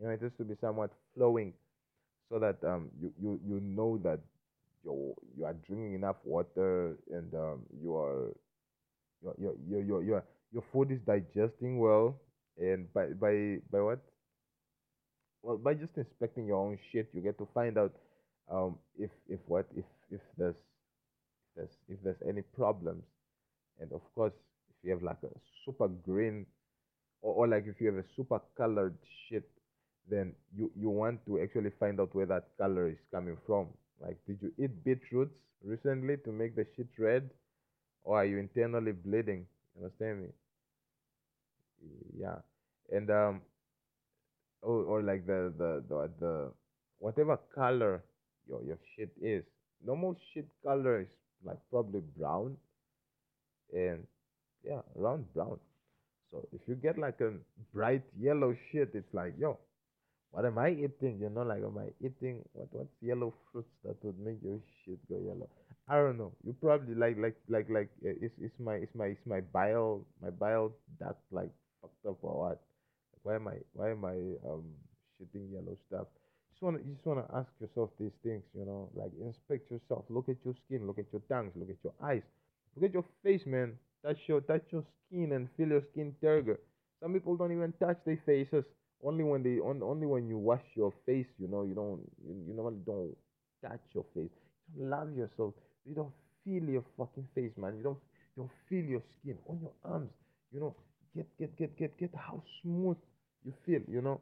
You 0.01 0.07
know 0.07 0.11
it 0.11 0.23
has 0.23 0.33
to 0.39 0.45
be 0.45 0.55
somewhat 0.61 0.91
flowing 1.15 1.53
so 2.31 2.39
that 2.39 2.57
um 2.65 2.89
you 3.01 3.13
you 3.21 3.41
you 3.47 3.61
know 3.61 3.99
that 4.03 4.21
you 4.83 5.15
you 5.37 5.45
are 5.45 5.55
drinking 5.67 5.95
enough 5.95 6.17
water 6.25 6.97
and 7.13 7.33
um 7.35 7.61
you 7.83 7.95
are 7.97 8.33
your 9.23 9.35
your 9.39 9.55
your 9.69 9.83
your 9.83 10.03
your, 10.03 10.25
your 10.53 10.65
food 10.73 10.91
is 10.91 11.01
digesting 11.07 11.79
well 11.79 12.17
and 12.59 12.93
by 12.95 13.09
by 13.21 13.59
by 13.71 13.81
what? 13.81 14.01
Well 15.43 15.59
by 15.59 15.75
just 15.75 15.93
inspecting 15.97 16.47
your 16.47 16.57
own 16.65 16.79
shit 16.91 17.11
you 17.13 17.21
get 17.21 17.37
to 17.39 17.49
find 17.53 17.77
out 17.77 17.93
um 18.51 18.79
if 18.99 19.11
if 19.29 19.41
what 19.47 19.67
if 19.77 19.85
if 20.11 20.21
there's 20.39 20.55
if 20.55 21.57
there's 21.57 21.77
if 21.89 22.03
there's 22.03 22.23
any 22.29 22.43
problems. 22.43 23.05
And 23.81 23.93
of 23.93 24.03
course 24.15 24.33
if 24.69 24.77
you 24.85 24.93
have 24.93 25.03
like 25.03 25.23
a 25.25 25.29
super 25.65 25.89
green 25.89 26.47
or, 27.23 27.35
or 27.35 27.49
like 27.49 27.65
if 27.67 27.81
you 27.81 27.89
have 27.89 27.97
a 27.97 28.09
super 28.17 28.41
colored 28.57 28.97
shit 29.29 29.49
then 30.09 30.33
you 30.57 30.71
you 30.77 30.91
want 30.91 31.25
to 31.27 31.41
actually 31.41 31.71
find 31.81 32.01
out 32.01 32.15
where 32.15 32.27
that 32.27 32.49
color 32.59 32.89
is 32.89 32.99
coming 33.11 33.37
from. 33.47 33.69
Like 34.01 34.19
did 34.27 34.39
you 34.43 34.53
eat 34.63 34.85
beetroots 34.85 35.35
recently 35.65 36.17
to 36.19 36.31
make 36.31 36.57
the 36.57 36.67
shit 36.77 36.89
red? 36.99 37.31
Or 38.03 38.19
are 38.19 38.25
you 38.27 38.39
internally 38.39 38.93
bleeding? 38.93 39.47
You 39.75 39.85
understand 39.85 40.23
me? 40.23 40.29
Yeah. 42.19 42.37
And 42.93 43.11
um 43.11 43.41
or, 44.63 44.85
or 44.85 45.03
like 45.03 45.27
the, 45.27 45.53
the 45.59 45.85
the 45.89 46.11
the 46.21 46.53
whatever 46.99 47.39
color 47.55 48.03
your 48.49 48.63
your 48.63 48.79
shit 48.97 49.11
is 49.21 49.45
normal 49.85 50.17
shit 50.33 50.47
color 50.63 51.01
is 51.03 51.09
like 51.45 51.59
probably 51.71 52.01
brown 52.17 52.57
and 53.73 54.07
yeah 54.65 54.81
around 54.99 55.25
brown 55.35 55.59
so 56.31 56.47
if 56.53 56.61
you 56.67 56.75
get 56.75 56.99
like 56.99 57.21
a 57.21 57.33
bright 57.73 58.03
yellow 58.19 58.55
shit 58.71 58.91
it's 58.95 59.15
like 59.15 59.35
yo 59.39 59.59
what 60.35 60.45
am 60.45 60.59
I 60.59 60.71
eating? 60.71 61.23
You 61.23 61.31
know, 61.31 61.43
like 61.43 61.63
am 61.63 61.79
I 61.79 61.95
eating 62.05 62.43
what 62.55 62.67
what's 62.73 62.99
yellow 63.01 63.33
fruits 63.53 63.71
that 63.85 63.95
would 64.03 64.19
make 64.19 64.43
your 64.43 64.59
shit 64.83 64.99
go 65.09 65.15
yellow? 65.23 65.49
I 65.89 65.95
don't 65.95 66.19
know. 66.19 66.33
You 66.43 66.57
probably 66.61 66.97
like 66.97 67.17
like 67.19 67.37
like 67.49 67.71
like 67.71 67.91
uh, 68.05 68.19
is 68.21 68.33
is 68.43 68.51
my 68.59 68.83
is 68.83 68.91
my 68.97 69.15
is 69.15 69.23
my 69.27 69.41
bile 69.55 70.05
my 70.21 70.31
bile 70.31 70.73
duct 70.99 71.23
like 71.31 71.55
fucked 71.81 72.05
up 72.05 72.19
or 72.23 72.51
what? 72.51 72.59
Like 73.15 73.23
why 73.23 73.35
am 73.37 73.47
I 73.47 73.57
why 73.75 73.91
am 73.93 74.05
I 74.05 74.19
um 74.51 74.65
shitting 75.15 75.55
yellow 75.55 75.79
stuff? 75.87 76.09
Just 76.55 76.63
wanna 76.63 76.79
you 76.87 76.95
just 76.95 77.05
wanna 77.05 77.27
ask 77.35 77.51
yourself 77.61 77.91
these 77.99 78.15
things. 78.23 78.45
You 78.55 78.65
know, 78.65 78.89
like 78.95 79.11
inspect 79.21 79.71
yourself. 79.73 80.05
Look 80.09 80.29
at 80.29 80.37
your 80.45 80.55
skin. 80.65 80.87
Look 80.87 81.01
at 81.01 81.07
your 81.13 81.23
tongues. 81.29 81.53
Look 81.57 81.69
at 81.71 81.83
your 81.83 81.95
eyes. 82.01 82.23
Look 82.77 82.85
at 82.85 82.95
your 82.95 83.05
face, 83.25 83.45
man. 83.45 83.77
Touch 84.05 84.19
your 84.29 84.41
touch 84.41 84.63
your 84.71 84.85
skin 85.07 85.33
and 85.33 85.49
feel 85.57 85.69
your 85.69 85.83
skin 85.91 86.15
turgor. 86.23 86.59
Some 87.03 87.13
people 87.13 87.37
don't 87.37 87.51
even 87.53 87.73
touch 87.81 87.99
their 88.07 88.21
faces. 88.25 88.65
Only 89.03 89.25
when 89.25 89.43
they 89.43 89.59
on, 89.59 89.83
only 89.83 90.07
when 90.07 90.29
you 90.29 90.39
wash 90.39 90.63
your 90.77 90.93
face, 91.05 91.27
you 91.39 91.49
know, 91.49 91.65
you 91.65 91.75
don't 91.75 92.01
you, 92.25 92.35
you 92.47 92.55
normally 92.55 92.81
don't 92.87 93.17
touch 93.61 93.83
your 93.93 94.05
face. 94.15 94.31
You 94.77 94.87
love 94.87 95.13
yourself. 95.17 95.55
You 95.85 95.95
don't 95.95 96.13
feel 96.45 96.63
your 96.63 96.85
fucking 96.97 97.27
face, 97.35 97.53
man. 97.57 97.77
You 97.77 97.83
don't 97.83 97.99
you 98.37 98.45
don't 98.45 98.53
feel 98.69 98.85
your 98.85 99.03
skin 99.19 99.39
on 99.49 99.59
your 99.61 99.73
arms. 99.85 100.13
You 100.53 100.61
know, 100.61 100.77
get 101.17 101.27
get 101.37 101.57
get 101.57 101.77
get 101.77 101.99
get 101.99 102.11
how 102.15 102.43
smooth 102.63 102.97
you 103.45 103.53
feel. 103.67 103.83
You 103.89 104.03
know, 104.03 104.21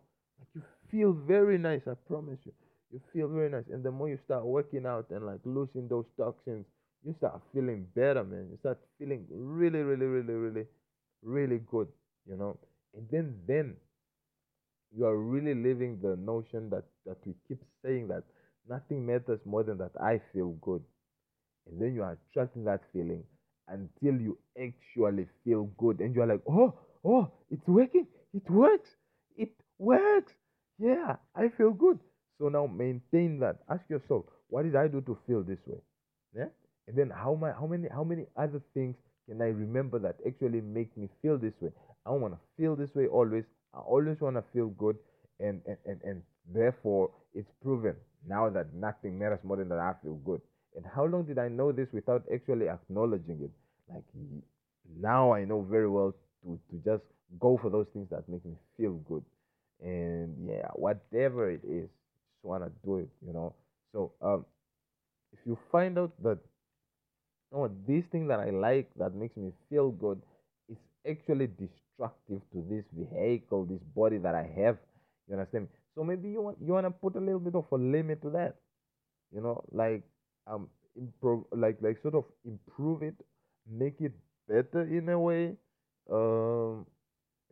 you 0.55 0.63
feel 0.91 1.13
very 1.13 1.59
nice. 1.59 1.83
I 1.87 1.95
promise 2.09 2.39
you, 2.45 2.53
you 2.91 3.01
feel 3.13 3.29
very 3.29 3.49
nice. 3.51 3.65
And 3.71 3.83
the 3.85 3.91
more 3.91 4.09
you 4.09 4.19
start 4.25 4.45
working 4.45 4.87
out 4.87 5.07
and 5.11 5.27
like 5.27 5.41
losing 5.45 5.89
those 5.89 6.07
toxins, 6.17 6.67
you 7.05 7.15
start 7.19 7.41
feeling 7.53 7.87
better, 7.95 8.25
man. 8.25 8.49
You 8.51 8.59
start 8.59 8.79
feeling 8.99 9.27
really, 9.31 9.81
really, 9.81 10.07
really, 10.07 10.35
really, 10.35 10.67
really 11.23 11.61
good. 11.71 11.89
You 12.29 12.37
know, 12.37 12.59
and 12.95 13.07
then 13.11 13.35
then 13.47 13.77
you 14.95 15.07
are 15.07 15.17
really 15.17 15.55
living 15.55 15.99
the 16.03 16.17
notion 16.17 16.69
that 16.71 16.85
that 17.07 17.17
we 17.27 17.35
keep 17.49 17.59
saying 17.85 18.09
that 18.09 18.23
nothing 18.69 19.05
matters 19.07 19.41
more 19.45 19.63
than 19.63 19.79
that 19.79 19.93
I 20.01 20.21
feel 20.33 20.51
good. 20.61 20.83
And 21.67 21.81
then 21.81 21.95
you 21.95 22.03
are 22.03 22.19
attracting 22.31 22.65
that 22.65 22.83
feeling 22.93 23.25
until 23.69 24.21
you 24.21 24.39
actually 24.61 25.29
feel 25.45 25.65
good 25.79 26.01
and 26.01 26.15
you're 26.15 26.27
like, 26.27 26.43
oh, 26.49 26.75
oh, 27.05 27.31
it's 27.51 27.67
working. 27.69 28.07
It 28.35 28.49
works. 28.51 28.91
It 29.37 29.53
works. 29.83 30.33
Yeah, 30.79 31.17
I 31.35 31.49
feel 31.49 31.73
good. 31.73 31.99
So 32.39 32.49
now 32.49 32.67
maintain 32.67 33.39
that. 33.41 33.59
Ask 33.69 33.89
yourself, 33.89 34.25
what 34.49 34.63
did 34.63 34.77
I 34.77 34.89
do 34.89 35.01
to 35.03 35.19
feel 35.27 35.43
this 35.43 35.59
way? 35.67 35.79
Yeah? 36.37 36.49
And 36.89 36.97
then 36.97 37.11
how 37.11 37.35
my 37.35 37.53
how 37.53 37.67
many 37.67 37.89
how 37.89 38.05
many 38.05 38.27
other 38.37 38.61
things 38.75 38.97
can 39.29 39.41
I 39.41 39.47
remember 39.47 39.99
that 40.01 40.17
actually 40.27 40.61
make 40.61 40.97
me 40.97 41.09
feel 41.21 41.39
this 41.39 41.55
way? 41.61 41.71
I 42.07 42.11
want 42.11 42.35
to 42.35 42.41
feel 42.57 42.75
this 42.75 42.95
way 42.95 43.07
always. 43.07 43.45
I 43.75 43.79
always 43.79 44.21
want 44.21 44.37
to 44.37 44.45
feel 44.53 44.69
good 44.69 44.97
and, 45.41 45.63
and, 45.67 45.77
and, 45.87 46.01
and 46.03 46.23
therefore 46.53 47.11
it's 47.35 47.51
proven 47.63 47.95
now 48.29 48.51
that 48.51 48.75
nothing 48.75 49.19
matters 49.19 49.39
more 49.45 49.57
than 49.57 49.69
that 49.69 49.79
I 49.79 49.95
feel 50.03 50.17
good. 50.17 50.41
And 50.77 50.85
how 50.95 51.05
long 51.05 51.25
did 51.25 51.39
I 51.39 51.49
know 51.49 51.73
this 51.73 51.89
without 51.93 52.25
actually 52.33 52.69
acknowledging 52.69 53.41
it? 53.43 53.51
Like 53.93 54.05
now 55.01 55.33
I 55.33 55.45
know 55.45 55.63
very 55.63 55.89
well 55.89 56.15
to, 56.45 56.59
to 56.71 56.77
just 56.85 57.05
go 57.41 57.59
for 57.61 57.71
those 57.71 57.87
things 57.93 58.09
that 58.11 58.29
make 58.29 58.45
me 58.45 58.55
feel 58.77 58.95
good. 59.09 59.25
And 59.83 60.49
yeah, 60.49 60.69
whatever 60.75 61.51
it 61.51 61.63
is, 61.65 61.89
just 61.91 62.45
wanna 62.45 62.71
do 62.85 62.99
it, 62.99 63.11
you 63.27 63.33
know. 63.33 63.55
So 63.93 64.13
um 64.23 64.47
if 65.33 65.41
you 65.47 65.59
find 65.73 65.99
out 65.99 66.13
that 66.23 66.39
oh 67.53 67.71
this 67.87 68.05
thing 68.07 68.27
that 68.29 68.41
I 68.41 68.51
like 68.51 68.91
that 68.97 69.15
makes 69.15 69.37
me 69.37 69.53
feel 69.69 69.91
good 69.91 70.21
is 70.69 70.79
actually 71.09 71.49
destructive 71.49 72.41
to 72.53 72.65
this 72.69 72.85
vehicle, 72.93 73.65
this 73.67 73.83
body 73.95 74.19
that 74.19 74.35
I 74.35 74.47
have. 74.63 74.79
You 75.29 75.35
understand? 75.35 75.69
So 75.95 76.05
maybe 76.05 76.31
you 76.31 76.41
want 76.43 76.59
you 76.61 76.73
want 76.73 76.87
to 76.87 76.91
put 76.91 77.17
a 77.17 77.21
little 77.21 77.41
bit 77.41 77.55
of 77.55 77.67
a 77.71 77.77
limit 77.77 78.23
to 78.23 78.31
that. 78.31 78.57
You 79.35 79.43
know, 79.43 79.65
like 79.73 80.03
um 80.47 80.69
improve 80.97 81.45
like 81.53 81.79
like 81.81 81.99
sort 82.03 82.15
of 82.15 82.25
improve 82.45 83.03
it, 83.03 83.17
make 83.71 84.01
it 84.01 84.13
better 84.49 84.83
in 84.83 85.09
a 85.09 85.19
way. 85.19 85.57
Um 86.11 86.87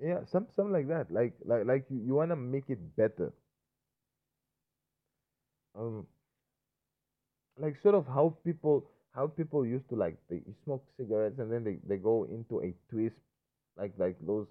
yeah, 0.02 0.24
some 0.26 0.46
something 0.56 0.72
like 0.72 0.88
that. 0.88 1.10
Like 1.10 1.34
like 1.44 1.66
like 1.66 1.84
you, 1.90 2.00
you 2.06 2.14
wanna 2.14 2.36
make 2.36 2.68
it 2.68 2.96
better. 2.96 3.32
Um 5.74 6.06
like 7.58 7.76
sort 7.82 7.94
of 7.94 8.06
how 8.06 8.34
people 8.44 8.84
how 9.14 9.26
people 9.26 9.66
used 9.66 9.88
to 9.88 9.96
like 9.96 10.16
they 10.28 10.40
smoke 10.64 10.84
cigarettes 10.96 11.38
and 11.38 11.52
then 11.52 11.64
they, 11.64 11.76
they 11.86 11.96
go 11.96 12.24
into 12.24 12.60
a 12.62 12.72
twist 12.90 13.16
like 13.76 13.92
like 13.98 14.16
those 14.26 14.46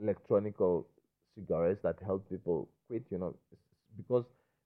electronical 0.00 0.86
cigarettes 1.34 1.80
that 1.82 1.96
help 2.04 2.28
people 2.30 2.68
quit 2.88 3.02
you 3.10 3.18
know 3.18 3.34
because 3.96 4.24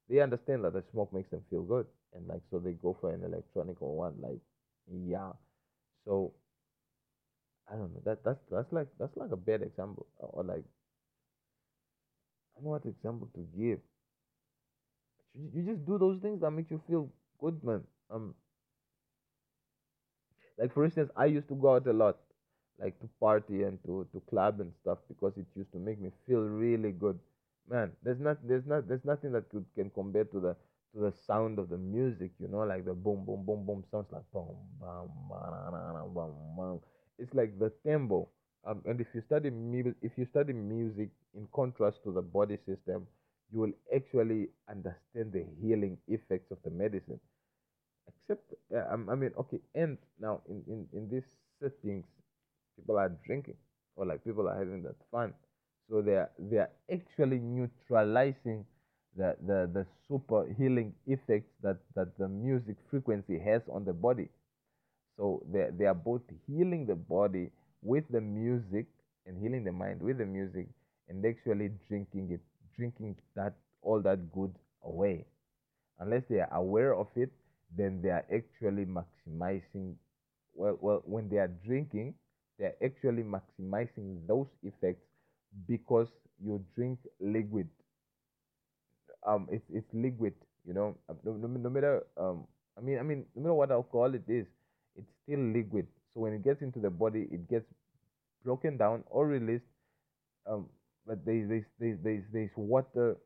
they 0.09 0.19
understand 0.19 0.63
that 0.63 0.73
the 0.73 0.83
smoke 0.91 1.11
makes 1.13 1.29
them 1.29 1.41
feel 1.49 1.63
good 1.63 1.85
and 2.15 2.27
like 2.27 2.41
so 2.49 2.59
they 2.59 2.73
go 2.73 2.95
for 3.01 3.13
an 3.13 3.23
electronical 3.23 3.95
one 3.95 4.13
like 4.21 4.39
yeah 5.05 5.31
so 6.05 6.33
i 7.71 7.75
don't 7.75 7.93
know. 7.93 8.01
That 8.05 8.23
that's 8.23 8.39
that's 8.51 8.71
like 8.73 8.87
that's 8.99 9.15
like 9.17 9.31
a 9.31 9.37
bad 9.37 9.61
example 9.61 10.05
or 10.19 10.43
like 10.43 10.63
i 12.55 12.59
don't 12.59 12.65
know 12.65 12.71
what 12.71 12.85
example 12.85 13.27
to 13.33 13.41
give. 13.57 13.79
You, 15.33 15.49
you 15.53 15.63
just 15.63 15.85
do 15.85 15.97
those 15.97 16.19
things 16.21 16.41
that 16.41 16.51
make 16.51 16.69
you 16.69 16.81
feel 16.87 17.09
good 17.39 17.63
man. 17.63 17.83
Um 18.11 18.35
like 20.57 20.73
for 20.73 20.85
instance 20.85 21.09
i 21.15 21.25
used 21.25 21.47
to 21.47 21.55
go 21.55 21.75
out 21.75 21.87
a 21.87 21.93
lot 21.93 22.17
like 22.79 22.99
to 22.99 23.09
party 23.19 23.63
and 23.63 23.79
to 23.85 24.07
to 24.11 24.21
club 24.29 24.59
and 24.59 24.71
stuff 24.81 24.99
because 25.07 25.37
it 25.37 25.45
used 25.55 25.71
to 25.71 25.79
make 25.79 25.99
me 25.99 26.09
feel 26.25 26.41
really 26.41 26.91
good. 26.93 27.19
Man 27.69 27.91
there's 28.03 28.19
not 28.19 28.37
there's 28.47 28.65
not 28.65 28.87
there's 28.87 29.05
nothing 29.05 29.31
that 29.33 29.49
could 29.49 29.65
can 29.75 29.89
compare 29.91 30.23
to 30.25 30.39
the 30.39 30.55
to 30.93 31.01
the 31.01 31.11
sound 31.27 31.59
of 31.59 31.69
the 31.69 31.77
music 31.77 32.31
you 32.39 32.47
know 32.47 32.59
like 32.71 32.85
the 32.85 32.93
boom 32.93 33.25
boom 33.25 33.45
boom 33.45 33.65
boom 33.65 33.83
sounds 33.91 34.07
like 34.11 34.23
boom 34.33 34.55
boom 34.79 35.09
boom 35.29 36.13
boom 36.13 36.33
boom 36.57 36.79
it's 37.19 37.33
like 37.33 37.57
the 37.59 37.71
tempo. 37.85 38.29
Um, 38.65 38.81
and 38.85 38.99
if 39.01 39.07
you 39.13 39.21
study 39.27 39.49
mu- 39.49 39.95
if 40.01 40.11
you 40.17 40.25
study 40.31 40.53
music 40.53 41.09
in 41.35 41.47
contrast 41.55 42.03
to 42.03 42.11
the 42.11 42.21
body 42.21 42.57
system 42.65 43.07
you 43.51 43.59
will 43.61 43.73
actually 43.95 44.49
understand 44.69 45.31
the 45.33 45.45
healing 45.61 45.97
effects 46.07 46.51
of 46.51 46.57
the 46.63 46.69
medicine. 46.71 47.19
Except 48.07 48.53
uh, 48.75 48.85
I 49.11 49.15
mean 49.15 49.31
okay 49.37 49.59
and 49.75 49.97
now 50.19 50.41
in, 50.49 50.63
in 50.67 50.87
in 50.93 51.09
these 51.09 51.27
settings 51.59 52.05
people 52.75 52.97
are 52.97 53.09
drinking 53.25 53.57
or 53.95 54.05
like 54.05 54.23
people 54.23 54.47
are 54.49 54.57
having 54.57 54.83
that 54.83 54.95
fun. 55.11 55.33
So 55.89 56.01
they 56.01 56.15
are 56.15 56.29
they 56.39 56.57
are 56.57 56.69
actually 56.91 57.39
neutralizing 57.39 58.65
the 59.15 59.35
the, 59.45 59.69
the 59.73 59.85
super 60.07 60.47
healing 60.57 60.93
effects 61.07 61.51
that 61.63 61.77
that 61.95 62.17
the 62.17 62.27
music 62.27 62.77
frequency 62.89 63.39
has 63.39 63.61
on 63.69 63.85
the 63.85 63.93
body 63.93 64.29
so 65.19 65.43
they, 65.53 65.69
they 65.77 65.85
are 65.85 65.95
both 65.95 66.23
healing 66.47 66.87
the 66.87 66.95
body 66.95 67.51
with 67.83 68.05
the 68.11 68.21
music 68.21 68.87
and 69.27 69.37
healing 69.37 69.65
the 69.65 69.73
mind 69.73 70.01
with 70.01 70.19
the 70.19 70.25
music 70.25 70.67
and 71.09 71.25
actually 71.25 71.71
drinking 71.89 72.31
it 72.31 72.41
drinking 72.77 73.15
that 73.35 73.55
all 73.83 74.01
that 74.01 74.31
good 74.33 74.53
away. 74.83 75.25
Unless 75.99 76.23
they 76.29 76.39
are 76.39 76.53
aware 76.53 76.95
of 76.95 77.07
it 77.15 77.31
then 77.77 78.01
they 78.01 78.09
are 78.09 78.25
actually 78.33 78.85
maximizing 78.85 79.95
well 80.55 80.77
well 80.81 81.03
when 81.05 81.29
they 81.29 81.37
are 81.37 81.51
drinking 81.65 82.15
they're 82.59 82.75
actually 82.83 83.23
maximizing 83.23 84.25
those 84.27 84.47
effects 84.63 85.05
because 85.67 86.09
you 86.39 86.63
drink 86.75 86.99
liquid. 87.19 87.69
Um 89.27 89.47
it's 89.51 89.65
it's 89.73 89.93
liquid 89.93 90.33
you 90.65 90.73
know 90.73 90.95
um, 91.09 91.17
no, 91.23 91.33
no, 91.33 91.47
no 91.47 91.69
matter 91.69 92.05
um 92.17 92.47
i 92.77 92.81
mean 92.81 92.99
i 92.99 93.03
mean 93.03 93.25
no 93.35 93.41
matter 93.43 93.53
what 93.55 93.71
alcohol 93.71 94.13
it 94.15 94.23
is 94.27 94.47
it's 94.99 95.13
still 95.23 95.39
liquid. 95.39 95.87
So 96.13 96.21
when 96.21 96.33
it 96.33 96.43
gets 96.43 96.61
into 96.61 96.79
the 96.79 96.91
body 96.91 97.27
it 97.31 97.49
gets 97.49 97.65
broken 98.43 98.77
down 98.77 99.03
or 99.09 99.27
released 99.27 99.65
um 100.47 100.67
but 101.07 101.25
there's 101.25 101.49
there's 101.49 101.65
there's 101.79 101.99
there's, 102.03 102.23
there's 102.33 102.51
water 102.57 103.17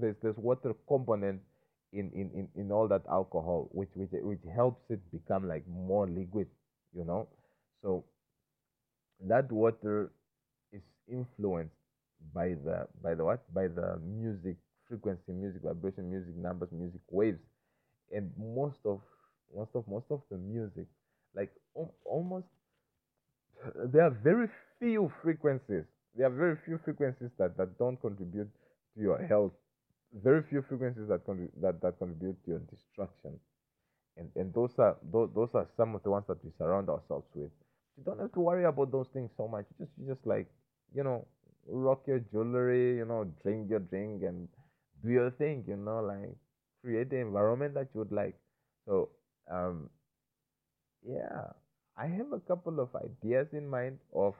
there's 0.00 0.16
there's 0.22 0.36
water 0.36 0.74
component 0.88 1.40
in, 1.92 2.10
in 2.14 2.30
in 2.34 2.48
in 2.56 2.72
all 2.72 2.88
that 2.88 3.02
alcohol 3.10 3.68
which 3.72 3.90
which 3.94 4.10
which 4.12 4.44
helps 4.54 4.82
it 4.90 5.00
become 5.12 5.48
like 5.48 5.66
more 5.68 6.08
liquid 6.08 6.48
you 6.94 7.04
know? 7.04 7.28
So 7.82 8.04
that 9.28 9.50
water 9.52 10.12
is 10.72 10.82
influenced 11.08 11.74
by 12.34 12.48
the 12.64 12.86
by 13.02 13.14
the 13.14 13.24
what? 13.24 13.42
By 13.54 13.68
the 13.68 13.98
music 14.04 14.56
frequency 14.88 15.32
music 15.32 15.62
vibration 15.62 16.10
music 16.10 16.36
numbers 16.36 16.70
music 16.72 17.00
waves. 17.10 17.40
And 18.12 18.32
most 18.38 18.80
of 18.84 19.00
most 19.56 19.70
of 19.74 19.88
most 19.88 20.06
of 20.10 20.22
the 20.30 20.38
music 20.38 20.86
like 21.34 21.52
al- 21.76 21.94
almost 22.04 22.46
there 23.92 24.04
are 24.04 24.10
very 24.10 24.48
few 24.78 25.10
frequencies 25.22 25.84
there 26.16 26.26
are 26.26 26.36
very 26.44 26.56
few 26.64 26.78
frequencies 26.84 27.30
that 27.38 27.56
that 27.56 27.78
don't 27.78 28.00
contribute 28.00 28.50
to 28.94 29.00
your 29.00 29.18
health. 29.28 29.52
Very 30.12 30.42
few 30.42 30.60
frequencies 30.62 31.06
that 31.08 31.24
con- 31.24 31.48
that 31.62 31.80
that 31.82 31.98
contribute 31.98 32.36
to 32.44 32.50
your 32.50 32.58
destruction. 32.70 33.38
And 34.16 34.30
and 34.36 34.52
those 34.54 34.78
are 34.78 34.96
those, 35.12 35.30
those 35.34 35.50
are 35.54 35.68
some 35.76 35.94
of 35.94 36.02
the 36.04 36.10
ones 36.10 36.26
that 36.28 36.44
we 36.44 36.50
surround 36.58 36.88
ourselves 36.90 37.26
with. 37.34 37.50
You 37.96 38.04
don't 38.04 38.20
have 38.20 38.32
to 38.32 38.40
worry 38.40 38.64
about 38.64 38.92
those 38.92 39.08
things 39.08 39.30
so 39.36 39.48
much. 39.48 39.66
You 39.78 39.86
just 39.86 39.98
you 39.98 40.06
just 40.14 40.26
like 40.26 40.48
you 40.94 41.04
know 41.04 41.26
rock 41.66 42.02
your 42.06 42.20
jewelry 42.20 42.96
you 42.98 43.06
know 43.06 43.24
drink 43.42 43.70
your 43.70 43.80
drink 43.80 44.22
and 44.24 44.48
do 45.04 45.10
your 45.10 45.30
thing 45.32 45.64
you 45.68 45.76
know 45.76 46.00
like 46.00 46.36
create 46.82 47.10
the 47.10 47.18
environment 47.18 47.74
that 47.74 47.88
you 47.94 48.00
would 48.00 48.12
like. 48.12 48.36
So 48.86 49.10
um 49.50 49.90
yeah. 51.06 51.52
I 51.96 52.06
have 52.06 52.32
a 52.32 52.40
couple 52.40 52.80
of 52.80 52.88
ideas 52.96 53.48
in 53.52 53.68
mind 53.68 53.98
of 54.14 54.34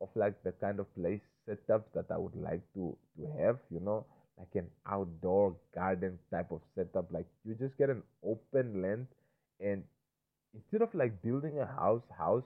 of 0.00 0.08
like 0.14 0.42
the 0.42 0.52
kind 0.52 0.78
of 0.78 0.94
place 0.94 1.22
setups 1.48 1.90
that 1.94 2.04
i 2.10 2.18
would 2.18 2.36
like 2.36 2.60
to 2.74 2.94
to 3.16 3.26
have 3.38 3.58
you 3.70 3.80
know 3.80 4.04
like 4.38 4.54
an 4.54 4.66
outdoor 4.86 5.56
garden 5.74 6.18
type 6.30 6.50
of 6.52 6.60
setup. 6.74 7.10
Like 7.10 7.24
you 7.46 7.54
just 7.54 7.78
get 7.78 7.88
an 7.88 8.02
open 8.22 8.82
land 8.82 9.06
and 9.60 9.82
instead 10.54 10.82
of 10.82 10.94
like 10.94 11.22
building 11.22 11.58
a 11.58 11.66
house 11.66 12.02
house 12.18 12.44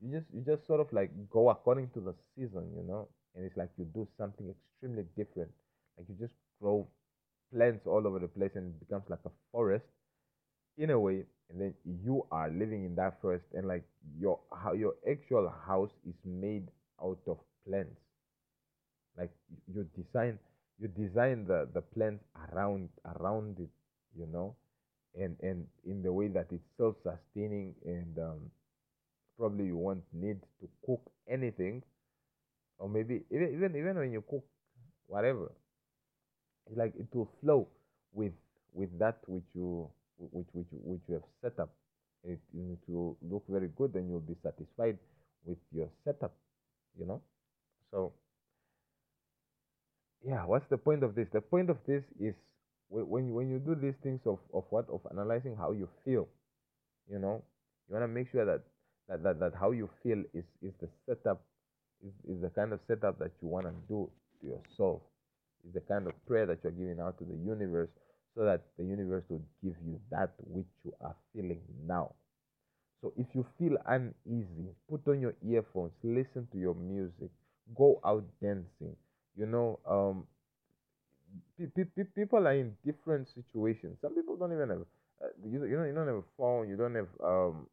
you 0.00 0.10
just 0.18 0.26
you 0.34 0.40
just 0.46 0.66
sort 0.66 0.80
of 0.80 0.90
like 0.92 1.10
go 1.30 1.50
according 1.50 1.90
to 1.90 2.00
the 2.00 2.14
season 2.34 2.64
you 2.76 2.82
know? 2.82 3.08
And 3.34 3.44
it's 3.44 3.56
like 3.58 3.70
you 3.76 3.84
do 3.94 4.08
something 4.18 4.48
extremely 4.48 5.04
different. 5.16 5.50
Like 5.98 6.06
you 6.08 6.16
just 6.18 6.34
grow 6.62 6.86
plants 7.54 7.86
all 7.86 8.06
over 8.06 8.18
the 8.20 8.28
place 8.28 8.52
and 8.54 8.74
it 8.74 8.80
becomes 8.80 9.04
like 9.10 9.24
a 9.26 9.30
forest 9.52 9.84
in 10.78 10.90
a 10.90 10.98
way 10.98 11.24
and 11.50 11.60
then 11.60 11.74
you 12.04 12.26
are 12.30 12.48
living 12.50 12.84
in 12.84 12.94
that 12.96 13.20
forest 13.20 13.44
and 13.54 13.66
like 13.68 13.84
your 14.18 14.38
how 14.62 14.72
your 14.72 14.94
actual 15.10 15.52
house 15.66 15.90
is 16.06 16.14
made 16.24 16.68
out 17.02 17.18
of 17.26 17.38
plants. 17.66 18.00
Like 19.16 19.30
you 19.74 19.84
design 19.96 20.38
you 20.78 20.88
design 20.88 21.46
the 21.46 21.68
the 21.74 21.82
plants 21.82 22.24
around 22.52 22.88
around 23.04 23.58
it 23.58 23.70
you 24.16 24.26
know? 24.26 24.56
And 25.14 25.36
and 25.42 25.66
in 25.84 26.02
the 26.02 26.12
way 26.12 26.28
that 26.28 26.46
it's 26.52 26.64
self-sustaining 26.76 27.74
and 27.84 28.18
um, 28.18 28.50
probably 29.38 29.66
you 29.66 29.76
won't 29.76 30.04
need 30.12 30.40
to 30.60 30.68
cook 30.86 31.02
anything 31.28 31.82
or 32.78 32.88
maybe 32.88 33.22
even 33.30 33.54
even 33.54 33.76
even 33.76 33.96
when 33.98 34.12
you 34.12 34.22
cook 34.28 34.44
whatever 35.06 35.52
like 36.76 36.94
it 36.96 37.06
will 37.14 37.30
flow 37.40 37.66
with 38.12 38.32
with 38.72 38.90
that 38.98 39.18
which 39.26 39.44
you 39.54 39.88
which 40.18 40.46
which 40.52 40.66
which 40.72 41.00
you 41.08 41.14
have 41.14 41.28
set 41.42 41.58
up. 41.60 41.70
It, 42.24 42.40
it 42.52 42.78
will 42.88 43.16
look 43.22 43.44
very 43.48 43.68
good 43.76 43.94
and 43.94 44.08
you'll 44.10 44.20
be 44.20 44.34
satisfied 44.42 44.98
with 45.44 45.58
your 45.72 45.88
setup 46.04 46.34
you 46.98 47.06
know? 47.06 47.22
So 47.92 48.12
yeah 50.24 50.44
what's 50.44 50.66
the 50.68 50.78
point 50.78 51.02
of 51.04 51.14
this? 51.14 51.28
The 51.32 51.40
point 51.40 51.70
of 51.70 51.78
this 51.86 52.02
is 52.20 52.34
when 52.90 53.26
you, 53.28 53.34
when 53.34 53.50
you 53.50 53.58
do 53.58 53.74
these 53.74 53.94
things 54.02 54.20
of, 54.26 54.38
of 54.52 54.64
what? 54.70 54.88
Of 54.90 55.00
analyzing 55.10 55.56
how 55.56 55.72
you 55.72 55.88
feel 56.04 56.28
you 57.10 57.18
know? 57.18 57.42
You 57.88 57.94
want 57.94 58.04
to 58.04 58.08
make 58.08 58.30
sure 58.30 58.44
that 58.44 58.62
that, 59.08 59.22
that 59.22 59.40
that 59.40 59.52
how 59.58 59.70
you 59.70 59.88
feel 60.02 60.22
is 60.34 60.44
is 60.62 60.72
the 60.80 60.88
setup 61.06 61.42
is, 62.04 62.12
is 62.28 62.42
the 62.42 62.50
kind 62.50 62.72
of 62.72 62.80
setup 62.86 63.18
that 63.18 63.32
you 63.40 63.48
want 63.48 63.66
to 63.66 63.72
do 63.88 64.10
to 64.40 64.46
yourself. 64.46 65.00
Is 65.66 65.74
the 65.74 65.80
kind 65.80 66.06
of 66.06 66.12
prayer 66.26 66.46
that 66.46 66.58
you're 66.62 66.72
giving 66.72 67.00
out 67.00 67.18
to 67.18 67.24
the 67.24 67.36
universe 67.36 67.90
so 68.34 68.44
that 68.44 68.62
the 68.78 68.84
universe 68.84 69.24
will 69.28 69.42
give 69.62 69.74
you 69.86 70.00
that 70.10 70.32
which 70.46 70.68
you 70.84 70.92
are 71.00 71.16
feeling 71.34 71.60
now 71.86 72.12
so 73.00 73.12
if 73.16 73.26
you 73.34 73.46
feel 73.58 73.76
uneasy, 73.86 74.74
put 74.88 75.06
on 75.08 75.20
your 75.20 75.34
earphones, 75.46 75.92
listen 76.02 76.48
to 76.52 76.58
your 76.58 76.74
music, 76.74 77.30
go 77.76 78.00
out 78.04 78.24
dancing. 78.42 78.96
You 79.36 79.46
know, 79.46 79.78
um, 79.86 80.26
pe- 81.56 81.66
pe- 81.74 81.84
pe- 81.94 82.04
people 82.14 82.46
are 82.46 82.54
in 82.54 82.76
different 82.84 83.28
situations. 83.28 83.98
Some 84.00 84.14
people 84.14 84.36
don't 84.36 84.52
even 84.52 84.68
have 84.70 84.84
uh, 85.22 85.26
you, 85.44 85.64
you 85.64 85.76
know 85.76 85.84
you 85.84 85.94
don't 85.94 86.06
have 86.06 86.16
a 86.16 86.30
phone 86.36 86.68
you 86.68 86.76
don't 86.76 86.94
have 86.94 87.08
um 87.24 87.66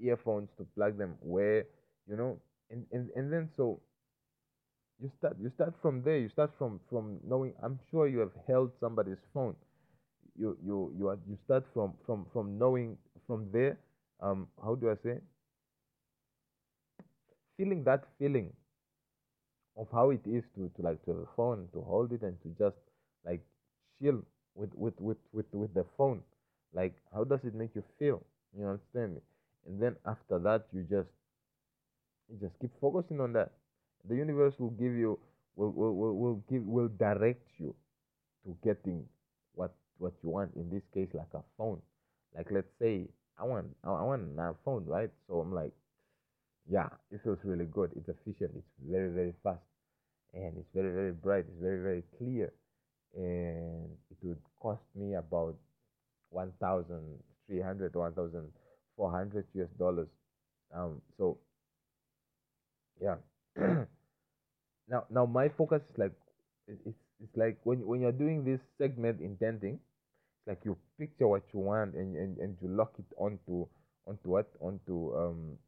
earphones 0.00 0.50
to 0.58 0.64
plug 0.74 0.98
them 0.98 1.16
where 1.20 1.64
you 2.08 2.16
know 2.16 2.38
and, 2.70 2.86
and 2.92 3.10
and 3.16 3.32
then 3.32 3.48
so 3.56 3.80
you 5.00 5.10
start 5.18 5.36
you 5.40 5.50
start 5.54 5.74
from 5.82 6.02
there 6.02 6.18
you 6.18 6.28
start 6.28 6.50
from 6.58 6.80
from 6.90 7.18
knowing 7.24 7.52
i'm 7.62 7.78
sure 7.90 8.06
you 8.06 8.18
have 8.18 8.34
held 8.46 8.70
somebody's 8.80 9.22
phone 9.32 9.54
you 10.38 10.56
you 10.64 10.92
you 10.98 11.08
are 11.08 11.18
you 11.28 11.36
start 11.44 11.64
from 11.74 11.94
from 12.06 12.26
from 12.32 12.58
knowing 12.58 12.96
from 13.26 13.48
there 13.52 13.78
um 14.20 14.46
how 14.64 14.74
do 14.74 14.90
i 14.90 14.94
say? 15.02 15.20
Feeling 17.56 17.82
that 17.84 18.04
feeling 18.18 18.52
of 19.76 19.88
how 19.92 20.10
it 20.10 20.20
is 20.26 20.44
to, 20.54 20.70
to 20.76 20.82
like 20.82 21.04
to 21.04 21.10
have 21.12 21.20
a 21.20 21.26
phone 21.36 21.68
to 21.72 21.80
hold 21.82 22.12
it 22.12 22.22
and 22.22 22.36
to 22.42 22.48
just 22.58 22.76
like 23.26 23.40
chill 24.00 24.22
with 24.54 24.70
with 24.74 24.94
with 25.00 25.18
with, 25.32 25.46
with 25.52 25.74
the 25.74 25.84
phone. 25.96 26.22
Like 26.72 26.94
how 27.14 27.24
does 27.24 27.40
it 27.44 27.54
make 27.54 27.74
you 27.74 27.82
feel? 27.98 28.22
You 28.56 28.66
understand 28.66 29.14
me? 29.16 29.20
And 29.66 29.80
then 29.82 29.96
after 30.06 30.38
that 30.40 30.66
you 30.72 30.82
just 30.82 31.10
you 32.28 32.38
just 32.40 32.58
keep 32.60 32.70
focusing 32.80 33.20
on 33.20 33.32
that. 33.34 33.52
The 34.08 34.14
universe 34.16 34.54
will 34.58 34.70
give 34.70 34.92
you 34.92 35.18
will 35.56 35.72
will, 35.72 35.94
will, 35.94 36.14
will 36.16 36.42
give 36.48 36.64
will 36.64 36.88
direct 36.88 37.46
you 37.58 37.74
to 38.44 38.56
getting 38.64 39.04
what 39.98 40.12
you 40.22 40.30
want 40.30 40.50
in 40.56 40.70
this 40.70 40.82
case 40.94 41.08
like 41.14 41.32
a 41.34 41.42
phone. 41.56 41.80
Like 42.36 42.46
let's 42.50 42.68
say 42.80 43.06
i 43.38 43.44
want 43.44 43.66
i 43.84 43.90
want 43.90 44.22
a 44.38 44.54
phone 44.64 44.84
right? 44.86 45.10
So 45.28 45.40
i'm 45.40 45.54
like 45.54 45.72
yeah 46.70 46.88
it 47.10 47.20
feels 47.24 47.38
really 47.44 47.66
good. 47.66 47.90
It's 47.96 48.08
efficient. 48.08 48.52
It's 48.56 48.72
very 48.88 49.10
very 49.10 49.34
fast. 49.42 49.60
And 50.34 50.56
it's 50.58 50.68
very 50.74 50.92
very 50.92 51.12
bright. 51.12 51.46
It's 51.48 51.60
very 51.60 51.82
very 51.82 52.02
clear. 52.18 52.52
And 53.16 53.88
it 54.10 54.18
would 54.22 54.38
cost 54.60 54.82
me 54.94 55.14
about 55.14 55.56
1300 56.30 57.94
1400 57.94 59.44
us 59.62 59.68
dollars. 59.78 60.08
Um 60.74 61.00
so 61.16 61.38
yeah. 63.00 63.16
Now 64.88 65.04
now 65.10 65.26
my 65.26 65.48
focus 65.50 65.82
is 65.92 65.98
like 65.98 66.12
it's 66.66 66.96
it's 67.22 67.36
like 67.36 67.58
when 67.64 67.86
when 67.86 68.00
you're 68.00 68.12
doing 68.12 68.44
this 68.44 68.60
segment 68.78 69.20
intending 69.20 69.74
it's 69.74 69.87
like 70.48 70.64
you 70.64 70.78
picture 70.98 71.28
what 71.28 71.44
you 71.54 71.60
want 71.60 71.94
and 71.94 72.16
and, 72.16 72.38
and 72.38 72.58
you 72.62 72.68
lock 72.68 72.94
it 72.98 73.06
onto 73.18 73.66
onto 74.06 74.30
what? 74.30 74.48
Onto 74.60 75.16
um 75.16 75.58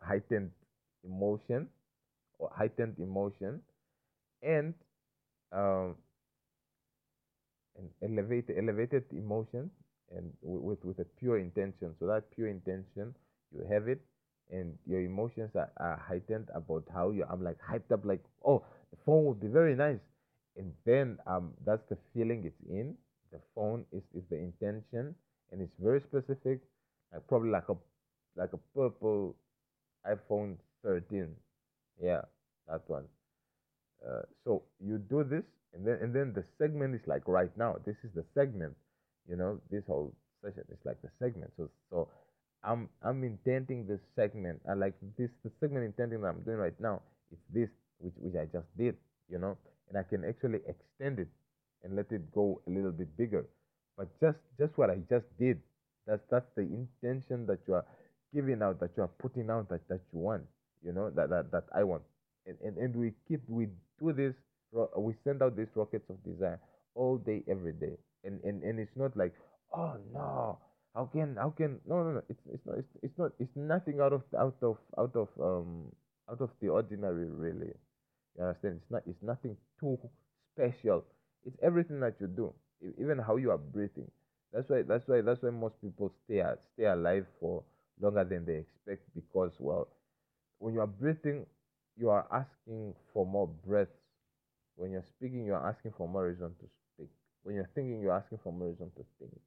heightened 0.00 0.52
emotion 1.04 1.68
or 2.38 2.50
heightened 2.56 2.96
emotion 2.98 3.60
and 4.42 4.74
um 5.52 5.96
and 7.78 7.90
elevated 8.02 8.56
elevated 8.58 9.04
emotion 9.12 9.70
and 10.16 10.32
wi- 10.42 10.60
with 10.62 10.84
with 10.84 10.98
a 11.00 11.04
pure 11.18 11.38
intention. 11.38 11.94
So 11.98 12.06
that 12.06 12.30
pure 12.30 12.48
intention 12.48 13.14
you 13.52 13.64
have 13.70 13.88
it 13.88 14.00
and 14.50 14.76
your 14.86 15.00
emotions 15.02 15.50
are, 15.56 15.70
are 15.78 15.96
heightened 15.96 16.48
about 16.54 16.84
how 16.92 17.10
you 17.10 17.24
i'm 17.30 17.42
like 17.44 17.58
hyped 17.62 17.92
up 17.92 18.04
like 18.04 18.22
oh 18.44 18.64
the 18.90 18.96
phone 19.06 19.24
would 19.26 19.40
be 19.40 19.48
very 19.48 19.74
nice. 19.76 20.00
And 20.56 20.72
then 20.84 21.18
um 21.26 21.52
that's 21.64 21.84
the 21.88 21.96
feeling 22.14 22.44
it's 22.44 22.62
in 22.68 22.94
the 23.32 23.40
phone 23.54 23.84
is 23.92 24.02
is 24.14 24.24
the 24.30 24.36
intention 24.36 25.14
and 25.52 25.60
it's 25.60 25.76
very 25.80 26.00
specific 26.00 26.60
like 27.12 27.26
probably 27.28 27.50
like 27.50 27.68
a 27.68 27.76
like 28.36 28.52
a 28.52 28.60
purple 28.74 29.36
iphone 30.06 30.56
13 30.84 31.28
yeah 32.02 32.22
that 32.68 32.82
one 32.88 33.04
uh, 34.06 34.22
so 34.44 34.62
you 34.80 34.98
do 34.98 35.24
this, 35.24 35.44
and 35.74 35.86
then 35.86 35.98
and 36.00 36.14
then 36.14 36.32
the 36.32 36.44
segment 36.58 36.94
is 36.94 37.06
like 37.06 37.26
right 37.28 37.52
now. 37.56 37.76
This 37.84 37.96
is 38.02 38.10
the 38.14 38.24
segment, 38.34 38.74
you 39.28 39.36
know. 39.36 39.60
This 39.70 39.84
whole 39.86 40.14
session 40.42 40.64
is 40.70 40.78
like 40.84 41.00
the 41.02 41.10
segment. 41.18 41.52
So 41.56 41.68
so 41.90 42.08
I'm 42.64 42.88
I'm 43.02 43.22
intending 43.24 43.86
this 43.86 44.00
segment. 44.16 44.60
I 44.68 44.74
like 44.74 44.94
this 45.18 45.30
the 45.44 45.50
segment 45.60 45.84
intending 45.84 46.22
that 46.22 46.28
I'm 46.28 46.42
doing 46.42 46.56
right 46.56 46.78
now. 46.80 47.02
It's 47.30 47.42
this 47.52 47.68
which 47.98 48.14
which 48.16 48.34
I 48.36 48.46
just 48.46 48.66
did, 48.76 48.96
you 49.28 49.38
know, 49.38 49.56
and 49.88 49.98
I 49.98 50.02
can 50.02 50.24
actually 50.24 50.60
extend 50.66 51.20
it 51.20 51.28
and 51.82 51.96
let 51.96 52.10
it 52.12 52.30
go 52.32 52.60
a 52.66 52.70
little 52.70 52.92
bit 52.92 53.16
bigger. 53.16 53.46
But 53.96 54.08
just 54.20 54.38
just 54.58 54.76
what 54.78 54.90
I 54.90 54.96
just 55.08 55.26
did, 55.38 55.60
that's 56.06 56.22
that's 56.30 56.50
the 56.56 56.62
intention 56.62 57.46
that 57.46 57.60
you 57.66 57.74
are 57.74 57.86
giving 58.34 58.62
out, 58.62 58.80
that 58.80 58.90
you 58.96 59.02
are 59.02 59.12
putting 59.20 59.50
out, 59.50 59.68
that 59.70 59.86
that 59.88 60.00
you 60.12 60.18
want, 60.20 60.44
you 60.84 60.92
know, 60.92 61.10
that 61.10 61.30
that 61.30 61.50
that 61.52 61.64
I 61.74 61.84
want. 61.84 62.02
And, 62.46 62.56
and, 62.64 62.76
and 62.78 62.96
we 62.96 63.12
keep 63.28 63.42
we 63.48 63.68
do 64.00 64.12
this 64.12 64.34
we 64.96 65.14
send 65.24 65.42
out 65.42 65.56
these 65.56 65.68
rockets 65.74 66.08
of 66.10 66.22
desire 66.24 66.60
all 66.94 67.18
day 67.18 67.42
every 67.48 67.72
day. 67.72 67.96
And 68.24 68.40
and, 68.44 68.62
and 68.62 68.78
it's 68.78 68.96
not 68.96 69.16
like 69.16 69.34
oh 69.74 69.96
no 70.12 70.58
how 70.94 71.06
can 71.06 71.36
how 71.36 71.50
can 71.50 71.80
no 71.86 72.02
no 72.02 72.12
no. 72.12 72.22
It's 72.28 72.40
it's 72.52 72.66
not 72.66 72.78
it's, 72.78 72.88
it's 73.02 73.18
not 73.18 73.32
it's 73.38 73.56
nothing 73.56 74.00
out 74.00 74.12
of 74.12 74.22
out 74.38 74.56
of 74.62 74.76
out 74.98 75.14
of 75.16 75.28
um 75.40 75.92
out 76.30 76.40
of 76.40 76.50
the 76.60 76.68
ordinary 76.68 77.26
really. 77.26 77.72
You 78.38 78.44
understand? 78.44 78.80
It's 78.82 78.90
not 78.90 79.02
it's 79.06 79.22
nothing 79.22 79.56
too 79.80 79.98
special 80.54 81.04
it's 81.46 81.56
everything 81.62 82.00
that 82.00 82.14
you 82.20 82.26
do 82.26 82.52
even 83.00 83.18
how 83.18 83.36
you 83.36 83.50
are 83.50 83.58
breathing 83.58 84.10
that's 84.52 84.68
why 84.68 84.82
that's 84.82 85.06
why 85.08 85.20
that's 85.20 85.42
why 85.42 85.50
most 85.50 85.80
people 85.80 86.10
stay 86.24 86.42
stay 86.74 86.84
alive 86.84 87.26
for 87.38 87.62
longer 88.00 88.24
than 88.24 88.44
they 88.44 88.56
expect 88.56 89.02
because 89.14 89.52
well 89.58 89.88
when 90.58 90.74
you 90.74 90.80
are 90.80 90.86
breathing, 90.86 91.46
you 91.96 92.10
are 92.10 92.26
asking 92.32 92.94
for 93.12 93.26
more 93.26 93.48
breaths. 93.48 93.92
When 94.76 94.92
you're 94.92 95.04
speaking, 95.04 95.44
you 95.46 95.54
are 95.54 95.68
asking 95.68 95.92
for 95.96 96.08
more 96.08 96.26
reason 96.28 96.48
to 96.60 96.66
speak. 96.94 97.08
When 97.42 97.56
you're 97.56 97.70
thinking, 97.74 98.00
you're 98.00 98.12
asking 98.16 98.38
for 98.42 98.52
more 98.52 98.68
reason 98.68 98.90
to 98.96 99.04
think, 99.18 99.40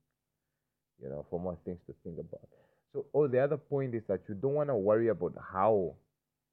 you 1.01 1.09
know, 1.09 1.25
for 1.29 1.39
more 1.39 1.57
things 1.65 1.79
to 1.87 1.93
think 2.03 2.19
about. 2.19 2.47
So, 2.91 3.05
oh, 3.13 3.27
the 3.27 3.39
other 3.39 3.57
point 3.57 3.95
is 3.95 4.03
that 4.07 4.21
you 4.29 4.35
don't 4.35 4.53
want 4.53 4.69
to 4.69 4.75
worry 4.75 5.07
about 5.07 5.33
how, 5.51 5.95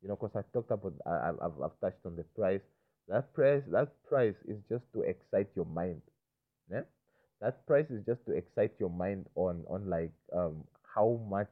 you 0.02 0.08
know, 0.08 0.16
because 0.16 0.34
I 0.36 0.42
talked 0.52 0.70
about, 0.70 0.94
I, 1.06 1.30
I've 1.30 1.62
I've 1.62 1.80
touched 1.80 2.04
on 2.06 2.16
the 2.16 2.24
price. 2.24 2.62
That 3.10 3.34
price, 3.34 3.62
that 3.72 3.92
price 4.08 4.36
is 4.48 4.58
just 4.70 4.84
to 4.94 5.02
excite 5.02 5.50
your 5.56 5.66
mind. 5.66 6.02
Yeah? 6.70 6.82
That 7.40 7.66
price 7.66 7.90
is 7.90 8.04
just 8.06 8.24
to 8.26 8.32
excite 8.32 8.72
your 8.80 8.90
mind 8.90 9.26
on 9.34 9.64
on 9.68 9.88
like 9.90 10.12
um 10.32 10.64
how 10.94 11.20
much 11.28 11.50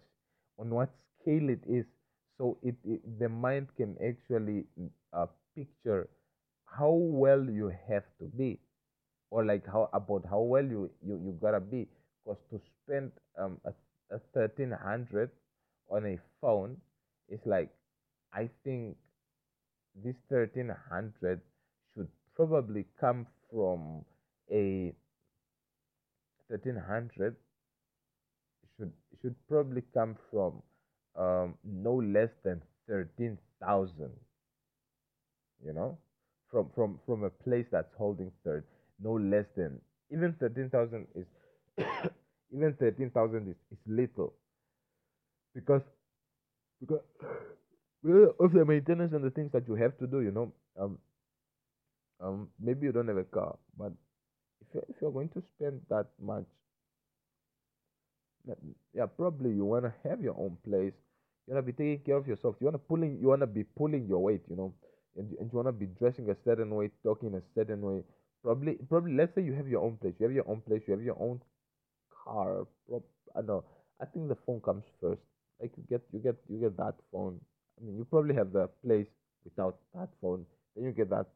on 0.58 0.70
what 0.70 0.90
scale 1.20 1.50
it 1.50 1.64
is. 1.68 1.86
So 2.38 2.58
it, 2.62 2.76
it 2.84 3.02
the 3.20 3.28
mind 3.28 3.68
can 3.76 3.96
actually 4.04 4.66
uh, 5.12 5.26
picture 5.56 6.08
how 6.66 6.92
well 6.92 7.44
you 7.44 7.68
have 7.88 8.04
to 8.20 8.26
be 8.36 8.60
or 9.30 9.44
like 9.44 9.66
how 9.66 9.88
about 9.92 10.24
how 10.28 10.40
well 10.40 10.64
you 10.64 10.90
you, 11.04 11.20
you 11.24 11.32
gotta 11.40 11.60
be 11.60 11.88
because 12.24 12.40
to 12.50 12.60
spend 12.84 13.12
um 13.38 13.60
a, 13.64 13.72
a 14.14 14.18
1300 14.32 15.30
on 15.90 16.06
a 16.06 16.18
phone 16.40 16.76
is 17.28 17.40
like 17.46 17.70
I 18.32 18.48
think 18.64 18.96
this 20.04 20.16
1300 20.54 21.40
should 21.94 22.08
probably 22.36 22.84
come 23.00 23.26
from 23.50 24.04
a 24.50 24.92
1300 26.48 27.36
should 28.76 28.92
should 29.20 29.34
probably 29.48 29.82
come 29.92 30.16
from 30.30 30.62
um, 31.16 31.54
no 31.64 31.94
less 31.94 32.30
than 32.44 32.62
13,000 32.88 34.10
you 35.64 35.72
know? 35.72 35.98
From 36.50 36.70
from 36.74 36.98
from 37.04 37.24
a 37.24 37.30
place 37.30 37.66
that's 37.70 37.92
holding 37.98 38.32
third 38.44 38.64
no 39.00 39.12
less 39.12 39.44
than 39.56 39.80
even 40.10 40.34
13,000 40.40 41.06
is 41.14 41.26
even 42.54 42.74
13,000 42.74 43.48
is, 43.48 43.56
is 43.70 43.78
little. 43.86 44.32
Because 45.54 45.82
because 46.80 47.00
of 48.40 48.52
the 48.52 48.64
maintenance 48.64 49.12
and 49.12 49.24
the 49.24 49.30
things 49.30 49.52
that 49.52 49.66
you 49.68 49.74
have 49.74 49.96
to 49.98 50.06
do 50.06 50.20
you 50.20 50.30
know 50.30 50.52
um 50.78 50.98
um 52.20 52.48
maybe 52.60 52.86
you 52.86 52.92
don't 52.92 53.08
have 53.08 53.16
a 53.16 53.24
car 53.24 53.56
but 53.76 53.92
if 54.62 54.68
you're, 54.74 54.84
if 54.88 54.96
you're 55.02 55.12
going 55.12 55.28
to 55.30 55.42
spend 55.54 55.80
that 55.90 56.06
much 56.20 56.46
Yeah, 58.94 59.06
probably 59.06 59.50
you 59.52 59.64
wanna 59.64 59.94
have 60.04 60.20
your 60.22 60.36
own 60.38 60.56
place. 60.64 60.92
You 61.46 61.54
wanna 61.54 61.62
be 61.62 61.72
taking 61.72 62.00
care 62.04 62.16
of 62.16 62.26
yourself. 62.26 62.56
You 62.60 62.66
wanna 62.66 62.78
pulling. 62.78 63.18
You 63.20 63.28
wanna 63.28 63.46
be 63.46 63.64
pulling 63.64 64.06
your 64.06 64.18
weight. 64.22 64.42
You 64.48 64.56
know, 64.56 64.74
and, 65.16 65.30
and 65.38 65.50
you 65.52 65.56
wanna 65.56 65.72
be 65.72 65.86
dressing 65.86 66.28
a 66.30 66.36
certain 66.44 66.74
way, 66.74 66.90
talking 67.02 67.34
a 67.34 67.42
certain 67.54 67.80
way. 67.82 68.02
Probably, 68.42 68.74
probably. 68.88 69.14
Let's 69.14 69.34
say 69.34 69.42
you 69.42 69.54
have 69.54 69.68
your 69.68 69.82
own 69.82 69.96
place. 69.96 70.14
You 70.18 70.26
have 70.26 70.34
your 70.34 70.48
own 70.48 70.60
place. 70.62 70.82
You 70.86 70.92
have 70.94 71.02
your 71.02 71.20
own 71.20 71.40
car. 72.24 72.66
Prob- 72.88 73.04
I 73.36 73.42
know. 73.42 73.64
I 74.00 74.06
think 74.06 74.28
the 74.28 74.36
phone 74.46 74.60
comes 74.60 74.84
first. 75.00 75.22
Like 75.60 75.72
you 75.76 75.84
get, 75.88 76.02
you 76.12 76.20
get, 76.20 76.36
you 76.48 76.60
get 76.60 76.76
that 76.78 76.94
phone. 77.12 77.40
I 77.80 77.84
mean, 77.84 77.96
you 77.96 78.04
probably 78.04 78.34
have 78.34 78.52
the 78.52 78.68
place 78.84 79.06
without 79.44 79.78
that 79.94 80.08
phone. 80.20 80.44
Then 80.74 80.84
you 80.86 80.92
get 80.92 81.10
that 81.10 81.26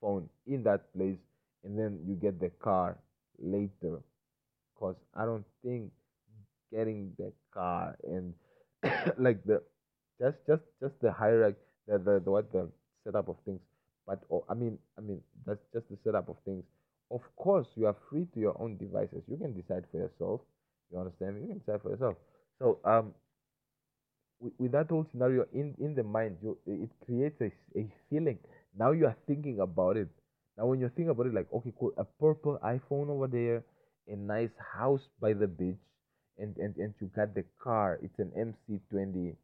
phone 0.00 0.28
in 0.46 0.62
that 0.64 0.92
place, 0.94 1.18
and 1.64 1.78
then 1.78 2.00
you 2.06 2.14
get 2.16 2.40
the 2.40 2.50
car 2.50 2.98
later. 3.38 4.00
Cause 4.78 4.96
I 5.14 5.24
don't 5.24 5.46
think 5.64 5.92
getting 6.72 7.12
the 7.18 7.32
car 7.52 7.96
and 8.04 8.34
like 9.18 9.44
the 9.44 9.62
just 10.20 10.36
just 10.46 10.62
just 10.80 10.94
the 11.02 11.12
hierarchy 11.12 11.58
the, 11.86 11.98
the 11.98 12.20
the 12.24 12.30
what 12.30 12.50
the 12.52 12.68
setup 13.04 13.28
of 13.28 13.36
things 13.44 13.60
but 14.06 14.20
oh, 14.30 14.44
i 14.48 14.54
mean 14.54 14.78
i 14.98 15.00
mean 15.00 15.20
that's 15.46 15.60
just 15.72 15.88
the 15.90 15.98
setup 16.04 16.28
of 16.28 16.36
things 16.44 16.64
of 17.10 17.20
course 17.36 17.66
you 17.76 17.86
are 17.86 17.96
free 18.08 18.26
to 18.34 18.40
your 18.40 18.56
own 18.60 18.76
devices 18.78 19.22
you 19.28 19.36
can 19.36 19.52
decide 19.54 19.84
for 19.90 19.98
yourself 19.98 20.40
You 20.92 20.98
understand? 21.00 21.36
Me? 21.36 21.42
You 21.42 21.48
can 21.48 21.58
decide 21.58 21.80
for 21.82 21.90
yourself. 21.90 22.16
So 22.58 22.78
um, 22.84 23.14
with, 24.42 24.54
with 24.58 24.72
that 24.72 24.88
whole 24.90 25.06
scenario 25.12 25.46
in 25.54 25.74
in 25.80 25.94
the 25.94 26.02
mind, 26.04 26.38
you 26.42 26.58
it 26.66 26.90
creates 27.06 27.40
a, 27.40 27.52
a 27.78 27.86
feeling. 28.10 28.38
Now 28.78 28.92
you 28.92 29.06
are 29.06 29.16
thinking 29.26 29.60
about 29.60 29.96
it. 29.96 30.08
Now 30.58 30.66
when 30.66 30.80
you 30.80 30.90
think 30.90 31.08
about 31.10 31.26
it, 31.26 31.34
like 31.34 31.48
okay, 31.52 31.72
cool, 31.78 31.92
a 31.98 32.04
purple 32.04 32.58
iPhone 32.64 33.08
over 33.10 33.28
there, 33.28 33.64
a 34.08 34.16
nice 34.16 34.54
house 34.74 35.02
by 35.20 35.34
the 35.34 35.48
beach, 35.48 35.80
and 36.38 36.56
and 36.58 36.76
and 36.76 36.94
you 37.00 37.08
got 37.16 37.34
the 37.34 37.44
car. 37.62 37.98
It's 38.02 38.18
an 38.18 38.32
MC20. 38.36 39.36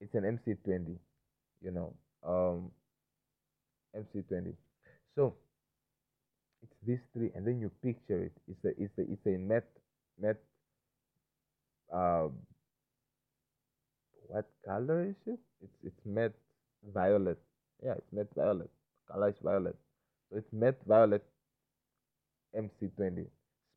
It's 0.00 0.14
an 0.14 0.24
MC20. 0.24 0.98
You 1.62 1.72
know, 1.72 1.94
um, 2.24 2.72
MC20. 3.94 4.54
So 5.16 5.36
it's 6.62 6.76
these 6.86 7.00
three, 7.12 7.30
and 7.34 7.46
then 7.46 7.60
you 7.60 7.70
picture 7.82 8.22
it. 8.24 8.32
It's 8.48 8.64
a 8.64 8.70
it's 8.82 8.98
a 8.98 9.02
it's 9.12 9.26
a 9.26 9.36
matte 9.38 9.68
matte 10.20 10.40
uh 11.92 12.28
what 14.30 14.46
color 14.64 15.02
is 15.04 15.16
it? 15.26 15.40
It's 15.62 15.78
it's 15.84 16.06
matte 16.06 16.38
violet. 16.94 17.38
Yeah, 17.84 17.94
it's 17.98 18.12
matte 18.12 18.32
violet. 18.36 18.70
Color 19.10 19.28
is 19.30 19.40
violet. 19.42 19.76
So 20.30 20.38
it's 20.38 20.52
matte 20.52 20.80
violet 20.86 21.24
MC20, 22.56 23.26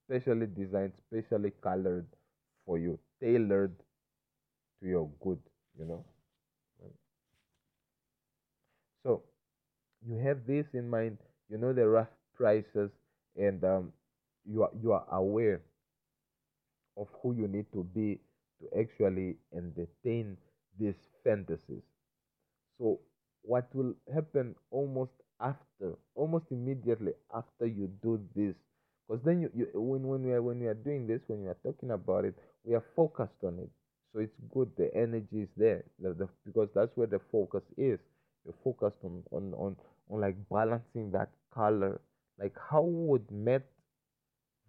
specially 0.05 0.47
designed, 0.47 0.93
specially 1.07 1.51
colored 1.61 2.05
for 2.65 2.77
you, 2.77 2.99
tailored 3.19 3.75
to 4.81 4.87
your 4.87 5.09
good. 5.21 5.39
You 5.79 5.85
know. 5.85 6.05
So 9.03 9.23
you 10.07 10.17
have 10.17 10.45
this 10.47 10.65
in 10.73 10.89
mind. 10.89 11.17
You 11.49 11.57
know 11.57 11.73
the 11.73 11.87
rough 11.87 12.13
prices, 12.35 12.91
and 13.35 13.63
um, 13.63 13.91
you 14.45 14.63
are 14.63 14.71
you 14.81 14.93
are 14.93 15.05
aware 15.11 15.61
of 16.97 17.07
who 17.21 17.33
you 17.33 17.47
need 17.47 17.65
to 17.73 17.83
be 17.83 18.19
to 18.63 18.79
actually 18.79 19.37
entertain 19.55 20.37
these 20.79 20.95
fantasies. 21.23 21.83
So, 22.77 22.99
what 23.43 23.73
will 23.75 23.95
happen 24.13 24.55
almost 24.71 25.13
after, 25.39 25.97
almost 26.15 26.45
immediately 26.51 27.13
after 27.33 27.65
you 27.65 27.87
do 28.01 28.19
this? 28.35 28.55
Because 29.07 29.23
then 29.23 29.41
you, 29.41 29.51
you 29.55 29.67
when 29.73 30.03
when 30.07 30.23
we 30.23 30.31
are 30.33 30.41
when 30.41 30.59
we 30.59 30.67
are 30.67 30.73
doing 30.73 31.07
this, 31.07 31.21
when 31.27 31.41
we 31.43 31.47
are 31.49 31.57
talking 31.63 31.91
about 31.91 32.25
it, 32.25 32.35
we 32.63 32.73
are 32.75 32.83
focused 32.95 33.43
on 33.43 33.59
it. 33.59 33.69
So 34.13 34.19
it's 34.19 34.39
good. 34.53 34.71
The 34.77 34.93
energy 34.95 35.41
is 35.41 35.49
there, 35.57 35.83
the, 35.99 36.13
the, 36.13 36.29
because 36.45 36.69
that's 36.75 36.95
where 36.95 37.07
the 37.07 37.19
focus 37.31 37.63
is. 37.77 37.99
You're 38.45 38.55
focused 38.63 38.99
on 39.03 39.23
on 39.31 39.53
on 39.55 39.75
on 40.09 40.21
like 40.21 40.37
balancing 40.49 41.11
that 41.11 41.29
color. 41.53 42.01
Like 42.39 42.55
how 42.69 42.83
would 42.83 43.29
matte 43.31 43.67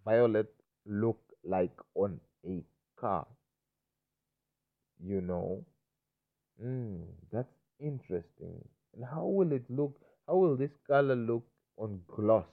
violet 0.05 0.53
look 0.85 1.19
like 1.43 1.75
on 1.95 2.19
a 2.47 2.63
car? 2.95 3.27
You 4.99 5.21
know, 5.21 5.63
mm, 6.61 7.05
that's 7.31 7.53
interesting. 7.79 8.67
And 8.93 9.05
how 9.05 9.25
will 9.25 9.51
it 9.53 9.69
look? 9.69 9.99
How 10.27 10.35
will 10.37 10.57
this 10.57 10.75
color 10.87 11.15
look 11.15 11.45
on 11.77 12.01
gloss? 12.07 12.47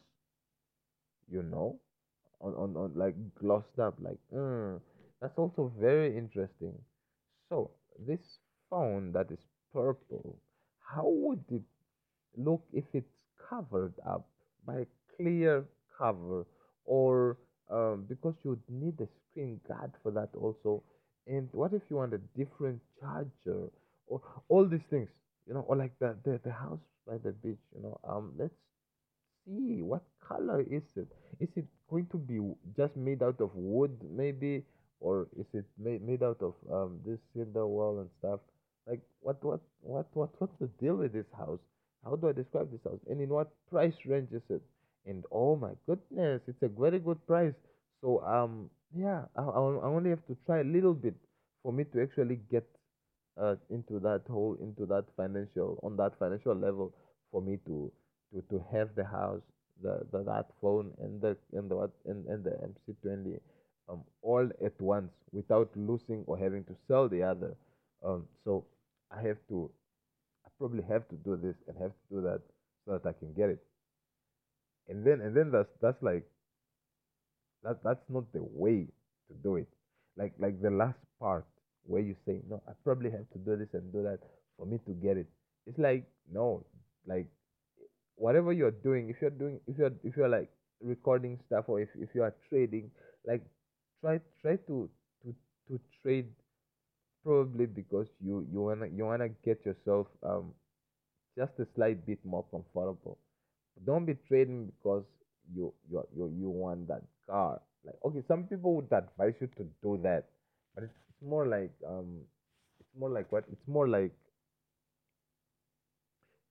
You 1.29 1.43
know, 1.43 1.81
on 2.41 2.55
on, 2.55 2.77
on 2.77 2.95
like 2.95 3.17
glossed 3.35 3.79
up, 3.79 3.97
like 4.01 4.19
mm, 4.33 4.81
that's 5.21 5.39
also 5.39 5.73
very 5.79 6.17
interesting. 6.17 6.75
So 7.49 7.71
this 7.99 8.39
phone 8.71 9.13
that 9.13 9.31
is 9.31 9.41
purple, 9.73 10.39
how 10.81 11.09
would 11.09 11.45
it 11.51 11.63
look 12.37 12.65
if 12.73 12.85
it's 12.95 13.15
covered 13.49 13.95
up 14.07 14.29
by 14.67 14.81
a 14.81 14.87
clear 15.17 15.65
cover 15.99 16.47
or 16.85 17.39
um, 17.71 18.05
because 18.09 18.35
you 18.45 18.51
would 18.51 18.69
need 18.71 19.01
a 19.01 19.09
screen 19.09 19.61
guard 19.69 19.93
for 20.03 20.11
that 20.13 20.31
also 20.37 20.83
and 21.27 21.49
what 21.53 21.73
if 21.73 21.83
you 21.91 21.97
want 21.97 22.15
a 22.15 22.19
different 22.37 22.81
charger? 23.01 23.71
Or 24.07 24.21
all 24.49 24.67
these 24.67 24.87
things 24.91 25.09
you 25.47 25.55
know 25.55 25.61
or 25.69 25.77
like 25.77 25.93
the, 25.99 26.17
the 26.25 26.41
the 26.45 26.53
house 26.53 26.81
by 27.07 27.17
the 27.19 27.33
beach 27.33 27.59
you 27.75 27.83
know 27.83 27.99
um 28.09 28.33
let's 28.39 28.55
see 29.45 29.83
what 29.83 30.03
color 30.27 30.61
is 30.63 30.83
it. 30.97 31.09
Is 31.41 31.49
it 31.57 31.67
going 31.91 32.07
to 32.13 32.19
be 32.19 32.39
just 32.77 32.97
made 32.97 33.23
out 33.23 33.41
of 33.41 33.51
wood 33.55 33.97
maybe? 34.11 34.65
Or 35.01 35.27
is 35.37 35.47
it 35.53 35.65
made, 35.79 36.03
made 36.07 36.23
out 36.23 36.41
of 36.41 36.55
um 36.73 37.01
this 37.05 37.19
cinder 37.35 37.67
wall 37.67 38.01
and 38.01 38.11
stuff? 38.19 38.41
Like 38.87 39.01
what 39.21 39.43
what 39.45 39.61
what 39.81 40.07
what 40.15 40.31
what's 40.39 40.57
the 40.61 40.69
deal 40.81 40.97
with 40.97 41.13
this 41.13 41.31
house? 41.37 41.61
How 42.05 42.17
do 42.17 42.29
i 42.29 42.33
describe 42.33 42.71
this 42.71 42.83
house? 42.85 43.01
And 43.09 43.21
in 43.21 43.29
what 43.29 43.51
price 43.71 43.95
range 44.07 44.33
is 44.33 44.43
it? 44.49 44.63
And 45.07 45.25
oh 45.33 45.57
my 45.57 45.73
goodness 45.87 46.43
it's 46.47 46.63
a 46.63 46.69
very 46.69 46.99
good 47.01 47.25
price. 47.27 47.55
So 48.01 48.23
um 48.25 48.71
yeah 48.95 49.23
i, 49.37 49.43
I 49.43 49.87
only 49.97 50.11
have 50.11 50.25
to 50.27 50.37
try 50.47 50.61
a 50.61 50.65
little 50.65 50.95
bit 50.95 51.15
for 51.63 51.73
me 51.73 51.85
to 51.93 52.03
actually 52.03 52.41
get 52.51 52.65
uh, 53.41 53.57
into 53.71 53.99
that 54.01 54.23
whole 54.29 54.57
into 54.61 54.87
that 54.87 55.05
financial 55.17 55.79
on 55.83 55.97
that 55.97 56.19
financial 56.19 56.55
level 56.55 56.95
for 57.31 57.41
me 57.43 57.59
to 57.67 57.91
to 58.33 58.43
to 58.51 58.65
have 58.73 58.91
the 58.95 59.05
house 59.05 59.43
the, 59.83 60.01
the 60.13 60.23
that 60.25 60.47
phone 60.61 60.93
and 61.01 61.21
the 61.21 61.37
and 61.53 61.71
the 61.71 61.77
what 61.77 61.91
and, 62.07 62.27
and 62.27 62.45
the 62.45 62.51
MC20 62.51 63.41
um 63.89 64.03
all 64.23 64.49
at 64.65 64.81
once 64.81 65.13
without 65.33 65.71
losing 65.77 66.25
or 66.27 66.39
having 66.39 66.65
to 66.65 66.77
sell 66.89 67.09
the 67.09 67.23
other. 67.23 67.57
Um 68.05 68.27
so 68.45 68.67
I 69.11 69.23
have 69.23 69.39
to 69.49 69.71
I 70.47 70.51
probably 70.59 70.85
have 70.89 71.09
to 71.09 71.17
do 71.17 71.37
this 71.37 71.57
and 71.69 71.77
have 71.79 71.93
to 71.93 72.17
do 72.17 72.23
that 72.23 72.43
so 72.87 72.93
that 72.99 73.07
I 73.09 73.13
can 73.13 73.33
get 73.35 73.51
it. 73.51 73.63
And 74.89 75.05
then 75.05 75.21
and 75.21 75.37
then 75.37 75.51
that's 75.51 75.73
that's 75.81 76.03
like 76.03 76.25
that 77.65 77.83
that's 77.85 78.05
not 78.09 78.25
the 78.33 78.43
way 78.43 78.87
to 79.29 79.35
do 79.43 79.57
it. 79.57 79.69
Like 80.17 80.35
like 80.39 80.61
the 80.61 80.71
last 80.71 80.99
part 81.21 81.47
where 81.85 82.03
you 82.03 82.15
say 82.27 82.41
no 82.49 82.63
i 82.69 82.73
probably 82.85 83.11
have 83.11 83.29
to 83.33 83.39
do 83.39 83.57
this 83.57 83.69
and 83.75 83.93
do 83.93 84.03
that 84.05 84.21
for 84.57 84.67
me 84.67 84.79
to 84.87 84.93
get 84.93 85.17
it. 85.17 85.27
It's 85.67 85.79
like 85.79 86.05
no 86.33 86.65
like 87.07 87.27
whatever 88.17 88.53
you're 88.53 88.71
doing 88.89 89.09
if 89.11 89.17
you're 89.21 89.31
doing 89.45 89.61
if 89.67 89.79
you're 89.79 89.93
if 90.05 90.17
you're 90.17 90.29
like 90.29 90.51
recording 90.83 91.39
stuff 91.47 91.65
or 91.69 91.81
if, 91.81 91.89
if 91.97 92.11
you 92.15 92.23
are 92.23 92.35
trading 92.49 92.91
like 93.27 93.43
try 94.01 94.21
try 94.43 94.57
to 94.69 94.89
to 95.23 95.35
to 95.69 95.81
trade 96.03 96.29
probably 97.25 97.67
because 97.67 98.07
you 98.21 98.47
you 98.53 98.61
wanna 98.63 98.87
you 98.87 99.05
wanna 99.07 99.29
get 99.45 99.65
yourself 99.65 100.07
um 100.23 100.53
just 101.39 101.53
a 101.61 101.67
slight 101.75 102.05
bit 102.07 102.19
more 102.25 102.45
comfortable. 102.51 103.19
Don't 103.87 104.07
be 104.07 104.15
trading 104.29 104.67
because 104.67 105.05
you 105.55 105.73
you 105.91 106.05
you 106.17 106.35
you 106.41 106.51
want 106.51 106.89
that 106.89 107.03
car. 107.29 107.61
Like 107.85 107.97
okay, 108.05 108.23
some 108.29 108.45
people 108.45 108.77
would 108.77 108.93
advise 108.93 109.35
you 109.41 109.49
to 109.59 109.67
do 109.83 109.99
that, 110.03 110.27
but 110.75 110.85
it's, 110.85 110.95
more 111.23 111.47
like 111.47 111.71
um, 111.87 112.19
it's 112.81 112.89
more 112.99 113.11
like 113.11 113.31
what? 113.31 113.45
It's 113.53 113.67
more 113.69 113.89
like 113.89 114.13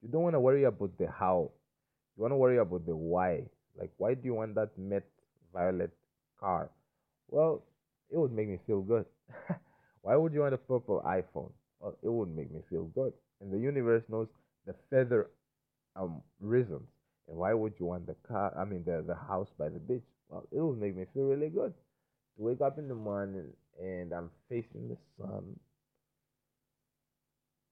you 0.02 0.10
don't 0.10 0.24
want 0.24 0.36
to 0.36 0.40
worry 0.40 0.64
about 0.64 0.98
the 0.98 1.08
how. 1.10 1.52
You 2.18 2.24
want 2.24 2.32
to 2.32 2.38
worry 2.38 2.58
about 2.58 2.86
the 2.86 2.96
why. 2.96 3.44
Like 3.78 3.92
why 3.98 4.14
do 4.14 4.22
you 4.26 4.34
want 4.36 4.56
that 4.56 4.78
matte 4.78 5.08
violet 5.54 5.92
car? 6.40 6.70
Well, 7.30 7.64
it 8.10 8.18
would 8.18 8.32
make 8.34 8.50
me 8.50 8.60
feel 8.68 8.82
good. 8.82 9.06
why 10.02 10.16
would 10.16 10.34
you 10.34 10.42
want 10.42 10.54
a 10.54 10.58
purple 10.58 11.02
iPhone? 11.06 11.52
Well, 11.80 11.98
it 12.04 12.10
would 12.10 12.36
make 12.36 12.52
me 12.52 12.62
feel 12.70 12.86
good. 12.86 13.14
And 13.42 13.52
the 13.52 13.60
universe 13.60 14.04
knows 14.10 14.28
the 14.66 14.76
further 14.90 15.30
um 15.96 16.22
reasons. 16.40 16.88
And 17.28 17.38
why 17.38 17.54
would 17.54 17.74
you 17.80 17.86
want 17.86 18.08
the 18.08 18.16
car? 18.28 18.54
I 18.58 18.66
mean, 18.66 18.84
the 18.86 19.04
the 19.06 19.16
house 19.16 19.50
by 19.58 19.70
the 19.70 19.80
beach? 19.80 20.04
Well, 20.32 20.48
it 20.52 20.60
will 20.62 20.76
make 20.76 20.96
me 20.98 21.06
feel 21.14 21.26
really 21.26 21.50
good 21.50 21.76
to 22.38 22.44
wake 22.44 22.62
up 22.62 22.80
in 22.80 22.88
the 22.90 22.96
morning 22.96 23.54
and 23.80 24.14
I'm 24.14 24.32
facing 24.50 24.90
the 24.90 24.98
sun, 25.18 25.60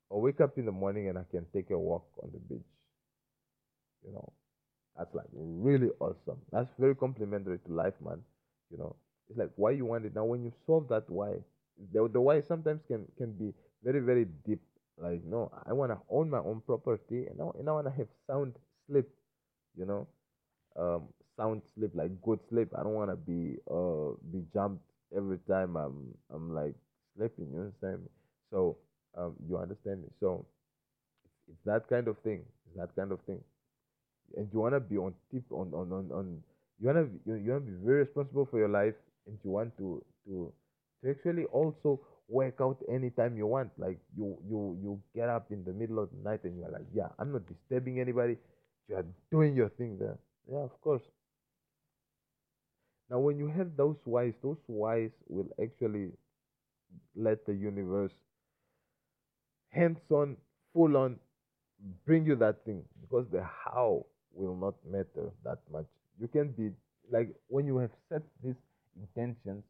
or 0.09 0.21
wake 0.21 0.41
up 0.41 0.57
in 0.59 0.65
the 0.65 0.71
morning 0.71 1.09
and 1.09 1.17
I 1.17 1.23
can 1.31 1.45
take 1.53 1.71
a 1.71 1.79
walk 1.79 2.05
on 2.21 2.31
the 2.31 2.39
beach. 2.39 2.67
You 4.05 4.13
know, 4.13 4.33
that's 4.97 5.13
like 5.15 5.27
really 5.33 5.89
awesome. 5.99 6.39
That's 6.51 6.69
very 6.79 6.95
complimentary 6.95 7.59
to 7.59 7.73
life, 7.73 7.95
man. 8.03 8.21
You 8.71 8.79
know, 8.79 8.97
it's 9.29 9.39
like 9.39 9.51
why 9.57 9.71
you 9.71 9.85
want 9.85 10.05
it 10.05 10.15
now. 10.15 10.25
When 10.25 10.43
you 10.43 10.53
solve 10.67 10.89
that 10.89 11.09
why, 11.09 11.35
the 11.93 12.09
the 12.09 12.21
why 12.21 12.41
sometimes 12.41 12.81
can 12.87 13.07
can 13.17 13.33
be 13.33 13.53
very 13.83 14.01
very 14.01 14.25
deep. 14.47 14.61
Like 14.97 15.23
no, 15.25 15.51
I 15.67 15.73
wanna 15.73 15.99
own 16.09 16.29
my 16.29 16.39
own 16.39 16.61
property 16.65 17.27
and 17.27 17.39
now 17.39 17.53
and 17.59 17.69
I 17.69 17.73
wanna 17.73 17.91
have 17.91 18.09
sound 18.27 18.55
sleep 18.87 19.09
you 19.77 19.85
know 19.85 20.07
um 20.77 21.09
sound 21.39 21.61
sleep 21.75 21.91
like 21.95 22.11
good 22.21 22.39
sleep. 22.49 22.69
I 22.77 22.83
don't 22.83 22.93
want 22.95 23.11
to 23.11 23.17
be 23.17 23.57
uh 23.71 24.15
be 24.31 24.43
jumped 24.53 24.83
every 25.17 25.39
time 25.49 25.75
i'm 25.75 26.13
i'm 26.33 26.53
like 26.53 26.75
sleeping 27.17 27.49
you 27.53 27.61
understand 27.61 28.01
me? 28.03 28.09
So 28.51 28.77
um 29.17 29.35
you 29.49 29.57
understand 29.57 30.01
me? 30.03 30.09
So 30.19 30.45
it's, 31.49 31.59
that 31.65 31.87
kind 31.89 32.07
of 32.07 32.17
thing 32.19 32.43
it's 32.67 32.77
that 32.77 32.95
kind 32.95 33.11
of 33.11 33.19
thing. 33.21 33.41
And 34.37 34.49
you 34.53 34.59
want 34.59 34.75
to 34.75 34.79
be 34.79 34.97
on 34.97 35.13
tip 35.31 35.43
on 35.51 35.73
on 35.73 35.91
on, 35.91 36.11
on 36.11 36.43
you 36.79 36.87
want 36.87 36.99
to 36.99 37.31
you, 37.31 37.35
you 37.37 37.51
want 37.51 37.65
to 37.65 37.71
be 37.71 37.85
very 37.85 37.99
responsible 38.05 38.45
for 38.45 38.59
your 38.59 38.69
life 38.69 38.95
and 39.27 39.37
you 39.43 39.51
want 39.51 39.77
to 39.79 40.03
to 40.27 40.53
to 41.03 41.09
actually 41.11 41.45
also 41.45 41.99
work 42.27 42.55
out 42.61 42.77
anytime 42.89 43.37
you 43.37 43.47
want. 43.47 43.71
Like 43.77 43.99
you 44.17 44.37
you 44.49 44.77
you 44.83 45.01
get 45.15 45.29
up 45.29 45.51
in 45.51 45.63
the 45.65 45.73
middle 45.73 45.99
of 45.99 46.09
the 46.11 46.29
night 46.29 46.43
and 46.43 46.57
you're 46.59 46.71
like 46.71 46.87
yeah 46.93 47.09
i'm 47.19 47.33
not 47.33 47.47
disturbing 47.47 47.99
anybody. 47.99 48.37
You 48.89 48.97
are 48.97 49.05
doing 49.31 49.55
your 49.55 49.69
thing 49.69 49.97
there. 49.99 50.17
Yeah 50.51 50.63
of 50.65 50.81
course 50.81 51.03
Now, 53.09 53.19
when 53.19 53.37
you 53.39 53.47
have 53.47 53.75
those 53.75 53.97
whys, 54.05 54.33
those 54.43 54.61
whys 54.67 55.09
will 55.27 55.49
actually 55.61 56.11
let 57.15 57.45
the 57.45 57.53
universe 57.53 58.11
hands 59.69 59.99
on, 60.09 60.37
full 60.73 60.95
on, 60.97 61.17
bring 62.05 62.25
you 62.25 62.35
that 62.35 62.63
thing 62.65 62.83
because 63.01 63.25
the 63.31 63.43
how 63.43 64.05
will 64.33 64.55
not 64.55 64.75
matter 64.85 65.31
that 65.43 65.59
much. 65.71 65.85
You 66.19 66.27
can 66.27 66.49
be 66.51 66.71
like 67.11 67.29
when 67.47 67.65
you 67.65 67.77
have 67.77 67.91
set 68.09 68.21
these 68.43 68.55
intentions, 68.99 69.63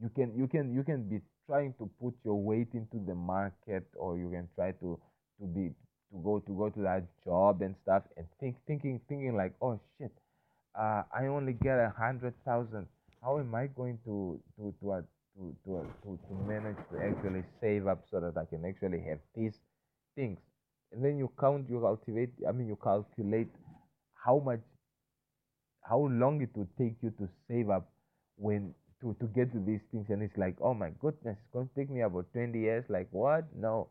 you 0.00 0.10
can 0.14 0.32
you 0.36 0.46
can 0.46 0.74
you 0.74 0.82
can 0.82 1.08
be 1.08 1.20
trying 1.46 1.74
to 1.78 1.90
put 2.00 2.14
your 2.24 2.40
weight 2.40 2.68
into 2.74 3.04
the 3.06 3.14
market 3.14 3.84
or 3.96 4.18
you 4.18 4.30
can 4.30 4.48
try 4.54 4.72
to 4.72 4.98
to 5.40 5.46
be 5.46 5.70
to 6.12 6.18
go 6.22 6.38
to 6.38 6.52
go 6.52 6.68
to 6.70 6.80
that 6.82 7.04
job 7.24 7.62
and 7.62 7.74
stuff 7.82 8.02
and 8.16 8.26
think 8.40 8.56
thinking 8.66 9.00
thinking 9.08 9.36
like 9.36 9.54
oh 9.60 9.78
shit 9.98 10.12
uh, 10.78 11.02
I 11.14 11.26
only 11.26 11.52
get 11.52 11.78
a 11.78 11.92
hundred 11.96 12.34
thousand. 12.44 12.86
How 13.22 13.38
am 13.38 13.54
I 13.54 13.66
going 13.68 13.98
to 14.04 14.40
to 14.56 14.74
to 14.80 14.92
uh, 14.92 15.02
to 15.36 15.56
to, 15.64 15.76
uh, 15.76 15.82
to 16.02 16.18
to 16.28 16.34
manage 16.46 16.76
to 16.92 17.02
actually 17.02 17.44
save 17.60 17.86
up 17.86 18.04
so 18.10 18.20
that 18.20 18.36
I 18.36 18.44
can 18.44 18.64
actually 18.64 19.00
have 19.08 19.18
these 19.36 19.58
things? 20.16 20.38
And 20.92 21.04
then 21.04 21.18
you 21.18 21.30
count 21.40 21.68
you 21.68 21.80
cultivate 21.80 22.32
I 22.48 22.52
mean 22.52 22.68
you 22.68 22.78
calculate 22.82 23.48
how 24.14 24.38
much 24.44 24.60
how 25.82 25.98
long 26.10 26.40
it 26.40 26.50
would 26.56 26.68
take 26.78 26.96
you 27.02 27.10
to 27.18 27.28
save 27.48 27.70
up 27.70 27.90
when 28.36 28.74
to 29.00 29.14
to 29.20 29.26
get 29.26 29.52
to 29.52 29.60
these 29.60 29.80
things. 29.92 30.06
And 30.10 30.22
it's 30.22 30.36
like 30.36 30.56
oh 30.60 30.74
my 30.74 30.90
goodness 31.00 31.36
it's 31.40 31.52
going 31.52 31.68
to 31.68 31.74
take 31.74 31.90
me 31.90 32.02
about 32.02 32.32
20 32.32 32.58
years. 32.58 32.84
Like 32.88 33.08
what? 33.10 33.44
No. 33.56 33.88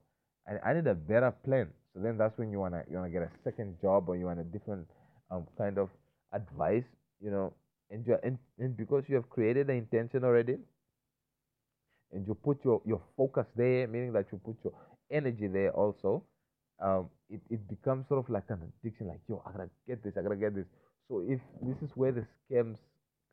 I, 0.47 0.71
I 0.71 0.73
need 0.73 0.87
a 0.87 0.95
better 0.95 1.31
plan. 1.45 1.69
So 1.93 2.01
then 2.01 2.17
that's 2.17 2.37
when 2.37 2.51
you 2.51 2.59
want 2.59 2.73
to 2.73 2.83
you 2.89 2.97
want 2.97 3.11
to 3.11 3.19
get 3.19 3.23
a 3.23 3.31
second 3.43 3.77
job 3.81 4.09
or 4.09 4.17
you 4.17 4.25
want 4.25 4.39
a 4.39 4.43
different 4.43 4.87
um 5.31 5.47
kind 5.57 5.77
of 5.77 5.89
advice 6.33 6.85
you 7.21 7.31
know 7.31 7.53
and 7.91 8.05
you 8.07 8.17
and, 8.23 8.37
and 8.59 8.75
because 8.77 9.03
you 9.07 9.15
have 9.15 9.29
created 9.29 9.67
the 9.67 9.73
intention 9.73 10.23
already 10.23 10.57
and 12.11 12.27
you 12.27 12.33
put 12.35 12.63
your 12.63 12.81
your 12.85 13.01
focus 13.17 13.45
there 13.55 13.87
meaning 13.87 14.13
that 14.13 14.25
you 14.31 14.39
put 14.43 14.57
your 14.63 14.73
energy 15.11 15.47
there 15.47 15.71
also 15.71 16.23
um 16.81 17.09
it, 17.29 17.41
it 17.49 17.67
becomes 17.67 18.07
sort 18.07 18.23
of 18.23 18.29
like 18.29 18.43
an 18.49 18.59
addiction 18.67 19.07
like 19.07 19.19
yo 19.27 19.41
i 19.47 19.51
gotta 19.51 19.69
get 19.87 20.03
this 20.03 20.13
i 20.17 20.21
gotta 20.21 20.35
get 20.35 20.55
this. 20.55 20.65
So 21.09 21.23
if 21.27 21.39
this 21.61 21.77
is 21.81 21.95
where 21.95 22.11
the 22.11 22.25
scams 22.49 22.77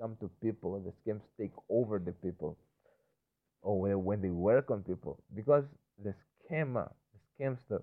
come 0.01 0.17
to 0.21 0.31
people 0.43 0.81
the 0.81 0.93
scams 1.03 1.23
take 1.39 1.53
over 1.69 1.99
the 1.99 2.13
people 2.13 2.59
or 3.63 3.81
where, 3.81 3.99
when 3.99 4.23
they 4.23 4.31
work 4.31 4.71
on 4.71 4.83
people 4.83 5.23
because 5.35 5.65
the 6.03 6.15
scammer 6.51 6.91
the 7.15 7.45
scamster 7.45 7.83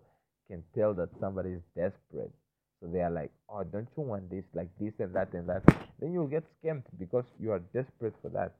can 0.49 0.63
tell 0.75 0.93
that 0.93 1.09
somebody 1.19 1.51
is 1.51 1.61
desperate 1.75 2.31
so 2.79 2.87
they 2.87 3.01
are 3.01 3.11
like 3.11 3.31
oh 3.49 3.63
don't 3.63 3.87
you 3.97 4.03
want 4.03 4.29
this 4.29 4.43
like 4.53 4.69
this 4.79 4.93
and 4.99 5.13
that 5.15 5.33
and 5.33 5.49
that? 5.49 5.63
Then 5.99 6.13
you'll 6.13 6.27
get 6.27 6.43
scammed 6.61 6.83
because 6.99 7.25
you 7.39 7.51
are 7.51 7.59
desperate 7.73 8.13
for 8.21 8.29
that 8.29 8.53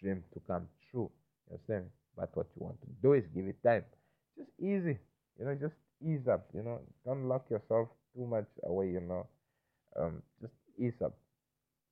dream 0.00 0.22
to 0.34 0.40
come 0.46 0.68
true. 0.90 1.10
You 1.50 1.54
understand? 1.56 1.86
But 2.16 2.30
what 2.34 2.46
you 2.56 2.64
want 2.64 2.80
to 2.82 2.88
do 3.02 3.14
is 3.14 3.24
give 3.34 3.46
it 3.46 3.62
time. 3.62 3.84
Just 4.36 4.50
easy 4.58 4.98
you 5.38 5.44
know 5.44 5.54
just 5.54 5.74
ease 6.02 6.26
up 6.28 6.46
you 6.54 6.62
know. 6.62 6.80
Don't 7.04 7.28
lock 7.28 7.46
yourself 7.50 7.88
too 8.14 8.26
much 8.26 8.46
away 8.64 8.88
you 8.90 9.00
know. 9.00 9.26
Um 10.00 10.22
just 10.40 10.54
ease 10.78 11.00
up 11.04 11.14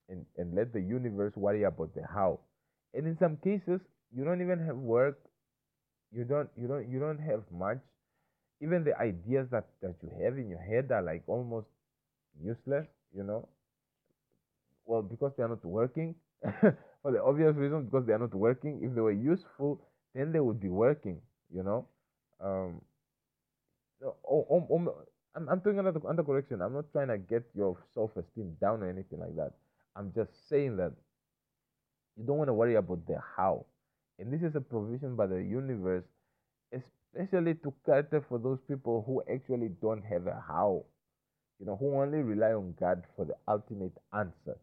and, 0.09 0.24
and 0.36 0.55
let 0.55 0.72
the 0.72 0.80
universe 0.80 1.32
worry 1.36 1.62
about 1.64 1.94
the 1.94 2.02
how. 2.12 2.40
And 2.94 3.06
in 3.06 3.16
some 3.18 3.36
cases 3.36 3.80
you 4.14 4.24
don't 4.24 4.43
even 4.43 4.59
have 4.66 4.76
work. 4.76 5.18
You 6.12 6.24
don't 6.24 6.51
you 6.56 6.68
don't 6.68 6.89
you 6.90 7.01
don't 7.01 7.18
have 7.20 7.43
much 7.51 7.78
even 8.62 8.84
the 8.84 8.97
ideas 8.98 9.48
that 9.51 9.66
that 9.82 9.97
you 10.02 10.10
have 10.22 10.39
in 10.39 10.48
your 10.48 10.62
head 10.62 10.90
are 10.93 11.02
like 11.02 11.22
almost 11.26 11.66
useless 12.43 12.86
you 13.16 13.24
know? 13.24 13.48
Well 14.84 15.02
because 15.02 15.32
they 15.36 15.43
are 15.43 15.48
not 15.48 15.64
working 15.64 16.14
for 17.02 17.12
the 17.12 17.22
obvious 17.22 17.55
reason 17.56 17.84
because 17.84 18.06
they 18.06 18.12
are 18.12 18.18
not 18.18 18.34
working. 18.34 18.80
If 18.82 18.94
they 18.94 19.01
were 19.01 19.12
useful 19.12 19.80
then 20.14 20.32
they 20.32 20.40
would 20.40 20.60
be 20.60 20.68
working 20.68 21.20
you 21.55 21.62
know? 21.62 21.86
Um 22.40 22.80
oh, 24.05 24.16
oh, 24.28 24.66
oh, 24.70 24.94
I'm, 25.34 25.48
I'm 25.48 25.60
doing 25.60 25.78
another 25.78 26.01
under 26.09 26.22
correction. 26.22 26.60
I'm 26.60 26.74
not 26.74 26.93
trying 26.93 27.09
to 27.09 27.18
get 27.18 27.44
your 27.55 27.76
self-esteem 27.94 28.56
down 28.60 28.82
or 28.82 28.90
anything 28.90 29.18
like 29.18 29.34
that. 29.36 29.52
I'm 29.97 30.12
just 30.14 30.48
saying 30.48 30.76
that 30.76 30.93
you 32.16 32.24
don't 32.24 32.39
want 32.39 32.48
to 32.48 32.55
worry 32.55 32.74
about 32.74 33.06
the 33.06 33.18
how. 33.36 33.66
And 34.18 34.32
this 34.32 34.43
is 34.43 34.55
a 34.55 34.60
provision 34.60 35.16
by 35.16 35.26
the 35.26 35.36
universe 35.43 36.05
especially 37.14 37.55
to 37.55 37.72
cater 37.84 38.24
for 38.28 38.39
those 38.39 38.59
people 38.68 39.05
who 39.06 39.22
actually 39.32 39.68
don't 39.80 40.02
have 40.05 40.26
a 40.26 40.43
how 40.47 40.84
you 41.59 41.66
know 41.66 41.76
who 41.76 42.01
only 42.01 42.18
rely 42.18 42.52
on 42.52 42.74
god 42.80 43.02
for 43.16 43.24
the 43.24 43.34
ultimate 43.47 43.93
answer. 44.12 44.59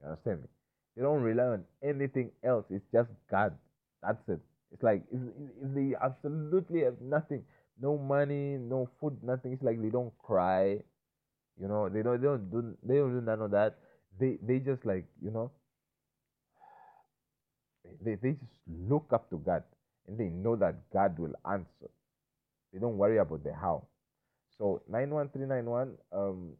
You 0.00 0.08
understand 0.08 0.42
me? 0.42 0.48
They 0.96 1.02
don't 1.02 1.22
rely 1.22 1.44
on 1.44 1.64
anything 1.82 2.30
else. 2.44 2.64
It's 2.70 2.84
just 2.92 3.10
god. 3.30 3.56
That's 4.02 4.28
it. 4.28 4.40
It's 4.72 4.82
like 4.82 5.02
if, 5.10 5.20
if 5.62 5.74
they 5.74 5.94
absolutely 6.00 6.82
have 6.82 7.00
nothing 7.00 7.42
no 7.80 7.98
money 7.98 8.56
no 8.56 8.88
food 9.00 9.18
nothing 9.22 9.52
it's 9.52 9.62
like 9.62 9.82
they 9.82 9.88
don't 9.88 10.16
cry. 10.18 10.78
You 11.60 11.68
know 11.68 11.88
they 11.88 12.02
don't 12.02 12.20
they 12.20 12.26
don't 12.26 12.50
do 12.50 12.76
they 12.84 12.96
don't 12.96 13.14
do 13.14 13.20
none 13.20 13.40
of 13.40 13.50
that. 13.52 13.78
They 14.20 14.38
they 14.42 14.58
just 14.58 14.84
like 14.84 15.06
you 15.22 15.30
know 15.30 15.50
they, 18.04 18.14
they 18.14 18.32
just 18.32 18.60
look 18.88 19.06
up 19.12 19.28
to 19.30 19.38
God 19.38 19.62
and 20.06 20.18
they 20.18 20.28
know 20.28 20.56
that 20.56 20.90
God 20.92 21.18
will 21.18 21.34
answer. 21.50 21.90
They 22.72 22.78
don't 22.78 22.98
worry 22.98 23.18
about 23.18 23.44
the 23.44 23.54
how. 23.54 23.86
So 24.58 24.82
91391, 24.88 25.96
um, 26.12 26.52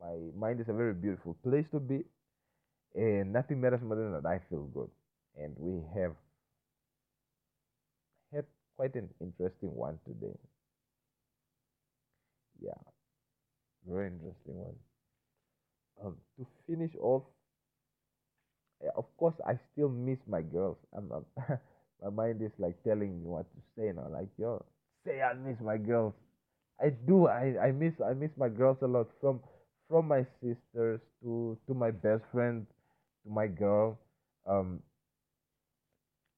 my 0.00 0.16
mind 0.38 0.60
is 0.60 0.68
a 0.68 0.72
very 0.72 0.94
beautiful 0.94 1.36
place 1.44 1.66
to 1.72 1.80
be, 1.80 2.04
and 2.94 3.32
nothing 3.32 3.60
matters 3.60 3.82
more 3.82 3.96
than 3.96 4.12
that 4.12 4.26
I 4.26 4.40
feel 4.50 4.64
good. 4.64 4.90
And 5.36 5.54
we 5.58 5.82
have 5.94 6.14
had 8.32 8.44
quite 8.76 8.94
an 8.94 9.08
interesting 9.20 9.74
one 9.74 9.98
today. 10.06 10.36
Yeah, 12.60 12.80
very 13.88 14.08
interesting 14.08 14.56
one. 14.56 14.74
Um, 16.04 16.16
to 16.38 16.46
finish 16.66 16.92
off 17.00 17.22
of 18.96 19.04
course 19.16 19.34
I 19.46 19.58
still 19.72 19.88
miss 19.88 20.18
my 20.26 20.42
girls. 20.42 20.76
I'm, 20.96 21.10
I'm 21.12 21.24
my 22.02 22.10
mind 22.10 22.42
is 22.42 22.52
like 22.58 22.76
telling 22.84 23.20
me 23.20 23.26
what 23.28 23.46
to 23.54 23.60
say 23.76 23.92
now. 23.92 24.08
Like 24.10 24.28
yo, 24.38 24.64
say 25.06 25.22
I 25.22 25.34
miss 25.34 25.60
my 25.60 25.76
girls. 25.78 26.14
I 26.80 26.90
do. 26.90 27.26
I, 27.28 27.54
I 27.62 27.72
miss 27.72 27.94
I 28.04 28.14
miss 28.14 28.30
my 28.36 28.48
girls 28.48 28.78
a 28.82 28.86
lot. 28.86 29.08
From 29.20 29.40
from 29.88 30.08
my 30.08 30.26
sisters 30.42 31.00
to 31.22 31.58
to 31.66 31.74
my 31.74 31.90
best 31.90 32.24
friend 32.32 32.66
to 33.24 33.30
my 33.30 33.46
girl. 33.46 33.98
Um. 34.46 34.82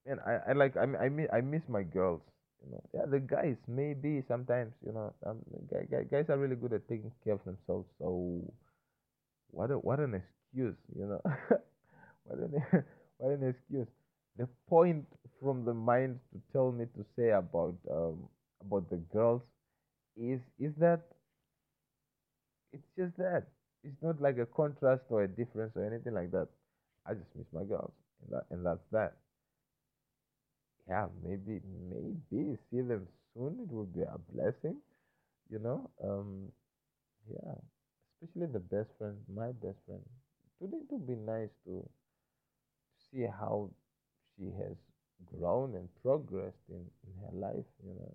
And 0.07 0.21
I, 0.21 0.51
I 0.51 0.53
like 0.53 0.77
I 0.77 0.85
I 0.85 1.09
miss 1.09 1.29
I 1.33 1.41
miss 1.41 1.63
my 1.69 1.83
girls. 1.83 2.21
You 2.65 2.73
know. 2.73 2.83
Yeah, 2.95 3.07
the 3.07 3.21
guys 3.21 3.57
maybe 3.67 4.23
sometimes 4.29 4.73
you 4.85 4.93
know 4.93 5.13
um, 5.27 5.39
guys, 6.11 6.29
are 6.29 6.39
really 6.39 6.57
good 6.57 6.73
at 6.73 6.89
taking 6.89 7.13
care 7.25 7.35
of 7.35 7.45
themselves. 7.45 7.89
So 7.99 8.41
what 9.51 9.71
a, 9.71 9.79
what 9.79 10.01
an 10.01 10.15
excuse, 10.15 10.77
you 10.99 11.07
know. 11.07 11.21
what 12.25 12.39
an 12.39 12.63
what 13.19 13.33
an 13.33 13.49
excuse. 13.49 13.89
The 14.37 14.47
point 14.69 15.07
from 15.41 15.65
the 15.65 15.75
mind 15.75 16.21
to 16.33 16.41
tell 16.53 16.71
me 16.71 16.87
to 16.97 17.05
say 17.17 17.31
about 17.31 17.75
um, 17.91 18.29
about 18.61 18.89
the 18.89 18.99
girls 18.99 19.43
is 20.17 20.41
is 20.59 20.75
that 20.77 21.03
it's 22.73 22.89
just 22.97 23.17
that 23.17 23.45
it's 23.83 24.03
not 24.03 24.21
like 24.21 24.39
a 24.39 24.47
contrast 24.47 25.03
or 25.11 25.23
a 25.23 25.29
difference 25.29 25.73
or 25.77 25.85
anything 25.85 26.15
like 26.15 26.31
that. 26.33 26.49
I 27.07 27.15
just 27.15 27.35
miss 27.37 27.47
my 27.53 27.65
girls, 27.65 27.93
and 28.23 28.33
that 28.33 28.47
and 28.51 28.65
that's 28.65 28.85
that. 28.93 29.15
Yeah, 30.89 31.09
maybe 31.23 31.61
maybe 31.91 32.57
see 32.71 32.81
them 32.81 33.07
soon. 33.35 33.59
It 33.61 33.71
would 33.73 33.93
be 33.93 34.03
a 34.03 34.19
blessing, 34.33 34.77
you 35.51 35.59
know. 35.61 35.91
Um, 36.03 36.53
yeah, 37.31 37.55
especially 38.23 38.53
the 38.53 38.61
best 38.61 38.91
friend, 38.99 39.17
my 39.35 39.53
best 39.53 39.79
friend. 39.87 40.03
Today 40.61 40.79
it 40.79 40.93
would 40.93 41.07
be 41.07 41.17
nice 41.17 41.51
to 41.67 41.89
see 43.11 43.25
how 43.27 43.71
she 44.37 44.47
has 44.63 44.77
grown 45.27 45.75
and 45.77 45.89
progressed 46.03 46.65
in, 46.69 46.85
in 47.07 47.13
her 47.25 47.33
life, 47.39 47.67
you 47.85 47.95
know. 47.95 48.15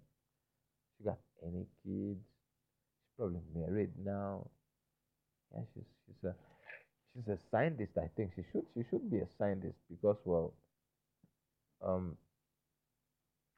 She 0.97 1.03
got 1.05 1.19
any 1.43 1.65
kids. 1.83 2.21
She's 2.23 3.15
probably 3.17 3.41
married 3.55 3.97
now. 3.97 4.49
Yeah, 5.53 5.61
she's 5.73 5.83
she's 6.07 6.23
a 6.23 6.35
she's 7.13 7.27
a 7.29 7.37
scientist, 7.51 7.97
I 7.97 8.09
think. 8.15 8.33
She 8.35 8.43
should 8.51 8.65
she 8.73 8.83
should 8.89 9.09
be 9.11 9.19
a 9.19 9.27
scientist 9.37 9.77
because 9.89 10.17
well 10.25 10.53
um 11.81 12.17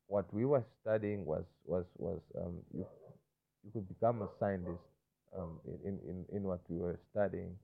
what 0.07 0.31
we 0.33 0.45
were 0.45 0.63
studying 0.81 1.25
was 1.25 1.45
was 1.65 1.85
was 1.97 2.19
um 2.37 2.57
you 2.73 2.85
you 3.63 3.71
could 3.71 3.87
become 3.89 4.21
a 4.21 4.29
scientist 4.39 4.83
um 5.37 5.59
in, 5.85 5.99
in, 6.09 6.25
in 6.37 6.43
what 6.43 6.61
we 6.69 6.77
were 6.77 6.99
studying 7.11 7.55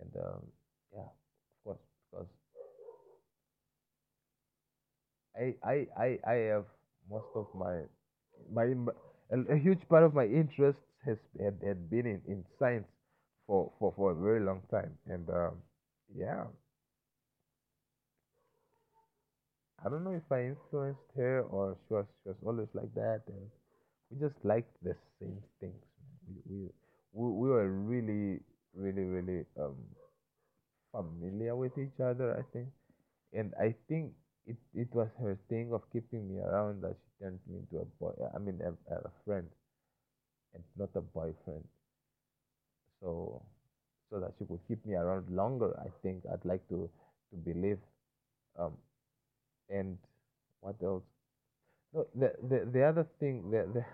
and 0.00 0.12
um 0.24 0.42
yeah 0.92 1.08
of 1.10 1.58
course 1.64 1.84
because 2.10 2.28
I, 5.36 5.54
I, 5.64 5.86
I, 5.98 6.18
I 6.26 6.34
have 6.54 6.64
most 7.10 7.28
of 7.34 7.46
my 7.54 7.82
my 8.52 8.64
a, 9.30 9.38
a 9.54 9.56
huge 9.56 9.80
part 9.88 10.02
of 10.04 10.14
my 10.14 10.24
interests 10.26 10.82
has 11.04 11.18
had, 11.40 11.58
had 11.66 11.90
been 11.90 12.06
in, 12.06 12.20
in 12.26 12.44
science 12.58 12.86
for, 13.46 13.72
for, 13.78 13.92
for 13.96 14.12
a 14.12 14.14
very 14.14 14.40
long 14.40 14.62
time 14.70 14.92
and 15.06 15.28
um, 15.30 15.56
yeah 16.16 16.44
I 19.84 19.88
don't 19.88 20.02
know 20.02 20.10
if 20.14 20.32
I 20.32 20.46
influenced 20.46 21.12
her 21.16 21.42
or 21.42 21.76
she 21.86 21.94
was 21.94 22.06
she 22.22 22.28
was 22.30 22.36
always 22.44 22.68
like 22.74 22.92
that, 22.94 23.22
and 23.28 23.50
we 24.10 24.18
just 24.18 24.44
liked 24.44 24.74
the 24.82 24.96
same 25.20 25.42
things. 25.60 25.84
We 26.26 26.34
we 26.50 26.70
we, 27.12 27.30
we 27.30 27.48
were 27.50 27.70
really 27.70 28.40
really 28.74 29.04
really 29.04 29.44
um 29.58 29.76
familiar 30.92 31.54
with 31.56 31.76
each 31.78 32.00
other. 32.00 32.36
I 32.38 32.42
think, 32.52 32.68
and 33.32 33.54
I 33.60 33.74
think 33.88 34.12
it 34.46 34.56
it 34.74 34.88
was 34.94 35.08
her 35.20 35.38
thing 35.48 35.72
of 35.72 35.82
keeping 35.92 36.28
me 36.28 36.40
around 36.40 36.82
that 36.82 36.96
she 37.02 37.24
turned 37.24 37.40
me 37.46 37.58
into 37.58 37.78
a 37.82 37.84
boy. 38.00 38.12
I 38.34 38.38
mean, 38.38 38.60
a, 38.62 38.94
a 38.94 39.10
friend 39.24 39.48
and 40.54 40.64
not 40.76 40.90
a 40.94 41.02
boyfriend. 41.02 41.64
So 43.00 43.42
so 44.10 44.20
that 44.20 44.34
she 44.38 44.44
could 44.46 44.60
keep 44.68 44.84
me 44.86 44.94
around 44.94 45.30
longer. 45.30 45.78
I 45.80 45.90
think 46.02 46.24
I'd 46.32 46.44
like 46.44 46.66
to 46.68 46.90
to 47.30 47.36
believe. 47.36 47.78
Um, 48.58 48.76
and 49.70 49.98
what 50.60 50.76
else? 50.82 51.04
No, 51.94 52.06
the 52.14 52.32
the 52.42 52.58
the 52.72 52.82
other 52.84 53.06
thing 53.20 53.50
the 53.50 53.66
the, 53.74 53.84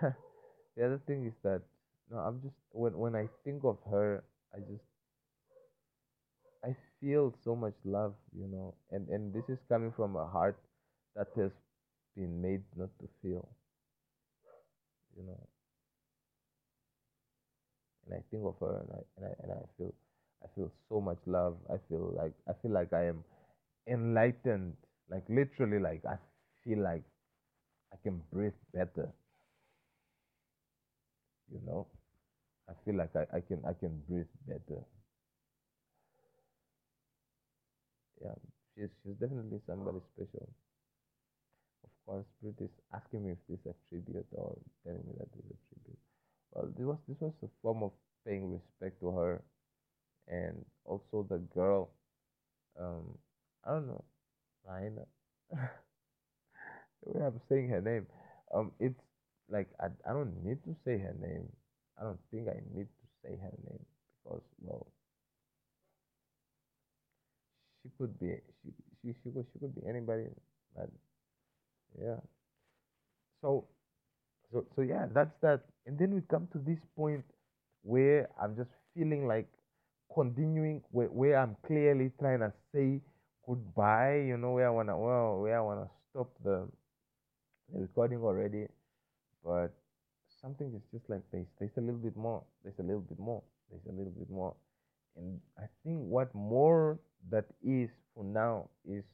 the 0.77 0.86
other 0.86 1.01
thing 1.06 1.27
is 1.27 1.35
that 1.43 1.62
no, 2.10 2.18
I'm 2.18 2.43
just 2.43 2.56
when 2.72 2.98
when 2.98 3.14
I 3.16 3.28
think 3.44 3.64
of 3.64 3.78
her, 3.90 4.24
I 4.55 4.60
just 4.60 4.85
feel 7.01 7.35
so 7.44 7.56
much 7.56 7.74
love, 7.85 8.14
you 8.36 8.47
know, 8.48 8.74
and 8.90 9.09
and 9.09 9.32
this 9.35 9.48
is 9.48 9.59
coming 9.68 9.93
from 9.93 10.16
a 10.16 10.27
heart 10.27 10.59
that 11.16 11.28
has 11.36 11.52
been 12.16 12.40
made 12.43 12.62
not 12.77 12.90
to 13.01 13.09
feel, 13.22 13.48
you 15.16 15.22
know. 15.24 15.48
And 18.06 18.14
I 18.14 18.22
think 18.31 18.44
of 18.44 18.56
her, 18.60 18.81
and 18.81 18.90
I 18.93 19.01
and 19.16 19.27
I 19.27 19.35
and 19.43 19.52
I 19.52 19.62
feel 19.78 19.94
I 20.44 20.48
feel 20.55 20.70
so 20.89 21.01
much 21.01 21.18
love. 21.27 21.56
I 21.70 21.77
feel 21.89 22.12
like 22.16 22.32
I 22.48 22.52
feel 22.60 22.70
like 22.72 22.93
I 22.93 23.05
am 23.06 23.24
enlightened, 23.86 24.77
like 25.10 25.24
literally, 25.28 25.78
like 25.78 26.05
I 26.06 26.16
feel 26.64 26.81
like 26.82 27.05
I 27.93 27.97
can 28.02 28.22
breathe 28.32 28.59
better, 28.74 29.12
you 31.52 31.60
know. 31.66 31.86
I 32.68 32.74
feel 32.85 32.97
like 32.97 33.14
I, 33.16 33.27
I 33.36 33.40
can 33.40 33.62
I 33.66 33.72
can 33.74 34.02
breathe 34.09 34.32
better. 34.48 34.82
Yeah, 38.20 38.34
she's 38.74 38.90
she's 39.02 39.16
definitely 39.16 39.60
somebody 39.66 39.98
special. 40.14 40.48
Of 41.84 41.90
course, 42.06 42.26
Spirit 42.38 42.56
is 42.60 42.70
asking 42.94 43.24
me 43.26 43.32
if 43.32 43.38
this 43.48 43.60
is 43.60 43.66
a 43.66 43.74
tribute 43.88 44.26
or 44.32 44.56
telling 44.84 45.05
me 45.06 45.12
that 45.18 45.30
this 45.32 45.44
is 45.44 45.52
a 45.52 45.74
tribute. 45.74 45.98
Well, 46.52 46.66
this 46.76 46.86
was 46.86 46.98
this 47.09 47.20
was 47.20 47.34
a 47.42 47.48
form 47.62 47.82
of 47.84 47.92
paying 48.26 48.52
respect 48.52 49.01
to 49.01 49.10
her, 49.12 49.42
and 50.28 50.64
also 50.84 51.26
the 51.28 51.38
girl. 51.55 51.90
Um, 52.80 53.18
I 53.64 53.72
don't 53.72 53.88
know, 53.88 54.05
Raina. 54.68 55.06
the 55.51 55.59
way 57.06 57.24
I'm 57.26 57.40
saying 57.48 57.68
her 57.70 57.80
name. 57.80 58.06
Um, 58.55 58.72
it's 58.80 59.01
like 59.48 59.68
I 59.80 59.86
I 60.09 60.12
don't 60.12 60.34
need 60.44 60.62
to 60.64 60.74
say 60.84 60.98
her 60.98 61.14
name. 61.20 61.48
I 61.98 62.05
don't 62.05 62.18
think 62.30 62.48
I 62.48 62.60
need 62.74 62.86
to 62.88 63.06
say 63.22 63.36
her 63.36 63.55
name 63.68 63.84
because 64.24 64.42
well, 64.60 64.86
could 67.98 68.18
be 68.20 68.34
she 68.62 68.70
she 69.02 69.14
she 69.22 69.30
could 69.30 69.46
she 69.52 69.58
could 69.58 69.74
be 69.74 69.82
anybody, 69.88 70.26
but 70.76 70.90
yeah. 72.00 72.20
So 73.40 73.66
so 74.52 74.66
so 74.76 74.82
yeah, 74.82 75.06
that's 75.12 75.34
that. 75.42 75.62
And 75.86 75.98
then 75.98 76.14
we 76.14 76.20
come 76.30 76.48
to 76.52 76.58
this 76.58 76.78
point 76.96 77.24
where 77.82 78.28
I'm 78.40 78.56
just 78.56 78.70
feeling 78.94 79.26
like 79.26 79.48
continuing 80.14 80.82
where, 80.90 81.08
where 81.08 81.38
I'm 81.38 81.56
clearly 81.66 82.12
trying 82.18 82.40
to 82.40 82.52
say 82.74 83.00
goodbye, 83.46 84.16
you 84.26 84.36
know, 84.36 84.52
where 84.52 84.66
I 84.68 84.70
wanna 84.70 84.98
well 84.98 85.40
where 85.40 85.58
I 85.58 85.60
wanna 85.60 85.88
stop 86.10 86.30
the, 86.44 86.68
the 87.72 87.80
recording 87.80 88.20
already, 88.22 88.66
but 89.44 89.72
something 90.42 90.72
is 90.74 90.82
just 90.92 91.08
like 91.08 91.22
this. 91.32 91.46
There's 91.58 91.76
a 91.76 91.80
little 91.80 92.00
bit 92.00 92.16
more. 92.16 92.42
There's 92.62 92.78
a 92.78 92.82
little 92.82 93.00
bit 93.02 93.18
more. 93.18 93.42
There's 93.70 93.86
a 93.86 93.96
little 93.96 94.12
bit 94.12 94.30
more. 94.30 94.54
And 95.16 95.41
I 95.59 95.65
think 95.85 96.01
what 96.09 96.35
more 96.35 96.99
that 97.31 97.45
is 97.62 97.91
for 98.15 98.24
now 98.24 98.69
is 98.89 99.05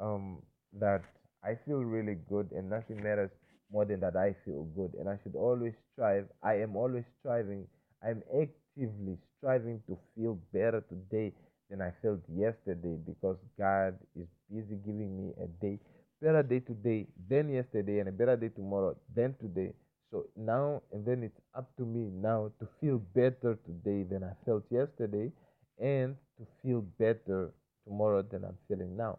um 0.00 0.42
that 0.78 1.02
I 1.44 1.54
feel 1.66 1.78
really 1.84 2.16
good 2.28 2.50
and 2.52 2.68
nothing 2.68 3.02
matters 3.02 3.30
more 3.72 3.84
than 3.84 4.00
that 4.00 4.16
I 4.16 4.34
feel 4.44 4.64
good 4.76 4.94
and 4.98 5.08
I 5.08 5.18
should 5.22 5.34
always 5.34 5.74
strive. 5.92 6.26
I 6.42 6.54
am 6.60 6.76
always 6.76 7.04
striving. 7.20 7.66
I'm 8.02 8.22
actively 8.30 9.18
striving 9.38 9.82
to 9.86 9.98
feel 10.14 10.38
better 10.52 10.82
today 10.88 11.32
than 11.70 11.80
I 11.82 11.92
felt 12.02 12.20
yesterday 12.28 12.96
because 13.06 13.36
God 13.58 13.96
is 14.14 14.26
busy 14.52 14.76
giving 14.84 15.16
me 15.16 15.32
a 15.42 15.46
day, 15.64 15.78
better 16.22 16.42
day 16.42 16.60
today 16.60 17.06
than 17.28 17.48
yesterday 17.52 18.00
and 18.00 18.08
a 18.08 18.12
better 18.12 18.36
day 18.36 18.48
tomorrow 18.48 18.96
than 19.14 19.34
today. 19.40 19.72
So 20.16 20.24
now 20.34 20.80
and 20.92 21.04
then 21.04 21.22
it's 21.22 21.40
up 21.54 21.68
to 21.76 21.84
me 21.84 22.08
now 22.10 22.50
to 22.58 22.66
feel 22.80 22.96
better 23.14 23.58
today 23.66 24.02
than 24.02 24.24
I 24.24 24.32
felt 24.46 24.64
yesterday 24.70 25.30
and 25.78 26.16
to 26.38 26.46
feel 26.62 26.80
better 26.98 27.52
tomorrow 27.84 28.22
than 28.22 28.44
I'm 28.44 28.56
feeling 28.66 28.96
now. 28.96 29.18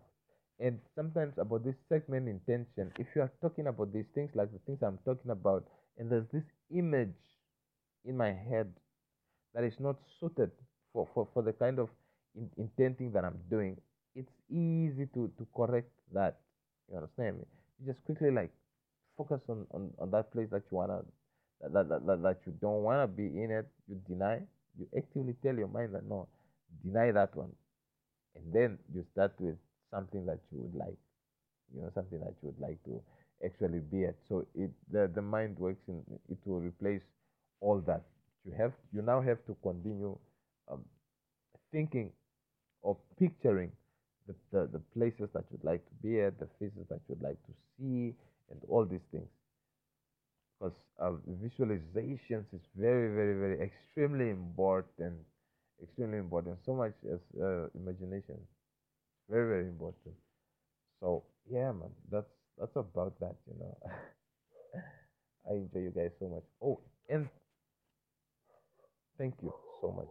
And 0.59 0.79
sometimes 0.95 1.37
about 1.37 1.63
this 1.63 1.75
segment 1.87 2.27
intending, 2.27 2.91
if 2.97 3.05
you 3.13 3.21
are 3.21 3.31
talking 3.43 3.67
about 3.67 3.93
these 3.93 4.07
things 4.15 4.31
like 4.33 4.51
the 4.51 4.57
things 4.65 4.79
I'm 4.81 4.97
talking 5.05 5.29
about, 5.29 5.65
and 5.99 6.11
there's 6.11 6.25
this 6.33 6.45
image 6.73 7.13
in 8.03 8.17
my 8.17 8.33
head 8.33 8.73
that 9.53 9.63
is 9.63 9.79
not 9.79 9.97
suited 10.19 10.49
for, 10.93 11.07
for, 11.13 11.27
for 11.31 11.43
the 11.43 11.53
kind 11.53 11.77
of 11.77 11.89
in, 12.35 12.49
intenting 12.57 13.11
that 13.11 13.23
I'm 13.23 13.37
doing, 13.51 13.77
it's 14.15 14.33
easy 14.49 15.05
to, 15.13 15.31
to 15.37 15.47
correct 15.55 15.91
that. 16.11 16.39
You 16.89 16.97
understand 16.97 17.37
me? 17.37 17.43
You 17.79 17.93
just 17.93 18.03
quickly 18.05 18.31
like 18.31 18.51
focus 19.17 19.41
on, 19.49 19.65
on, 19.71 19.91
on 19.99 20.11
that 20.11 20.31
place 20.31 20.47
that 20.51 20.63
you 20.71 20.77
wanna 20.77 21.01
that, 21.61 21.89
that, 21.89 22.05
that, 22.05 22.21
that 22.21 22.37
you 22.45 22.53
don't 22.61 22.83
wanna 22.83 23.07
be 23.07 23.25
in 23.25 23.51
it, 23.51 23.67
you 23.87 23.99
deny, 24.07 24.39
you 24.77 24.87
actively 24.95 25.35
tell 25.43 25.55
your 25.55 25.67
mind 25.67 25.93
that 25.95 26.07
no, 26.07 26.27
deny 26.83 27.11
that 27.11 27.35
one. 27.35 27.51
And 28.35 28.53
then 28.53 28.77
you 28.93 29.03
start 29.13 29.33
with 29.39 29.55
something 29.91 30.25
that 30.27 30.39
you 30.51 30.59
would 30.61 30.75
like, 30.75 30.97
you 31.75 31.81
know, 31.81 31.91
something 31.95 32.19
that 32.19 32.35
you 32.41 32.53
would 32.53 32.59
like 32.59 32.83
to 32.85 33.01
actually 33.43 33.79
be 33.79 34.05
at. 34.05 34.15
So 34.29 34.45
it 34.55 34.71
the, 34.91 35.09
the 35.13 35.21
mind 35.21 35.57
works 35.57 35.81
in 35.87 36.03
it 36.29 36.37
will 36.45 36.59
replace 36.59 37.01
all 37.61 37.79
that. 37.87 38.03
You 38.45 38.53
have 38.57 38.73
you 38.93 39.01
now 39.01 39.21
have 39.21 39.43
to 39.47 39.55
continue 39.63 40.17
um, 40.71 40.83
thinking 41.71 42.11
or 42.81 42.97
picturing 43.19 43.71
the, 44.27 44.35
the, 44.51 44.69
the 44.73 44.79
places 44.93 45.29
that 45.33 45.45
you'd 45.51 45.63
like 45.63 45.83
to 45.85 45.93
be 46.03 46.21
at, 46.21 46.39
the 46.39 46.47
faces 46.59 46.85
that 46.89 46.99
you'd 47.09 47.21
like 47.21 47.37
to 47.45 47.53
see, 47.77 48.13
and 48.51 48.61
all 48.69 48.85
these 48.85 49.05
things. 49.11 49.29
Because 50.59 50.75
uh, 50.99 51.11
visualizations 51.43 52.45
is 52.53 52.61
very 52.75 53.13
very 53.13 53.35
very 53.39 53.59
extremely 53.61 54.29
important 54.29 55.15
extremely 55.81 56.17
important. 56.17 56.57
So 56.65 56.73
much 56.75 56.93
as 57.13 57.19
uh, 57.41 57.67
imagination 57.75 58.37
very 59.29 59.47
very 59.49 59.67
important. 59.67 60.15
So 61.01 61.23
yeah 61.49 61.71
man 61.73 61.91
that's 62.11 62.31
that's 62.59 62.75
about 62.77 63.19
that 63.21 63.35
you 63.47 63.55
know. 63.59 63.77
I 65.49 65.53
enjoy 65.53 65.79
you 65.79 65.89
guys 65.91 66.11
so 66.19 66.27
much. 66.29 66.43
Oh 66.61 66.79
and 67.09 67.29
thank 69.17 69.35
you 69.41 69.53
so 69.81 69.91
much. 69.91 70.07